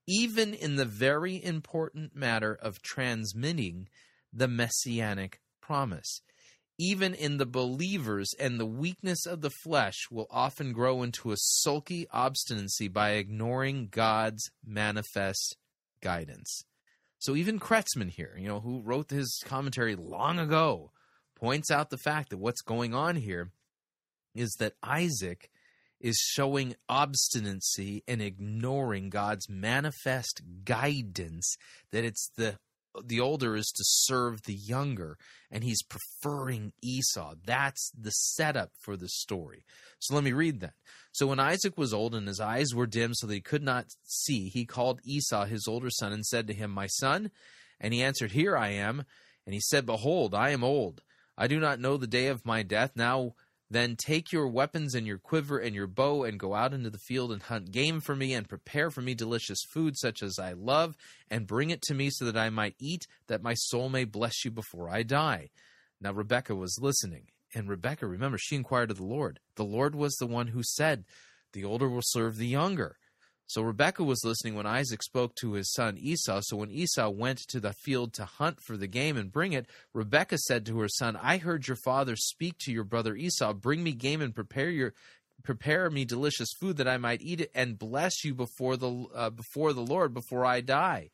even 0.07 0.53
in 0.53 0.77
the 0.77 0.85
very 0.85 1.43
important 1.43 2.15
matter 2.15 2.55
of 2.55 2.81
transmitting 2.81 3.89
the 4.33 4.47
messianic 4.47 5.41
promise. 5.61 6.21
even 6.79 7.13
in 7.13 7.35
the 7.37 7.45
believers, 7.45 8.33
and 8.39 8.57
the 8.57 8.65
weakness 8.65 9.25
of 9.25 9.41
the 9.41 9.49
flesh 9.49 10.07
will 10.09 10.27
often 10.31 10.71
grow 10.71 11.03
into 11.03 11.31
a 11.31 11.37
sulky 11.37 12.07
obstinacy 12.11 12.87
by 12.87 13.11
ignoring 13.11 13.89
God's 13.91 14.49
manifest 14.65 15.57
guidance. 16.01 16.63
So 17.19 17.35
even 17.35 17.59
Kretzmann 17.59 18.09
here, 18.09 18.33
you 18.39 18.47
know, 18.47 18.61
who 18.61 18.79
wrote 18.79 19.09
his 19.09 19.43
commentary 19.45 19.97
long 19.97 20.39
ago, 20.39 20.91
points 21.35 21.69
out 21.69 21.89
the 21.89 21.97
fact 21.97 22.29
that 22.29 22.37
what's 22.37 22.61
going 22.61 22.93
on 22.93 23.17
here 23.17 23.51
is 24.33 24.55
that 24.59 24.75
Isaac 24.81 25.49
is 25.99 26.17
showing 26.17 26.75
obstinacy 26.87 28.03
and 28.07 28.21
ignoring 28.21 29.09
God's 29.09 29.49
manifest 29.49 30.41
guidance 30.63 31.57
that 31.91 32.03
it's 32.03 32.29
the 32.37 32.57
the 33.05 33.19
older 33.19 33.55
is 33.55 33.67
to 33.67 33.83
serve 33.85 34.41
the 34.43 34.53
younger 34.53 35.15
and 35.51 35.63
he's 35.63 35.83
preferring 35.83 36.73
Esau. 36.81 37.35
That's 37.45 37.91
the 37.97 38.09
setup 38.09 38.71
for 38.79 38.97
the 38.97 39.07
story. 39.07 39.63
So 39.99 40.15
let 40.15 40.23
me 40.23 40.33
read 40.33 40.59
that. 40.61 40.73
So 41.11 41.27
when 41.27 41.39
Isaac 41.39 41.77
was 41.77 41.93
old 41.93 42.15
and 42.15 42.27
his 42.27 42.39
eyes 42.39 42.73
were 42.73 42.87
dim 42.87 43.13
so 43.13 43.27
that 43.27 43.33
he 43.33 43.41
could 43.41 43.63
not 43.63 43.85
see, 44.03 44.49
he 44.49 44.65
called 44.65 45.01
Esau 45.05 45.45
his 45.45 45.67
older 45.67 45.89
son 45.91 46.11
and 46.11 46.25
said 46.25 46.47
to 46.47 46.53
him, 46.53 46.71
"My 46.71 46.87
son?" 46.87 47.31
And 47.79 47.93
he 47.93 48.01
answered, 48.01 48.31
"Here 48.31 48.57
I 48.57 48.69
am." 48.69 49.05
And 49.45 49.53
he 49.53 49.61
said, 49.61 49.85
"Behold, 49.85 50.33
I 50.33 50.49
am 50.49 50.63
old. 50.63 51.01
I 51.37 51.47
do 51.47 51.59
not 51.59 51.79
know 51.79 51.95
the 51.95 52.07
day 52.07 52.27
of 52.27 52.45
my 52.45 52.63
death. 52.63 52.91
Now 52.95 53.33
then 53.69 53.95
take 53.95 54.31
your 54.31 54.47
weapons 54.47 54.95
and 54.95 55.05
your 55.05 55.17
quiver 55.17 55.59
and 55.59 55.75
your 55.75 55.87
bow 55.87 56.23
and 56.23 56.39
go 56.39 56.55
out 56.55 56.73
into 56.73 56.89
the 56.89 56.97
field 56.97 57.31
and 57.31 57.43
hunt 57.43 57.71
game 57.71 57.99
for 57.99 58.15
me 58.15 58.33
and 58.33 58.49
prepare 58.49 58.89
for 58.89 59.01
me 59.01 59.13
delicious 59.13 59.63
food 59.71 59.95
such 59.97 60.23
as 60.23 60.39
I 60.39 60.53
love 60.53 60.95
and 61.29 61.45
bring 61.45 61.69
it 61.69 61.81
to 61.83 61.93
me 61.93 62.09
so 62.09 62.25
that 62.25 62.37
I 62.37 62.49
might 62.49 62.75
eat, 62.79 63.05
that 63.27 63.43
my 63.43 63.53
soul 63.53 63.89
may 63.89 64.05
bless 64.05 64.43
you 64.43 64.51
before 64.51 64.89
I 64.89 65.03
die. 65.03 65.49
Now 66.01 66.13
Rebekah 66.13 66.55
was 66.55 66.79
listening. 66.81 67.27
And 67.53 67.67
Rebekah, 67.67 68.07
remember, 68.07 68.37
she 68.39 68.55
inquired 68.55 68.91
of 68.91 68.97
the 68.97 69.03
Lord. 69.03 69.39
The 69.55 69.65
Lord 69.65 69.95
was 69.95 70.15
the 70.15 70.27
one 70.27 70.47
who 70.47 70.61
said, 70.63 71.05
The 71.53 71.63
older 71.63 71.89
will 71.89 72.03
serve 72.03 72.37
the 72.37 72.47
younger. 72.47 72.97
So 73.49 73.63
Rebekah 73.63 74.03
was 74.03 74.23
listening 74.23 74.53
when 74.53 74.67
Isaac 74.67 75.01
spoke 75.01 75.33
to 75.37 75.53
his 75.53 75.73
son 75.73 75.97
Esau. 75.97 76.41
So 76.43 76.57
when 76.57 76.69
Esau 76.69 77.09
went 77.09 77.39
to 77.47 77.59
the 77.59 77.73
field 77.73 78.13
to 78.13 78.25
hunt 78.25 78.61
for 78.61 78.77
the 78.77 78.85
game 78.85 79.17
and 79.17 79.31
bring 79.31 79.53
it, 79.53 79.65
Rebekah 79.91 80.37
said 80.37 80.67
to 80.67 80.77
her 80.81 80.87
son, 80.87 81.17
I 81.19 81.37
heard 81.37 81.67
your 81.67 81.77
father 81.83 82.15
speak 82.15 82.59
to 82.59 82.71
your 82.71 82.83
brother 82.83 83.15
Esau, 83.15 83.53
bring 83.53 83.83
me 83.83 83.93
game 83.93 84.21
and 84.21 84.35
prepare 84.35 84.69
your 84.69 84.93
prepare 85.41 85.89
me 85.89 86.05
delicious 86.05 86.49
food 86.59 86.77
that 86.77 86.87
I 86.87 86.97
might 86.97 87.23
eat 87.23 87.41
it 87.41 87.49
and 87.55 87.79
bless 87.79 88.23
you 88.23 88.35
before 88.35 88.77
the 88.77 89.07
uh, 89.15 89.31
before 89.31 89.73
the 89.73 89.81
Lord 89.81 90.13
before 90.13 90.45
I 90.45 90.61
die. 90.61 91.09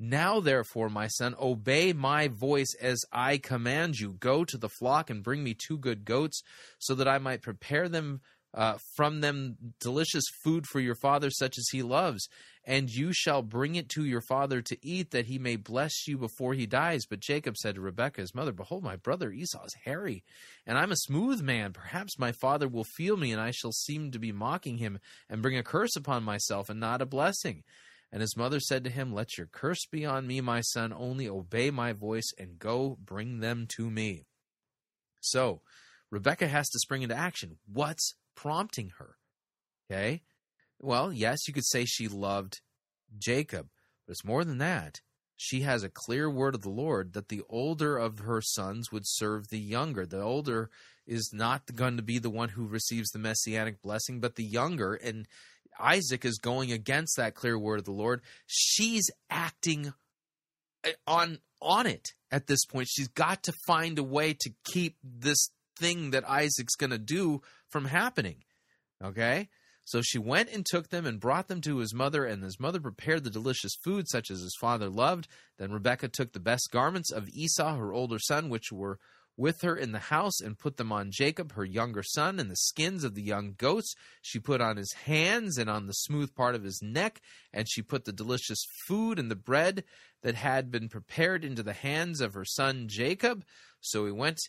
Now, 0.00 0.40
therefore, 0.40 0.88
my 0.88 1.06
son, 1.06 1.36
obey 1.40 1.92
my 1.92 2.26
voice 2.26 2.74
as 2.80 3.04
I 3.12 3.38
command 3.38 4.00
you. 4.00 4.14
Go 4.14 4.44
to 4.44 4.56
the 4.56 4.68
flock 4.68 5.10
and 5.10 5.22
bring 5.22 5.44
me 5.44 5.54
two 5.54 5.78
good 5.78 6.04
goats, 6.04 6.42
so 6.80 6.96
that 6.96 7.06
I 7.06 7.18
might 7.18 7.42
prepare 7.42 7.88
them 7.88 8.20
uh, 8.54 8.78
from 8.96 9.20
them 9.20 9.56
delicious 9.80 10.24
food 10.42 10.66
for 10.66 10.80
your 10.80 10.94
father, 10.94 11.30
such 11.30 11.58
as 11.58 11.68
he 11.70 11.82
loves. 11.82 12.28
And 12.64 12.90
you 12.90 13.12
shall 13.12 13.42
bring 13.42 13.76
it 13.76 13.88
to 13.90 14.04
your 14.04 14.20
father 14.20 14.60
to 14.60 14.76
eat, 14.86 15.10
that 15.10 15.26
he 15.26 15.38
may 15.38 15.56
bless 15.56 16.06
you 16.06 16.18
before 16.18 16.54
he 16.54 16.66
dies. 16.66 17.06
But 17.08 17.20
Jacob 17.20 17.56
said 17.56 17.76
to 17.76 17.80
Rebekah, 17.80 18.20
his 18.20 18.34
mother, 18.34 18.52
Behold, 18.52 18.82
my 18.82 18.96
brother 18.96 19.30
Esau 19.30 19.64
is 19.64 19.76
hairy, 19.84 20.22
and 20.66 20.76
I'm 20.76 20.92
a 20.92 20.96
smooth 20.96 21.40
man. 21.40 21.72
Perhaps 21.72 22.18
my 22.18 22.32
father 22.32 22.68
will 22.68 22.84
feel 22.84 23.16
me, 23.16 23.32
and 23.32 23.40
I 23.40 23.52
shall 23.52 23.72
seem 23.72 24.10
to 24.10 24.18
be 24.18 24.32
mocking 24.32 24.78
him, 24.78 24.98
and 25.30 25.42
bring 25.42 25.56
a 25.56 25.62
curse 25.62 25.96
upon 25.96 26.24
myself, 26.24 26.68
and 26.68 26.80
not 26.80 27.02
a 27.02 27.06
blessing. 27.06 27.62
And 28.10 28.22
his 28.22 28.36
mother 28.36 28.60
said 28.60 28.84
to 28.84 28.90
him, 28.90 29.12
Let 29.12 29.36
your 29.36 29.46
curse 29.46 29.86
be 29.90 30.06
on 30.06 30.26
me, 30.26 30.40
my 30.40 30.60
son, 30.62 30.92
only 30.94 31.28
obey 31.28 31.70
my 31.70 31.92
voice, 31.92 32.30
and 32.38 32.58
go 32.58 32.98
bring 33.02 33.40
them 33.40 33.66
to 33.76 33.90
me. 33.90 34.24
So, 35.20 35.60
Rebecca 36.10 36.48
has 36.48 36.68
to 36.70 36.78
spring 36.78 37.02
into 37.02 37.14
action. 37.14 37.58
What's 37.66 38.14
prompting 38.42 38.92
her? 38.98 39.16
Okay. 39.90 40.22
Well, 40.80 41.12
yes, 41.12 41.48
you 41.48 41.54
could 41.54 41.66
say 41.66 41.84
she 41.84 42.06
loved 42.08 42.60
Jacob, 43.18 43.68
but 44.06 44.12
it's 44.12 44.24
more 44.24 44.44
than 44.44 44.58
that. 44.58 45.00
She 45.36 45.62
has 45.62 45.82
a 45.82 45.88
clear 45.88 46.30
word 46.30 46.54
of 46.54 46.62
the 46.62 46.70
Lord 46.70 47.12
that 47.12 47.28
the 47.28 47.42
older 47.48 47.96
of 47.96 48.20
her 48.20 48.40
sons 48.40 48.90
would 48.92 49.04
serve 49.06 49.48
the 49.48 49.58
younger. 49.58 50.04
The 50.04 50.20
older 50.20 50.70
is 51.06 51.30
not 51.32 51.74
going 51.74 51.96
to 51.96 52.02
be 52.02 52.18
the 52.18 52.30
one 52.30 52.50
who 52.50 52.66
receives 52.66 53.10
the 53.10 53.18
messianic 53.18 53.80
blessing, 53.80 54.20
but 54.20 54.36
the 54.36 54.44
younger. 54.44 54.94
And 54.94 55.26
Isaac 55.78 56.24
is 56.24 56.38
going 56.38 56.72
against 56.72 57.16
that 57.16 57.34
clear 57.34 57.58
word 57.58 57.78
of 57.78 57.84
the 57.84 57.92
Lord. 57.92 58.20
She's 58.46 59.10
acting 59.30 59.92
eh, 60.84 60.92
on 61.06 61.38
on 61.60 61.86
it 61.86 62.08
at 62.30 62.46
this 62.46 62.64
point. 62.64 62.88
She's 62.88 63.08
got 63.08 63.42
to 63.44 63.52
find 63.66 63.98
a 63.98 64.04
way 64.04 64.34
to 64.40 64.50
keep 64.64 64.96
this 65.02 65.50
thing 65.78 66.10
that 66.10 66.28
Isaac's 66.28 66.76
going 66.76 66.90
to 66.90 66.98
do 66.98 67.42
from 67.70 67.86
happening. 67.86 68.44
Okay? 69.02 69.48
So 69.84 70.02
she 70.02 70.18
went 70.18 70.50
and 70.50 70.66
took 70.66 70.90
them 70.90 71.06
and 71.06 71.18
brought 71.18 71.48
them 71.48 71.62
to 71.62 71.78
his 71.78 71.94
mother, 71.94 72.26
and 72.26 72.42
his 72.42 72.60
mother 72.60 72.78
prepared 72.78 73.24
the 73.24 73.30
delicious 73.30 73.74
food 73.82 74.06
such 74.06 74.30
as 74.30 74.40
his 74.40 74.54
father 74.60 74.90
loved. 74.90 75.28
Then 75.58 75.72
Rebekah 75.72 76.08
took 76.08 76.32
the 76.32 76.40
best 76.40 76.68
garments 76.70 77.10
of 77.10 77.28
Esau, 77.30 77.74
her 77.76 77.94
older 77.94 78.18
son, 78.18 78.50
which 78.50 78.70
were 78.70 78.98
with 79.38 79.62
her 79.62 79.74
in 79.74 79.92
the 79.92 79.98
house, 79.98 80.40
and 80.40 80.58
put 80.58 80.76
them 80.76 80.92
on 80.92 81.10
Jacob, 81.10 81.52
her 81.52 81.64
younger 81.64 82.02
son, 82.02 82.38
and 82.38 82.50
the 82.50 82.56
skins 82.56 83.02
of 83.02 83.14
the 83.14 83.22
young 83.22 83.54
goats 83.56 83.94
she 84.20 84.38
put 84.38 84.60
on 84.60 84.76
his 84.76 84.92
hands 84.92 85.56
and 85.56 85.70
on 85.70 85.86
the 85.86 85.92
smooth 85.92 86.34
part 86.34 86.54
of 86.54 86.64
his 86.64 86.82
neck, 86.82 87.22
and 87.52 87.66
she 87.66 87.80
put 87.80 88.04
the 88.04 88.12
delicious 88.12 88.62
food 88.86 89.18
and 89.18 89.30
the 89.30 89.36
bread 89.36 89.84
that 90.22 90.34
had 90.34 90.70
been 90.70 90.90
prepared 90.90 91.46
into 91.46 91.62
the 91.62 91.72
hands 91.72 92.20
of 92.20 92.34
her 92.34 92.44
son 92.44 92.88
Jacob. 92.88 93.42
So 93.80 94.04
he 94.04 94.12
went 94.12 94.40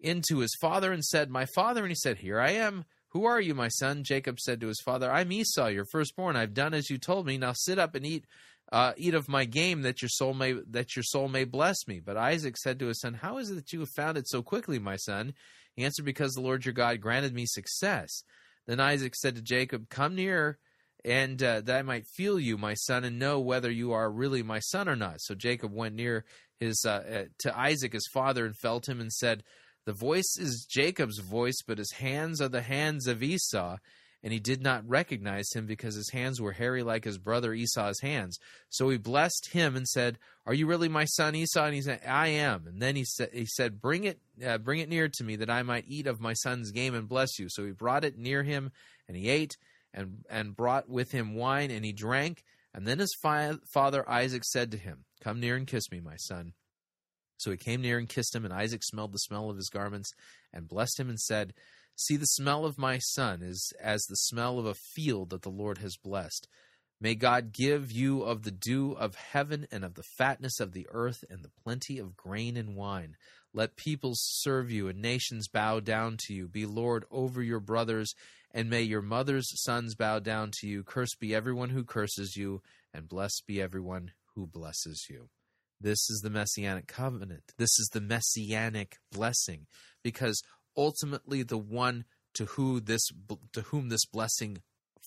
into 0.00 0.38
his 0.38 0.54
father 0.60 0.92
and 0.92 1.04
said, 1.04 1.30
My 1.30 1.46
father, 1.46 1.82
and 1.82 1.90
he 1.90 1.96
said, 1.96 2.18
Here 2.18 2.40
I 2.40 2.52
am. 2.52 2.84
Who 3.10 3.24
are 3.24 3.40
you, 3.40 3.54
my 3.54 3.68
son? 3.68 4.04
Jacob 4.04 4.38
said 4.38 4.60
to 4.60 4.68
his 4.68 4.80
father, 4.84 5.10
I'm 5.10 5.32
Esau, 5.32 5.68
your 5.68 5.86
firstborn. 5.86 6.36
I've 6.36 6.52
done 6.52 6.74
as 6.74 6.90
you 6.90 6.98
told 6.98 7.26
me. 7.26 7.38
Now 7.38 7.52
sit 7.54 7.78
up 7.78 7.94
and 7.94 8.04
eat 8.04 8.26
uh, 8.72 8.92
eat 8.96 9.14
of 9.14 9.28
my 9.28 9.44
game 9.44 9.82
that 9.82 10.02
your 10.02 10.08
soul 10.08 10.34
may 10.34 10.54
that 10.70 10.96
your 10.96 11.02
soul 11.02 11.28
may 11.28 11.44
bless 11.44 11.86
me. 11.86 12.00
But 12.00 12.16
Isaac 12.16 12.56
said 12.56 12.78
to 12.80 12.88
his 12.88 13.00
son, 13.00 13.14
How 13.14 13.38
is 13.38 13.50
it 13.50 13.54
that 13.54 13.72
you 13.72 13.80
have 13.80 13.90
found 13.90 14.18
it 14.18 14.28
so 14.28 14.42
quickly, 14.42 14.78
my 14.78 14.96
son? 14.96 15.34
He 15.74 15.84
answered, 15.84 16.04
Because 16.04 16.32
the 16.32 16.40
Lord 16.40 16.64
your 16.64 16.74
God 16.74 17.00
granted 17.00 17.34
me 17.34 17.46
success. 17.46 18.22
Then 18.66 18.80
Isaac 18.80 19.14
said 19.14 19.36
to 19.36 19.42
Jacob, 19.42 19.88
Come 19.88 20.16
near, 20.16 20.58
and 21.04 21.40
uh, 21.42 21.60
that 21.62 21.78
I 21.78 21.82
might 21.82 22.06
feel 22.06 22.40
you, 22.40 22.58
my 22.58 22.74
son, 22.74 23.04
and 23.04 23.18
know 23.18 23.38
whether 23.38 23.70
you 23.70 23.92
are 23.92 24.10
really 24.10 24.42
my 24.42 24.58
son 24.58 24.88
or 24.88 24.96
not. 24.96 25.20
So 25.20 25.34
Jacob 25.34 25.72
went 25.72 25.94
near 25.94 26.24
his 26.58 26.84
uh, 26.84 26.90
uh, 26.90 27.24
to 27.40 27.56
Isaac 27.56 27.92
his 27.92 28.08
father 28.12 28.44
and 28.44 28.56
felt 28.56 28.88
him 28.88 29.00
and 29.00 29.12
said, 29.12 29.44
The 29.86 29.92
voice 29.92 30.36
is 30.38 30.66
Jacob's 30.68 31.18
voice, 31.18 31.62
but 31.66 31.78
his 31.78 31.92
hands 31.92 32.40
are 32.40 32.48
the 32.48 32.62
hands 32.62 33.06
of 33.06 33.22
Esau 33.22 33.78
and 34.26 34.32
he 34.32 34.40
did 34.40 34.60
not 34.60 34.88
recognize 34.88 35.52
him 35.52 35.66
because 35.66 35.94
his 35.94 36.10
hands 36.10 36.40
were 36.40 36.50
hairy 36.50 36.82
like 36.82 37.04
his 37.04 37.16
brother 37.16 37.54
Esau's 37.54 38.00
hands. 38.00 38.40
So 38.68 38.88
he 38.88 38.98
blessed 38.98 39.50
him 39.52 39.76
and 39.76 39.86
said, 39.86 40.18
"Are 40.44 40.52
you 40.52 40.66
really 40.66 40.88
my 40.88 41.04
son 41.04 41.36
Esau?" 41.36 41.64
And 41.64 41.74
he 41.76 41.80
said, 41.82 42.00
"I 42.04 42.26
am." 42.26 42.66
And 42.66 42.82
then 42.82 42.96
he 42.96 43.04
said, 43.04 43.30
"He 43.32 43.46
said, 43.46 43.80
bring 43.80 44.02
it, 44.02 44.18
uh, 44.44 44.58
bring 44.58 44.80
it 44.80 44.88
near 44.88 45.08
to 45.08 45.22
me, 45.22 45.36
that 45.36 45.48
I 45.48 45.62
might 45.62 45.84
eat 45.86 46.08
of 46.08 46.20
my 46.20 46.32
son's 46.32 46.72
game 46.72 46.92
and 46.92 47.08
bless 47.08 47.38
you." 47.38 47.48
So 47.48 47.64
he 47.64 47.70
brought 47.70 48.04
it 48.04 48.18
near 48.18 48.42
him, 48.42 48.72
and 49.06 49.16
he 49.16 49.28
ate, 49.28 49.56
and 49.94 50.24
and 50.28 50.56
brought 50.56 50.88
with 50.88 51.12
him 51.12 51.36
wine, 51.36 51.70
and 51.70 51.84
he 51.84 51.92
drank. 51.92 52.42
And 52.74 52.84
then 52.84 52.98
his 52.98 53.14
fi- 53.22 53.58
father 53.72 54.08
Isaac 54.10 54.42
said 54.44 54.72
to 54.72 54.76
him, 54.76 55.04
"Come 55.20 55.38
near 55.38 55.54
and 55.54 55.68
kiss 55.68 55.88
me, 55.92 56.00
my 56.00 56.16
son." 56.16 56.54
So 57.38 57.50
he 57.50 57.56
came 57.56 57.82
near 57.82 57.98
and 57.98 58.08
kissed 58.08 58.34
him, 58.34 58.44
and 58.44 58.54
Isaac 58.54 58.82
smelled 58.84 59.12
the 59.12 59.18
smell 59.18 59.50
of 59.50 59.56
his 59.56 59.68
garments, 59.68 60.12
and 60.52 60.68
blessed 60.68 60.98
him, 61.00 61.08
and 61.08 61.20
said. 61.20 61.52
See, 61.98 62.16
the 62.16 62.26
smell 62.26 62.66
of 62.66 62.76
my 62.76 62.98
son 62.98 63.40
is 63.42 63.72
as 63.80 64.02
the 64.02 64.16
smell 64.16 64.58
of 64.58 64.66
a 64.66 64.74
field 64.74 65.30
that 65.30 65.40
the 65.42 65.48
Lord 65.48 65.78
has 65.78 65.96
blessed. 65.96 66.46
May 67.00 67.14
God 67.14 67.52
give 67.52 67.92
you 67.92 68.22
of 68.22 68.42
the 68.42 68.50
dew 68.50 68.92
of 68.92 69.14
heaven 69.14 69.66
and 69.70 69.84
of 69.84 69.94
the 69.94 70.04
fatness 70.16 70.60
of 70.60 70.72
the 70.72 70.86
earth 70.90 71.24
and 71.28 71.42
the 71.42 71.50
plenty 71.62 71.98
of 71.98 72.16
grain 72.16 72.56
and 72.56 72.74
wine. 72.74 73.16
Let 73.52 73.76
peoples 73.76 74.20
serve 74.22 74.70
you 74.70 74.88
and 74.88 75.00
nations 75.00 75.48
bow 75.48 75.80
down 75.80 76.16
to 76.26 76.34
you. 76.34 76.48
Be 76.48 76.66
Lord 76.66 77.04
over 77.10 77.42
your 77.42 77.60
brothers, 77.60 78.14
and 78.52 78.70
may 78.70 78.82
your 78.82 79.02
mother's 79.02 79.50
sons 79.62 79.94
bow 79.94 80.18
down 80.18 80.50
to 80.60 80.66
you. 80.66 80.82
Cursed 80.82 81.18
be 81.20 81.34
everyone 81.34 81.70
who 81.70 81.84
curses 81.84 82.36
you, 82.36 82.62
and 82.92 83.08
blessed 83.08 83.44
be 83.46 83.60
everyone 83.60 84.12
who 84.34 84.46
blesses 84.46 85.06
you. 85.08 85.28
This 85.80 86.08
is 86.10 86.20
the 86.22 86.30
messianic 86.30 86.86
covenant. 86.86 87.52
This 87.58 87.78
is 87.78 87.90
the 87.92 88.00
messianic 88.00 88.96
blessing 89.12 89.66
because 90.02 90.42
ultimately 90.76 91.42
the 91.42 91.58
one 91.58 92.04
to 92.34 92.46
who 92.46 92.80
this 92.80 93.08
to 93.52 93.62
whom 93.62 93.88
this 93.88 94.06
blessing 94.06 94.58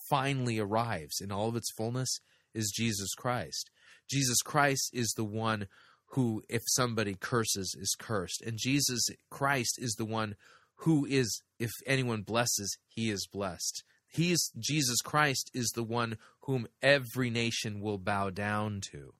finally 0.10 0.60
arrives 0.60 1.20
in 1.22 1.32
all 1.32 1.50
of 1.50 1.56
its 1.56 1.72
fullness 1.78 2.20
is 2.54 2.74
Jesus 2.76 3.14
Christ. 3.16 3.70
Jesus 4.10 4.42
Christ 4.44 4.90
is 4.94 5.14
the 5.16 5.24
one 5.24 5.68
who 6.14 6.42
if 6.50 6.62
somebody 6.68 7.16
curses 7.16 7.76
is 7.80 7.96
cursed 8.00 8.42
and 8.42 8.58
Jesus 8.58 9.08
Christ 9.30 9.78
is 9.80 9.94
the 9.94 10.06
one 10.06 10.36
who 10.78 11.06
is 11.06 11.42
if 11.60 11.72
anyone 11.86 12.22
blesses 12.22 12.78
he 12.88 13.10
is 13.10 13.28
blessed. 13.32 13.84
He 14.12 14.32
is 14.32 14.52
Jesus 14.58 15.02
Christ 15.02 15.52
is 15.54 15.70
the 15.76 15.84
one 15.84 16.18
whom 16.42 16.68
every 16.82 17.30
nation 17.30 17.80
will 17.80 18.00
bow 18.00 18.32
down 18.32 18.82
to. 18.92 19.14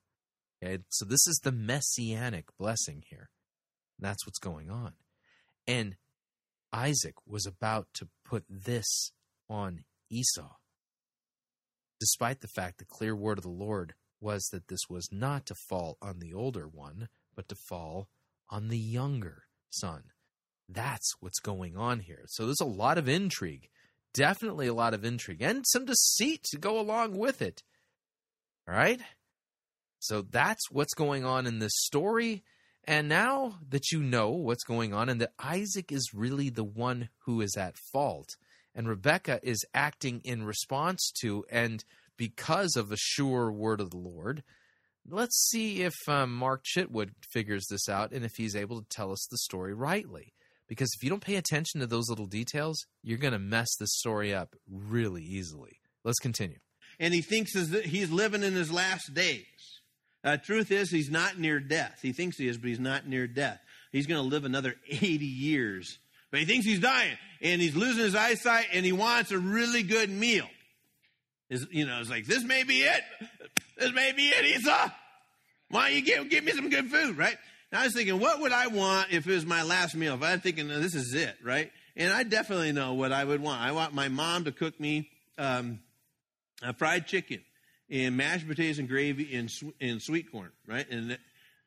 Okay? 0.62 0.78
So 0.88 1.04
this 1.04 1.26
is 1.26 1.40
the 1.42 1.52
messianic 1.52 2.46
blessing 2.58 3.02
here. 3.08 3.30
That's 3.98 4.26
what's 4.26 4.38
going 4.38 4.70
on. 4.70 4.92
And 5.66 5.96
Isaac 6.72 7.14
was 7.26 7.46
about 7.46 7.88
to 7.94 8.08
put 8.24 8.44
this 8.48 9.12
on 9.48 9.84
Esau. 10.10 10.56
Despite 11.98 12.40
the 12.40 12.48
fact 12.48 12.78
the 12.78 12.84
clear 12.84 13.14
word 13.14 13.38
of 13.38 13.44
the 13.44 13.50
Lord 13.50 13.94
was 14.20 14.48
that 14.52 14.68
this 14.68 14.88
was 14.88 15.08
not 15.12 15.46
to 15.46 15.54
fall 15.68 15.96
on 16.00 16.18
the 16.18 16.32
older 16.32 16.66
one, 16.66 17.08
but 17.34 17.48
to 17.48 17.54
fall 17.54 18.08
on 18.48 18.68
the 18.68 18.78
younger 18.78 19.44
son. 19.70 20.04
That's 20.68 21.14
what's 21.20 21.40
going 21.40 21.76
on 21.76 22.00
here. 22.00 22.24
So 22.26 22.44
there's 22.46 22.60
a 22.60 22.64
lot 22.64 22.98
of 22.98 23.08
intrigue, 23.08 23.68
definitely 24.14 24.66
a 24.66 24.74
lot 24.74 24.94
of 24.94 25.04
intrigue, 25.04 25.42
and 25.42 25.64
some 25.66 25.84
deceit 25.84 26.44
to 26.50 26.58
go 26.58 26.78
along 26.78 27.16
with 27.16 27.42
it. 27.42 27.62
All 28.68 28.74
right? 28.74 29.00
So 30.00 30.22
that's 30.22 30.70
what's 30.70 30.94
going 30.94 31.24
on 31.24 31.46
in 31.46 31.60
this 31.60 31.72
story. 31.74 32.42
And 32.84 33.08
now 33.08 33.58
that 33.68 33.92
you 33.92 34.02
know 34.02 34.30
what's 34.30 34.64
going 34.64 34.92
on, 34.92 35.08
and 35.08 35.20
that 35.20 35.34
Isaac 35.38 35.92
is 35.92 36.10
really 36.12 36.48
the 36.48 36.64
one 36.64 37.10
who 37.26 37.40
is 37.40 37.56
at 37.56 37.76
fault, 37.92 38.30
and 38.74 38.88
Rebecca 38.88 39.38
is 39.42 39.64
acting 39.74 40.22
in 40.24 40.42
response 40.44 41.12
to 41.20 41.44
and 41.50 41.84
because 42.16 42.76
of 42.76 42.88
the 42.88 42.98
sure 42.98 43.50
word 43.50 43.80
of 43.80 43.90
the 43.90 43.96
Lord, 43.96 44.42
let's 45.08 45.48
see 45.48 45.82
if 45.82 45.94
um, 46.06 46.34
Mark 46.34 46.64
Chitwood 46.64 47.10
figures 47.32 47.66
this 47.70 47.88
out 47.88 48.12
and 48.12 48.24
if 48.26 48.32
he's 48.36 48.54
able 48.54 48.80
to 48.80 48.88
tell 48.90 49.10
us 49.10 49.26
the 49.30 49.38
story 49.38 49.72
rightly. 49.72 50.34
Because 50.68 50.90
if 50.94 51.02
you 51.02 51.08
don't 51.08 51.24
pay 51.24 51.36
attention 51.36 51.80
to 51.80 51.86
those 51.86 52.10
little 52.10 52.26
details, 52.26 52.84
you're 53.02 53.18
going 53.18 53.32
to 53.32 53.38
mess 53.38 53.74
this 53.78 53.94
story 53.94 54.34
up 54.34 54.54
really 54.70 55.22
easily. 55.22 55.80
Let's 56.04 56.18
continue. 56.18 56.58
and 56.98 57.14
he 57.14 57.22
thinks 57.22 57.54
that 57.54 57.86
he's 57.86 58.10
living 58.10 58.42
in 58.42 58.54
his 58.54 58.70
last 58.70 59.14
days. 59.14 59.79
Uh, 60.22 60.36
truth 60.36 60.70
is, 60.70 60.90
he's 60.90 61.10
not 61.10 61.38
near 61.38 61.60
death. 61.60 61.98
He 62.02 62.12
thinks 62.12 62.36
he 62.36 62.46
is, 62.46 62.58
but 62.58 62.68
he's 62.68 62.80
not 62.80 63.06
near 63.06 63.26
death. 63.26 63.60
He's 63.90 64.06
going 64.06 64.22
to 64.22 64.28
live 64.28 64.44
another 64.44 64.74
80 64.88 65.24
years. 65.24 65.98
But 66.30 66.40
he 66.40 66.46
thinks 66.46 66.64
he's 66.64 66.80
dying, 66.80 67.16
and 67.42 67.60
he's 67.60 67.74
losing 67.74 68.04
his 68.04 68.14
eyesight, 68.14 68.66
and 68.72 68.84
he 68.84 68.92
wants 68.92 69.32
a 69.32 69.38
really 69.38 69.82
good 69.82 70.10
meal. 70.10 70.46
Is 71.48 71.66
you 71.72 71.84
know, 71.86 71.98
it's 72.00 72.08
like 72.08 72.26
this 72.26 72.44
may 72.44 72.62
be 72.62 72.82
it. 72.82 73.02
This 73.76 73.92
may 73.92 74.12
be 74.12 74.28
it, 74.28 74.44
Esau. 74.44 74.90
Why 75.70 75.88
don't 75.88 75.96
you 75.96 76.02
give, 76.02 76.30
give 76.30 76.44
me 76.44 76.52
some 76.52 76.70
good 76.70 76.86
food, 76.88 77.16
right? 77.16 77.36
And 77.72 77.80
I 77.80 77.84
was 77.84 77.94
thinking, 77.94 78.20
what 78.20 78.40
would 78.40 78.52
I 78.52 78.68
want 78.68 79.12
if 79.12 79.26
it 79.26 79.32
was 79.32 79.46
my 79.46 79.62
last 79.62 79.96
meal? 79.96 80.14
If 80.14 80.22
I'm 80.22 80.40
thinking, 80.40 80.68
this 80.68 80.94
is 80.94 81.14
it, 81.14 81.36
right? 81.42 81.72
And 81.96 82.12
I 82.12 82.22
definitely 82.22 82.72
know 82.72 82.94
what 82.94 83.12
I 83.12 83.24
would 83.24 83.40
want. 83.40 83.60
I 83.60 83.72
want 83.72 83.94
my 83.94 84.08
mom 84.08 84.44
to 84.44 84.52
cook 84.52 84.78
me 84.78 85.08
um, 85.38 85.80
a 86.62 86.72
fried 86.72 87.06
chicken 87.06 87.40
and 87.90 88.16
mashed 88.16 88.46
potatoes 88.46 88.78
and 88.78 88.88
gravy 88.88 89.34
and, 89.34 89.50
and 89.80 90.00
sweet 90.00 90.30
corn, 90.30 90.50
right? 90.66 90.88
And 90.90 91.18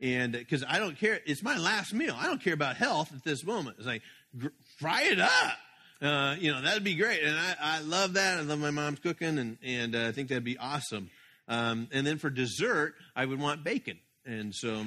and 0.02 0.34
because 0.34 0.64
I 0.68 0.80
don't 0.80 0.98
care, 0.98 1.20
it's 1.26 1.44
my 1.44 1.58
last 1.58 1.94
meal. 1.94 2.16
I 2.18 2.26
don't 2.26 2.42
care 2.42 2.54
about 2.54 2.76
health 2.76 3.14
at 3.14 3.24
this 3.24 3.46
moment. 3.46 3.78
It's 3.78 3.88
like 3.88 4.02
gr- 4.38 4.48
fry 4.80 5.04
it 5.04 5.20
up. 5.20 5.58
Uh, 6.02 6.36
you 6.40 6.52
know 6.52 6.62
that'd 6.62 6.84
be 6.84 6.96
great, 6.96 7.24
and 7.24 7.38
I, 7.38 7.56
I 7.60 7.80
love 7.82 8.14
that. 8.14 8.38
I 8.38 8.42
love 8.42 8.60
my 8.60 8.72
mom's 8.72 9.00
cooking, 9.00 9.38
and 9.38 9.58
and 9.64 9.96
uh, 9.96 10.08
I 10.08 10.12
think 10.12 10.30
that'd 10.30 10.44
be 10.44 10.58
awesome. 10.58 11.10
Um, 11.48 11.88
and 11.92 12.06
then 12.06 12.18
for 12.18 12.30
dessert, 12.30 12.96
I 13.16 13.26
would 13.26 13.40
want 13.40 13.64
bacon, 13.64 14.00
and 14.26 14.54
so. 14.54 14.84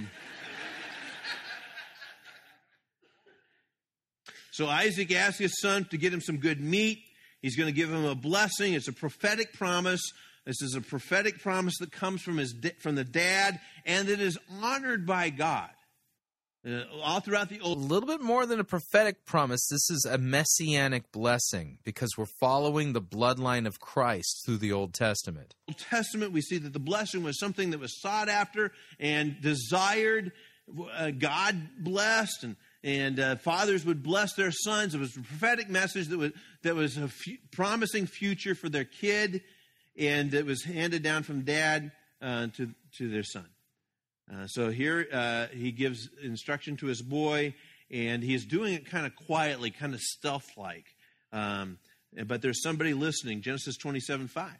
So 4.56 4.66
Isaac 4.68 5.14
asks 5.14 5.38
his 5.38 5.60
son 5.60 5.84
to 5.90 5.98
get 5.98 6.14
him 6.14 6.22
some 6.22 6.38
good 6.38 6.62
meat. 6.62 7.02
He's 7.42 7.56
going 7.56 7.66
to 7.66 7.74
give 7.78 7.90
him 7.90 8.06
a 8.06 8.14
blessing. 8.14 8.72
It's 8.72 8.88
a 8.88 8.92
prophetic 8.94 9.52
promise. 9.52 10.00
This 10.47 10.62
is 10.62 10.77
a 10.77 10.81
prophetic 10.81 11.43
promise 11.43 11.77
that 11.78 11.90
comes 11.90 12.23
from 12.23 12.39
his 12.39 12.55
from 12.78 12.94
the 12.94 13.05
dad, 13.05 13.59
and 13.85 14.09
it 14.09 14.20
is 14.20 14.39
honored 14.62 15.05
by 15.05 15.31
God. 15.31 15.70
Uh, 16.66 16.82
all 17.02 17.20
throughout 17.20 17.48
the 17.48 17.60
old 17.60 17.78
A 17.78 17.81
little 17.81 18.09
bit 18.09 18.20
more 18.20 18.44
than 18.47 18.59
a 18.59 18.64
prophetic 18.64 19.24
promise. 19.24 19.68
This 19.68 19.90
is 19.90 20.05
a 20.09 20.18
messianic 20.18 21.12
blessing 21.12 21.78
because 21.85 22.10
we're 22.16 22.27
following 22.40 22.93
the 22.93 23.02
bloodline 23.02 23.66
of 23.66 23.78
Christ 23.78 24.43
through 24.44 24.56
the 24.59 24.73
Old 24.73 24.93
Testament. 24.93 25.55
Old 25.68 25.78
Testament, 25.78 26.32
we 26.32 26.40
see 26.40 26.59
that 26.59 26.73
the 26.73 26.81
blessing 26.81 27.23
was 27.23 27.39
something 27.39 27.70
that 27.70 27.78
was 27.78 28.01
sought 28.01 28.28
after 28.28 28.73
and 28.98 29.40
desired. 29.40 30.32
Uh, 30.93 31.10
God 31.10 31.56
blessed, 31.78 32.43
and 32.43 32.56
and 32.82 33.18
uh, 33.18 33.36
fathers 33.36 33.85
would 33.85 34.02
bless 34.02 34.35
their 34.35 34.52
sons. 34.52 34.94
It 34.94 35.01
was 35.01 35.16
a 35.16 35.20
prophetic 35.20 35.68
message 35.68 36.06
that 36.09 36.18
was 36.18 36.32
that 36.62 36.74
was 36.77 36.97
a 36.97 37.10
promising 37.52 38.06
future 38.06 38.55
for 38.55 38.68
their 38.68 38.85
kid, 38.85 39.43
and 39.98 40.32
it 40.35 40.47
was 40.47 40.64
handed 40.64 41.02
down 41.02 41.23
from 41.23 41.43
dad 41.43 41.93
uh, 42.23 42.48
to 42.56 42.70
to 42.98 43.09
their 43.09 43.23
son. 43.23 43.47
Uh, 44.32 44.47
so 44.47 44.70
here 44.70 45.06
uh, 45.12 45.47
he 45.47 45.70
gives 45.70 46.09
instruction 46.23 46.77
to 46.78 46.86
his 46.86 47.01
boy, 47.01 47.55
and 47.90 48.23
he's 48.23 48.44
doing 48.44 48.74
it 48.74 48.90
kind 48.90 49.06
of 49.06 49.14
quietly, 49.14 49.70
kind 49.70 49.94
of 49.94 50.01
stealth 50.01 50.51
like. 50.56 50.86
Um, 51.32 51.78
but 52.27 52.43
there's 52.43 52.62
somebody 52.62 52.94
listening. 52.94 53.43
Genesis 53.43 53.77
27 53.77 54.28
5. 54.28 54.51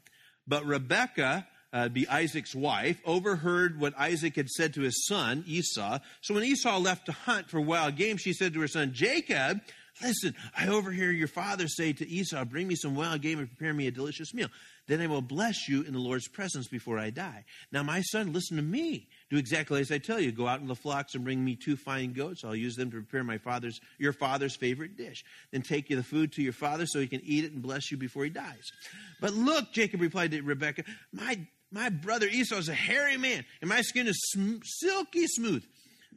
But 0.47 0.65
Rebekah, 0.65 1.47
uh, 1.73 1.89
be 1.89 2.09
Isaac's 2.09 2.55
wife, 2.55 3.01
overheard 3.05 3.81
what 3.81 3.99
Isaac 3.99 4.37
had 4.37 4.49
said 4.49 4.75
to 4.75 4.83
his 4.83 5.07
son 5.07 5.43
Esau. 5.47 5.99
So 6.21 6.35
when 6.35 6.45
Esau 6.45 6.79
left 6.79 7.07
to 7.07 7.13
hunt 7.13 7.51
for 7.51 7.61
wild 7.61 7.97
game, 7.97 8.17
she 8.17 8.33
said 8.33 8.55
to 8.55 8.61
her 8.61 8.69
son 8.69 8.93
Jacob, 8.93 9.61
Listen, 10.03 10.35
I 10.57 10.69
overhear 10.69 11.11
your 11.11 11.29
father 11.29 11.69
say 11.69 11.93
to 11.95 12.07
Esau, 12.07 12.45
Bring 12.45 12.69
me 12.69 12.77
some 12.77 12.95
wild 12.95 13.23
game 13.23 13.39
and 13.39 13.49
prepare 13.49 13.73
me 13.73 13.87
a 13.87 13.91
delicious 13.91 14.35
meal. 14.35 14.49
Then 14.87 15.01
I 15.01 15.07
will 15.09 15.23
bless 15.23 15.69
you 15.69 15.83
in 15.83 15.93
the 15.93 15.99
Lord's 15.99 16.29
presence 16.29 16.69
before 16.69 16.99
I 16.99 17.11
die. 17.11 17.45
Now, 17.73 17.83
my 17.83 18.03
son, 18.03 18.33
listen 18.33 18.57
to 18.57 18.63
me. 18.63 19.09
Do 19.31 19.37
exactly 19.37 19.81
as 19.81 19.91
I 19.91 19.99
tell 19.99 20.21
you. 20.21 20.31
Go 20.31 20.47
out 20.47 20.61
in 20.61 20.69
the 20.69 20.77
flocks 20.77 21.15
and 21.15 21.25
bring 21.25 21.45
me 21.45 21.57
two 21.57 21.77
fine 21.77 22.13
goats. 22.13 22.45
I'll 22.45 22.55
use 22.55 22.77
them 22.77 22.91
to 22.91 22.97
prepare 22.99 23.25
my 23.25 23.39
father's, 23.39 23.81
your 23.99 24.13
father's 24.13 24.57
favorite 24.57 24.97
dish. 24.97 25.25
Then 25.51 25.63
take 25.63 25.91
you 25.91 25.97
the 25.97 26.05
food 26.05 26.33
to 26.33 26.43
your 26.43 26.53
father 26.53 26.87
so 26.87 27.01
he 27.01 27.09
can 27.09 27.23
eat 27.25 27.45
it 27.45 27.53
and 27.53 27.63
bless 27.63 27.91
you 27.91 27.97
before 27.97 28.25
he 28.25 28.31
dies. 28.31 28.71
But 29.21 29.35
look, 29.35 29.73
Jacob 29.73 30.01
replied 30.01 30.31
to 30.31 30.43
Rebekah, 30.43 30.85
my 31.13 31.47
my 31.73 31.89
brother 31.89 32.27
Esau 32.27 32.57
is 32.57 32.69
a 32.69 32.75
hairy 32.75 33.17
man, 33.17 33.45
and 33.61 33.69
my 33.69 33.83
skin 33.83 34.07
is 34.07 34.17
sm- 34.33 34.63
silky 34.63 35.27
smooth. 35.27 35.65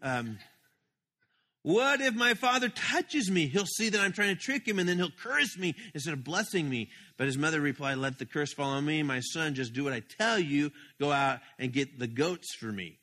Um, 0.01 0.37
what 1.61 1.99
if 1.99 2.15
my 2.15 2.35
father 2.35 2.69
touches 2.69 3.29
me? 3.29 3.47
He'll 3.47 3.65
see 3.65 3.89
that 3.89 3.99
I'm 3.99 4.13
trying 4.13 4.35
to 4.35 4.41
trick 4.41 4.65
him, 4.65 4.79
and 4.79 4.87
then 4.87 4.97
he'll 4.97 5.11
curse 5.11 5.57
me 5.57 5.75
instead 5.93 6.13
of 6.13 6.23
blessing 6.23 6.69
me. 6.69 6.89
But 7.17 7.27
his 7.27 7.37
mother 7.37 7.59
replied, 7.59 7.97
Let 7.97 8.17
the 8.17 8.25
curse 8.25 8.53
fall 8.53 8.69
on 8.69 8.85
me. 8.85 9.03
My 9.03 9.19
son, 9.19 9.55
just 9.55 9.73
do 9.73 9.83
what 9.83 9.91
I 9.91 9.99
tell 9.99 10.39
you. 10.39 10.71
Go 10.99 11.11
out 11.11 11.39
and 11.57 11.73
get 11.73 11.99
the 11.99 12.07
goats 12.07 12.55
for 12.55 12.71
me. 12.71 12.97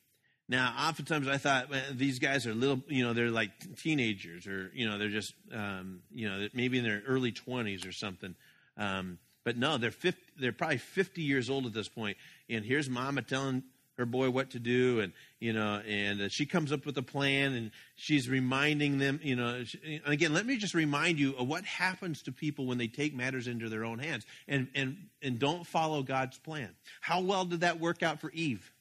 Now, 0.49 0.73
oftentimes 0.89 1.27
I 1.27 1.37
thought 1.37 1.67
these 1.91 2.19
guys 2.19 2.47
are 2.47 2.53
little, 2.53 2.81
you 2.87 3.03
know, 3.03 3.13
they're 3.13 3.29
like 3.29 3.51
teenagers, 3.77 4.47
or 4.47 4.71
you 4.73 4.89
know, 4.89 4.97
they're 4.97 5.09
just, 5.09 5.33
um, 5.53 5.99
you 6.09 6.29
know, 6.29 6.47
maybe 6.53 6.77
in 6.77 6.83
their 6.83 7.03
early 7.05 7.33
twenties 7.33 7.85
or 7.85 7.91
something. 7.91 8.33
Um, 8.77 9.19
but 9.43 9.57
no, 9.57 9.77
they're 9.77 9.91
50, 9.91 10.19
they're 10.39 10.51
probably 10.53 10.77
fifty 10.77 11.21
years 11.21 11.49
old 11.49 11.65
at 11.65 11.73
this 11.73 11.89
point. 11.89 12.17
And 12.49 12.63
here's 12.63 12.89
Mama 12.89 13.21
telling 13.21 13.63
her 13.97 14.05
boy 14.05 14.29
what 14.29 14.51
to 14.51 14.59
do, 14.59 14.99
and 14.99 15.13
you 15.39 15.53
know, 15.53 15.81
and 15.87 16.21
uh, 16.21 16.29
she 16.29 16.45
comes 16.45 16.71
up 16.71 16.85
with 16.85 16.97
a 16.97 17.03
plan, 17.03 17.53
and 17.53 17.71
she's 17.95 18.29
reminding 18.29 18.99
them, 18.99 19.19
you 19.23 19.35
know. 19.35 19.63
And 19.85 20.01
again, 20.05 20.33
let 20.33 20.45
me 20.45 20.57
just 20.57 20.73
remind 20.73 21.19
you 21.19 21.35
of 21.35 21.47
what 21.47 21.65
happens 21.65 22.21
to 22.23 22.31
people 22.31 22.65
when 22.65 22.77
they 22.77 22.87
take 22.87 23.15
matters 23.15 23.47
into 23.47 23.69
their 23.69 23.83
own 23.83 23.99
hands 23.99 24.25
and 24.47 24.67
and 24.75 24.97
and 25.21 25.39
don't 25.39 25.65
follow 25.65 26.03
God's 26.03 26.37
plan. 26.37 26.69
How 27.01 27.21
well 27.21 27.45
did 27.45 27.61
that 27.61 27.79
work 27.79 28.03
out 28.03 28.21
for 28.21 28.31
Eve? 28.31 28.71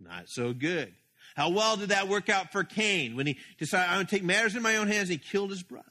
Not 0.00 0.28
so 0.28 0.52
good. 0.52 0.92
How 1.36 1.50
well 1.50 1.76
did 1.76 1.88
that 1.88 2.08
work 2.08 2.28
out 2.28 2.52
for 2.52 2.64
Cain 2.64 3.16
when 3.16 3.26
he 3.26 3.38
decided, 3.58 3.88
I'm 3.88 3.96
going 3.96 4.06
to 4.06 4.10
take 4.10 4.22
matters 4.22 4.54
in 4.54 4.62
my 4.62 4.76
own 4.76 4.86
hands? 4.86 5.10
And 5.10 5.18
he 5.18 5.18
killed 5.18 5.50
his 5.50 5.62
brother. 5.62 5.90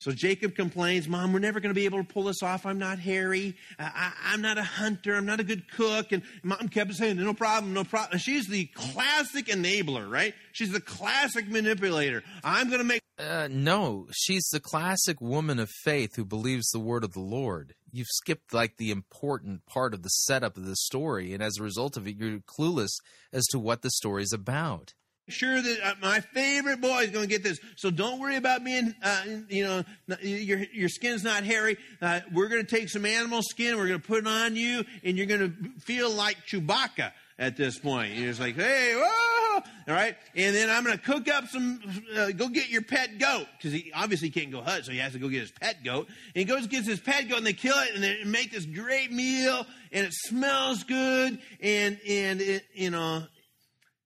So 0.00 0.12
Jacob 0.12 0.54
complains, 0.54 1.06
Mom, 1.06 1.34
we're 1.34 1.40
never 1.40 1.60
going 1.60 1.74
to 1.74 1.78
be 1.78 1.84
able 1.84 1.98
to 1.98 2.04
pull 2.04 2.24
this 2.24 2.42
off. 2.42 2.64
I'm 2.64 2.78
not 2.78 2.98
hairy. 2.98 3.54
I, 3.78 4.12
am 4.32 4.40
not 4.40 4.56
a 4.56 4.62
hunter. 4.62 5.14
I'm 5.14 5.26
not 5.26 5.40
a 5.40 5.44
good 5.44 5.70
cook. 5.70 6.12
And 6.12 6.22
Mom 6.42 6.68
kept 6.70 6.94
saying, 6.94 7.16
No 7.16 7.34
problem, 7.34 7.74
no 7.74 7.84
problem. 7.84 8.18
She's 8.18 8.48
the 8.48 8.64
classic 8.74 9.46
enabler, 9.48 10.10
right? 10.10 10.34
She's 10.52 10.72
the 10.72 10.80
classic 10.80 11.48
manipulator. 11.48 12.22
I'm 12.42 12.68
going 12.68 12.78
to 12.78 12.84
make. 12.84 13.02
Uh, 13.18 13.48
no, 13.50 14.06
she's 14.12 14.48
the 14.50 14.60
classic 14.60 15.20
woman 15.20 15.58
of 15.58 15.68
faith 15.84 16.16
who 16.16 16.24
believes 16.24 16.70
the 16.70 16.80
word 16.80 17.04
of 17.04 17.12
the 17.12 17.20
Lord. 17.20 17.74
You've 17.92 18.06
skipped 18.08 18.54
like 18.54 18.78
the 18.78 18.90
important 18.90 19.66
part 19.66 19.92
of 19.92 20.02
the 20.02 20.08
setup 20.08 20.56
of 20.56 20.64
the 20.64 20.76
story, 20.76 21.34
and 21.34 21.42
as 21.42 21.58
a 21.58 21.62
result 21.62 21.98
of 21.98 22.08
it, 22.08 22.16
you're 22.16 22.38
clueless 22.38 22.96
as 23.34 23.44
to 23.48 23.58
what 23.58 23.82
the 23.82 23.90
story's 23.90 24.32
about. 24.32 24.94
Sure 25.30 25.60
that 25.60 25.78
uh, 25.82 25.94
my 26.00 26.20
favorite 26.20 26.80
boy 26.80 27.00
is 27.00 27.10
going 27.10 27.24
to 27.24 27.28
get 27.28 27.42
this. 27.42 27.58
So 27.76 27.90
don't 27.90 28.20
worry 28.20 28.36
about 28.36 28.64
being, 28.64 28.94
uh, 29.02 29.22
you 29.48 29.64
know, 29.64 29.84
your 30.20 30.58
your 30.72 30.88
skin's 30.88 31.24
not 31.24 31.44
hairy. 31.44 31.76
Uh, 32.00 32.20
we're 32.32 32.48
going 32.48 32.64
to 32.64 32.76
take 32.76 32.88
some 32.88 33.06
animal 33.06 33.42
skin. 33.42 33.76
We're 33.76 33.88
going 33.88 34.00
to 34.00 34.06
put 34.06 34.18
it 34.18 34.26
on 34.26 34.56
you, 34.56 34.84
and 35.04 35.16
you're 35.16 35.26
going 35.26 35.40
to 35.40 35.80
feel 35.80 36.10
like 36.10 36.36
Chewbacca 36.46 37.12
at 37.40 37.56
this 37.56 37.78
point. 37.78 38.12
You're 38.12 38.28
just 38.28 38.40
like, 38.40 38.54
hey, 38.54 38.94
whoa, 38.94 39.60
all 39.88 39.94
right. 39.94 40.14
And 40.36 40.54
then 40.54 40.68
I'm 40.68 40.84
going 40.84 40.96
to 40.96 41.02
cook 41.02 41.26
up 41.28 41.48
some. 41.48 41.80
Uh, 42.14 42.30
go 42.32 42.48
get 42.48 42.68
your 42.68 42.82
pet 42.82 43.18
goat 43.18 43.46
because 43.56 43.72
he 43.72 43.90
obviously 43.94 44.30
can't 44.30 44.52
go 44.52 44.60
hunt, 44.60 44.84
so 44.84 44.92
he 44.92 44.98
has 44.98 45.12
to 45.12 45.18
go 45.18 45.28
get 45.28 45.40
his 45.40 45.50
pet 45.50 45.82
goat. 45.82 46.06
And 46.08 46.36
he 46.36 46.44
goes 46.44 46.66
gets 46.66 46.86
his 46.86 47.00
pet 47.00 47.28
goat, 47.28 47.38
and 47.38 47.46
they 47.46 47.54
kill 47.54 47.78
it, 47.78 47.94
and 47.94 48.04
they 48.04 48.22
make 48.24 48.52
this 48.52 48.66
great 48.66 49.10
meal, 49.10 49.66
and 49.90 50.06
it 50.06 50.12
smells 50.12 50.84
good, 50.84 51.38
and 51.60 51.98
and 52.06 52.40
it, 52.40 52.64
you 52.74 52.90
know 52.90 53.24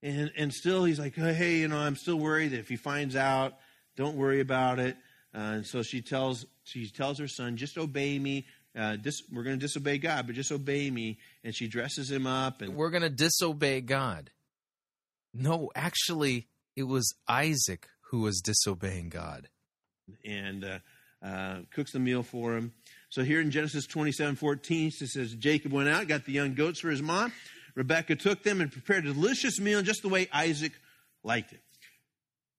and 0.05 0.31
and 0.36 0.52
still 0.52 0.85
he's 0.85 1.01
like, 1.01 1.14
hey, 1.16 1.56
you 1.56 1.68
know, 1.68 1.78
I'm 1.78 1.97
still 1.97 2.16
worried 2.18 2.52
that 2.52 2.60
if 2.60 2.68
he 2.68 2.76
finds 2.76 3.16
out, 3.16 3.55
don't 3.97 4.16
worry 4.16 4.40
about 4.40 4.78
it. 4.78 4.97
Uh, 5.35 5.39
and 5.39 5.66
so 5.66 5.82
she 5.82 6.01
tells 6.02 6.47
she 6.62 6.89
tells 6.89 7.18
her 7.18 7.26
son, 7.26 7.56
just 7.56 7.76
obey 7.76 8.18
me. 8.18 8.47
Uh, 8.78 8.97
dis, 8.97 9.22
we're 9.32 9.44
going 9.44 9.56
to 9.59 9.60
disobey 9.64 9.98
God, 9.98 10.26
but 10.26 10.35
just 10.35 10.51
obey 10.52 10.90
me. 10.90 11.18
And 11.44 11.55
she 11.55 11.68
dresses 11.68 12.10
him 12.10 12.26
up, 12.26 12.60
and 12.60 12.74
We're 12.74 12.90
going 12.90 13.02
to 13.02 13.10
disobey 13.10 13.81
God. 13.81 14.31
No, 15.32 15.70
actually, 15.74 16.48
it 16.76 16.85
was 16.85 17.14
Isaac 17.28 17.89
who 18.10 18.20
was 18.20 18.40
disobeying 18.40 19.09
God. 19.10 19.48
and 20.24 20.64
uh, 20.64 20.78
uh, 21.24 21.59
cooks 21.72 21.93
the 21.93 21.98
meal 21.98 22.22
for 22.22 22.56
him. 22.56 22.72
So 23.10 23.22
here 23.22 23.40
in 23.40 23.51
Genesis 23.51 23.86
27 23.86 24.36
14, 24.36 24.89
it 25.01 25.09
says, 25.09 25.35
Jacob 25.35 25.72
went 25.72 25.89
out, 25.89 26.06
got 26.09 26.24
the 26.24 26.32
young 26.32 26.55
goats 26.55 26.81
for 26.81 26.90
his 26.90 27.02
mom. 27.02 27.32
Rebekah 27.74 28.16
took 28.16 28.42
them 28.42 28.60
and 28.60 28.70
prepared 28.70 29.06
a 29.06 29.12
delicious 29.12 29.59
meal 29.59 29.82
just 29.82 30.02
the 30.02 30.09
way 30.09 30.28
Isaac 30.32 30.72
liked 31.22 31.52
it. 31.52 31.60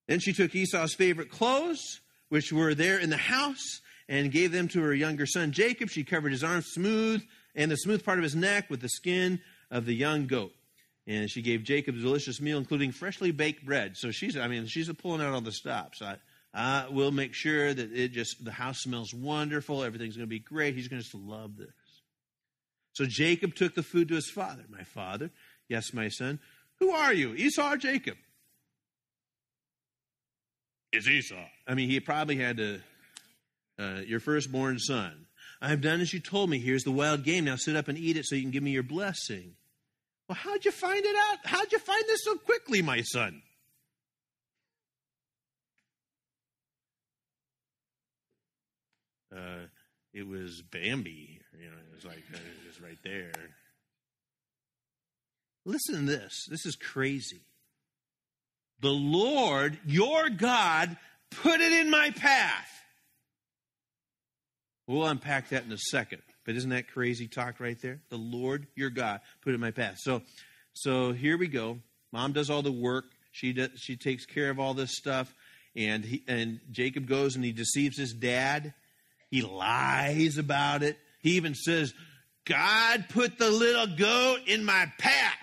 Then 0.07 0.19
she 0.19 0.33
took 0.33 0.53
Esau's 0.53 0.93
favorite 0.93 1.31
clothes, 1.31 2.01
which 2.29 2.51
were 2.51 2.75
there 2.75 2.99
in 2.99 3.09
the 3.09 3.17
house, 3.17 3.81
and 4.07 4.31
gave 4.31 4.51
them 4.51 4.67
to 4.69 4.81
her 4.81 4.93
younger 4.93 5.25
son 5.25 5.51
Jacob. 5.51 5.89
She 5.89 6.03
covered 6.03 6.31
his 6.31 6.43
arms 6.43 6.67
smooth 6.67 7.23
and 7.55 7.71
the 7.71 7.77
smooth 7.77 8.03
part 8.03 8.19
of 8.19 8.23
his 8.23 8.35
neck 8.35 8.69
with 8.69 8.81
the 8.81 8.89
skin 8.89 9.39
of 9.71 9.85
the 9.85 9.95
young 9.95 10.27
goat. 10.27 10.51
And 11.07 11.29
she 11.29 11.41
gave 11.41 11.63
Jacob 11.63 11.95
a 11.95 11.99
delicious 11.99 12.41
meal, 12.41 12.57
including 12.57 12.91
freshly 12.91 13.31
baked 13.31 13.65
bread. 13.65 13.95
So 13.95 14.11
she's, 14.11 14.37
I 14.37 14.47
mean, 14.47 14.65
she's 14.67 14.91
pulling 14.93 15.21
out 15.21 15.33
all 15.33 15.41
the 15.41 15.51
stops. 15.51 16.01
I, 16.01 16.17
I 16.53 16.87
will 16.89 17.11
make 17.11 17.33
sure 17.33 17.73
that 17.73 17.91
it 17.91 18.11
just, 18.11 18.43
the 18.43 18.51
house 18.51 18.79
smells 18.79 19.13
wonderful. 19.13 19.83
Everything's 19.83 20.15
going 20.15 20.27
to 20.27 20.29
be 20.29 20.39
great. 20.39 20.75
He's 20.75 20.87
going 20.87 21.01
to 21.01 21.03
just 21.03 21.15
love 21.15 21.57
this. 21.57 21.69
So 22.95 23.05
Jacob 23.05 23.55
took 23.55 23.75
the 23.75 23.83
food 23.83 24.07
to 24.07 24.15
his 24.15 24.29
father. 24.29 24.63
My 24.69 24.83
father, 24.83 25.29
yes, 25.67 25.93
my 25.93 26.07
son. 26.07 26.39
Who 26.79 26.91
are 26.91 27.13
you, 27.13 27.33
Esau 27.35 27.73
or 27.73 27.77
Jacob? 27.77 28.15
It's 30.93 31.07
Esau. 31.07 31.45
I 31.67 31.73
mean, 31.73 31.89
he 31.89 31.99
probably 31.99 32.37
had 32.37 32.55
to, 32.57 32.79
uh, 33.77 34.01
your 34.07 34.21
firstborn 34.21 34.79
son. 34.79 35.25
I've 35.61 35.81
done 35.81 35.99
as 35.99 36.13
you 36.13 36.21
told 36.21 36.49
me. 36.49 36.59
Here's 36.59 36.83
the 36.83 36.91
wild 36.91 37.23
game. 37.23 37.43
Now 37.45 37.57
sit 37.57 37.75
up 37.75 37.89
and 37.89 37.97
eat 37.97 38.15
it 38.15 38.25
so 38.25 38.35
you 38.35 38.41
can 38.43 38.51
give 38.51 38.63
me 38.63 38.71
your 38.71 38.83
blessing. 38.83 39.55
Well, 40.29 40.37
how'd 40.37 40.63
you 40.63 40.71
find 40.71 41.05
it 41.05 41.15
out? 41.31 41.39
How'd 41.43 41.71
you 41.73 41.79
find 41.79 42.03
this 42.07 42.23
so 42.23 42.35
quickly, 42.37 42.81
my 42.81 43.01
son? 43.01 43.41
Uh, 49.35 49.67
it 50.13 50.25
was 50.25 50.61
Bambi. 50.61 51.41
You 51.59 51.69
know, 51.69 51.77
it 51.77 51.93
was 51.93 51.94
like 52.05 52.23
uh, 52.33 52.37
it 52.37 52.67
was 52.67 52.81
right 52.81 52.97
there. 53.03 53.31
Listen 55.65 55.95
to 55.95 56.01
this. 56.01 56.45
This 56.49 56.65
is 56.65 56.75
crazy. 56.75 57.41
The 58.81 58.89
Lord, 58.89 59.79
your 59.85 60.29
God, 60.29 60.95
put 61.31 61.59
it 61.59 61.73
in 61.73 61.89
my 61.89 62.11
path. 62.11 62.69
We'll 64.87 65.07
unpack 65.07 65.49
that 65.49 65.65
in 65.65 65.71
a 65.71 65.77
second. 65.77 66.21
But 66.45 66.55
isn't 66.55 66.69
that 66.69 66.91
crazy 66.91 67.27
talk 67.27 67.59
right 67.59 67.79
there? 67.81 68.01
The 68.09 68.17
Lord, 68.17 68.67
your 68.75 68.91
God, 68.91 69.21
put 69.41 69.51
it 69.51 69.55
in 69.55 69.61
my 69.61 69.71
path. 69.71 69.97
So, 69.99 70.21
so 70.73 71.11
here 71.11 71.37
we 71.37 71.47
go. 71.47 71.79
Mom 72.11 72.33
does 72.33 72.51
all 72.51 72.61
the 72.61 72.71
work. 72.71 73.05
She 73.31 73.51
does, 73.53 73.71
she 73.75 73.97
takes 73.97 74.25
care 74.25 74.49
of 74.51 74.59
all 74.59 74.73
this 74.73 74.95
stuff, 74.95 75.33
and 75.75 76.05
he, 76.05 76.23
and 76.27 76.61
Jacob 76.71 77.07
goes 77.07 77.35
and 77.35 77.43
he 77.43 77.51
deceives 77.51 77.97
his 77.97 78.13
dad. 78.13 78.73
He 79.29 79.41
lies 79.41 80.37
about 80.37 80.83
it. 80.83 80.97
He 81.25 81.31
even 81.37 81.55
says, 81.55 81.91
"God 82.45 83.05
put 83.09 83.39
the 83.39 83.49
little 83.49 83.87
goat 83.87 84.41
in 84.45 84.63
my 84.63 84.85
path." 84.99 85.33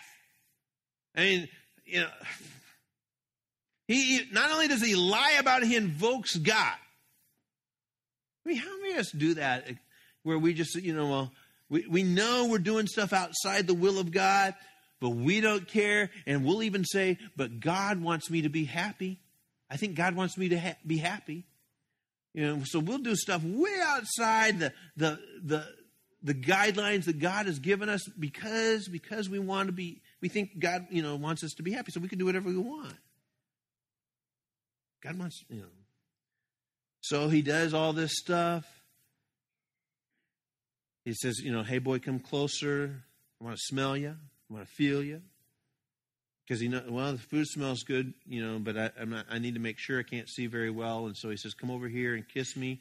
I 1.16 1.20
mean, 1.20 1.48
you 1.84 2.02
know, 2.02 2.08
he 3.88 4.22
not 4.30 4.52
only 4.52 4.68
does 4.68 4.80
he 4.80 4.94
lie 4.94 5.36
about 5.40 5.62
it, 5.64 5.66
he 5.66 5.74
invokes 5.74 6.36
God. 6.36 6.76
I 8.46 8.48
mean, 8.48 8.58
how 8.58 8.80
many 8.80 8.92
of 8.92 9.00
us 9.00 9.10
do 9.10 9.34
that 9.34 9.64
eh, 9.66 9.72
where 10.22 10.38
we 10.38 10.54
just, 10.54 10.76
you 10.76 10.94
know, 10.94 11.08
well, 11.08 11.32
we, 11.68 11.84
we 11.88 12.02
know 12.04 12.46
we're 12.46 12.58
doing 12.58 12.86
stuff 12.86 13.12
outside 13.12 13.66
the 13.66 13.74
will 13.74 13.98
of 13.98 14.12
God, 14.12 14.54
but 15.00 15.10
we 15.10 15.40
don't 15.40 15.66
care. 15.66 16.10
And 16.28 16.44
we'll 16.44 16.62
even 16.62 16.84
say, 16.84 17.18
but 17.36 17.58
God 17.58 18.00
wants 18.00 18.30
me 18.30 18.42
to 18.42 18.48
be 18.48 18.66
happy. 18.66 19.18
I 19.68 19.76
think 19.76 19.96
God 19.96 20.14
wants 20.14 20.38
me 20.38 20.50
to 20.50 20.60
ha- 20.60 20.76
be 20.86 20.98
happy. 20.98 21.44
You 22.34 22.46
know, 22.46 22.62
so 22.64 22.78
we'll 22.78 22.98
do 22.98 23.14
stuff 23.14 23.42
way 23.44 23.78
outside 23.84 24.58
the, 24.58 24.72
the, 24.96 25.18
the, 25.42 25.66
the 26.22 26.34
guidelines 26.34 27.04
that 27.04 27.18
God 27.18 27.46
has 27.46 27.58
given 27.58 27.88
us 27.88 28.02
because, 28.18 28.88
because 28.88 29.28
we 29.28 29.38
want 29.38 29.68
to 29.68 29.72
be, 29.72 30.00
we 30.20 30.28
think 30.28 30.58
God, 30.58 30.86
you 30.90 31.02
know, 31.02 31.16
wants 31.16 31.44
us 31.44 31.52
to 31.58 31.62
be 31.62 31.72
happy. 31.72 31.92
So 31.92 32.00
we 32.00 32.08
can 32.08 32.18
do 32.18 32.24
whatever 32.24 32.48
we 32.48 32.56
want. 32.56 32.96
God 35.02 35.18
wants, 35.18 35.42
you 35.48 35.60
know, 35.60 35.66
so 37.02 37.28
he 37.28 37.42
does 37.42 37.74
all 37.74 37.92
this 37.92 38.12
stuff. 38.14 38.64
He 41.04 41.12
says, 41.14 41.40
you 41.40 41.52
know, 41.52 41.64
hey 41.64 41.78
boy, 41.78 41.98
come 41.98 42.20
closer. 42.20 43.02
I 43.40 43.44
want 43.44 43.56
to 43.56 43.62
smell 43.64 43.96
you. 43.96 44.10
I 44.10 44.54
want 44.54 44.66
to 44.66 44.72
feel 44.72 45.02
you. 45.02 45.20
Because 46.44 46.60
he 46.60 46.68
know, 46.68 46.82
well, 46.88 47.12
the 47.12 47.18
food 47.18 47.46
smells 47.46 47.82
good, 47.82 48.12
you 48.26 48.44
know, 48.44 48.58
but 48.58 48.76
I, 48.76 48.90
I'm 49.00 49.10
not, 49.10 49.26
I 49.30 49.38
need 49.38 49.54
to 49.54 49.60
make 49.60 49.78
sure 49.78 50.00
I 50.00 50.02
can't 50.02 50.28
see 50.28 50.46
very 50.46 50.70
well. 50.70 51.06
And 51.06 51.16
so 51.16 51.30
he 51.30 51.36
says, 51.36 51.54
come 51.54 51.70
over 51.70 51.88
here 51.88 52.14
and 52.14 52.28
kiss 52.28 52.56
me. 52.56 52.80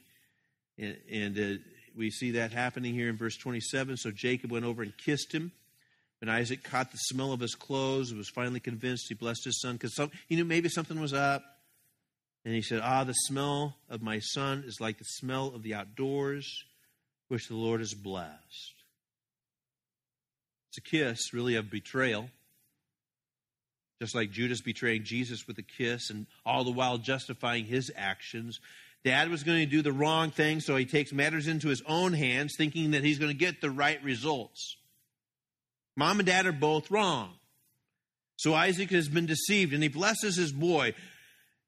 And, 0.78 0.96
and 1.10 1.38
uh, 1.38 1.62
we 1.96 2.10
see 2.10 2.32
that 2.32 2.52
happening 2.52 2.94
here 2.94 3.08
in 3.08 3.16
verse 3.16 3.36
27. 3.36 3.96
So 3.98 4.10
Jacob 4.10 4.50
went 4.50 4.64
over 4.64 4.82
and 4.82 4.92
kissed 4.96 5.32
him. 5.32 5.52
And 6.20 6.30
Isaac 6.30 6.62
caught 6.62 6.92
the 6.92 6.98
smell 6.98 7.32
of 7.32 7.40
his 7.40 7.54
clothes 7.54 8.10
and 8.10 8.18
was 8.18 8.28
finally 8.28 8.60
convinced. 8.60 9.06
He 9.08 9.14
blessed 9.14 9.44
his 9.44 9.60
son 9.60 9.74
because 9.74 9.98
he 10.28 10.36
knew 10.36 10.44
maybe 10.44 10.68
something 10.68 11.00
was 11.00 11.12
up. 11.12 11.42
And 12.44 12.54
he 12.54 12.62
said, 12.62 12.80
Ah, 12.82 13.04
the 13.04 13.12
smell 13.12 13.76
of 13.88 14.02
my 14.02 14.18
son 14.20 14.64
is 14.66 14.80
like 14.80 14.98
the 14.98 15.04
smell 15.04 15.48
of 15.48 15.62
the 15.62 15.74
outdoors, 15.74 16.64
which 17.28 17.48
the 17.48 17.56
Lord 17.56 17.80
has 17.80 17.94
blessed. 17.94 18.74
It's 20.70 20.78
a 20.78 20.80
kiss, 20.80 21.32
really, 21.32 21.56
of 21.56 21.70
betrayal. 21.70 22.30
Just 24.02 24.16
like 24.16 24.32
Judas 24.32 24.60
betraying 24.60 25.04
Jesus 25.04 25.46
with 25.46 25.58
a 25.58 25.62
kiss 25.62 26.10
and 26.10 26.26
all 26.44 26.64
the 26.64 26.72
while 26.72 26.98
justifying 26.98 27.64
his 27.64 27.92
actions. 27.94 28.58
Dad 29.04 29.30
was 29.30 29.44
going 29.44 29.60
to 29.60 29.66
do 29.66 29.80
the 29.80 29.92
wrong 29.92 30.32
thing, 30.32 30.58
so 30.58 30.74
he 30.74 30.86
takes 30.86 31.12
matters 31.12 31.46
into 31.46 31.68
his 31.68 31.84
own 31.86 32.12
hands, 32.12 32.54
thinking 32.58 32.90
that 32.90 33.04
he's 33.04 33.20
going 33.20 33.30
to 33.30 33.38
get 33.38 33.60
the 33.60 33.70
right 33.70 34.02
results. 34.02 34.76
Mom 35.96 36.18
and 36.18 36.26
dad 36.26 36.46
are 36.46 36.52
both 36.52 36.90
wrong. 36.90 37.30
So 38.34 38.54
Isaac 38.54 38.90
has 38.90 39.08
been 39.08 39.26
deceived, 39.26 39.72
and 39.72 39.84
he 39.84 39.88
blesses 39.88 40.34
his 40.34 40.50
boy. 40.50 40.94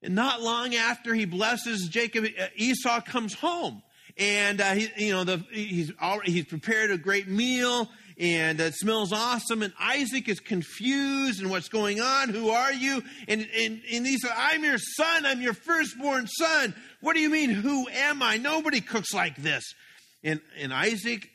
And 0.03 0.13
not 0.13 0.41
long 0.41 0.75
after 0.75 1.15
he 1.15 1.23
blesses 1.23 1.87
Jacob, 1.87 2.25
uh, 2.25 2.47
Esau 2.57 2.99
comes 2.99 3.33
home, 3.33 3.81
and 4.17 4.59
uh, 4.59 4.73
he, 4.73 4.89
you 4.97 5.13
know, 5.13 5.23
the, 5.23 5.41
he's 5.53 5.93
already, 6.01 6.33
he's 6.33 6.47
prepared 6.47 6.91
a 6.91 6.97
great 6.97 7.29
meal, 7.29 7.89
and 8.17 8.59
it 8.59 8.73
smells 8.75 9.11
awesome. 9.11 9.61
And 9.61 9.73
Isaac 9.79 10.29
is 10.29 10.39
confused, 10.39 11.41
and 11.41 11.49
what's 11.49 11.69
going 11.69 11.99
on? 11.99 12.29
Who 12.29 12.49
are 12.49 12.73
you? 12.73 13.03
And 13.27 13.47
and 13.55 13.81
and 13.91 14.07
he 14.07 14.17
said, 14.17 14.31
"I'm 14.35 14.63
your 14.63 14.77
son. 14.77 15.25
I'm 15.25 15.41
your 15.41 15.53
firstborn 15.53 16.27
son." 16.27 16.73
What 17.01 17.15
do 17.15 17.21
you 17.21 17.29
mean? 17.29 17.49
Who 17.49 17.87
am 17.89 18.21
I? 18.21 18.37
Nobody 18.37 18.81
cooks 18.81 19.13
like 19.13 19.35
this. 19.37 19.63
And 20.23 20.41
and 20.57 20.73
Isaac, 20.73 21.29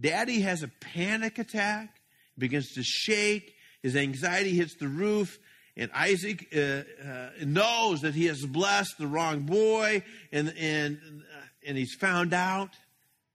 Daddy 0.00 0.40
has 0.40 0.62
a 0.62 0.68
panic 0.80 1.38
attack, 1.38 2.00
begins 2.36 2.72
to 2.72 2.82
shake. 2.82 3.54
His 3.82 3.96
anxiety 3.96 4.54
hits 4.54 4.76
the 4.76 4.88
roof. 4.88 5.38
And 5.76 5.90
Isaac 5.92 6.46
uh, 6.54 6.58
uh, 6.60 7.30
knows 7.44 8.02
that 8.02 8.14
he 8.14 8.26
has 8.26 8.44
blessed 8.46 8.96
the 8.98 9.08
wrong 9.08 9.40
boy, 9.40 10.04
and 10.30 10.54
and 10.56 10.98
uh, 10.98 11.40
and 11.66 11.76
he's 11.76 11.94
found 11.94 12.32
out, 12.32 12.70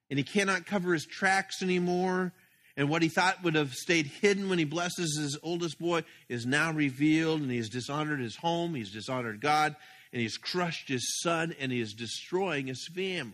and 0.09 0.17
he 0.17 0.23
cannot 0.23 0.65
cover 0.65 0.93
his 0.93 1.05
tracks 1.05 1.61
anymore. 1.61 2.33
And 2.79 2.87
what 2.87 3.01
he 3.01 3.09
thought 3.09 3.43
would 3.43 3.55
have 3.55 3.73
stayed 3.73 4.05
hidden 4.05 4.47
when 4.47 4.57
he 4.57 4.63
blesses 4.63 5.19
his 5.19 5.37
oldest 5.43 5.79
boy 5.79 6.05
is 6.29 6.45
now 6.45 6.71
revealed, 6.71 7.41
and 7.41 7.51
he 7.51 7.57
has 7.57 7.67
dishonored 7.67 8.21
his 8.21 8.37
home, 8.37 8.73
he's 8.73 8.89
dishonored 8.89 9.41
God, 9.41 9.75
and 10.13 10.21
he's 10.21 10.37
crushed 10.37 10.87
his 10.87 11.19
son, 11.19 11.53
and 11.59 11.73
he 11.73 11.81
is 11.81 11.91
destroying 11.91 12.67
his 12.67 12.87
family. 12.95 13.33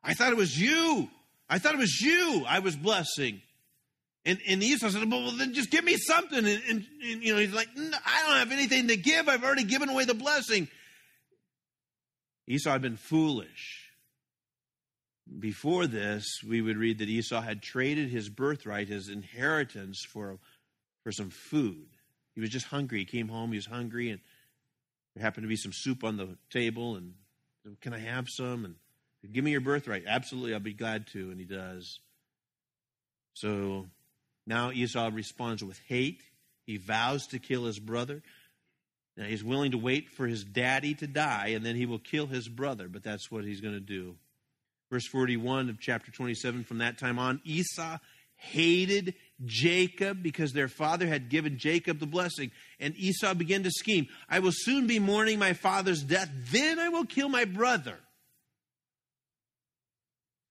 I 0.00 0.14
thought 0.14 0.30
it 0.30 0.36
was 0.36 0.56
you. 0.56 1.10
I 1.50 1.58
thought 1.58 1.74
it 1.74 1.78
was 1.78 2.00
you 2.00 2.44
I 2.46 2.60
was 2.60 2.76
blessing. 2.76 3.42
And, 4.24 4.38
and 4.48 4.62
Esau 4.62 4.90
said, 4.90 5.10
well, 5.10 5.32
then 5.32 5.54
just 5.54 5.72
give 5.72 5.82
me 5.82 5.96
something. 5.96 6.38
And, 6.38 6.62
and, 6.68 6.86
and 7.02 7.24
you 7.24 7.34
know, 7.34 7.40
he's 7.40 7.52
like, 7.52 7.68
I 7.76 8.22
don't 8.28 8.36
have 8.36 8.52
anything 8.52 8.86
to 8.86 8.96
give. 8.96 9.28
I've 9.28 9.42
already 9.42 9.64
given 9.64 9.88
away 9.88 10.04
the 10.04 10.14
blessing. 10.14 10.68
Esau 12.46 12.70
had 12.70 12.82
been 12.82 12.96
foolish. 12.96 13.83
Before 15.38 15.86
this, 15.86 16.42
we 16.46 16.62
would 16.62 16.76
read 16.76 16.98
that 16.98 17.08
Esau 17.08 17.40
had 17.40 17.62
traded 17.62 18.08
his 18.08 18.28
birthright, 18.28 18.88
his 18.88 19.08
inheritance, 19.08 20.04
for, 20.04 20.38
for 21.02 21.12
some 21.12 21.30
food. 21.30 21.86
He 22.34 22.40
was 22.40 22.50
just 22.50 22.66
hungry. 22.66 23.00
He 23.00 23.04
came 23.04 23.28
home, 23.28 23.50
he 23.50 23.56
was 23.56 23.66
hungry, 23.66 24.10
and 24.10 24.20
there 25.14 25.22
happened 25.22 25.44
to 25.44 25.48
be 25.48 25.56
some 25.56 25.72
soup 25.72 26.04
on 26.04 26.16
the 26.16 26.36
table. 26.50 26.96
And 26.96 27.14
can 27.80 27.92
I 27.92 27.98
have 27.98 28.28
some? 28.28 28.64
And 28.64 28.74
give 29.32 29.44
me 29.44 29.50
your 29.50 29.60
birthright. 29.60 30.04
Absolutely, 30.06 30.54
I'll 30.54 30.60
be 30.60 30.72
glad 30.72 31.06
to. 31.08 31.30
And 31.30 31.40
he 31.40 31.46
does. 31.46 32.00
So 33.34 33.86
now 34.46 34.70
Esau 34.70 35.10
responds 35.12 35.64
with 35.64 35.80
hate. 35.88 36.22
He 36.66 36.76
vows 36.76 37.26
to 37.28 37.38
kill 37.38 37.64
his 37.64 37.78
brother. 37.78 38.22
Now, 39.16 39.24
he's 39.24 39.44
willing 39.44 39.70
to 39.70 39.78
wait 39.78 40.10
for 40.10 40.26
his 40.26 40.42
daddy 40.42 40.94
to 40.94 41.06
die, 41.06 41.48
and 41.48 41.64
then 41.64 41.76
he 41.76 41.86
will 41.86 42.00
kill 42.00 42.26
his 42.26 42.48
brother, 42.48 42.88
but 42.88 43.04
that's 43.04 43.30
what 43.30 43.44
he's 43.44 43.60
going 43.60 43.74
to 43.74 43.80
do. 43.80 44.16
Verse 44.90 45.06
41 45.08 45.70
of 45.70 45.80
chapter 45.80 46.10
27 46.10 46.64
From 46.64 46.78
that 46.78 46.98
time 46.98 47.18
on, 47.18 47.40
Esau 47.44 47.98
hated 48.36 49.14
Jacob 49.44 50.22
because 50.22 50.52
their 50.52 50.68
father 50.68 51.06
had 51.06 51.28
given 51.28 51.58
Jacob 51.58 51.98
the 51.98 52.06
blessing. 52.06 52.50
And 52.78 52.94
Esau 52.96 53.34
began 53.34 53.62
to 53.62 53.70
scheme 53.70 54.06
I 54.28 54.40
will 54.40 54.52
soon 54.52 54.86
be 54.86 54.98
mourning 54.98 55.38
my 55.38 55.52
father's 55.52 56.02
death, 56.02 56.30
then 56.52 56.78
I 56.78 56.88
will 56.88 57.06
kill 57.06 57.28
my 57.28 57.44
brother. 57.44 57.98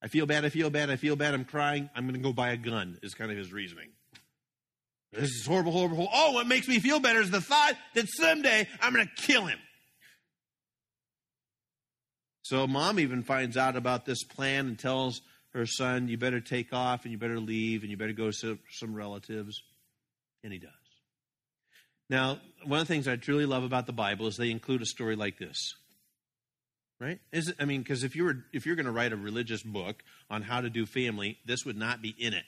I 0.01 0.09
feel 0.09 0.25
bad, 0.25 0.43
I 0.43 0.49
feel 0.49 0.69
bad, 0.69 0.89
I 0.89 0.97
feel 0.97 1.15
bad, 1.15 1.33
I'm 1.33 1.45
crying. 1.45 1.89
I'm 1.95 2.03
going 2.03 2.15
to 2.15 2.19
go 2.19 2.33
buy 2.33 2.49
a 2.49 2.57
gun, 2.57 2.99
is 3.01 3.13
kind 3.13 3.31
of 3.31 3.37
his 3.37 3.53
reasoning. 3.53 3.89
This 5.13 5.29
is 5.29 5.45
horrible, 5.45 5.71
horrible, 5.71 5.95
horrible. 5.95 6.13
Oh, 6.13 6.31
what 6.33 6.47
makes 6.47 6.67
me 6.67 6.79
feel 6.79 6.99
better 6.99 7.21
is 7.21 7.31
the 7.31 7.39
thought 7.39 7.75
that 7.93 8.09
someday 8.09 8.67
I'm 8.81 8.93
going 8.93 9.05
to 9.05 9.21
kill 9.21 9.45
him. 9.45 9.59
So 12.43 12.67
mom 12.67 12.99
even 12.99 13.23
finds 13.23 13.57
out 13.57 13.75
about 13.75 14.05
this 14.05 14.23
plan 14.23 14.67
and 14.67 14.77
tells 14.77 15.21
her 15.53 15.65
son, 15.65 16.09
You 16.09 16.17
better 16.17 16.41
take 16.41 16.73
off 16.73 17.03
and 17.03 17.11
you 17.11 17.17
better 17.17 17.39
leave 17.39 17.81
and 17.81 17.89
you 17.89 17.97
better 17.97 18.13
go 18.13 18.31
to 18.31 18.59
some 18.69 18.93
relatives. 18.93 19.63
And 20.43 20.51
he 20.51 20.59
does. 20.59 20.71
Now, 22.09 22.39
one 22.65 22.81
of 22.81 22.87
the 22.87 22.93
things 22.93 23.07
I 23.07 23.15
truly 23.15 23.45
love 23.45 23.63
about 23.63 23.85
the 23.85 23.93
Bible 23.93 24.27
is 24.27 24.35
they 24.35 24.51
include 24.51 24.81
a 24.81 24.85
story 24.85 25.15
like 25.15 25.39
this. 25.39 25.73
Right? 26.99 27.19
Is 27.31 27.47
it, 27.47 27.55
I 27.59 27.65
mean, 27.65 27.81
because 27.81 28.03
if 28.03 28.15
you 28.15 28.25
were 28.25 28.45
if 28.53 28.65
you're 28.65 28.75
going 28.75 28.85
to 28.85 28.91
write 28.91 29.13
a 29.13 29.17
religious 29.17 29.63
book 29.63 30.03
on 30.29 30.41
how 30.41 30.61
to 30.61 30.69
do 30.69 30.85
family, 30.85 31.39
this 31.45 31.65
would 31.65 31.77
not 31.77 32.01
be 32.01 32.13
in 32.17 32.33
it. 32.33 32.45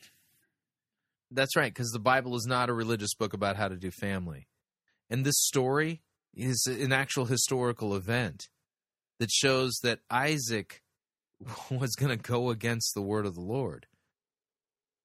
That's 1.31 1.55
right, 1.55 1.73
because 1.73 1.89
the 1.89 1.99
Bible 1.99 2.35
is 2.35 2.45
not 2.47 2.69
a 2.69 2.73
religious 2.73 3.13
book 3.15 3.33
about 3.33 3.55
how 3.55 3.67
to 3.67 3.75
do 3.75 3.91
family. 3.91 4.47
And 5.09 5.25
this 5.25 5.35
story 5.39 6.01
is 6.33 6.67
an 6.67 6.93
actual 6.93 7.25
historical 7.25 7.95
event 7.95 8.47
that 9.19 9.31
shows 9.31 9.79
that 9.83 9.99
Isaac 10.09 10.81
was 11.71 11.95
going 11.95 12.15
to 12.15 12.21
go 12.21 12.49
against 12.49 12.93
the 12.93 13.01
word 13.01 13.25
of 13.25 13.35
the 13.35 13.41
Lord. 13.41 13.87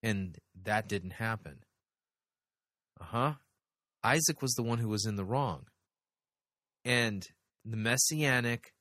And 0.02 0.38
that 0.62 0.88
didn't 0.88 1.14
happen. 1.14 1.58
Uh 3.00 3.04
huh. 3.04 3.32
Isaac 4.02 4.40
was 4.40 4.54
the 4.54 4.62
one 4.62 4.78
who 4.78 4.88
was 4.88 5.04
in 5.04 5.16
the 5.16 5.24
wrong. 5.24 5.64
And 6.84 7.26
the 7.64 7.76
messianic 7.76 8.72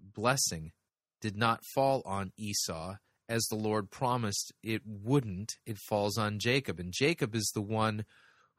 blessing 0.00 0.72
did 1.20 1.36
not 1.36 1.64
fall 1.74 2.02
on 2.06 2.32
Esau 2.38 2.96
as 3.28 3.44
the 3.44 3.56
Lord 3.56 3.90
promised 3.90 4.52
it 4.62 4.82
wouldn't. 4.86 5.52
It 5.66 5.78
falls 5.78 6.16
on 6.16 6.38
Jacob. 6.38 6.78
And 6.78 6.92
Jacob 6.92 7.34
is 7.34 7.50
the 7.54 7.62
one 7.62 8.04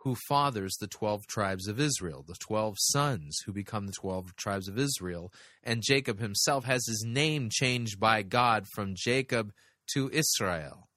who 0.05 0.15
fathers 0.27 0.77
the 0.79 0.87
12 0.87 1.25
tribes 1.25 1.67
of 1.67 1.79
Israel, 1.79 2.23
the 2.27 2.35
12 2.39 2.75
sons 2.77 3.39
who 3.43 3.51
become 3.51 3.87
the 3.87 3.93
12 3.99 4.35
tribes 4.35 4.67
of 4.67 4.77
Israel. 4.77 5.33
And 5.63 5.81
Jacob 5.81 6.19
himself 6.19 6.63
has 6.65 6.85
his 6.85 7.03
name 7.03 7.49
changed 7.51 7.99
by 7.99 8.21
God 8.21 8.67
from 8.75 8.93
Jacob 8.95 9.51
to 9.95 10.11
Israel. 10.13 10.89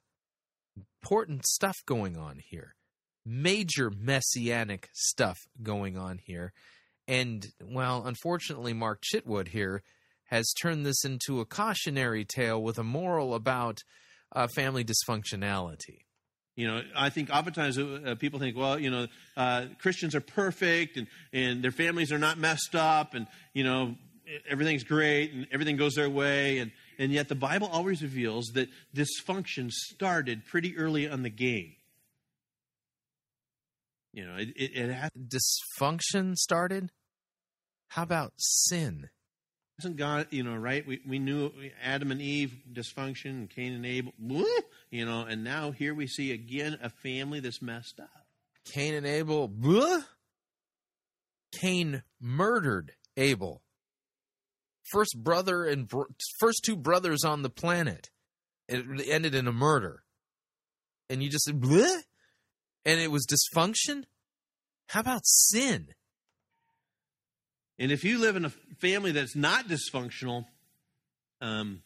Important 1.02 1.47
stuff 1.47 1.78
going 1.86 2.18
on 2.18 2.39
here. 2.51 2.74
Major 3.24 3.90
messianic 3.90 4.90
stuff 4.93 5.39
going 5.62 5.97
on 5.97 6.18
here. 6.22 6.52
And, 7.06 7.47
well, 7.64 8.06
unfortunately, 8.06 8.74
Mark 8.74 9.01
Chitwood 9.02 9.48
here 9.48 9.82
has 10.24 10.52
turned 10.52 10.85
this 10.85 11.02
into 11.02 11.40
a 11.40 11.47
cautionary 11.47 12.26
tale 12.26 12.62
with 12.62 12.78
a 12.78 12.85
moral 12.85 13.35
about 13.35 13.80
uh, 14.36 14.48
family 14.48 14.85
dysfunctionality. 14.85 16.01
You 16.59 16.66
know, 16.66 16.82
I 16.97 17.09
think 17.09 17.30
oftentimes 17.30 17.78
uh, 17.78 18.16
people 18.18 18.40
think, 18.40 18.56
well, 18.56 18.80
you 18.80 18.90
know, 18.90 19.06
uh, 19.36 19.66
Christians 19.80 20.16
are 20.16 20.20
perfect 20.20 20.97
and, 20.97 21.06
and 21.32 21.62
their 21.62 21.70
families 21.70 22.10
are 22.10 22.18
not 22.18 22.36
messed 22.36 22.74
up 22.74 23.14
and, 23.14 23.28
you 23.55 23.62
know, 23.62 23.94
everything's 24.51 24.82
great 24.82 25.32
and 25.32 25.47
everything 25.52 25.76
goes 25.76 25.94
their 25.94 26.10
way. 26.10 26.59
And, 26.59 26.72
and 26.98 27.12
yet 27.12 27.28
the 27.28 27.36
Bible 27.36 27.68
always 27.68 28.02
reveals 28.02 28.47
that 28.55 28.68
dysfunction 28.93 29.70
started 29.70 30.47
pretty 30.47 30.76
early 30.76 31.09
on 31.09 31.22
the 31.22 31.30
game. 31.30 31.76
You 34.12 34.26
know, 34.26 34.35
it, 34.35 34.48
it, 34.56 34.76
it 34.76 34.93
has, 34.93 35.10
Dysfunction 35.16 36.35
started? 36.35 36.90
How 37.90 38.02
about 38.02 38.32
sin? 38.36 39.10
Hasn't 39.78 39.96
God, 39.96 40.26
you 40.30 40.42
know, 40.42 40.56
right? 40.56 40.84
We, 40.84 41.00
we 41.06 41.20
knew 41.20 41.52
Adam 41.82 42.10
and 42.10 42.20
Eve 42.20 42.52
dysfunction, 42.72 43.26
and 43.26 43.50
Cain 43.50 43.74
and 43.74 43.86
Abel, 43.86 44.12
you 44.90 45.05
know, 45.05 45.24
and 45.24 45.44
now 45.44 45.70
here 45.70 45.94
we 45.94 46.09
see 46.09 46.32
again 46.32 46.78
a 46.82 46.90
family 46.90 47.38
that's 47.38 47.62
messed 47.62 48.00
up. 48.00 48.26
Cain 48.72 48.94
and 48.94 49.06
Abel, 49.06 49.46
blah? 49.46 50.00
Cain 51.52 52.02
murdered 52.20 52.92
Abel. 53.16 53.62
First 54.90 55.22
brother 55.22 55.64
and 55.64 55.86
br- 55.86 56.10
first 56.40 56.64
two 56.64 56.76
brothers 56.76 57.22
on 57.24 57.42
the 57.42 57.50
planet. 57.50 58.10
It 58.68 58.84
ended 59.09 59.34
in 59.34 59.46
a 59.46 59.52
murder. 59.52 60.02
And 61.09 61.22
you 61.22 61.30
just 61.30 61.44
said? 61.44 61.62
And 62.84 63.00
it 63.00 63.10
was 63.10 63.26
dysfunction? 63.26 64.05
How 64.88 65.00
about 65.00 65.24
sin? 65.24 65.88
And 67.78 67.92
if 67.92 68.02
you 68.05 68.18
live 68.18 68.36
in 68.36 68.44
a 68.44 68.50
family 68.80 69.12
that's 69.12 69.36
not 69.36 69.68
dysfunctional, 69.68 70.46
um, 71.40 71.82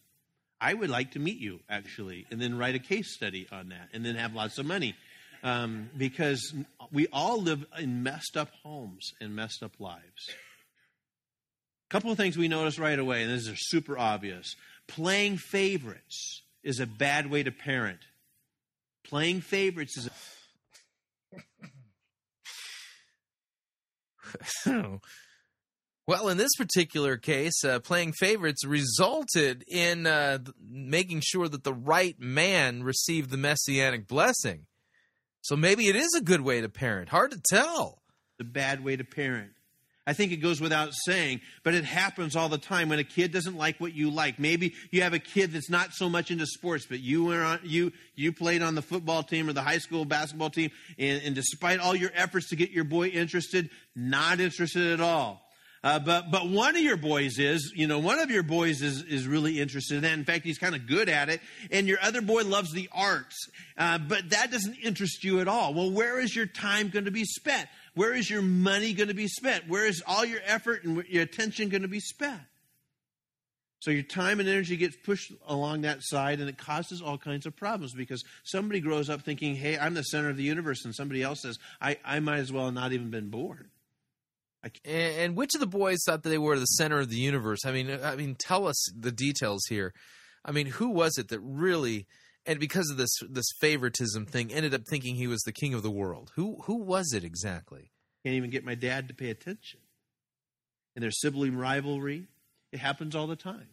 I 0.60 0.72
would 0.74 0.90
like 0.90 1.12
to 1.12 1.18
meet 1.18 1.38
you 1.38 1.60
actually, 1.68 2.26
and 2.30 2.40
then 2.40 2.56
write 2.56 2.74
a 2.74 2.78
case 2.78 3.14
study 3.14 3.46
on 3.52 3.68
that, 3.70 3.88
and 3.92 4.04
then 4.04 4.14
have 4.14 4.34
lots 4.34 4.58
of 4.58 4.66
money, 4.66 4.94
um, 5.42 5.90
because 5.96 6.54
we 6.92 7.08
all 7.12 7.42
live 7.42 7.66
in 7.78 8.02
messed 8.02 8.36
up 8.36 8.48
homes 8.62 9.12
and 9.20 9.34
messed 9.34 9.62
up 9.62 9.78
lives. 9.80 10.28
A 10.30 11.92
couple 11.92 12.10
of 12.10 12.16
things 12.16 12.38
we 12.38 12.48
notice 12.48 12.78
right 12.78 12.98
away, 12.98 13.22
and 13.22 13.32
these 13.32 13.48
are 13.48 13.56
super 13.56 13.98
obvious. 13.98 14.54
Playing 14.88 15.36
favorites 15.36 16.42
is 16.62 16.80
a 16.80 16.86
bad 16.86 17.30
way 17.30 17.42
to 17.42 17.50
parent. 17.50 18.00
Playing 19.04 19.40
favorites 19.40 19.98
is. 19.98 20.08
A- 24.66 25.00
Well, 26.06 26.28
in 26.28 26.36
this 26.36 26.54
particular 26.58 27.16
case, 27.16 27.64
uh, 27.64 27.78
playing 27.78 28.12
favorites 28.14 28.64
resulted 28.64 29.64
in 29.68 30.06
uh, 30.06 30.38
making 30.60 31.22
sure 31.24 31.48
that 31.48 31.62
the 31.62 31.72
right 31.72 32.18
man 32.18 32.82
received 32.82 33.30
the 33.30 33.36
messianic 33.36 34.08
blessing. 34.08 34.66
So 35.42 35.56
maybe 35.56 35.88
it 35.88 35.96
is 35.96 36.12
a 36.14 36.20
good 36.20 36.40
way 36.40 36.60
to 36.60 36.68
parent. 36.68 37.08
Hard 37.08 37.30
to 37.32 37.40
tell. 37.50 38.02
the 38.38 38.44
bad 38.44 38.84
way 38.84 38.96
to 38.96 39.04
parent. 39.04 39.52
I 40.04 40.14
think 40.14 40.32
it 40.32 40.38
goes 40.38 40.60
without 40.60 40.92
saying, 40.92 41.42
but 41.62 41.74
it 41.74 41.84
happens 41.84 42.34
all 42.34 42.48
the 42.48 42.58
time 42.58 42.88
when 42.88 42.98
a 42.98 43.04
kid 43.04 43.30
doesn't 43.30 43.56
like 43.56 43.78
what 43.78 43.94
you 43.94 44.10
like. 44.10 44.40
Maybe 44.40 44.74
you 44.90 45.02
have 45.02 45.14
a 45.14 45.20
kid 45.20 45.52
that's 45.52 45.70
not 45.70 45.92
so 45.92 46.08
much 46.08 46.32
into 46.32 46.44
sports, 46.44 46.86
but 46.88 46.98
you 46.98 47.24
were 47.26 47.40
on, 47.40 47.60
you 47.62 47.92
you 48.16 48.32
played 48.32 48.62
on 48.62 48.74
the 48.74 48.82
football 48.82 49.22
team 49.22 49.48
or 49.48 49.52
the 49.52 49.62
high 49.62 49.78
school 49.78 50.04
basketball 50.04 50.50
team, 50.50 50.72
and, 50.98 51.22
and 51.22 51.36
despite 51.36 51.78
all 51.78 51.94
your 51.94 52.10
efforts 52.14 52.48
to 52.48 52.56
get 52.56 52.72
your 52.72 52.82
boy 52.82 53.06
interested, 53.08 53.70
not 53.94 54.40
interested 54.40 54.92
at 54.92 55.00
all. 55.00 55.40
Uh, 55.84 55.98
but 55.98 56.30
but 56.30 56.48
one 56.48 56.76
of 56.76 56.82
your 56.82 56.96
boys 56.96 57.38
is, 57.38 57.72
you 57.74 57.88
know, 57.88 57.98
one 57.98 58.20
of 58.20 58.30
your 58.30 58.44
boys 58.44 58.82
is 58.82 59.02
is 59.02 59.26
really 59.26 59.60
interested 59.60 59.96
in 59.96 60.02
that. 60.02 60.12
In 60.12 60.24
fact, 60.24 60.44
he's 60.44 60.58
kind 60.58 60.76
of 60.76 60.86
good 60.86 61.08
at 61.08 61.28
it. 61.28 61.40
And 61.72 61.88
your 61.88 61.98
other 62.00 62.22
boy 62.22 62.44
loves 62.44 62.72
the 62.72 62.88
arts, 62.92 63.48
uh, 63.76 63.98
but 63.98 64.30
that 64.30 64.52
doesn't 64.52 64.76
interest 64.82 65.24
you 65.24 65.40
at 65.40 65.48
all. 65.48 65.74
Well, 65.74 65.90
where 65.90 66.20
is 66.20 66.36
your 66.36 66.46
time 66.46 66.90
going 66.90 67.06
to 67.06 67.10
be 67.10 67.24
spent? 67.24 67.68
Where 67.94 68.14
is 68.14 68.30
your 68.30 68.42
money 68.42 68.94
going 68.94 69.08
to 69.08 69.14
be 69.14 69.26
spent? 69.26 69.68
Where 69.68 69.86
is 69.86 70.02
all 70.06 70.24
your 70.24 70.40
effort 70.44 70.84
and 70.84 71.04
your 71.08 71.24
attention 71.24 71.68
going 71.68 71.82
to 71.82 71.88
be 71.88 72.00
spent? 72.00 72.40
So 73.80 73.90
your 73.90 74.04
time 74.04 74.38
and 74.38 74.48
energy 74.48 74.76
gets 74.76 74.96
pushed 74.96 75.32
along 75.48 75.80
that 75.80 75.98
side, 76.02 76.38
and 76.38 76.48
it 76.48 76.56
causes 76.56 77.02
all 77.02 77.18
kinds 77.18 77.44
of 77.46 77.56
problems 77.56 77.92
because 77.92 78.22
somebody 78.44 78.78
grows 78.78 79.10
up 79.10 79.22
thinking, 79.22 79.56
"Hey, 79.56 79.76
I'm 79.76 79.94
the 79.94 80.04
center 80.04 80.28
of 80.28 80.36
the 80.36 80.44
universe," 80.44 80.84
and 80.84 80.94
somebody 80.94 81.24
else 81.24 81.42
says, 81.42 81.58
"I, 81.80 81.98
I 82.04 82.20
might 82.20 82.38
as 82.38 82.52
well 82.52 82.70
not 82.70 82.92
even 82.92 83.10
been 83.10 83.30
born." 83.30 83.70
And, 84.62 84.74
and 84.84 85.36
which 85.36 85.54
of 85.54 85.60
the 85.60 85.66
boys 85.66 85.98
thought 86.06 86.22
that 86.22 86.28
they 86.28 86.38
were 86.38 86.58
the 86.58 86.66
center 86.66 87.00
of 87.00 87.08
the 87.08 87.16
universe? 87.16 87.60
I 87.64 87.72
mean, 87.72 87.90
uh, 87.90 88.00
I 88.02 88.16
mean, 88.16 88.36
tell 88.36 88.66
us 88.66 88.84
the 88.96 89.12
details 89.12 89.62
here. 89.68 89.92
I 90.44 90.52
mean, 90.52 90.66
who 90.66 90.90
was 90.90 91.18
it 91.18 91.28
that 91.28 91.40
really, 91.40 92.06
and 92.46 92.58
because 92.58 92.90
of 92.90 92.96
this 92.96 93.14
this 93.28 93.46
favoritism 93.60 94.26
thing, 94.26 94.52
ended 94.52 94.74
up 94.74 94.82
thinking 94.88 95.16
he 95.16 95.26
was 95.26 95.40
the 95.42 95.52
king 95.52 95.74
of 95.74 95.82
the 95.82 95.90
world? 95.90 96.32
Who 96.36 96.62
who 96.64 96.76
was 96.76 97.12
it 97.12 97.24
exactly? 97.24 97.90
Can't 98.24 98.36
even 98.36 98.50
get 98.50 98.64
my 98.64 98.74
dad 98.74 99.08
to 99.08 99.14
pay 99.14 99.30
attention. 99.30 99.80
And 100.94 101.02
their 101.02 101.10
sibling 101.10 101.56
rivalry. 101.56 102.28
It 102.70 102.78
happens 102.78 103.14
all 103.14 103.26
the 103.26 103.36
time. 103.36 103.68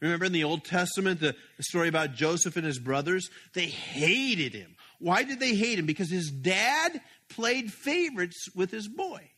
Remember 0.00 0.24
in 0.24 0.32
the 0.32 0.44
Old 0.44 0.64
Testament, 0.64 1.20
the, 1.20 1.36
the 1.56 1.62
story 1.62 1.88
about 1.88 2.14
Joseph 2.14 2.56
and 2.56 2.66
his 2.66 2.80
brothers? 2.80 3.30
They 3.54 3.66
hated 3.66 4.52
him. 4.52 4.74
Why 4.98 5.22
did 5.22 5.38
they 5.38 5.54
hate 5.54 5.78
him? 5.78 5.86
Because 5.86 6.10
his 6.10 6.30
dad 6.30 7.00
played 7.28 7.72
favorites 7.72 8.48
with 8.54 8.70
his 8.70 8.88
boy. 8.88 9.30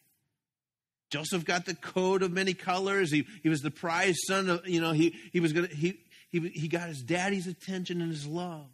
Joseph 1.14 1.44
got 1.44 1.64
the 1.64 1.76
coat 1.76 2.24
of 2.24 2.32
many 2.32 2.54
colors. 2.54 3.12
He, 3.12 3.24
he 3.44 3.48
was 3.48 3.60
the 3.60 3.70
prized 3.70 4.18
son 4.26 4.50
of, 4.50 4.66
you 4.66 4.80
know, 4.80 4.90
he, 4.90 5.14
he 5.32 5.38
was 5.38 5.52
gonna, 5.52 5.68
he, 5.68 6.00
he, 6.28 6.40
he 6.48 6.66
got 6.66 6.88
his 6.88 7.02
daddy's 7.02 7.46
attention 7.46 8.00
and 8.00 8.10
his 8.10 8.26
love. 8.26 8.66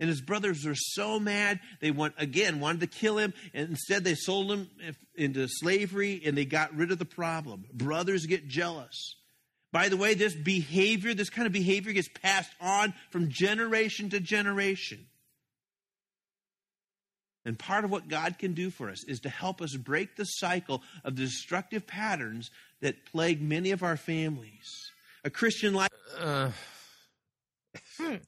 And 0.00 0.08
his 0.08 0.22
brothers 0.22 0.64
were 0.64 0.74
so 0.74 1.20
mad, 1.20 1.60
they 1.82 1.90
want 1.90 2.14
again 2.16 2.60
wanted 2.60 2.80
to 2.80 2.86
kill 2.86 3.18
him, 3.18 3.34
and 3.52 3.68
instead 3.68 4.04
they 4.04 4.14
sold 4.14 4.50
him 4.50 4.70
into 5.16 5.46
slavery 5.48 6.22
and 6.24 6.34
they 6.34 6.46
got 6.46 6.74
rid 6.74 6.92
of 6.92 6.98
the 6.98 7.04
problem. 7.04 7.66
Brothers 7.74 8.24
get 8.24 8.48
jealous. 8.48 9.16
By 9.70 9.90
the 9.90 9.98
way, 9.98 10.14
this 10.14 10.34
behavior, 10.34 11.12
this 11.12 11.28
kind 11.28 11.46
of 11.46 11.52
behavior 11.52 11.92
gets 11.92 12.08
passed 12.08 12.52
on 12.58 12.94
from 13.10 13.28
generation 13.28 14.08
to 14.10 14.20
generation. 14.20 15.06
And 17.46 17.56
part 17.56 17.84
of 17.84 17.92
what 17.92 18.08
God 18.08 18.38
can 18.38 18.54
do 18.54 18.70
for 18.70 18.90
us 18.90 19.04
is 19.04 19.20
to 19.20 19.28
help 19.28 19.62
us 19.62 19.76
break 19.76 20.16
the 20.16 20.24
cycle 20.24 20.82
of 21.04 21.14
destructive 21.14 21.86
patterns 21.86 22.50
that 22.80 23.06
plague 23.06 23.40
many 23.40 23.70
of 23.70 23.84
our 23.84 23.96
families. 23.96 24.90
A 25.24 25.30
Christian 25.30 25.72
life. 25.72 25.88
Uh, 26.18 26.50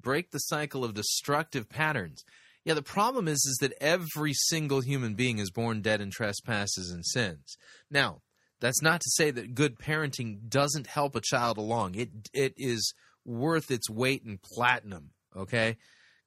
break 0.00 0.30
the 0.30 0.38
cycle 0.38 0.82
of 0.82 0.94
destructive 0.94 1.68
patterns. 1.68 2.24
Yeah, 2.64 2.72
the 2.72 2.82
problem 2.82 3.28
is 3.28 3.44
is 3.44 3.58
that 3.60 3.74
every 3.82 4.32
single 4.32 4.80
human 4.80 5.12
being 5.14 5.38
is 5.38 5.50
born 5.50 5.82
dead 5.82 6.00
in 6.00 6.10
trespasses 6.10 6.90
and 6.90 7.04
sins. 7.04 7.58
Now, 7.90 8.22
that's 8.60 8.80
not 8.80 9.02
to 9.02 9.10
say 9.10 9.30
that 9.30 9.54
good 9.54 9.78
parenting 9.78 10.48
doesn't 10.48 10.86
help 10.86 11.14
a 11.16 11.20
child 11.20 11.58
along. 11.58 11.96
It 11.96 12.10
it 12.32 12.54
is 12.56 12.94
worth 13.26 13.70
its 13.70 13.90
weight 13.90 14.22
in 14.24 14.38
platinum, 14.42 15.10
okay? 15.36 15.76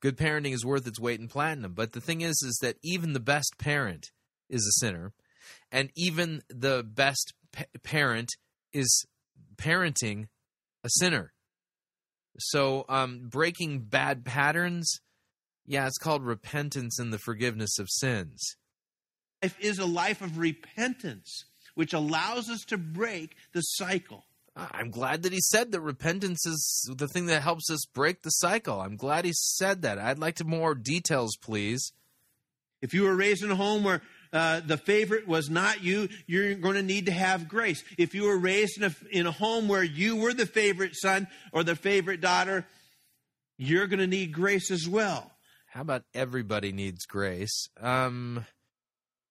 Good 0.06 0.18
parenting 0.18 0.54
is 0.54 0.64
worth 0.64 0.86
its 0.86 1.00
weight 1.00 1.20
in 1.20 1.28
platinum. 1.28 1.74
But 1.74 1.94
the 1.94 2.00
thing 2.00 2.22
is 2.22 2.40
is 2.46 2.60
that 2.62 2.76
even 2.84 3.14
the 3.14 3.20
best 3.20 3.58
parent 3.58 4.12
is 4.48 4.62
a 4.68 4.80
sinner, 4.80 5.14
and 5.72 5.90
even 5.96 6.44
the 6.48 6.84
best 6.84 7.34
pa- 7.52 7.64
parent 7.82 8.30
is 8.72 9.08
parenting 9.56 10.28
a 10.84 10.90
sinner. 10.92 11.34
So, 12.38 12.86
um, 12.88 13.30
breaking 13.30 13.86
bad 13.86 14.24
patterns, 14.26 15.00
yeah, 15.66 15.88
it's 15.88 15.98
called 15.98 16.24
repentance 16.24 17.00
and 17.00 17.12
the 17.12 17.18
forgiveness 17.18 17.80
of 17.80 17.90
sins. 17.90 18.58
Life 19.42 19.58
is 19.60 19.80
a 19.80 19.88
life 19.88 20.22
of 20.22 20.38
repentance, 20.38 21.46
which 21.74 21.94
allows 21.94 22.48
us 22.48 22.64
to 22.66 22.78
break 22.78 23.36
the 23.56 23.62
cycle. 23.62 24.26
I'm 24.56 24.90
glad 24.90 25.24
that 25.24 25.34
he 25.34 25.42
said 25.42 25.72
that 25.72 25.82
repentance 25.82 26.46
is 26.46 26.90
the 26.96 27.10
thing 27.10 27.26
that 27.26 27.42
helps 27.42 27.70
us 27.70 27.86
break 27.94 28.22
the 28.22 28.30
cycle. 28.30 28.80
I'm 28.80 28.96
glad 28.96 29.26
he 29.26 29.34
said 29.34 29.82
that. 29.82 30.00
I'd 30.00 30.20
like 30.20 30.36
to 30.36 30.46
more 30.46 30.74
details, 30.76 31.36
please. 31.36 31.92
If 32.82 32.94
you 32.94 33.04
were 33.04 33.16
raised 33.16 33.44
in 33.44 33.52
a 33.52 33.56
home 33.56 33.84
where 33.84 34.02
uh, 34.32 34.62
the 34.66 34.78
favorite 34.78 35.28
was 35.28 35.50
not 35.50 35.84
you, 35.84 36.08
you're 36.26 36.56
going 36.56 36.76
to 36.76 36.84
need 36.84 37.08
to 37.08 37.12
have 37.12 37.50
grace. 37.50 37.84
If 37.98 38.16
you 38.16 38.24
were 38.24 38.38
raised 38.38 38.78
in 38.78 38.84
a, 38.84 38.96
in 39.12 39.28
a 39.28 39.32
home 39.32 39.68
where 39.68 39.84
you 39.84 40.16
were 40.18 40.34
the 40.34 40.46
favorite 40.46 40.96
son 40.96 41.28
or 41.52 41.64
the 41.64 41.76
favorite 41.76 42.22
daughter, 42.22 42.66
you're 43.58 43.88
going 43.88 44.00
to 44.00 44.08
need 44.08 44.32
grace 44.32 44.72
as 44.72 44.88
well. 44.88 45.32
How 45.68 45.82
about 45.82 46.04
everybody 46.14 46.72
needs 46.72 47.06
grace? 47.06 47.68
Um, 47.82 48.46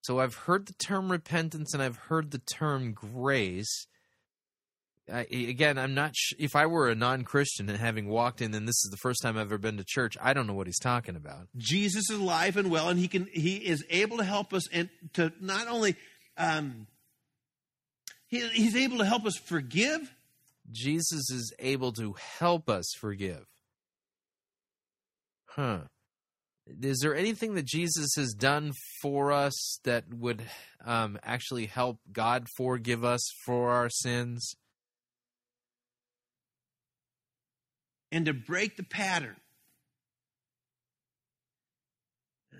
so 0.01 0.19
I've 0.19 0.35
heard 0.35 0.67
the 0.67 0.73
term 0.73 1.11
repentance 1.11 1.73
and 1.73 1.81
I've 1.81 1.97
heard 1.97 2.29
the 2.29 2.37
term 2.37 2.93
grace. 2.93 3.87
I, 5.11 5.27
again, 5.29 5.77
I'm 5.77 5.93
not. 5.93 6.15
Sh- 6.15 6.33
if 6.39 6.55
I 6.55 6.65
were 6.65 6.89
a 6.89 6.95
non-Christian 6.95 7.69
and 7.69 7.77
having 7.77 8.07
walked 8.07 8.41
in, 8.41 8.53
and 8.53 8.67
this 8.67 8.83
is 8.83 8.89
the 8.89 8.97
first 8.97 9.21
time 9.21 9.37
I've 9.37 9.47
ever 9.47 9.57
been 9.57 9.77
to 9.77 9.83
church, 9.85 10.17
I 10.19 10.33
don't 10.33 10.47
know 10.47 10.53
what 10.53 10.67
he's 10.67 10.79
talking 10.79 11.15
about. 11.15 11.47
Jesus 11.57 12.09
is 12.09 12.19
alive 12.19 12.57
and 12.57 12.71
well, 12.71 12.89
and 12.89 12.99
he 12.99 13.07
can 13.07 13.27
he 13.31 13.57
is 13.57 13.85
able 13.89 14.17
to 14.17 14.23
help 14.23 14.53
us 14.53 14.67
and 14.71 14.89
to 15.13 15.31
not 15.39 15.67
only 15.67 15.95
um, 16.37 16.87
he, 18.27 18.39
he's 18.49 18.75
able 18.75 18.97
to 18.97 19.05
help 19.05 19.25
us 19.25 19.37
forgive. 19.37 20.11
Jesus 20.71 21.29
is 21.29 21.53
able 21.59 21.91
to 21.93 22.15
help 22.39 22.69
us 22.69 22.85
forgive. 22.99 23.45
Huh. 25.45 25.81
Is 26.81 26.99
there 27.01 27.15
anything 27.15 27.53
that 27.53 27.67
Jesus 27.67 28.15
has 28.17 28.33
done 28.33 28.71
for 29.01 29.31
us 29.31 29.79
that 29.83 30.11
would 30.11 30.41
um, 30.83 31.19
actually 31.21 31.67
help 31.67 31.99
God 32.11 32.47
forgive 32.57 33.03
us 33.03 33.21
for 33.45 33.69
our 33.69 33.89
sins? 33.89 34.55
And 38.15 38.27
to 38.27 38.33
break 38.33 38.77
the 38.77 38.83
pattern. 38.83 39.35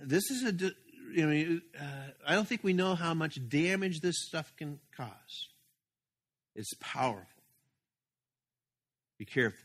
This 0.04 0.30
is 0.30 0.44
a, 0.44 0.52
you 1.14 1.26
know, 1.26 1.60
uh, 1.80 2.12
I 2.28 2.34
don't 2.34 2.46
think 2.46 2.62
we 2.62 2.74
know 2.74 2.94
how 2.94 3.14
much 3.14 3.40
damage 3.48 4.02
this 4.02 4.16
stuff 4.18 4.52
can 4.58 4.82
cause. 4.98 5.48
It's 6.58 6.74
powerful. 6.82 7.26
Be 9.18 9.24
careful. 9.24 9.64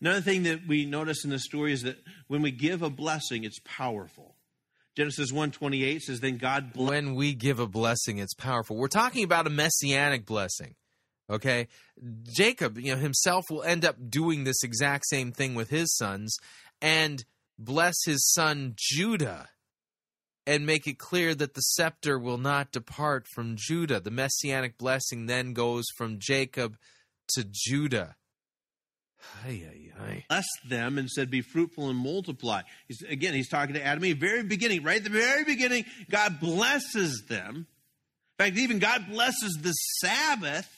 Another 0.00 0.20
thing 0.20 0.44
that 0.44 0.60
we 0.68 0.86
notice 0.86 1.24
in 1.24 1.30
the 1.30 1.40
story 1.40 1.72
is 1.72 1.82
that 1.82 1.98
when 2.28 2.40
we 2.40 2.52
give 2.52 2.82
a 2.82 2.90
blessing, 2.90 3.42
it's 3.42 3.58
powerful. 3.64 4.36
Genesis 4.94 5.32
1:28 5.32 6.02
says 6.02 6.20
then 6.20 6.36
God 6.38 6.72
blessed 6.72 6.88
when 6.88 7.14
we 7.16 7.34
give 7.34 7.58
a 7.58 7.66
blessing 7.66 8.18
it's 8.18 8.34
powerful. 8.34 8.76
We're 8.76 8.86
talking 8.86 9.24
about 9.24 9.48
a 9.48 9.50
messianic 9.50 10.24
blessing. 10.24 10.76
Okay? 11.30 11.68
Jacob, 12.22 12.78
you 12.78 12.94
know, 12.94 13.00
himself 13.00 13.44
will 13.50 13.62
end 13.62 13.84
up 13.84 13.96
doing 14.08 14.44
this 14.44 14.62
exact 14.62 15.06
same 15.06 15.32
thing 15.32 15.54
with 15.54 15.70
his 15.70 15.94
sons 15.96 16.36
and 16.82 17.24
bless 17.58 17.94
his 18.04 18.30
son 18.32 18.74
Judah 18.76 19.48
and 20.46 20.66
make 20.66 20.86
it 20.86 20.98
clear 20.98 21.34
that 21.34 21.54
the 21.54 21.60
scepter 21.60 22.18
will 22.18 22.38
not 22.38 22.72
depart 22.72 23.26
from 23.34 23.56
Judah. 23.56 24.00
The 24.00 24.10
messianic 24.10 24.76
blessing 24.76 25.26
then 25.26 25.54
goes 25.54 25.84
from 25.96 26.18
Jacob 26.18 26.76
to 27.34 27.46
Judah. 27.50 28.16
Ay, 29.42 29.90
ay, 29.98 30.24
blessed 30.28 30.68
them 30.68 30.98
and 30.98 31.08
said, 31.08 31.30
Be 31.30 31.40
fruitful 31.40 31.88
and 31.88 31.98
multiply. 31.98 32.60
He's, 32.88 33.00
again, 33.02 33.32
he's 33.32 33.48
talking 33.48 33.74
to 33.74 33.84
Adam. 33.84 34.02
The 34.02 34.12
very 34.12 34.42
beginning, 34.42 34.82
right 34.82 34.98
at 34.98 35.04
the 35.04 35.10
very 35.10 35.44
beginning, 35.44 35.86
God 36.10 36.40
blesses 36.40 37.24
them. 37.28 37.66
In 38.38 38.44
fact, 38.44 38.58
even 38.58 38.78
God 38.80 39.06
blesses 39.08 39.58
the 39.62 39.72
Sabbath. 39.72 40.68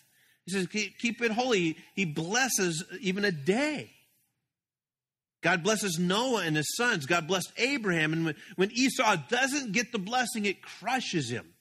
He 0.47 0.53
says, 0.53 0.67
Keep, 0.69 1.23
it 1.23 1.33
holy. 1.33 1.77
He 1.95 2.05
blesses 2.05 2.85
even 3.01 3.25
a 3.25 3.33
day. 3.33 3.91
God 5.43 5.63
blesses 5.63 5.99
Noah 5.99 6.43
and 6.45 6.57
his 6.57 6.75
sons. 6.77 7.07
God 7.07 7.29
blessed 7.29 7.53
Abraham. 7.57 8.13
And 8.13 8.25
when, 8.25 8.35
when 8.57 8.71
Esau 8.73 9.17
doesn't 9.29 9.73
get 9.73 9.93
the 9.93 9.99
blessing, 9.99 10.45
it 10.45 10.63
crushes 10.63 11.29
him. 11.29 11.55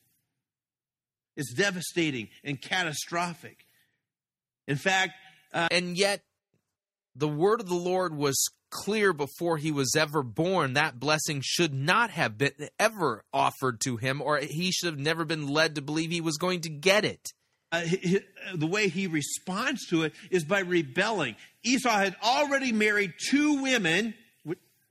It's 1.36 1.54
devastating 1.54 2.30
and 2.44 2.62
catastrophic. 2.62 3.66
In 4.68 4.78
fact, 4.78 5.14
uh, 5.54 5.68
and 5.72 5.98
yet 5.98 6.22
the 7.16 7.28
word 7.28 7.62
of 7.62 7.68
the 7.68 7.76
Lord 7.76 8.16
was 8.16 8.50
clear 8.70 9.14
before 9.14 9.58
he 9.58 9.72
was 9.72 9.96
ever 9.96 10.24
born. 10.24 10.74
That 10.74 11.00
blessing 11.00 11.42
should 11.44 11.74
not 11.74 12.10
have 12.12 12.38
been 12.38 12.54
ever 12.80 13.24
offered 13.34 13.82
to 13.82 13.98
him, 13.98 14.22
or 14.22 14.38
he 14.38 14.72
should 14.72 14.94
have 14.94 15.00
never 15.00 15.26
been 15.26 15.48
led 15.48 15.76
to 15.76 15.82
believe 15.82 16.12
he 16.12 16.22
was 16.22 16.38
going 16.38 16.62
to 16.62 16.70
get 16.70 17.06
it. 17.06 17.32
Uh, 17.72 17.82
he- 17.82 18.22
the 18.54 18.68
way 18.68 18.88
he 18.88 19.08
responds 19.08 19.88
to 19.88 20.04
it 20.04 20.14
is 20.32 20.44
by 20.44 20.60
rebelling. 20.60 21.36
Esau 21.64 21.90
had 21.98 22.16
already 22.24 22.72
married 22.72 23.14
two 23.30 23.62
women, 23.62 24.14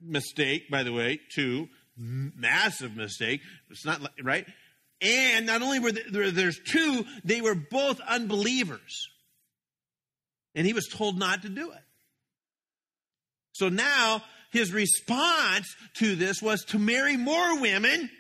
mistake, 0.01 0.69
by 0.71 0.83
the 0.83 0.93
way, 0.93 1.21
two 1.35 1.69
massive 1.97 2.95
mistake. 2.97 3.41
It's 3.71 3.85
not 3.87 4.01
right. 4.23 4.47
And 5.01 5.47
not 5.47 5.63
only 5.63 5.79
were 5.79 5.93
there, 5.93 6.31
there's 6.31 6.59
two, 6.59 7.05
they 7.25 7.41
were 7.41 7.55
both 7.55 8.01
unbelievers, 8.01 9.09
and 10.55 10.67
he 10.67 10.73
was 10.73 10.89
told 10.89 11.19
not 11.19 11.43
to 11.43 11.49
do 11.49 11.71
it. 11.73 11.83
So 13.53 13.69
now 13.69 14.23
his 14.51 14.73
response 14.73 15.75
to 15.95 16.17
this 16.17 16.43
was 16.43 16.65
to 16.67 16.79
marry 16.79 17.17
more 17.17 17.61
women 17.61 18.11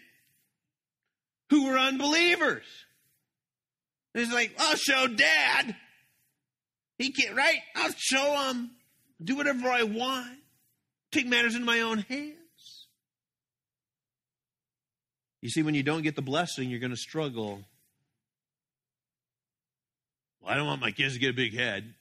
who 1.50 1.66
were 1.66 1.78
unbelievers. 1.78 2.64
He's 4.14 4.32
like, 4.32 4.54
I'll 4.58 4.76
show 4.76 5.06
dad. 5.08 5.74
He 6.98 7.10
can't, 7.10 7.36
right? 7.36 7.58
I'll 7.74 7.92
show 7.96 8.48
him. 8.48 8.70
Do 9.22 9.36
whatever 9.36 9.68
I 9.68 9.82
want. 9.82 10.38
Take 11.10 11.26
matters 11.26 11.54
into 11.54 11.66
my 11.66 11.80
own 11.80 11.98
hands. 11.98 12.34
You 15.42 15.50
see, 15.50 15.62
when 15.62 15.74
you 15.74 15.82
don't 15.82 16.02
get 16.02 16.16
the 16.16 16.22
blessing, 16.22 16.70
you're 16.70 16.80
going 16.80 16.90
to 16.90 16.96
struggle. 16.96 17.60
Well, 20.40 20.52
I 20.52 20.56
don't 20.56 20.66
want 20.66 20.80
my 20.80 20.90
kids 20.90 21.14
to 21.14 21.20
get 21.20 21.30
a 21.30 21.34
big 21.34 21.54
head. 21.54 21.92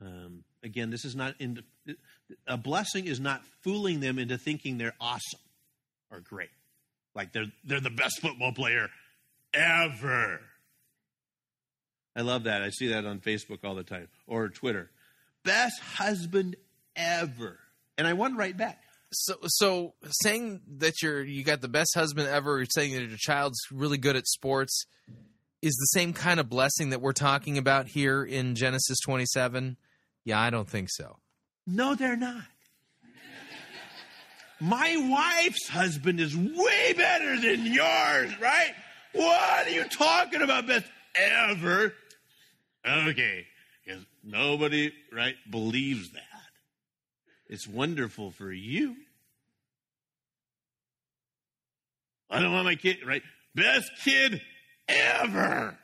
Um, 0.00 0.44
again, 0.62 0.90
this 0.90 1.04
is 1.04 1.16
not 1.16 1.34
in, 1.40 1.62
a 2.46 2.56
blessing 2.56 3.06
is 3.06 3.20
not 3.20 3.42
fooling 3.62 4.00
them 4.00 4.18
into 4.18 4.38
thinking 4.38 4.78
they're 4.78 4.94
awesome 5.00 5.40
or 6.10 6.20
great, 6.20 6.50
like 7.14 7.32
they're 7.32 7.50
they're 7.64 7.80
the 7.80 7.90
best 7.90 8.20
football 8.20 8.52
player 8.52 8.88
ever. 9.52 10.40
I 12.18 12.22
love 12.22 12.44
that. 12.44 12.62
I 12.62 12.70
see 12.70 12.88
that 12.88 13.06
on 13.06 13.20
Facebook 13.20 13.60
all 13.62 13.76
the 13.76 13.84
time 13.84 14.08
or 14.26 14.48
Twitter. 14.48 14.90
Best 15.44 15.78
husband 15.80 16.56
ever, 16.96 17.60
and 17.96 18.08
I 18.08 18.14
want 18.14 18.36
right 18.36 18.56
back. 18.56 18.82
So, 19.12 19.34
so 19.46 19.94
saying 20.24 20.62
that 20.78 21.00
you're 21.00 21.22
you 21.22 21.44
got 21.44 21.60
the 21.60 21.68
best 21.68 21.94
husband 21.94 22.26
ever, 22.26 22.58
or 22.58 22.64
saying 22.64 22.92
that 22.94 23.02
your 23.02 23.16
child's 23.16 23.60
really 23.70 23.98
good 23.98 24.16
at 24.16 24.26
sports, 24.26 24.84
is 25.62 25.74
the 25.74 25.98
same 25.98 26.12
kind 26.12 26.40
of 26.40 26.48
blessing 26.48 26.90
that 26.90 27.00
we're 27.00 27.12
talking 27.12 27.56
about 27.56 27.86
here 27.86 28.24
in 28.24 28.56
Genesis 28.56 28.98
27. 29.06 29.76
Yeah, 30.24 30.40
I 30.40 30.50
don't 30.50 30.68
think 30.68 30.88
so. 30.90 31.18
No, 31.68 31.94
they're 31.94 32.16
not. 32.16 32.42
my 34.60 34.96
wife's 35.08 35.68
husband 35.68 36.18
is 36.18 36.36
way 36.36 36.94
better 36.94 37.40
than 37.40 37.64
yours, 37.64 38.40
right? 38.40 38.72
What 39.12 39.68
are 39.68 39.70
you 39.70 39.84
talking 39.84 40.42
about, 40.42 40.66
best 40.66 40.86
ever? 41.14 41.94
Okay, 42.88 43.46
because 43.84 44.04
nobody, 44.24 44.92
right, 45.12 45.34
believes 45.50 46.10
that. 46.12 46.22
It's 47.48 47.66
wonderful 47.66 48.30
for 48.30 48.50
you. 48.52 48.96
I 52.30 52.40
don't 52.40 52.52
want 52.52 52.64
my 52.64 52.74
kid, 52.74 52.98
right? 53.06 53.22
Best 53.54 53.90
kid 54.04 54.40
ever. 54.88 55.78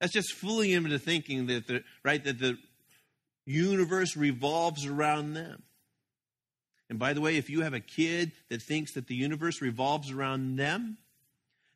That's 0.00 0.12
just 0.12 0.32
fooling 0.32 0.70
him 0.70 0.84
into 0.84 0.98
thinking 0.98 1.46
that 1.46 1.66
the 1.66 1.82
right 2.04 2.22
that 2.24 2.38
the 2.38 2.56
universe 3.46 4.16
revolves 4.16 4.86
around 4.86 5.34
them. 5.34 5.62
And 6.90 6.98
by 6.98 7.12
the 7.12 7.20
way, 7.20 7.36
if 7.36 7.50
you 7.50 7.62
have 7.62 7.74
a 7.74 7.80
kid 7.80 8.32
that 8.48 8.62
thinks 8.62 8.94
that 8.94 9.06
the 9.06 9.14
universe 9.14 9.60
revolves 9.60 10.10
around 10.10 10.56
them, 10.56 10.98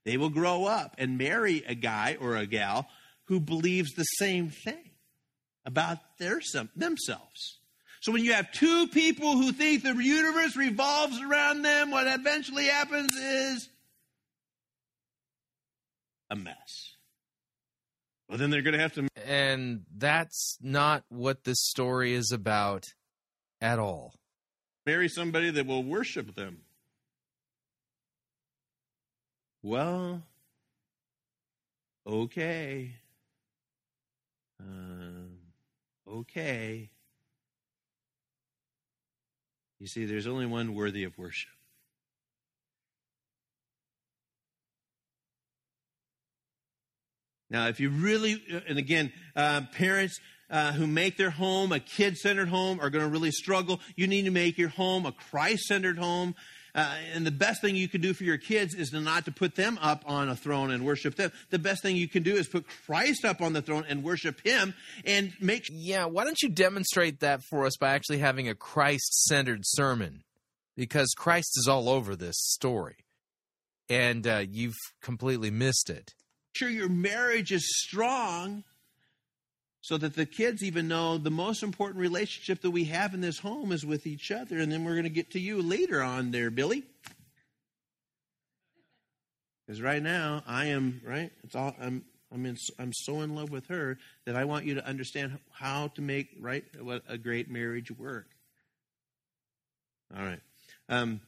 they 0.05 0.16
will 0.16 0.31
grow 0.31 0.65
up 0.65 0.94
and 0.99 1.19
marry 1.19 1.62
a 1.66 1.74
guy 1.74 2.16
or 2.20 2.36
a 2.36 2.47
gal 2.47 2.89
who 3.27 3.40
believes 3.40 3.93
the 3.93 4.05
same 4.05 4.51
thing 4.51 4.90
about 5.65 5.99
their 6.19 6.40
themselves. 6.74 7.61
So 8.01 8.11
when 8.11 8.24
you 8.24 8.32
have 8.32 8.51
two 8.51 8.89
people 8.89 9.36
who 9.36 9.53
think 9.53 9.85
the 9.85 9.94
universe 9.94 10.57
revolves 10.57 11.20
around 11.20 11.62
them, 11.62 11.93
what 11.93 12.09
eventually 12.09 12.66
happens 12.66 13.15
is 13.15 13.69
a 16.28 16.35
mess. 16.35 16.97
Well, 18.28 18.39
then 18.39 18.51
they're 18.51 18.62
going 18.62 18.74
to 18.74 18.81
have 18.81 18.94
to. 18.94 19.07
And 19.24 19.82
that's 19.97 20.59
not 20.61 21.05
what 21.11 21.44
this 21.44 21.59
story 21.61 22.15
is 22.15 22.32
about 22.32 22.86
at 23.61 23.78
all. 23.78 24.15
Marry 24.85 25.09
somebody 25.09 25.51
that 25.51 25.66
will 25.66 25.85
worship 25.85 26.35
them. 26.35 26.62
Well, 29.62 30.23
okay. 32.05 32.97
Um, 34.63 35.39
okay. 36.09 36.91
You 39.79 39.87
see, 39.89 40.05
there's 40.05 40.27
only 40.27 40.47
one 40.47 40.75
worthy 40.75 41.05
of 41.05 41.19
worship. 41.19 41.51
Now, 47.51 47.69
if 47.69 47.81
you 47.81 47.91
really, 47.91 48.43
and 48.67 48.79
again, 48.79 49.13
uh, 49.37 49.63
parents 49.75 50.19
uh, 50.49 50.73
who 50.73 50.87
make 50.87 51.17
their 51.17 51.31
home 51.31 51.73
a 51.73 51.81
kid 51.81 52.17
centered 52.17 52.49
home 52.49 52.81
are 52.81 52.91
going 52.91 53.05
to 53.05 53.11
really 53.11 53.31
struggle. 53.31 53.81
You 53.97 54.07
need 54.07 54.25
to 54.25 54.31
make 54.31 54.57
your 54.57 54.71
home 54.71 55.05
a 55.05 55.13
Christ 55.13 55.65
centered 55.65 55.99
home. 55.99 56.35
Uh, 56.74 56.94
and 57.15 57.27
the 57.27 57.31
best 57.31 57.61
thing 57.61 57.77
you 57.77 57.86
can 57.86 58.01
do 58.01 58.15
for 58.15 58.24
your 58.24 58.39
kids 58.39 58.74
is 58.74 58.90
to 58.90 59.01
not 59.01 59.27
to 59.27 59.31
put 59.31 59.57
them 59.57 59.78
up 59.82 60.03
on 60.07 60.31
a 60.31 60.36
throne 60.36 60.70
and 60.70 60.86
worship 60.86 61.16
them. 61.16 61.31
The 61.51 61.59
best 61.59 61.82
thing 61.82 61.97
you 61.97 62.09
can 62.09 62.23
do 62.23 62.35
is 62.35 62.49
put 62.49 62.65
Christ 62.86 63.27
up 63.27 63.43
on 63.43 63.53
the 63.53 63.61
throne 63.61 63.85
and 63.86 64.03
worship 64.03 64.40
Him, 64.43 64.74
and 65.05 65.35
make. 65.39 65.69
Yeah, 65.70 66.07
why 66.07 66.24
don't 66.24 66.40
you 66.40 66.49
demonstrate 66.49 67.20
that 67.20 67.43
for 67.43 67.66
us 67.66 67.77
by 67.77 67.90
actually 67.90 68.19
having 68.19 68.49
a 68.49 68.55
Christ-centered 68.55 69.61
sermon? 69.65 70.24
Because 70.74 71.12
Christ 71.15 71.59
is 71.59 71.69
all 71.69 71.90
over 71.90 72.16
this 72.16 72.36
story, 72.39 72.97
and 73.90 74.27
uh, 74.27 74.44
you've 74.49 74.78
completely 75.03 75.51
missed 75.51 75.90
it. 75.90 76.15
Sure, 76.55 76.70
your 76.70 76.89
marriage 76.89 77.53
is 77.53 77.66
strong 77.82 78.65
so 79.83 79.99
that 79.99 80.15
the 80.15 80.25
kids 80.25 80.63
even 80.63 80.87
know 80.87 81.19
the 81.19 81.31
most 81.31 81.65
important 81.65 82.01
relationship 82.01 82.63
that 82.63 82.71
we 82.71 82.85
have 82.85 83.15
in 83.15 83.21
this 83.21 83.41
home 83.41 83.73
is 83.73 83.85
with 83.85 84.07
each 84.07 84.31
other. 84.31 84.59
And 84.59 84.71
then 84.71 84.85
we're 84.85 84.93
going 84.93 85.03
to 85.03 85.11
get 85.11 85.33
to 85.33 85.41
you 85.41 85.61
later 85.61 86.01
on 86.01 86.31
there, 86.31 86.51
Billy. 86.51 86.85
Because 89.67 89.83
right 89.83 90.03
now, 90.03 90.45
I 90.47 90.67
am, 90.67 91.01
right? 91.05 91.33
It's 91.43 91.57
all, 91.57 91.75
I'm, 91.81 92.05
I'm, 92.33 92.47
in, 92.47 92.57
I'm 92.79 92.93
so 92.93 93.23
in 93.23 93.35
love 93.35 93.51
with 93.51 93.67
her 93.67 93.99
that 94.25 94.37
I 94.37 94.45
want 94.45 94.67
you 94.67 94.75
to 94.77 94.87
understand 94.87 95.39
how 95.51 95.89
to 95.89 96.01
make, 96.01 96.29
right, 96.41 96.65
what 96.81 97.03
a 97.09 97.19
great 97.19 97.51
marriage 97.51 97.91
work. 97.91 98.29
All 100.17 100.23
right. 100.25 100.41
Um, 100.89 101.21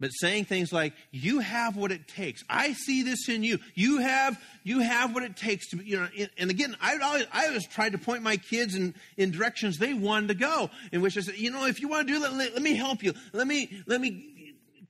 but 0.00 0.10
saying 0.10 0.46
things 0.46 0.72
like 0.72 0.94
you 1.10 1.40
have 1.40 1.76
what 1.76 1.92
it 1.92 2.08
takes. 2.08 2.42
I 2.48 2.72
see 2.72 3.02
this 3.02 3.28
in 3.28 3.42
you. 3.42 3.58
You 3.74 3.98
have 3.98 4.40
you 4.64 4.80
have 4.80 5.14
what 5.14 5.22
it 5.22 5.36
takes 5.36 5.68
to 5.70 5.76
you 5.84 5.98
know 5.98 6.08
and 6.36 6.50
again 6.50 6.76
i 6.80 6.96
always 6.98 7.26
i 7.32 7.46
always 7.46 7.66
tried 7.66 7.92
to 7.92 7.98
point 7.98 8.22
my 8.22 8.36
kids 8.36 8.74
in 8.74 8.94
in 9.16 9.30
directions 9.30 9.78
they 9.78 9.94
wanted 9.94 10.28
to 10.28 10.34
go 10.34 10.68
in 10.92 11.00
which 11.00 11.16
i 11.16 11.20
said 11.22 11.38
you 11.38 11.50
know 11.50 11.64
if 11.66 11.80
you 11.80 11.88
want 11.88 12.06
to 12.06 12.12
do 12.12 12.20
that 12.20 12.34
let, 12.34 12.52
let 12.52 12.62
me 12.62 12.74
help 12.74 13.02
you. 13.02 13.14
Let 13.32 13.46
me 13.46 13.82
let 13.86 14.00
me 14.00 14.39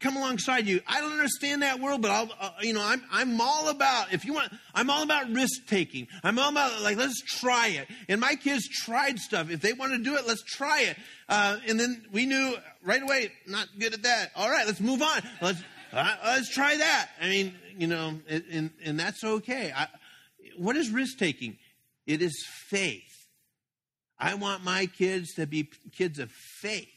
come 0.01 0.17
alongside 0.17 0.67
you. 0.67 0.81
I 0.87 1.01
don't 1.01 1.13
understand 1.13 1.63
that 1.63 1.79
world, 1.79 2.03
but 2.03 2.11
I'll, 2.11 2.31
uh, 2.41 2.51
you 2.63 2.73
know, 2.73 2.83
I'm, 2.83 3.03
I'm 3.13 3.41
all 3.41 3.69
about, 3.69 4.13
if 4.13 4.25
you 4.25 4.33
want, 4.33 4.53
I'm 4.75 4.91
all 4.91 5.03
about 5.03 5.31
risk 5.31 5.67
taking. 5.67 6.09
I'm 6.25 6.39
all 6.39 6.51
about, 6.51 6.81
like, 6.83 6.97
let's 6.97 7.21
try 7.21 7.69
it. 7.69 7.89
And 8.09 8.21
my 8.21 8.35
kids 8.35 8.67
tried 8.69 9.19
stuff. 9.19 9.51
If 9.51 9.61
they 9.61 9.73
want 9.73 9.93
to 9.93 9.99
do 9.99 10.17
it, 10.17 10.27
let's 10.27 10.43
try 10.43 10.83
it. 10.83 10.97
Uh, 11.29 11.59
and 11.69 11.79
then 11.79 12.05
we 12.13 12.27
knew 12.27 12.57
right 12.83 13.03
away, 13.03 13.31
not 13.47 13.69
good 13.79 13.95
at 13.95 14.03
that. 14.03 14.31
All 14.35 14.51
right, 14.51 14.67
let's 14.67 14.81
move 14.81 15.03
on. 15.03 15.23
Let's, 15.41 15.63
uh, 15.93 16.17
let's 16.25 16.49
try 16.49 16.77
that. 16.77 17.11
I 17.21 17.29
mean, 17.29 17.55
you 17.79 17.87
know, 17.87 18.19
and, 18.29 18.71
and 18.85 18.99
that's 18.99 19.23
okay. 19.23 19.73
I, 19.77 19.87
what 20.57 20.77
is 20.77 20.91
risk 20.91 21.19
taking? 21.19 21.59
It 22.07 22.23
is 22.23 22.45
faith. 22.67 23.03
I 24.19 24.35
want 24.35 24.65
my 24.65 24.87
kids 24.87 25.35
to 25.35 25.47
be 25.47 25.71
kids 25.93 26.19
of 26.19 26.31
faith. 26.31 26.89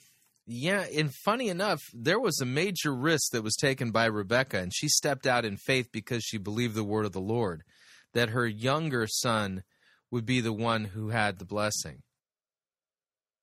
Yeah, 0.46 0.86
and 0.94 1.14
funny 1.14 1.48
enough, 1.48 1.80
there 1.94 2.20
was 2.20 2.42
a 2.42 2.46
major 2.46 2.94
risk 2.94 3.32
that 3.32 3.44
was 3.44 3.56
taken 3.56 3.92
by 3.92 4.06
Rebecca, 4.06 4.60
and 4.60 4.74
she 4.74 4.90
stepped 4.90 5.26
out 5.26 5.46
in 5.46 5.56
faith 5.56 5.90
because 5.92 6.24
she 6.24 6.38
believed 6.38 6.76
the 6.76 6.84
word 6.84 7.06
of 7.06 7.14
the 7.14 7.22
Lord, 7.22 7.64
that 8.14 8.30
her 8.30 8.46
younger 8.46 9.08
son 9.08 9.64
would 10.12 10.26
be 10.26 10.42
the 10.42 10.54
one 10.54 10.86
who 10.86 11.10
had 11.10 11.40
the 11.40 11.46
blessing. 11.46 12.04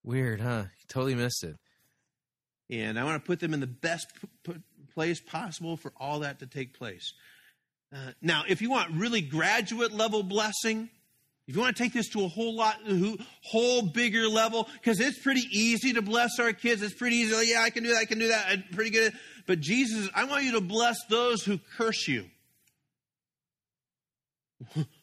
Weird, 0.03 0.41
huh? 0.41 0.65
Totally 0.89 1.15
missed 1.15 1.43
it. 1.43 1.57
And 2.71 2.99
I 2.99 3.05
want 3.05 3.23
to 3.23 3.27
put 3.27 3.41
them 3.41 3.55
in 3.55 3.61
the 3.61 3.67
best 3.67 4.09
p- 4.21 4.53
p- 4.53 4.61
place 4.95 5.21
possible 5.21 5.77
for 5.77 5.93
all 5.99 6.21
that 6.21 6.39
to 6.41 6.47
take 6.47 6.79
place. 6.79 7.13
Uh, 7.93 8.13
now, 8.23 8.45
if 8.47 8.63
you 8.63 8.71
want 8.71 8.93
really 8.93 9.21
graduate 9.21 9.93
level 9.93 10.23
blessing, 10.23 10.91
if 11.51 11.57
you 11.57 11.63
want 11.63 11.77
to 11.77 11.83
take 11.83 11.93
this 11.93 12.09
to 12.11 12.25
a 12.25 12.29
whole 12.29 12.55
lot, 12.55 12.77
whole 13.43 13.83
bigger 13.83 14.29
level, 14.29 14.69
because 14.75 15.01
it's 15.01 15.19
pretty 15.19 15.49
easy 15.51 15.95
to 15.95 16.01
bless 16.01 16.39
our 16.39 16.53
kids. 16.53 16.81
It's 16.81 16.95
pretty 16.95 17.17
easy. 17.17 17.51
yeah, 17.51 17.63
I 17.63 17.71
can 17.71 17.83
do 17.83 17.89
that. 17.89 17.99
I 17.99 18.05
can 18.05 18.21
do 18.21 18.29
that. 18.29 18.47
I'm 18.49 18.63
pretty 18.73 18.91
good. 18.91 19.13
But 19.49 19.59
Jesus, 19.59 20.09
I 20.15 20.27
want 20.27 20.45
you 20.45 20.53
to 20.53 20.61
bless 20.61 21.05
those 21.09 21.43
who 21.43 21.59
curse 21.77 22.07
you. 22.07 22.27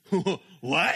what? 0.62 0.96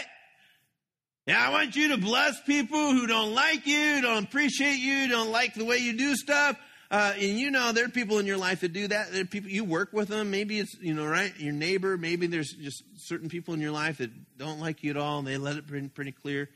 Yeah, 1.26 1.46
I 1.46 1.50
want 1.50 1.76
you 1.76 1.88
to 1.88 1.98
bless 1.98 2.40
people 2.44 2.94
who 2.94 3.06
don't 3.06 3.34
like 3.34 3.66
you, 3.66 4.00
don't 4.00 4.24
appreciate 4.24 4.78
you, 4.78 5.06
don't 5.08 5.30
like 5.30 5.52
the 5.52 5.66
way 5.66 5.76
you 5.76 5.98
do 5.98 6.16
stuff. 6.16 6.56
Uh, 6.92 7.14
and 7.14 7.38
you 7.38 7.50
know, 7.50 7.72
there 7.72 7.86
are 7.86 7.88
people 7.88 8.18
in 8.18 8.26
your 8.26 8.36
life 8.36 8.60
that 8.60 8.74
do 8.74 8.86
that. 8.86 9.12
There 9.12 9.22
are 9.22 9.24
people 9.24 9.50
you 9.50 9.64
work 9.64 9.94
with 9.94 10.08
them. 10.08 10.30
Maybe 10.30 10.58
it's 10.58 10.76
you 10.78 10.92
know, 10.92 11.06
right, 11.06 11.32
your 11.38 11.54
neighbor. 11.54 11.96
Maybe 11.96 12.26
there's 12.26 12.52
just 12.52 12.84
certain 12.96 13.30
people 13.30 13.54
in 13.54 13.60
your 13.60 13.70
life 13.70 13.98
that 13.98 14.10
don't 14.36 14.60
like 14.60 14.82
you 14.82 14.90
at 14.90 14.98
all, 14.98 15.18
and 15.18 15.26
they 15.26 15.38
let 15.38 15.56
it 15.56 15.66
pretty, 15.66 15.88
pretty 15.88 16.12
clear. 16.12 16.50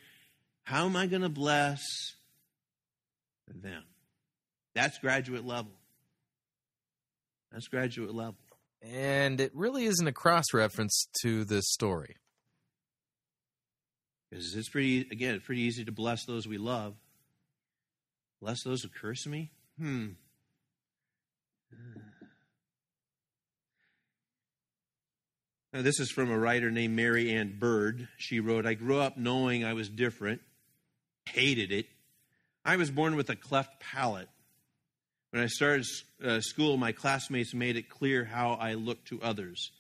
How 0.65 0.85
am 0.85 0.95
I 0.95 1.07
going 1.07 1.23
to 1.23 1.31
bless 1.31 1.81
them? 3.49 3.83
That's 4.75 4.99
graduate 4.99 5.47
level. 5.47 5.73
That's 7.51 7.69
graduate 7.69 8.15
level. 8.15 8.37
And 8.83 9.41
it 9.41 9.53
really 9.55 9.87
isn't 9.87 10.07
a 10.07 10.13
cross 10.13 10.53
reference 10.53 11.07
to 11.23 11.45
this 11.45 11.65
story. 11.71 12.17
Because 14.29 14.55
it's 14.55 14.69
pretty, 14.69 15.01
again, 15.11 15.37
it's 15.37 15.47
pretty 15.47 15.63
easy 15.63 15.87
to 15.87 15.93
bless 15.93 16.27
those 16.27 16.47
we 16.47 16.59
love. 16.59 16.95
Bless 18.43 18.63
those 18.65 18.83
who 18.83 18.91
curse 18.91 19.27
me? 19.27 19.51
Hmm. 19.79 20.09
Now, 25.73 25.83
this 25.83 26.01
is 26.01 26.11
from 26.11 26.31
a 26.31 26.39
writer 26.39 26.71
named 26.71 26.97
Mary 26.97 27.33
Ann 27.33 27.59
Bird. 27.59 28.09
She 28.17 28.41
wrote, 28.41 28.65
I 28.65 28.73
grew 28.73 28.99
up 28.99 29.19
knowing 29.19 29.63
I 29.63 29.75
was 29.75 29.91
different, 29.91 30.41
hated 31.27 31.71
it. 31.71 31.87
I 32.65 32.77
was 32.77 32.91
born 32.91 33.15
with 33.15 33.29
a 33.29 33.37
cleft 33.37 33.79
palate. 33.79 34.31
When 35.31 35.43
I 35.43 35.49
started 35.49 35.85
uh, 36.25 36.41
school, 36.41 36.79
my 36.79 36.93
classmates 36.93 37.53
made 37.53 37.77
it 37.77 37.91
clear 37.91 38.25
how 38.25 38.55
I 38.55 38.75
looked 38.75 39.09
to 39.09 39.21
others. 39.21 39.71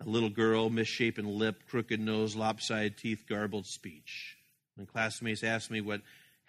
A 0.00 0.08
little 0.08 0.30
girl, 0.30 0.70
misshapen 0.70 1.26
lip, 1.26 1.64
crooked 1.68 2.00
nose, 2.00 2.34
lopsided 2.34 2.96
teeth, 2.96 3.24
garbled 3.28 3.66
speech. 3.66 4.38
When 4.76 4.86
classmates 4.86 5.44
asked 5.44 5.70
me 5.70 5.82
what 5.82 6.00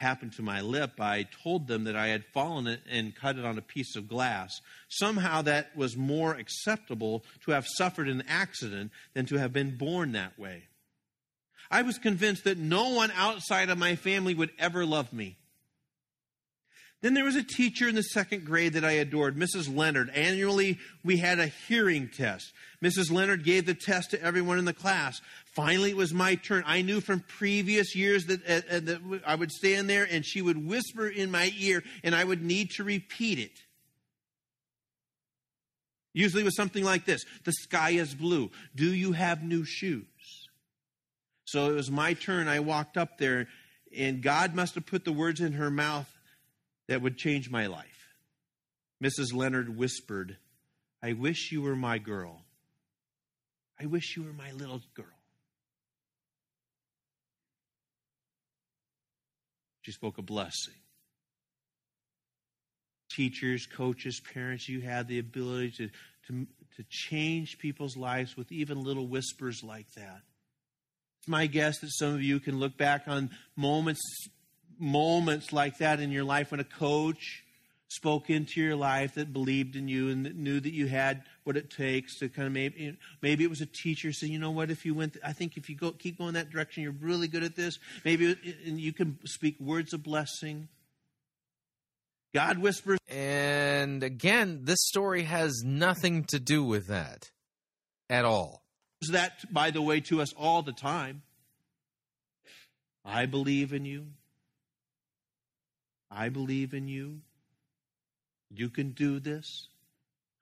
happened 0.01 0.33
to 0.33 0.41
my 0.41 0.59
lip, 0.61 0.99
I 0.99 1.27
told 1.43 1.67
them 1.67 1.85
that 1.85 1.95
I 1.95 2.07
had 2.07 2.25
fallen 2.33 2.77
and 2.89 3.15
cut 3.15 3.37
it 3.37 3.45
on 3.45 3.57
a 3.57 3.61
piece 3.61 3.95
of 3.95 4.09
glass. 4.09 4.59
Somehow 4.89 5.43
that 5.43 5.75
was 5.77 5.95
more 5.95 6.33
acceptable 6.33 7.23
to 7.45 7.51
have 7.51 7.65
suffered 7.65 8.09
an 8.09 8.23
accident 8.27 8.91
than 9.13 9.25
to 9.27 9.37
have 9.37 9.53
been 9.53 9.77
born 9.77 10.11
that 10.11 10.37
way. 10.37 10.63
I 11.69 11.83
was 11.83 11.97
convinced 11.97 12.43
that 12.43 12.57
no 12.57 12.89
one 12.89 13.11
outside 13.15 13.69
of 13.69 13.77
my 13.77 13.95
family 13.95 14.33
would 14.33 14.51
ever 14.59 14.85
love 14.85 15.13
me. 15.13 15.37
Then 17.01 17.15
there 17.15 17.23
was 17.23 17.35
a 17.35 17.43
teacher 17.43 17.87
in 17.87 17.95
the 17.95 18.03
second 18.03 18.45
grade 18.45 18.73
that 18.73 18.85
I 18.85 18.91
adored, 18.91 19.35
Mrs. 19.35 19.75
Leonard. 19.75 20.11
Annually, 20.11 20.77
we 21.03 21.17
had 21.17 21.39
a 21.39 21.47
hearing 21.47 22.09
test. 22.09 22.51
Mrs. 22.83 23.11
Leonard 23.11 23.43
gave 23.43 23.65
the 23.65 23.73
test 23.73 24.11
to 24.11 24.21
everyone 24.21 24.59
in 24.59 24.65
the 24.65 24.73
class. 24.73 25.19
Finally, 25.51 25.91
it 25.91 25.97
was 25.97 26.13
my 26.13 26.35
turn. 26.35 26.63
I 26.65 26.81
knew 26.81 27.01
from 27.01 27.19
previous 27.19 27.93
years 27.95 28.25
that, 28.25 28.41
uh, 28.47 28.75
uh, 28.75 28.79
that 28.79 29.21
I 29.25 29.35
would 29.35 29.51
stand 29.51 29.89
there 29.89 30.07
and 30.09 30.25
she 30.25 30.41
would 30.41 30.65
whisper 30.65 31.07
in 31.07 31.29
my 31.29 31.51
ear 31.59 31.83
and 32.03 32.15
I 32.15 32.23
would 32.23 32.41
need 32.41 32.69
to 32.77 32.83
repeat 32.83 33.37
it. 33.37 33.59
Usually 36.13 36.41
it 36.41 36.45
was 36.45 36.55
something 36.55 36.83
like 36.83 37.05
this 37.05 37.23
The 37.43 37.53
sky 37.53 37.91
is 37.91 38.13
blue. 38.13 38.51
Do 38.75 38.93
you 38.93 39.11
have 39.11 39.43
new 39.43 39.65
shoes? 39.65 40.05
So 41.45 41.69
it 41.69 41.75
was 41.75 41.91
my 41.91 42.13
turn. 42.13 42.47
I 42.47 42.59
walked 42.61 42.95
up 42.95 43.17
there, 43.17 43.47
and 43.97 44.21
God 44.21 44.55
must 44.55 44.75
have 44.75 44.85
put 44.85 45.03
the 45.03 45.11
words 45.11 45.41
in 45.41 45.53
her 45.53 45.69
mouth 45.69 46.09
that 46.87 47.01
would 47.01 47.17
change 47.17 47.49
my 47.49 47.67
life. 47.67 47.87
Mrs. 49.03 49.33
Leonard 49.33 49.75
whispered, 49.75 50.37
I 51.03 51.11
wish 51.13 51.51
you 51.51 51.61
were 51.61 51.75
my 51.75 51.97
girl. 51.97 52.41
I 53.81 53.87
wish 53.87 54.15
you 54.15 54.23
were 54.23 54.33
my 54.33 54.51
little 54.51 54.81
girl. 54.93 55.20
She 59.81 59.91
spoke 59.91 60.17
a 60.17 60.21
blessing. 60.21 60.75
Teachers, 63.11 63.65
coaches, 63.65 64.21
parents, 64.33 64.69
you 64.69 64.81
have 64.81 65.07
the 65.07 65.19
ability 65.19 65.71
to, 65.71 65.89
to, 66.27 66.47
to 66.77 66.83
change 66.89 67.57
people's 67.57 67.97
lives 67.97 68.37
with 68.37 68.51
even 68.51 68.83
little 68.83 69.07
whispers 69.07 69.63
like 69.63 69.91
that. 69.95 70.21
It's 71.19 71.27
my 71.27 71.47
guess 71.47 71.79
that 71.79 71.91
some 71.91 72.13
of 72.13 72.21
you 72.21 72.39
can 72.39 72.59
look 72.59 72.77
back 72.77 73.03
on 73.07 73.29
moments 73.55 74.01
moments 74.79 75.53
like 75.53 75.77
that 75.77 75.99
in 75.99 76.11
your 76.11 76.23
life 76.23 76.49
when 76.49 76.59
a 76.59 76.63
coach 76.63 77.43
spoke 77.91 78.29
into 78.29 78.61
your 78.61 78.75
life 78.77 79.15
that 79.15 79.33
believed 79.33 79.75
in 79.75 79.89
you 79.89 80.07
and 80.07 80.25
that 80.25 80.33
knew 80.33 80.61
that 80.61 80.71
you 80.71 80.87
had 80.87 81.23
what 81.43 81.57
it 81.57 81.69
takes 81.69 82.17
to 82.19 82.29
kind 82.29 82.47
of 82.47 82.53
maybe 82.53 82.97
maybe 83.21 83.43
it 83.43 83.49
was 83.49 83.59
a 83.59 83.65
teacher 83.65 84.13
saying 84.13 84.31
you 84.31 84.39
know 84.39 84.51
what? 84.51 84.71
If 84.71 84.85
you 84.85 84.93
went 84.93 85.17
i 85.25 85.33
think 85.33 85.57
if 85.57 85.69
you 85.69 85.75
go 85.75 85.91
keep 85.91 86.17
going 86.17 86.35
that 86.35 86.49
direction 86.49 86.83
you're 86.83 86.93
really 86.93 87.27
good 87.27 87.43
at 87.43 87.57
this. 87.57 87.79
Maybe 88.05 88.37
and 88.65 88.79
you 88.79 88.93
can 88.93 89.19
speak 89.25 89.59
words 89.59 89.93
of 89.93 90.03
blessing. 90.03 90.69
God 92.33 92.59
whispers 92.59 92.97
And 93.09 94.03
again, 94.03 94.61
this 94.63 94.79
story 94.83 95.23
has 95.23 95.61
nothing 95.65 96.23
to 96.29 96.39
do 96.39 96.63
with 96.63 96.87
that 96.87 97.29
at 98.09 98.23
all. 98.23 98.63
that 99.09 99.51
by 99.51 99.71
the 99.71 99.81
way 99.81 99.99
to 99.99 100.21
us 100.21 100.31
all 100.37 100.61
the 100.61 100.71
time. 100.71 101.23
I 103.03 103.25
believe 103.25 103.73
in 103.73 103.83
you. 103.83 104.07
I 106.09 106.29
believe 106.29 106.73
in 106.73 106.87
you 106.87 107.19
you 108.53 108.69
can 108.69 108.91
do 108.91 109.19
this 109.19 109.67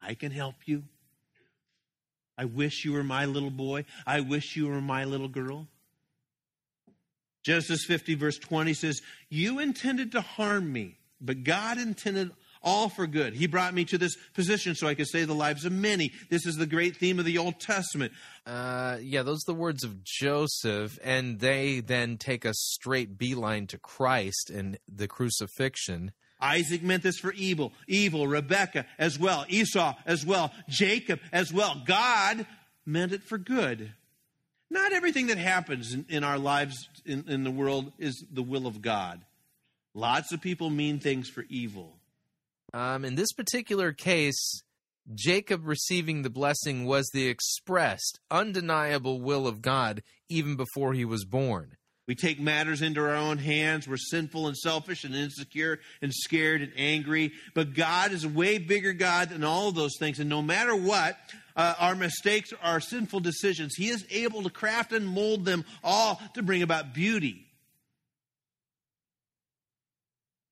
i 0.02 0.14
can 0.14 0.32
help 0.32 0.56
you 0.66 0.84
i 2.38 2.46
wish 2.46 2.86
you 2.86 2.94
were 2.94 3.04
my 3.04 3.26
little 3.26 3.52
boy 3.52 3.86
i 4.06 4.20
wish 4.20 4.56
you 4.56 4.68
were 4.68 4.82
my 4.82 5.04
little 5.06 5.28
girl 5.28 5.68
genesis 7.44 7.86
50 7.86 8.16
verse 8.16 8.38
20 8.38 8.74
says 8.74 9.02
you 9.30 9.60
intended 9.60 10.12
to 10.12 10.22
harm 10.22 10.72
me 10.72 10.98
but 11.22 11.44
god 11.44 11.78
intended 11.78 12.32
all 12.62 12.90
for 12.90 13.08
good. 13.08 13.34
He 13.34 13.48
brought 13.48 13.74
me 13.74 13.86
to 13.86 13.98
this 13.98 14.16
position 14.34 14.76
so 14.76 14.88
I 14.88 14.96
could 14.96 15.08
save 15.08 15.28
the 15.28 15.36
lives 15.36 15.66
of 15.66 15.72
many. 15.72 16.12
This 16.30 16.46
is 16.46 16.58
the 16.58 16.66
great 16.66 16.98
theme 16.98 17.20
of 17.20 17.26
the 17.26 17.38
Old 17.38 17.60
Testament. 17.60 18.14
Uh, 18.46 18.98
yeah, 19.02 19.24
those 19.24 19.40
are 19.48 19.54
the 19.54 19.60
words 19.60 19.84
of 19.84 20.04
Joseph, 20.04 21.00
and 21.04 21.40
they 21.40 21.80
then 21.80 22.18
take 22.18 22.46
a 22.46 22.54
straight 22.54 23.18
beeline 23.18 23.68
to 23.68 23.78
Christ 23.78 24.50
and 24.50 24.78
the 24.88 25.08
crucifixion. 25.08 26.12
Isaac 26.40 26.82
meant 26.84 27.04
this 27.04 27.18
for 27.18 27.34
evil, 27.34 27.74
evil, 27.88 28.28
Rebecca 28.28 28.86
as 28.98 29.20
well, 29.20 29.46
Esau 29.50 29.96
as 30.06 30.26
well, 30.26 30.52
Jacob 30.68 31.20
as 31.32 31.52
well. 31.52 31.82
God 31.86 32.46
meant 32.86 33.12
it 33.12 33.24
for 33.24 33.38
good. 33.38 33.94
Not 34.70 34.94
everything 34.94 35.28
that 35.28 35.38
happens 35.38 35.94
in, 35.94 36.06
in 36.10 36.24
our 36.24 36.38
lives 36.38 36.88
in, 37.06 37.26
in 37.28 37.44
the 37.44 37.52
world 37.52 37.92
is 37.98 38.24
the 38.32 38.44
will 38.44 38.68
of 38.68 38.82
God. 38.82 39.22
Lots 39.94 40.32
of 40.32 40.42
people 40.42 40.70
mean 40.70 41.00
things 41.00 41.28
for 41.28 41.46
evil. 41.50 41.96
Um, 42.74 43.04
in 43.04 43.16
this 43.16 43.32
particular 43.34 43.92
case, 43.92 44.62
Jacob 45.16 45.66
receiving 45.66 46.22
the 46.22 46.30
blessing 46.30 46.86
was 46.86 47.10
the 47.10 47.28
expressed, 47.28 48.20
undeniable 48.30 49.20
will 49.20 49.48
of 49.48 49.62
God 49.62 50.04
even 50.30 50.56
before 50.56 50.94
he 50.94 51.04
was 51.04 51.26
born. 51.26 51.76
We 52.10 52.16
take 52.16 52.40
matters 52.40 52.82
into 52.82 53.02
our 53.02 53.14
own 53.14 53.38
hands. 53.38 53.88
We're 53.88 53.98
sinful 53.98 54.48
and 54.48 54.58
selfish 54.58 55.04
and 55.04 55.14
insecure 55.14 55.78
and 56.02 56.12
scared 56.12 56.64
and 56.64 56.72
angry. 56.76 57.34
But 57.54 57.76
God 57.76 58.12
is 58.14 58.24
a 58.24 58.30
way 58.30 58.58
bigger 58.58 58.94
God 58.94 59.30
than 59.30 59.44
all 59.44 59.68
of 59.68 59.76
those 59.76 59.96
things. 60.00 60.20
And 60.20 60.28
no 60.28 60.42
matter 60.42 60.76
what, 60.76 61.20
uh, 61.56 61.76
our 61.78 61.94
mistakes, 61.94 62.52
our 62.64 62.80
sinful 62.80 63.20
decisions, 63.20 63.76
He 63.76 63.90
is 63.90 64.08
able 64.10 64.42
to 64.42 64.50
craft 64.50 64.92
and 64.92 65.08
mold 65.08 65.46
them 65.46 65.64
all 65.84 66.20
to 66.34 66.42
bring 66.42 66.64
about 66.64 66.96
beauty. 66.96 67.46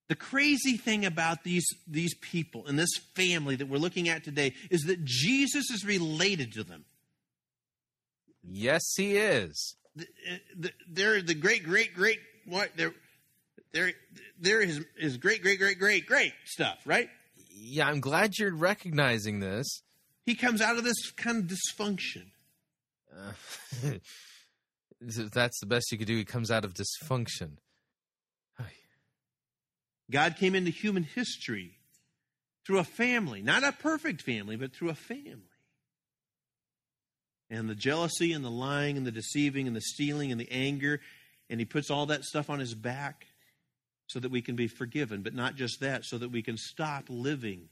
The 0.09 0.15
crazy 0.15 0.77
thing 0.77 1.05
about 1.07 1.43
these, 1.43 1.65
these 1.88 2.13
people 2.13 2.67
and 2.67 2.77
this 2.77 2.95
family 3.15 3.55
that 3.55 3.67
we're 3.67 3.79
looking 3.79 4.09
at 4.09 4.23
today 4.23 4.53
is 4.69 4.84
that 4.84 5.03
Jesus 5.03 5.71
is 5.71 5.84
related 5.84 6.53
to 6.53 6.63
them. 6.63 6.85
Yes, 8.43 8.84
he 8.95 9.17
is. 9.17 9.76
They're 10.89 11.21
the 11.21 11.33
great, 11.33 11.63
great, 11.63 11.93
great, 11.93 12.19
what? 12.45 12.71
They're, 12.75 12.93
they're, 13.73 13.93
they're 14.39 14.61
his, 14.61 14.85
his 14.97 15.17
great, 15.17 15.41
great, 15.41 15.59
great, 15.59 15.79
great, 15.79 16.05
great 16.05 16.33
stuff, 16.45 16.77
right? 16.85 17.09
Yeah, 17.49 17.87
I'm 17.87 17.99
glad 17.99 18.37
you're 18.37 18.55
recognizing 18.55 19.39
this. 19.39 19.81
He 20.25 20.35
comes 20.35 20.61
out 20.61 20.77
of 20.77 20.83
this 20.83 21.11
kind 21.11 21.37
of 21.43 21.57
dysfunction. 21.57 22.31
Uh, 23.15 23.91
that's 25.31 25.59
the 25.59 25.65
best 25.65 25.91
you 25.91 25.97
could 25.97 26.07
do. 26.07 26.15
He 26.15 26.25
comes 26.25 26.51
out 26.51 26.65
of 26.65 26.73
dysfunction. 26.73 27.57
God 30.09 30.37
came 30.37 30.55
into 30.55 30.71
human 30.71 31.03
history 31.03 31.77
through 32.65 32.79
a 32.79 32.83
family, 32.83 33.41
not 33.41 33.63
a 33.63 33.71
perfect 33.71 34.21
family, 34.21 34.55
but 34.55 34.73
through 34.73 34.89
a 34.89 34.95
family. 34.95 35.46
And 37.49 37.69
the 37.69 37.75
jealousy 37.75 38.33
and 38.33 38.43
the 38.43 38.51
lying 38.51 38.97
and 38.97 39.05
the 39.05 39.11
deceiving 39.11 39.67
and 39.67 39.75
the 39.75 39.81
stealing 39.81 40.31
and 40.31 40.39
the 40.39 40.51
anger, 40.51 40.99
and 41.49 41.59
he 41.59 41.65
puts 41.65 41.89
all 41.89 42.07
that 42.07 42.23
stuff 42.23 42.49
on 42.49 42.59
his 42.59 42.73
back 42.73 43.25
so 44.07 44.19
that 44.19 44.31
we 44.31 44.41
can 44.41 44.55
be 44.55 44.67
forgiven. 44.67 45.21
But 45.21 45.33
not 45.33 45.55
just 45.55 45.79
that, 45.79 46.03
so 46.03 46.17
that 46.17 46.29
we 46.29 46.41
can 46.41 46.57
stop 46.57 47.05
living 47.09 47.69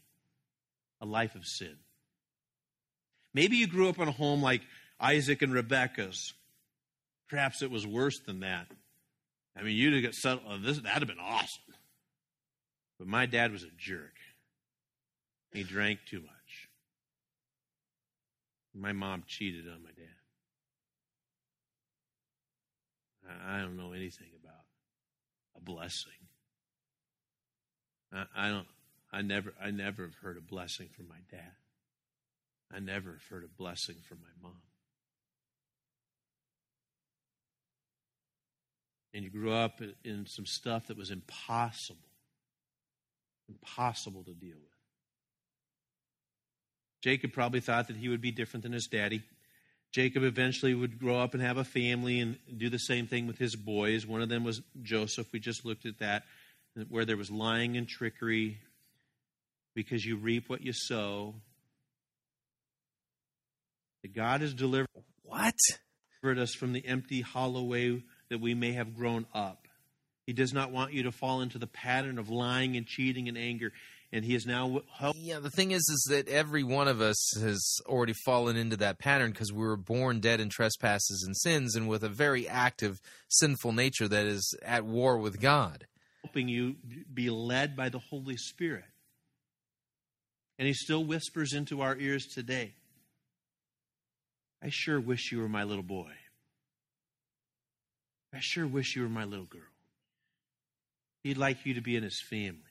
a 1.02 1.06
life 1.06 1.35
of 1.35 1.45
sin. 1.45 1.76
Maybe 3.34 3.57
you 3.57 3.68
grew 3.68 3.89
up 3.89 3.99
in 3.99 4.07
a 4.07 4.14
home 4.14 4.41
like 4.41 4.61
Isaac 4.99 5.41
and 5.41 5.53
Rebecca's. 5.53 6.34
Perhaps 7.30 7.61
it 7.61 7.69
was 7.69 7.85
worse 7.85 8.19
than 8.26 8.41
that. 8.41 8.68
I 9.57 9.64
mean, 9.64 9.76
you'd 9.76 9.93
have 9.93 10.03
got 10.03 10.14
settled. 10.14 10.43
Oh, 10.47 10.57
this, 10.57 10.77
that'd 10.80 10.99
have 10.99 11.07
been 11.07 11.19
awesome. 11.19 11.64
But 12.97 13.07
my 13.07 13.26
dad 13.26 13.52
was 13.52 13.64
a 13.64 13.69
jerk. 13.77 14.14
He 15.52 15.64
drank 15.64 15.99
too 16.10 16.22
much. 16.22 16.35
My 18.77 18.91
mom 18.91 19.23
cheated 19.26 19.68
on 19.68 19.84
my 19.84 19.91
dad. 19.95 20.06
I 23.47 23.60
don't 23.61 23.77
know 23.77 23.93
anything 23.93 24.27
about 24.43 24.65
a 25.56 25.61
blessing. 25.61 26.11
I, 28.35 28.49
don't. 28.49 28.68
I 29.11 29.22
never. 29.22 29.53
I 29.61 29.72
never 29.72 30.03
have 30.03 30.15
heard 30.15 30.38
a 30.38 30.41
blessing 30.41 30.89
from 30.95 31.07
my 31.07 31.19
dad. 31.31 31.53
I 32.73 32.80
never 32.80 33.14
have 33.14 33.26
heard 33.30 33.43
a 33.43 33.47
blessing 33.47 33.95
from 34.07 34.19
my 34.22 34.47
mom. 34.47 34.61
And 39.14 39.23
you 39.23 39.30
grew 39.30 39.53
up 39.53 39.81
in 40.03 40.26
some 40.27 40.45
stuff 40.45 40.88
that 40.88 40.97
was 40.97 41.10
impossible 41.10 42.10
impossible 43.47 44.23
to 44.23 44.34
deal 44.34 44.57
with. 44.57 44.74
Jacob 47.06 47.34
probably 47.34 47.60
thought 47.60 47.86
that 47.90 47.98
he 47.98 48.10
would 48.10 48.19
be 48.19 48.32
different 48.32 48.64
than 48.64 48.72
his 48.72 48.88
daddy. 48.88 49.22
Jacob 49.91 50.23
eventually 50.23 50.73
would 50.73 50.98
grow 50.98 51.19
up 51.19 51.36
and 51.36 51.44
have 51.44 51.57
a 51.57 51.64
family 51.64 52.19
and 52.19 52.40
do 52.57 52.68
the 52.68 52.80
same 52.80 53.06
thing 53.06 53.27
with 53.27 53.38
his 53.38 53.56
boys. 53.56 54.07
One 54.07 54.23
of 54.23 54.30
them 54.30 54.44
was 54.44 54.64
Joseph. 54.82 55.32
We 55.32 55.40
just 55.40 55.64
looked 55.65 55.86
at 55.86 55.99
that, 55.99 56.23
where 56.90 57.06
there 57.06 57.15
was 57.15 57.30
lying 57.30 57.77
and 57.77 57.88
trickery 57.88 58.57
because 59.76 60.03
you 60.03 60.18
reap 60.18 60.49
what 60.49 60.61
you 60.64 60.73
sow. 60.73 61.36
That 64.02 64.15
God 64.15 64.41
has 64.41 64.56
delivered 64.56 64.88
what? 65.22 65.53
Delivered 66.23 66.41
us 66.41 66.56
from 66.56 66.73
the 66.73 66.84
empty, 66.88 67.22
hollow 67.22 67.61
way 67.61 68.02
that 68.30 68.41
we 68.41 68.56
may 68.56 68.72
have 68.72 68.95
grown 68.95 69.27
up. 69.32 69.68
He 70.26 70.34
does 70.34 70.53
not 70.53 70.72
want 70.72 70.91
you 70.91 71.03
to 71.03 71.11
fall 71.11 71.41
into 71.41 71.60
the 71.60 71.68
pattern 71.68 72.18
of 72.18 72.30
lying 72.30 72.76
and 72.76 72.88
cheating 72.88 73.30
and 73.30 73.38
anger. 73.38 73.73
And 74.14 74.23
he 74.23 74.36
is 74.36 74.45
now 74.45 74.82
help. 74.98 75.15
Yeah, 75.19 75.40
the 75.40 75.49
thing 75.49 75.72
is, 75.72 75.82
is 75.82 76.07
that 76.10 76.30
every 76.30 76.64
one 76.64 76.88
of 76.88 77.02
us 77.02 77.38
has 77.41 77.80
already 77.86 78.14
fallen 78.26 78.56
into 78.56 78.77
that 78.77 78.98
pattern 78.99 79.32
because 79.32 79.52
we 79.52 79.65
were 79.65 79.76
born 79.76 80.19
dead 80.19 80.40
in 80.40 80.49
trespasses 80.49 81.23
and 81.26 81.36
sins, 81.36 81.76
and 81.76 81.90
with 81.90 82.03
a 82.03 82.10
very 82.10 82.48
active 82.48 83.02
sinful 83.27 83.73
nature 83.73 84.07
that 84.07 84.26
is 84.26 84.57
at 84.64 84.86
war 84.86 85.18
with 85.18 85.41
God. 85.41 85.88
helping 86.23 86.48
you 86.48 86.76
be 87.14 87.30
led 87.30 87.76
by 87.76 87.90
the 87.90 87.99
Holy 87.99 88.38
Spirit. 88.38 88.86
And 90.57 90.68
He 90.68 90.73
still 90.73 91.03
whispers 91.03 91.53
into 91.53 91.82
our 91.82 91.98
ears 91.98 92.26
today 92.27 92.76
I 94.64 94.69
sure 94.72 94.99
wish 94.99 95.32
you 95.32 95.40
were 95.40 95.49
my 95.49 95.64
little 95.64 95.84
boy. 95.84 96.11
I 98.34 98.40
sure 98.40 98.65
wish 98.65 98.95
you 98.95 99.03
were 99.03 99.10
my 99.10 99.26
little 99.26 99.45
girl. 99.45 99.61
He'd 101.23 101.38
like 101.38 101.65
you 101.65 101.73
to 101.76 101.82
be 101.82 101.95
in 101.95 102.03
His 102.03 102.22
family 102.30 102.61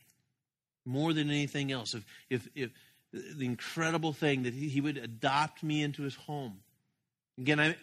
more 0.84 1.12
than 1.12 1.30
anything 1.30 1.72
else. 1.72 1.94
If, 1.94 2.04
if, 2.30 2.48
if 2.54 2.70
the 3.12 3.44
incredible 3.44 4.12
thing 4.12 4.42
that 4.42 4.54
he, 4.54 4.68
he 4.68 4.80
would 4.80 4.96
adopt 4.96 5.62
me 5.62 5.82
into 5.82 6.02
his 6.02 6.14
home. 6.14 6.60
Again, 7.38 7.60
I, 7.60 7.76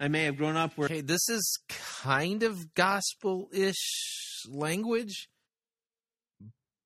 I 0.00 0.08
may 0.08 0.24
have 0.24 0.36
grown 0.36 0.56
up 0.56 0.76
where. 0.76 0.88
This 0.88 1.28
is 1.28 1.58
kind 1.68 2.42
of 2.42 2.74
gospel 2.74 3.48
ish 3.52 4.44
language, 4.48 5.28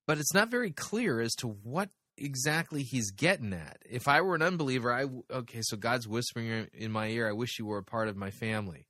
but 0.07 0.19
it's 0.19 0.35
not 0.35 0.51
very 0.51 0.71
clear 0.71 1.21
as 1.21 1.35
to 1.37 1.49
what 1.49 1.91
exactly 2.17 2.83
he's 2.83 3.11
getting 3.11 3.53
at. 3.53 3.79
If 3.89 4.09
I 4.09 4.21
were 4.21 4.35
an 4.35 4.43
unbeliever, 4.43 4.93
I 4.93 5.07
okay, 5.31 5.61
so 5.63 5.77
God's 5.77 6.07
whispering 6.07 6.69
in 6.73 6.93
my 6.93 7.09
ear, 7.09 7.29
"I 7.29 7.33
wish 7.33 7.59
you 7.59 7.67
were 7.67 7.79
a 7.79 7.85
part 7.85 8.09
of 8.09 8.17
my 8.17 8.31
family." 8.31 8.87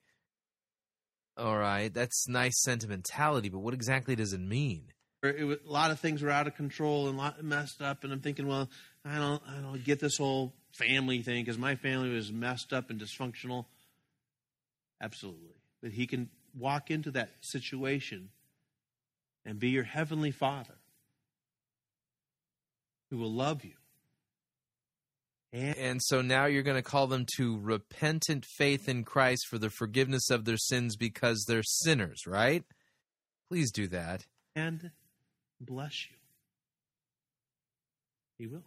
All 1.36 1.57
right, 1.57 1.93
that's 1.93 2.28
nice 2.28 2.61
sentimentality, 2.62 3.49
but 3.49 3.61
what 3.61 3.74
exactly 3.74 4.15
does 4.15 4.32
it 4.32 4.40
mean? 4.40 4.93
It 5.23 5.44
was, 5.44 5.59
a 5.66 5.70
lot 5.70 5.93
of 5.93 6.01
things 6.01 6.20
were 6.20 6.31
out 6.31 6.49
of 6.49 6.57
control 6.57 7.07
and 7.09 7.16
a 7.16 7.23
lot 7.23 7.43
messed 7.44 7.81
up, 7.81 8.03
and 8.03 8.12
I'm 8.12 8.20
thinking, 8.20 8.49
well, 8.49 8.69
I 9.05 9.19
don't, 9.19 9.43
I 9.49 9.61
don't 9.61 9.85
get 9.85 10.01
this 10.01 10.16
whole 10.16 10.53
family 10.73 11.23
thing 11.23 11.44
because 11.44 11.59
my 11.59 11.77
family 11.77 12.11
was 12.11 12.32
messed 12.32 12.73
up 12.73 12.90
and 12.90 13.01
dysfunctional. 13.01 13.66
Absolutely, 15.01 15.55
but 15.81 15.93
He 15.93 16.09
can 16.09 16.28
walk 16.59 16.90
into 16.90 17.12
that 17.12 17.31
situation 17.40 18.31
and 19.44 19.61
be 19.61 19.70
your 19.70 19.85
heavenly 19.85 20.32
Father 20.32 20.74
who 23.11 23.19
will 23.19 23.32
love 23.32 23.65
you. 23.65 23.74
And, 25.53 25.77
and 25.77 26.01
so 26.03 26.23
now 26.23 26.47
you're 26.47 26.62
going 26.62 26.77
to 26.77 26.82
call 26.82 27.07
them 27.07 27.27
to 27.36 27.61
repentant 27.61 28.44
faith 28.44 28.89
in 28.89 29.05
Christ 29.05 29.47
for 29.49 29.59
the 29.59 29.70
forgiveness 29.70 30.31
of 30.31 30.47
their 30.47 30.57
sins 30.57 30.97
because 30.97 31.44
they're 31.47 31.62
sinners, 31.62 32.27
right? 32.27 32.65
Please 33.49 33.70
do 33.70 33.86
that. 33.89 34.27
And 34.57 34.90
bless 35.65 36.07
you. 36.11 36.17
He 38.39 38.47
will. 38.47 38.65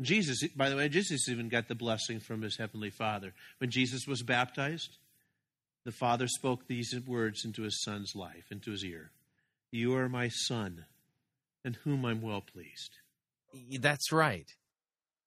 Jesus, 0.00 0.42
by 0.56 0.70
the 0.70 0.76
way, 0.76 0.88
Jesus 0.88 1.28
even 1.28 1.48
got 1.48 1.68
the 1.68 1.74
blessing 1.74 2.18
from 2.20 2.42
his 2.42 2.56
heavenly 2.56 2.90
Father. 2.90 3.32
When 3.58 3.70
Jesus 3.70 4.06
was 4.06 4.22
baptized, 4.22 4.98
the 5.84 5.92
Father 5.92 6.26
spoke 6.26 6.66
these 6.66 6.94
words 7.06 7.44
into 7.44 7.62
his 7.62 7.82
son's 7.82 8.12
life, 8.16 8.44
into 8.50 8.72
his 8.72 8.84
ear 8.84 9.12
You 9.70 9.94
are 9.96 10.08
my 10.08 10.28
son, 10.28 10.86
in 11.64 11.74
whom 11.84 12.04
I'm 12.04 12.22
well 12.22 12.40
pleased. 12.40 12.98
That's 13.80 14.10
right. 14.10 14.50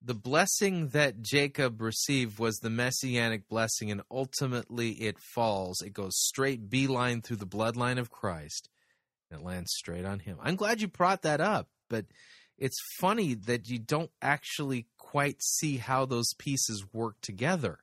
The 0.02 0.14
blessing 0.14 0.90
that 0.90 1.22
Jacob 1.22 1.82
received 1.82 2.40
was 2.40 2.58
the 2.58 2.70
messianic 2.70 3.50
blessing, 3.50 3.92
and 3.92 4.02
ultimately 4.12 4.92
it 4.92 5.18
falls. 5.20 5.82
It 5.82 5.94
goes 5.94 6.18
straight 6.18 6.70
beeline 6.70 7.22
through 7.22 7.38
the 7.38 7.48
bloodline 7.48 7.98
of 7.98 8.12
Christ, 8.12 8.70
and 9.30 9.42
it 9.42 9.46
lands 9.46 9.74
straight 9.76 10.06
on 10.06 10.20
him. 10.20 10.38
I'm 10.42 10.56
glad 10.56 10.82
you 10.82 10.88
brought 10.88 11.24
that 11.24 11.42
up, 11.42 11.68
but 11.90 12.06
it's 12.58 12.78
funny 13.00 13.34
that 13.34 13.70
you 13.70 13.80
don't 13.80 14.12
actually 14.22 14.88
quite 14.98 15.42
see 15.42 15.78
how 15.78 16.06
those 16.06 16.34
pieces 16.38 16.86
work 16.94 17.16
together. 17.22 17.80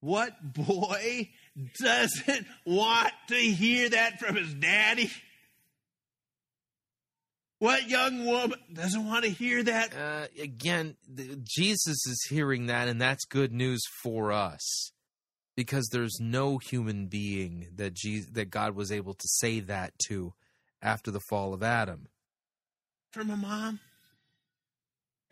What 0.00 0.52
boy 0.54 1.30
doesn't 1.80 2.46
want 2.64 3.12
to 3.28 3.34
hear 3.34 3.88
that 3.88 4.20
from 4.20 4.36
his 4.36 4.54
daddy? 4.54 5.10
What 7.58 7.88
young 7.88 8.26
woman 8.26 8.58
doesn't 8.72 9.06
want 9.06 9.24
to 9.24 9.30
hear 9.30 9.62
that? 9.62 9.94
Uh, 9.96 10.26
again, 10.40 10.96
the, 11.08 11.40
Jesus 11.42 12.06
is 12.06 12.26
hearing 12.28 12.66
that, 12.66 12.88
and 12.88 13.00
that's 13.00 13.24
good 13.24 13.52
news 13.52 13.82
for 14.02 14.30
us 14.30 14.92
because 15.56 15.88
there's 15.90 16.18
no 16.20 16.58
human 16.58 17.06
being 17.06 17.68
that 17.76 17.94
Jesus, 17.94 18.30
that 18.32 18.50
God 18.50 18.74
was 18.74 18.92
able 18.92 19.14
to 19.14 19.28
say 19.28 19.60
that 19.60 19.94
to 20.08 20.34
after 20.82 21.10
the 21.10 21.20
fall 21.30 21.54
of 21.54 21.62
Adam. 21.62 22.08
From 23.12 23.30
a 23.30 23.36
mom? 23.36 23.80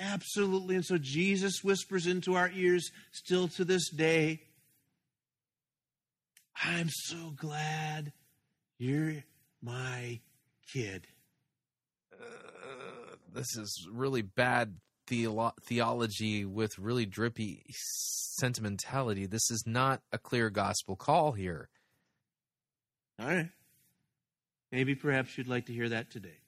Absolutely. 0.00 0.76
And 0.76 0.84
so 0.84 0.96
Jesus 0.96 1.62
whispers 1.62 2.06
into 2.06 2.34
our 2.34 2.50
ears 2.54 2.90
still 3.12 3.48
to 3.48 3.64
this 3.64 3.90
day 3.90 4.40
I'm 6.62 6.88
so 6.88 7.32
glad 7.36 8.12
you're 8.78 9.24
my 9.62 10.20
kid. 10.72 11.06
This 13.34 13.56
is 13.56 13.88
really 13.90 14.22
bad 14.22 14.76
theolo- 15.08 15.60
theology 15.60 16.44
with 16.44 16.78
really 16.78 17.04
drippy 17.04 17.64
sentimentality. 17.68 19.26
This 19.26 19.50
is 19.50 19.64
not 19.66 20.02
a 20.12 20.18
clear 20.18 20.50
gospel 20.50 20.94
call 20.94 21.32
here. 21.32 21.68
All 23.18 23.26
right. 23.26 23.48
Maybe 24.70 24.94
perhaps 24.94 25.36
you'd 25.36 25.48
like 25.48 25.66
to 25.66 25.72
hear 25.72 25.88
that 25.88 26.10
today. 26.10 26.38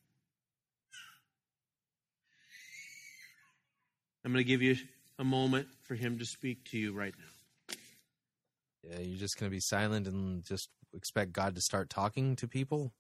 I'm 4.25 4.33
going 4.33 4.45
to 4.45 4.49
give 4.49 4.63
you 4.63 4.77
a 5.19 5.25
moment 5.25 5.67
for 5.83 5.97
him 5.97 6.21
to 6.21 6.25
speak 6.25 6.71
to 6.71 6.79
you 6.79 6.93
right 6.93 7.15
now. 7.19 7.77
Yeah, 8.91 9.01
you're 9.01 9.19
just 9.19 9.39
going 9.39 9.51
to 9.51 9.55
be 9.55 9.61
silent 9.61 10.07
and 10.07 10.45
just 10.45 10.69
expect 10.95 11.33
God 11.33 11.57
to 11.57 11.61
start 11.61 11.91
talking 11.91 12.37
to 12.37 12.47
people? 12.47 12.93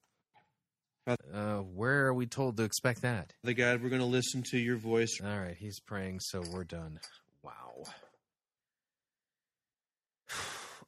Uh, 1.06 1.58
where 1.58 2.06
are 2.06 2.14
we 2.14 2.26
told 2.26 2.56
to 2.56 2.64
expect 2.64 3.02
that? 3.02 3.32
The 3.44 3.54
God, 3.54 3.82
we're 3.82 3.90
going 3.90 4.00
to 4.00 4.06
listen 4.06 4.42
to 4.50 4.58
your 4.58 4.76
voice. 4.76 5.20
All 5.22 5.38
right, 5.38 5.56
he's 5.56 5.78
praying, 5.78 6.20
so 6.20 6.42
we're 6.52 6.64
done. 6.64 7.00
Wow. 7.42 7.84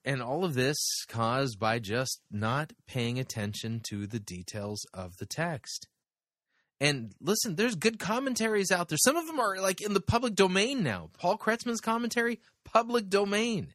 And 0.05 0.23
all 0.23 0.45
of 0.45 0.55
this 0.55 0.79
caused 1.09 1.59
by 1.59 1.81
just 1.81 2.23
not 2.31 2.73
paying 2.87 3.19
attention 3.19 3.83
to 3.91 4.07
the 4.07 4.21
details 4.21 4.87
of 4.95 5.17
the 5.19 5.27
text. 5.27 5.87
And 6.81 7.13
listen, 7.21 7.57
there's 7.57 7.75
good 7.75 7.99
commentaries 7.99 8.71
out 8.71 8.89
there. 8.89 8.97
Some 8.97 9.17
of 9.17 9.27
them 9.27 9.39
are 9.39 9.61
like 9.61 9.83
in 9.83 9.93
the 9.93 10.01
public 10.01 10.35
domain 10.35 10.83
now. 10.83 11.11
Paul 11.19 11.37
Kretzmann's 11.37 11.81
commentary, 11.81 12.41
public 12.65 13.11
domain. 13.11 13.75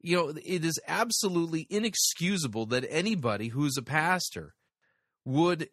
You 0.00 0.16
know, 0.16 0.28
it 0.28 0.64
is 0.64 0.80
absolutely 0.86 1.66
inexcusable 1.68 2.66
that 2.66 2.86
anybody 2.88 3.48
who's 3.48 3.76
a 3.76 3.82
pastor 3.82 4.54
would 5.28 5.68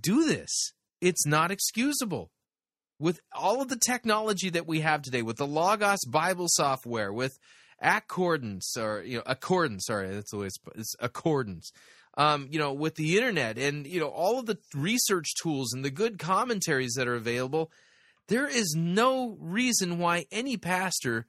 do 0.00 0.24
this. 0.24 0.72
It's 1.00 1.26
not 1.26 1.50
excusable. 1.50 2.30
With 3.00 3.20
all 3.32 3.60
of 3.60 3.68
the 3.68 3.76
technology 3.76 4.50
that 4.50 4.68
we 4.68 4.80
have 4.80 5.02
today, 5.02 5.22
with 5.22 5.36
the 5.36 5.48
Logos 5.48 6.04
Bible 6.06 6.46
software, 6.48 7.12
with 7.12 7.36
accordance 7.82 8.76
or 8.78 9.02
you 9.02 9.16
know 9.16 9.24
accordance, 9.26 9.86
sorry, 9.86 10.14
that's 10.14 10.30
the 10.30 10.38
way 10.38 10.46
it's, 10.46 10.58
it's 10.76 10.94
accordance. 11.00 11.72
Um, 12.16 12.46
you 12.48 12.60
know, 12.60 12.72
with 12.72 12.94
the 12.94 13.16
internet 13.16 13.58
and 13.58 13.84
you 13.84 13.98
know 13.98 14.08
all 14.08 14.38
of 14.38 14.46
the 14.46 14.58
research 14.74 15.34
tools 15.42 15.72
and 15.72 15.84
the 15.84 15.90
good 15.90 16.20
commentaries 16.20 16.94
that 16.94 17.08
are 17.08 17.16
available, 17.16 17.72
there 18.28 18.46
is 18.46 18.76
no 18.78 19.36
reason 19.40 19.98
why 19.98 20.26
any 20.30 20.56
pastor 20.56 21.26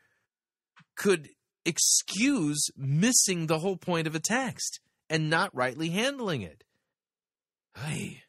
could 0.95 1.29
excuse 1.65 2.69
missing 2.77 3.47
the 3.47 3.57
whole 3.57 3.75
point 3.75 4.05
of 4.05 4.13
a 4.13 4.19
text 4.19 4.79
and 5.09 5.31
not 5.31 5.53
rightly 5.55 5.89
handling 5.89 6.43
it. 6.43 6.63
Hey. 7.75 8.23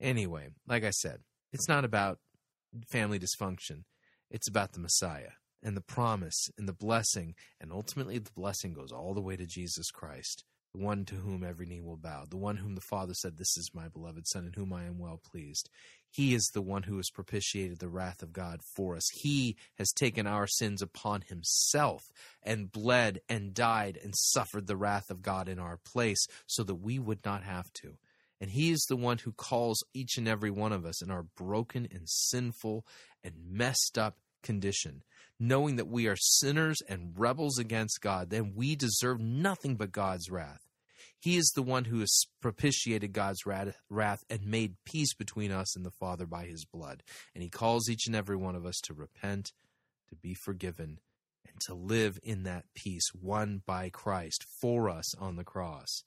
Anyway, 0.00 0.48
like 0.66 0.84
I 0.84 0.90
said, 0.90 1.20
it's 1.52 1.68
not 1.68 1.84
about 1.84 2.18
family 2.88 3.18
dysfunction. 3.18 3.84
It's 4.30 4.48
about 4.48 4.72
the 4.72 4.80
Messiah 4.80 5.30
and 5.62 5.76
the 5.76 5.80
promise 5.80 6.50
and 6.58 6.68
the 6.68 6.72
blessing. 6.72 7.34
And 7.60 7.72
ultimately, 7.72 8.18
the 8.18 8.30
blessing 8.36 8.72
goes 8.72 8.92
all 8.92 9.14
the 9.14 9.22
way 9.22 9.36
to 9.36 9.46
Jesus 9.46 9.90
Christ, 9.90 10.44
the 10.72 10.82
one 10.82 11.04
to 11.06 11.16
whom 11.16 11.42
every 11.42 11.66
knee 11.66 11.80
will 11.80 11.96
bow, 11.96 12.24
the 12.28 12.36
one 12.36 12.58
whom 12.58 12.74
the 12.74 12.80
Father 12.80 13.14
said, 13.14 13.36
This 13.36 13.56
is 13.56 13.70
my 13.74 13.88
beloved 13.88 14.26
Son, 14.26 14.46
in 14.46 14.52
whom 14.52 14.72
I 14.72 14.84
am 14.84 14.98
well 14.98 15.20
pleased. 15.24 15.68
He 16.10 16.34
is 16.34 16.50
the 16.52 16.62
one 16.62 16.84
who 16.84 16.96
has 16.98 17.10
propitiated 17.10 17.80
the 17.80 17.88
wrath 17.88 18.22
of 18.22 18.32
God 18.32 18.60
for 18.76 18.94
us. 18.94 19.08
He 19.12 19.56
has 19.78 19.90
taken 19.90 20.28
our 20.28 20.46
sins 20.46 20.80
upon 20.80 21.22
himself 21.22 22.04
and 22.42 22.70
bled 22.70 23.20
and 23.28 23.52
died 23.52 23.98
and 24.02 24.14
suffered 24.16 24.68
the 24.68 24.76
wrath 24.76 25.10
of 25.10 25.22
God 25.22 25.48
in 25.48 25.58
our 25.58 25.78
place 25.84 26.26
so 26.46 26.62
that 26.62 26.76
we 26.76 27.00
would 27.00 27.24
not 27.24 27.42
have 27.42 27.72
to. 27.74 27.96
And 28.40 28.50
he 28.50 28.70
is 28.70 28.84
the 28.88 28.96
one 28.96 29.18
who 29.18 29.32
calls 29.32 29.84
each 29.94 30.18
and 30.18 30.28
every 30.28 30.50
one 30.50 30.72
of 30.72 30.84
us 30.84 31.02
in 31.02 31.10
our 31.10 31.22
broken 31.22 31.88
and 31.90 32.08
sinful 32.08 32.84
and 33.22 33.34
messed 33.48 33.96
up 33.96 34.18
condition, 34.42 35.02
knowing 35.40 35.76
that 35.76 35.88
we 35.88 36.06
are 36.06 36.16
sinners 36.16 36.78
and 36.88 37.18
rebels 37.18 37.58
against 37.58 38.00
God, 38.00 38.30
then 38.30 38.52
we 38.54 38.76
deserve 38.76 39.20
nothing 39.20 39.76
but 39.76 39.92
God's 39.92 40.30
wrath. 40.30 40.60
He 41.18 41.36
is 41.36 41.50
the 41.56 41.62
one 41.62 41.86
who 41.86 42.00
has 42.00 42.26
propitiated 42.42 43.14
God's 43.14 43.46
wrath 43.46 44.24
and 44.28 44.44
made 44.44 44.76
peace 44.84 45.14
between 45.14 45.50
us 45.50 45.74
and 45.74 45.84
the 45.84 45.90
Father 45.90 46.26
by 46.26 46.44
his 46.44 46.66
blood. 46.66 47.02
And 47.34 47.42
he 47.42 47.48
calls 47.48 47.88
each 47.88 48.06
and 48.06 48.14
every 48.14 48.36
one 48.36 48.54
of 48.54 48.66
us 48.66 48.78
to 48.84 48.92
repent, 48.92 49.52
to 50.10 50.16
be 50.16 50.34
forgiven, 50.34 50.98
and 51.48 51.58
to 51.62 51.74
live 51.74 52.18
in 52.22 52.42
that 52.42 52.66
peace 52.74 53.08
won 53.14 53.62
by 53.64 53.88
Christ 53.88 54.44
for 54.60 54.90
us 54.90 55.14
on 55.14 55.36
the 55.36 55.44
cross. 55.44 56.04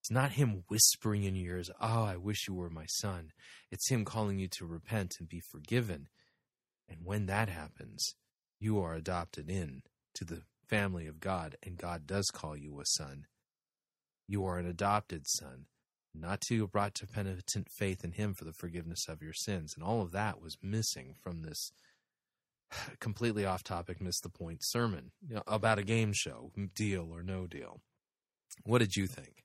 It's 0.00 0.10
not 0.10 0.32
him 0.32 0.64
whispering 0.68 1.24
in 1.24 1.34
your 1.34 1.56
ears, 1.56 1.70
Oh, 1.80 2.04
I 2.04 2.16
wish 2.16 2.48
you 2.48 2.54
were 2.54 2.70
my 2.70 2.86
son. 2.86 3.32
It's 3.70 3.90
him 3.90 4.04
calling 4.06 4.38
you 4.38 4.48
to 4.48 4.66
repent 4.66 5.16
and 5.20 5.28
be 5.28 5.40
forgiven. 5.40 6.08
And 6.88 7.00
when 7.04 7.26
that 7.26 7.48
happens, 7.50 8.14
you 8.58 8.80
are 8.80 8.94
adopted 8.94 9.50
in 9.50 9.82
to 10.14 10.24
the 10.24 10.42
family 10.66 11.06
of 11.06 11.20
God, 11.20 11.56
and 11.62 11.76
God 11.76 12.06
does 12.06 12.30
call 12.30 12.56
you 12.56 12.80
a 12.80 12.86
son. 12.86 13.26
You 14.26 14.44
are 14.46 14.58
an 14.58 14.66
adopted 14.66 15.26
son, 15.26 15.66
not 16.14 16.40
to 16.42 16.54
you 16.54 16.66
brought 16.66 16.94
to 16.96 17.06
penitent 17.06 17.68
faith 17.70 18.02
in 18.02 18.12
him 18.12 18.32
for 18.32 18.44
the 18.44 18.52
forgiveness 18.52 19.06
of 19.06 19.22
your 19.22 19.32
sins. 19.34 19.74
And 19.74 19.84
all 19.84 20.00
of 20.00 20.12
that 20.12 20.40
was 20.40 20.56
missing 20.62 21.14
from 21.20 21.42
this 21.42 21.72
completely 23.00 23.44
off 23.44 23.62
topic, 23.62 24.00
miss 24.00 24.20
the 24.20 24.30
point 24.30 24.64
sermon 24.64 25.12
about 25.46 25.78
a 25.78 25.84
game 25.84 26.12
show, 26.14 26.52
deal 26.74 27.10
or 27.12 27.22
no 27.22 27.46
deal. 27.46 27.80
What 28.64 28.78
did 28.78 28.96
you 28.96 29.06
think? 29.06 29.44